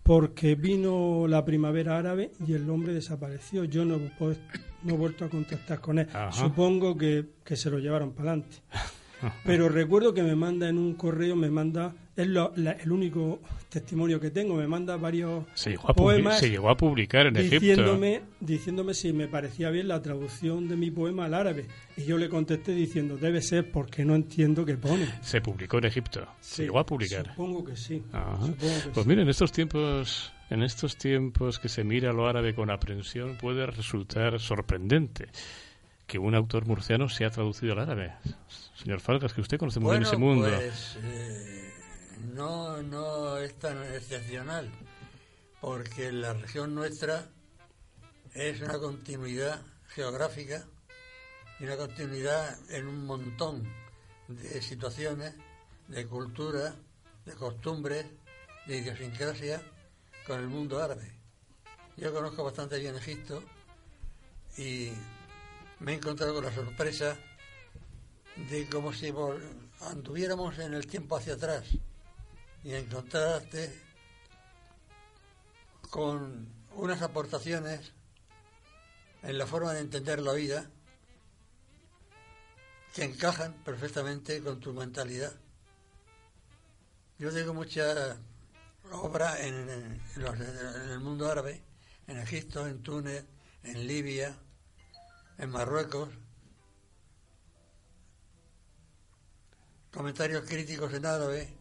porque 0.02 0.54
vino 0.54 1.26
la 1.28 1.44
primavera 1.44 1.98
árabe 1.98 2.32
y 2.46 2.52
el 2.54 2.68
hombre 2.70 2.92
desapareció. 2.92 3.64
Yo 3.64 3.84
no, 3.84 3.96
he 3.96 4.10
pu- 4.16 4.36
no 4.84 4.94
he 4.94 4.96
vuelto 4.96 5.24
a 5.24 5.28
contactar 5.28 5.80
con 5.80 5.98
él. 5.98 6.08
Ajá. 6.12 6.30
Supongo 6.32 6.96
que, 6.96 7.26
que 7.44 7.56
se 7.56 7.70
lo 7.70 7.78
llevaron 7.78 8.12
para 8.12 8.32
adelante. 8.32 8.58
Pero 9.44 9.68
recuerdo 9.68 10.14
que 10.14 10.22
me 10.22 10.34
manda 10.36 10.68
en 10.68 10.78
un 10.78 10.94
correo, 10.94 11.34
me 11.36 11.50
manda, 11.50 11.94
es 12.14 12.26
lo- 12.26 12.52
la- 12.56 12.72
el 12.72 12.92
único 12.92 13.40
testimonio 13.70 14.20
que 14.20 14.30
tengo, 14.30 14.54
me 14.56 14.66
manda 14.68 14.96
varios 14.98 15.44
Se 15.54 15.70
llegó 15.70 15.90
a, 15.90 15.94
poemas 15.94 16.38
se 16.38 16.50
llegó 16.50 16.68
a 16.68 16.76
publicar 16.76 17.26
en 17.26 17.36
Egipto. 17.36 17.60
diciéndome, 17.60 18.22
diciéndome 18.40 18.92
si 18.94 19.12
me 19.14 19.28
parecía 19.28 19.70
bien 19.70 19.88
la 19.88 20.02
traducción 20.02 20.68
de 20.68 20.76
mi 20.76 20.90
poema 20.90 21.24
al 21.24 21.34
árabe. 21.34 21.66
Y 21.96 22.04
yo 22.04 22.18
le 22.18 22.28
contesté 22.28 22.72
diciendo, 22.72 23.16
debe 23.16 23.40
ser 23.40 23.70
porque 23.70 24.04
no 24.04 24.14
entiendo 24.14 24.64
qué 24.66 24.76
pone. 24.76 25.06
Se 25.22 25.40
publicó 25.40 25.78
en 25.78 25.84
Egipto. 25.86 26.26
Se 26.40 26.64
llegó 26.64 26.78
a 26.80 26.84
publicar. 26.86 27.28
Supongo 27.28 27.64
que 27.64 27.76
sí. 27.76 28.02
Supongo 28.10 28.56
que 28.56 28.88
Pues 28.92 29.04
sí. 29.04 29.08
miren, 29.08 29.20
en 29.24 29.28
estos 29.30 29.50
tiempos, 29.52 30.32
en 30.50 30.62
estos 30.62 30.96
tiempos 30.98 31.58
que 31.58 31.68
se 31.70 31.82
mira 31.82 32.12
lo 32.12 32.26
árabe 32.28 32.54
con 32.54 32.70
aprensión, 32.70 33.36
puede 33.38 33.64
resultar 33.66 34.38
sorprendente 34.38 35.28
que 36.06 36.18
un 36.18 36.34
autor 36.34 36.66
murciano 36.66 37.08
sea 37.08 37.30
traducido 37.30 37.72
al 37.72 37.78
árabe. 37.78 38.12
Señor 38.74 39.00
Falgas, 39.00 39.32
que 39.32 39.40
usted 39.40 39.56
conoce 39.56 39.80
muy 39.80 39.92
bien 39.92 40.02
ese 40.02 40.16
mundo. 40.18 40.46
Pues, 40.54 40.98
eh, 41.02 41.71
no, 42.22 42.82
no 42.82 43.38
es 43.38 43.58
tan 43.58 43.82
excepcional, 43.94 44.70
porque 45.60 46.12
la 46.12 46.34
región 46.34 46.74
nuestra 46.74 47.28
es 48.34 48.60
una 48.60 48.78
continuidad 48.78 49.60
geográfica 49.88 50.64
y 51.58 51.64
una 51.64 51.76
continuidad 51.76 52.58
en 52.70 52.86
un 52.86 53.06
montón 53.06 53.68
de 54.28 54.62
situaciones, 54.62 55.34
de 55.88 56.06
cultura, 56.06 56.74
de 57.26 57.32
costumbres, 57.34 58.06
de 58.66 58.78
idiosincrasia 58.78 59.62
con 60.26 60.40
el 60.40 60.48
mundo 60.48 60.82
árabe. 60.82 61.12
Yo 61.96 62.12
conozco 62.12 62.44
bastante 62.44 62.78
bien 62.78 62.96
Egipto 62.96 63.42
y 64.56 64.92
me 65.80 65.92
he 65.92 65.96
encontrado 65.96 66.34
con 66.34 66.44
la 66.44 66.54
sorpresa 66.54 67.18
de 68.50 68.66
como 68.68 68.92
si 68.92 69.12
anduviéramos 69.80 70.58
en 70.58 70.74
el 70.74 70.86
tiempo 70.86 71.16
hacia 71.16 71.34
atrás 71.34 71.64
y 72.64 72.74
encontrarte 72.74 73.80
con 75.90 76.48
unas 76.74 77.02
aportaciones 77.02 77.92
en 79.22 79.38
la 79.38 79.46
forma 79.46 79.72
de 79.72 79.80
entender 79.80 80.20
la 80.20 80.32
vida 80.32 80.70
que 82.94 83.04
encajan 83.04 83.52
perfectamente 83.64 84.42
con 84.42 84.60
tu 84.60 84.72
mentalidad. 84.72 85.32
Yo 87.18 87.32
tengo 87.32 87.54
mucha 87.54 88.16
obra 88.92 89.40
en, 89.46 90.00
los- 90.16 90.34
en 90.40 90.90
el 90.90 91.00
mundo 91.00 91.30
árabe, 91.30 91.62
en 92.06 92.18
Egipto, 92.18 92.66
en 92.66 92.82
Túnez, 92.82 93.24
en 93.62 93.86
Libia, 93.86 94.36
en 95.38 95.50
Marruecos, 95.50 96.08
comentarios 99.92 100.44
críticos 100.46 100.92
en 100.94 101.06
árabe 101.06 101.54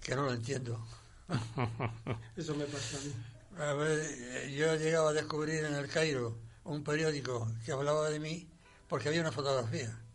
que 0.00 0.14
no 0.14 0.22
lo 0.22 0.32
entiendo. 0.32 0.84
Eso 2.36 2.54
me 2.54 2.64
pasa 2.64 2.98
a 2.98 3.00
mí. 3.00 3.12
A 3.58 3.72
ver, 3.72 4.50
yo 4.50 4.76
llegaba 4.76 5.10
a 5.10 5.12
descubrir 5.12 5.64
en 5.64 5.74
el 5.74 5.88
Cairo 5.88 6.36
un 6.64 6.84
periódico 6.84 7.50
que 7.64 7.72
hablaba 7.72 8.10
de 8.10 8.20
mí 8.20 8.48
porque 8.88 9.08
había 9.08 9.20
una 9.20 9.32
fotografía. 9.32 9.98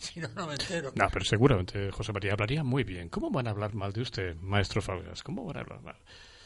Si 0.00 0.18
no, 0.18 0.28
no 0.34 0.46
me 0.46 0.54
entero. 0.54 0.92
No, 0.94 1.08
pero 1.12 1.26
seguramente 1.26 1.90
José 1.90 2.14
María 2.14 2.32
hablaría 2.32 2.64
muy 2.64 2.84
bien. 2.84 3.10
¿Cómo 3.10 3.30
van 3.30 3.46
a 3.46 3.50
hablar 3.50 3.74
mal 3.74 3.92
de 3.92 4.00
usted, 4.00 4.34
maestro 4.36 4.80
Falgas? 4.80 5.22
¿Cómo 5.22 5.44
van 5.44 5.58
a 5.58 5.60
hablar 5.60 5.82
mal? 5.82 5.96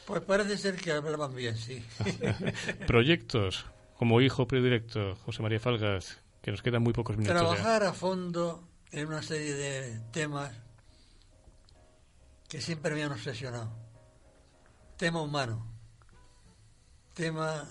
Pues 0.07 0.23
parece 0.23 0.59
ser 0.59 0.75
que 0.75 0.91
hablaban 0.91 1.33
bien, 1.37 1.57
sí. 1.57 1.81
Proyectos 2.89 3.65
como 3.97 4.21
hijo 4.21 4.49
predilecto, 4.49 5.15
José 5.25 5.43
María 5.43 5.61
Falgas, 5.61 6.19
que 6.43 6.51
nos 6.51 6.63
quedan 6.63 6.83
muy 6.83 6.93
pocos 6.93 7.17
minutos 7.17 7.41
ya. 7.41 7.47
Trabajar 7.47 7.85
a 7.85 7.93
fondo 7.93 8.69
en 8.91 9.07
una 9.07 9.23
serie 9.23 9.55
de 9.55 10.01
temas 10.11 10.51
que 12.49 12.61
siempre 12.61 12.95
me 12.95 13.03
han 13.03 13.13
obsesionado. 13.13 13.73
Tema 14.97 15.23
humano, 15.23 15.67
tema 17.15 17.69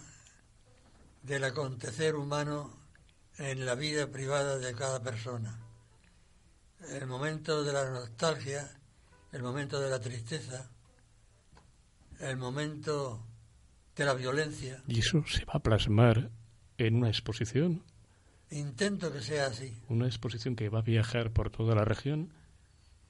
del 1.21 1.43
acontecer 1.43 2.15
humano 2.15 2.77
en 3.37 3.65
la 3.65 3.75
vida 3.75 4.11
privada 4.11 4.57
de 4.57 4.73
cada 4.73 5.01
persona. 5.01 5.59
El 6.91 7.07
momento 7.07 7.63
de 7.63 7.73
la 7.73 7.89
nostalgia, 7.89 8.69
el 9.31 9.41
momento 9.41 9.79
de 9.79 9.89
la 9.89 9.99
tristeza, 9.99 10.69
el 12.19 12.37
momento 12.37 13.25
de 13.95 14.05
la 14.05 14.13
violencia. 14.13 14.83
¿Y 14.87 14.99
eso 14.99 15.23
se 15.27 15.45
va 15.45 15.53
a 15.55 15.59
plasmar 15.59 16.29
en 16.77 16.95
una 16.95 17.07
exposición? 17.07 17.83
Intento 18.51 19.11
que 19.11 19.21
sea 19.21 19.47
así. 19.47 19.81
¿Una 19.89 20.05
exposición 20.05 20.55
que 20.55 20.69
va 20.69 20.79
a 20.79 20.83
viajar 20.83 21.31
por 21.31 21.49
toda 21.49 21.73
la 21.75 21.85
región? 21.85 22.33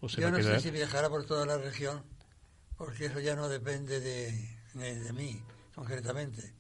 ¿O 0.04 0.10
se 0.10 0.20
Yo 0.20 0.30
no 0.32 0.42
sé 0.42 0.60
si 0.60 0.70
viajará 0.70 1.10
por 1.10 1.26
toda 1.26 1.46
la 1.46 1.58
región, 1.58 2.04
porque 2.76 3.06
eso 3.06 3.22
ya 3.22 3.38
no 3.38 3.48
depende 3.48 4.02
de, 4.02 4.32
de- 4.74 5.00
de 5.00 5.14
mí, 5.14 5.42
concretamente. 5.74 6.54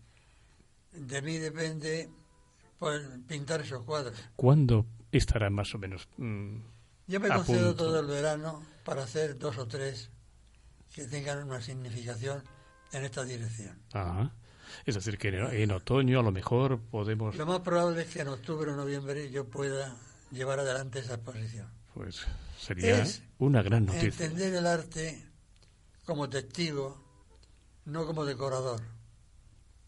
De 0.93 1.21
mí 1.21 1.37
depende 1.39 2.09
pues, 2.79 3.01
pintar 3.27 3.59
esos 3.59 3.83
cuadros. 3.83 4.17
¿Cuándo 4.37 4.85
estará 5.11 5.49
más 5.49 5.75
o 5.75 5.77
menos? 5.77 6.07
mm, 6.15 6.55
Yo 7.07 7.19
me 7.19 7.27
concedo 7.27 7.67
punto? 7.75 7.83
todo 7.83 7.99
el 7.99 8.05
verano 8.07 8.63
para 8.85 9.03
hacer 9.03 9.37
dos 9.37 9.57
o 9.57 9.67
tres 9.67 10.09
que 10.95 11.03
tengan 11.05 11.43
una 11.43 11.61
significación 11.61 12.41
en 12.93 13.03
esta 13.03 13.25
dirección. 13.25 13.77
Ajá. 13.91 14.33
Es 14.85 14.95
decir, 14.95 15.17
que 15.17 15.27
en, 15.27 15.35
en 15.53 15.71
otoño 15.71 16.17
a 16.21 16.23
lo 16.23 16.31
mejor 16.31 16.79
podemos... 16.79 17.35
Lo 17.35 17.45
más 17.45 17.59
probable 17.59 18.03
es 18.03 18.07
que 18.07 18.21
en 18.21 18.29
octubre 18.29 18.71
o 18.71 18.75
noviembre 18.77 19.29
yo 19.31 19.49
pueda 19.49 19.97
llevar 20.31 20.59
adelante 20.59 20.99
esa 20.99 21.15
exposición. 21.15 21.67
Pues 21.93 22.25
sería 22.59 23.01
Es 23.03 23.21
una 23.39 23.61
gran 23.61 23.85
noticia. 23.85 24.25
Entender 24.25 24.53
el 24.55 24.65
arte 24.65 25.23
como 26.05 26.29
testigo, 26.29 27.01
no 27.85 28.05
como 28.05 28.25
decorador. 28.25 28.81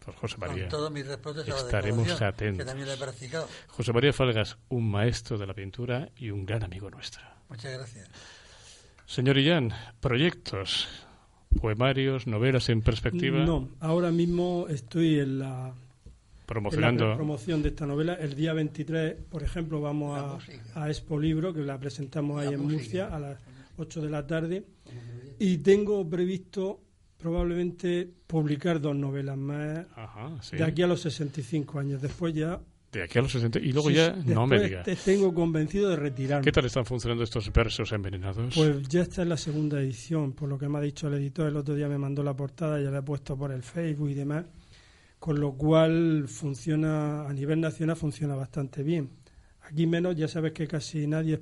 Pues 0.04 0.16
José 0.18 0.36
María, 0.38 0.68
Con 0.68 0.92
mis 0.92 1.06
respetos 1.06 1.46
a 1.48 1.50
la 1.50 1.56
estaremos 1.58 2.22
atentos. 2.22 2.58
que 2.64 2.68
también 2.68 2.88
la 2.88 2.94
he 2.94 2.98
practicado. 2.98 3.48
José 3.68 3.92
María 3.92 4.12
Falgas, 4.12 4.56
un 4.68 4.88
maestro 4.88 5.36
de 5.36 5.46
la 5.46 5.54
pintura 5.54 6.08
y 6.16 6.30
un 6.30 6.46
gran 6.46 6.62
amigo 6.62 6.88
nuestro. 6.90 7.22
Muchas 7.48 7.72
gracias. 7.72 8.08
Señor 9.06 9.36
Illán, 9.38 9.72
proyectos, 10.00 10.88
poemarios, 11.60 12.26
novelas 12.28 12.68
en 12.68 12.82
perspectiva, 12.82 13.44
No, 13.44 13.68
ahora 13.80 14.10
mismo 14.12 14.66
estoy 14.68 15.18
en 15.18 15.40
la, 15.40 15.74
promocionando. 16.46 17.08
la 17.08 17.16
promoción 17.16 17.62
de 17.62 17.68
esta 17.70 17.86
novela. 17.86 18.14
El 18.14 18.34
día 18.34 18.52
23, 18.54 19.16
por 19.28 19.42
ejemplo, 19.42 19.80
vamos 19.80 20.18
a, 20.74 20.82
a 20.82 20.88
Expo 20.88 21.18
Libro, 21.18 21.52
que 21.52 21.60
la 21.60 21.78
presentamos 21.78 22.40
ahí 22.40 22.54
en 22.54 22.60
Murcia 22.62 23.06
a 23.14 23.18
las 23.18 23.38
8 23.76 24.00
de 24.02 24.10
la 24.10 24.26
tarde. 24.26 24.64
Y 25.38 25.58
tengo 25.58 26.08
previsto 26.08 26.80
probablemente 27.18 28.08
publicar 28.26 28.80
dos 28.80 28.94
novelas 28.94 29.36
más 29.36 29.86
Ajá, 29.96 30.30
sí. 30.42 30.56
de 30.56 30.64
aquí 30.64 30.82
a 30.82 30.86
los 30.86 31.00
65 31.00 31.78
años. 31.78 32.00
Después 32.00 32.34
ya... 32.34 32.60
De 32.92 33.02
aquí 33.02 33.18
a 33.18 33.22
los 33.22 33.32
60. 33.32 33.58
Y 33.58 33.72
luego 33.72 33.88
sí, 33.88 33.96
ya, 33.96 34.14
no 34.24 34.46
me 34.46 34.58
después 34.58 34.70
diga. 34.70 34.82
te 34.84 34.96
tengo 34.96 35.34
convencido 35.34 35.90
de 35.90 35.96
retirarme. 35.96 36.44
¿Qué 36.44 36.52
tal 36.52 36.64
están 36.64 36.86
funcionando 36.86 37.24
estos 37.24 37.52
versos 37.52 37.92
envenenados? 37.92 38.54
Pues 38.54 38.88
ya 38.88 39.02
está 39.02 39.22
en 39.22 39.28
la 39.30 39.36
segunda 39.36 39.80
edición, 39.80 40.32
por 40.32 40.48
lo 40.48 40.56
que 40.56 40.68
me 40.68 40.78
ha 40.78 40.80
dicho 40.80 41.08
el 41.08 41.14
editor. 41.14 41.48
El 41.48 41.56
otro 41.56 41.74
día 41.74 41.88
me 41.88 41.98
mandó 41.98 42.22
la 42.22 42.34
portada, 42.34 42.80
ya 42.80 42.90
la 42.90 42.98
he 42.98 43.02
puesto 43.02 43.36
por 43.36 43.50
el 43.50 43.62
Facebook 43.62 44.08
y 44.10 44.14
demás. 44.14 44.44
Con 45.26 45.40
lo 45.40 45.54
cual 45.54 46.26
funciona, 46.28 47.28
a 47.28 47.32
nivel 47.32 47.60
nacional 47.60 47.96
funciona 47.96 48.36
bastante 48.36 48.84
bien. 48.84 49.10
Aquí 49.62 49.84
menos, 49.84 50.14
ya 50.14 50.28
sabes 50.28 50.52
que 50.52 50.68
casi 50.68 51.08
nadie 51.08 51.34
es 51.34 51.40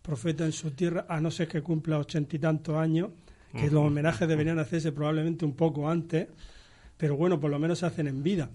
profeta 0.00 0.46
en 0.46 0.52
su 0.52 0.70
tierra, 0.70 1.04
a 1.10 1.20
no 1.20 1.30
ser 1.30 1.46
que 1.46 1.60
cumpla 1.60 1.98
ochenta 1.98 2.36
y 2.36 2.38
tantos 2.38 2.76
años, 2.76 3.10
que 3.52 3.70
los 3.70 3.84
homenajes 3.84 4.26
deberían 4.26 4.58
hacerse 4.58 4.92
probablemente 4.92 5.44
un 5.44 5.52
poco 5.54 5.90
antes, 5.90 6.26
pero 6.96 7.18
bueno, 7.18 7.38
por 7.38 7.50
lo 7.50 7.58
menos 7.58 7.80
se 7.80 7.84
hacen 7.84 8.06
en 8.06 8.22
vida. 8.22 8.48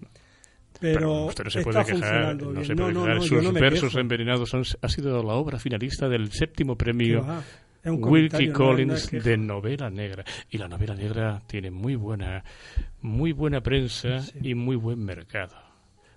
Pero, 0.80 1.26
usted 1.28 1.44
no 1.44 1.50
se 1.52 1.62
puede 1.62 1.86
quejar, 1.86 2.36
no 2.36 2.66
se 2.66 2.76
puede 2.76 2.94
no, 2.94 3.04
quejar. 3.04 3.18
no, 3.18 3.22
Sus 3.22 3.54
versos 3.54 3.96
envenenados 3.96 4.50
son, 4.50 4.64
ha 4.82 4.90
sido 4.90 5.22
la 5.22 5.34
obra 5.34 5.60
finalista 5.60 6.10
del 6.10 6.32
séptimo 6.32 6.76
premio 6.76 7.24
Wilkie 7.86 8.52
Collins 8.52 9.12
de 9.12 9.38
novela 9.38 9.90
negra. 9.90 10.24
Y 10.50 10.58
la 10.58 10.68
novela 10.68 10.96
negra 10.96 11.42
tiene 11.48 11.72
muy 11.72 11.96
buena, 11.96 12.44
muy 13.02 13.32
buena 13.32 13.62
prensa 13.62 14.20
y 14.42 14.56
muy 14.56 14.76
buen 14.76 15.04
mercado. 15.04 15.56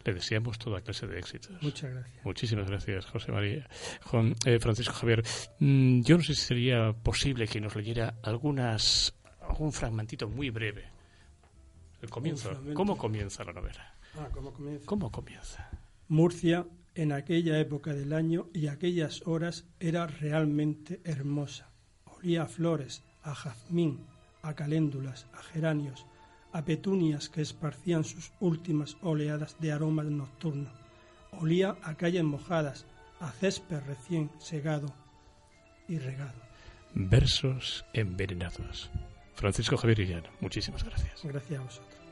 Le 0.04 0.14
deseamos 0.14 0.58
toda 0.58 0.80
clase 0.82 1.08
de 1.08 1.18
éxitos. 1.18 1.60
Muchas 1.62 1.90
gracias. 1.92 2.24
Muchísimas 2.24 2.68
gracias, 2.68 3.06
José 3.06 3.32
María. 3.32 3.68
Juan, 4.04 4.36
eh, 4.44 4.60
Francisco 4.60 4.94
Javier, 4.94 5.24
mm, 5.58 6.02
yo 6.02 6.16
no 6.16 6.22
sé 6.22 6.34
si 6.34 6.42
sería 6.42 6.92
posible 6.92 7.48
que 7.48 7.60
nos 7.60 7.74
leyera 7.74 8.14
algunas, 8.22 9.12
algún 9.40 9.72
fragmentito 9.72 10.28
muy 10.28 10.50
breve. 10.50 10.84
El 12.00 12.08
comienzo. 12.10 12.50
fragmento. 12.50 12.74
¿Cómo 12.74 12.96
comienza 12.96 13.42
la 13.42 13.52
novela? 13.52 13.94
Ah, 14.16 14.28
¿cómo 14.32 14.52
comienza? 14.52 14.86
¿Cómo 14.86 15.10
comienza? 15.10 15.70
Murcia, 16.08 16.64
en 16.96 17.12
aquella 17.12 17.58
época 17.60 17.92
del 17.92 18.12
año 18.12 18.48
y 18.52 18.66
aquellas 18.66 19.26
horas, 19.26 19.66
era 19.78 20.06
realmente 20.06 21.00
hermosa. 21.04 21.70
Olía 22.04 22.42
a 22.42 22.46
flores, 22.46 23.02
a 23.22 23.34
jazmín, 23.34 24.06
a 24.42 24.54
caléndulas, 24.54 25.26
a 25.34 25.42
geranios, 25.42 26.06
a 26.52 26.64
petunias 26.64 27.28
que 27.28 27.42
esparcían 27.42 28.04
sus 28.04 28.32
últimas 28.40 28.96
oleadas 29.02 29.56
de 29.60 29.72
aromas 29.72 30.06
nocturnos. 30.06 30.72
Olía 31.32 31.76
a 31.82 31.94
calles 31.96 32.24
mojadas, 32.24 32.86
a 33.20 33.30
césped 33.30 33.80
recién 33.86 34.30
segado 34.38 34.88
y 35.86 35.98
regado. 35.98 36.40
Versos 36.94 37.84
envenenados. 37.92 38.90
Francisco 39.34 39.76
Javier 39.76 40.00
Illán, 40.00 40.24
muchísimas 40.40 40.82
gracias. 40.82 41.22
Gracias 41.22 41.60
a 41.60 41.62
vosotros. 41.62 42.05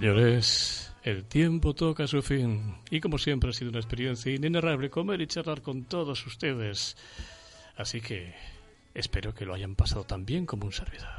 Señores, 0.00 0.94
el 1.02 1.26
tiempo 1.26 1.74
toca 1.74 2.06
su 2.06 2.22
fin. 2.22 2.74
Y 2.90 3.00
como 3.00 3.18
siempre 3.18 3.50
ha 3.50 3.52
sido 3.52 3.68
una 3.68 3.80
experiencia 3.80 4.34
inenarrable 4.34 4.88
comer 4.88 5.20
y 5.20 5.26
charlar 5.26 5.60
con 5.60 5.84
todos 5.84 6.26
ustedes. 6.26 6.96
Así 7.76 8.00
que 8.00 8.34
espero 8.94 9.34
que 9.34 9.44
lo 9.44 9.52
hayan 9.52 9.74
pasado 9.74 10.04
tan 10.04 10.24
bien 10.24 10.46
como 10.46 10.64
un 10.64 10.72
servidor. 10.72 11.10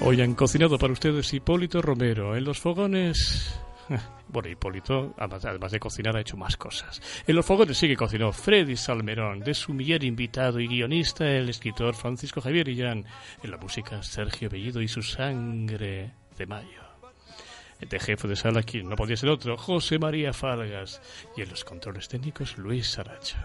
Hoy 0.00 0.22
han 0.22 0.34
cocinado 0.34 0.78
para 0.78 0.94
ustedes 0.94 1.34
Hipólito 1.34 1.82
Romero. 1.82 2.34
En 2.34 2.44
los 2.44 2.60
fogones... 2.60 3.60
Bueno, 4.28 4.48
Hipólito, 4.48 5.14
además 5.18 5.72
de 5.72 5.78
cocinar, 5.78 6.16
ha 6.16 6.20
hecho 6.20 6.38
más 6.38 6.56
cosas. 6.56 7.02
En 7.26 7.36
los 7.36 7.44
fogones 7.44 7.76
sí 7.76 7.86
que 7.86 7.96
cocinó 7.96 8.32
Freddy 8.32 8.76
Salmerón, 8.76 9.40
de 9.40 9.52
su 9.52 9.64
sumiller 9.64 10.02
invitado 10.04 10.58
y 10.58 10.68
guionista, 10.68 11.28
el 11.28 11.50
escritor 11.50 11.94
Francisco 11.94 12.40
Javier 12.40 12.68
Illán. 12.68 13.04
En 13.42 13.50
la 13.50 13.58
música, 13.58 14.02
Sergio 14.02 14.48
Bellido 14.48 14.80
y 14.80 14.88
su 14.88 15.02
sangre 15.02 16.12
de 16.38 16.46
mayo. 16.46 16.82
De 17.78 18.00
jefe 18.00 18.28
de 18.28 18.36
sala, 18.36 18.62
quien 18.62 18.88
no 18.88 18.96
podía 18.96 19.16
ser 19.16 19.28
otro, 19.28 19.56
José 19.58 19.98
María 19.98 20.32
Falgas. 20.32 21.02
Y 21.36 21.42
en 21.42 21.50
los 21.50 21.64
controles 21.64 22.08
técnicos, 22.08 22.56
Luis 22.56 22.86
Saracho. 22.86 23.36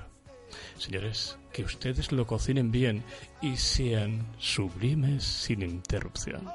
Señores, 0.77 1.37
que 1.51 1.63
ustedes 1.63 2.11
lo 2.11 2.25
cocinen 2.25 2.71
bien 2.71 3.03
y 3.41 3.57
sean 3.57 4.25
sublimes 4.37 5.23
sin 5.23 5.63
interrupción. 5.63 6.47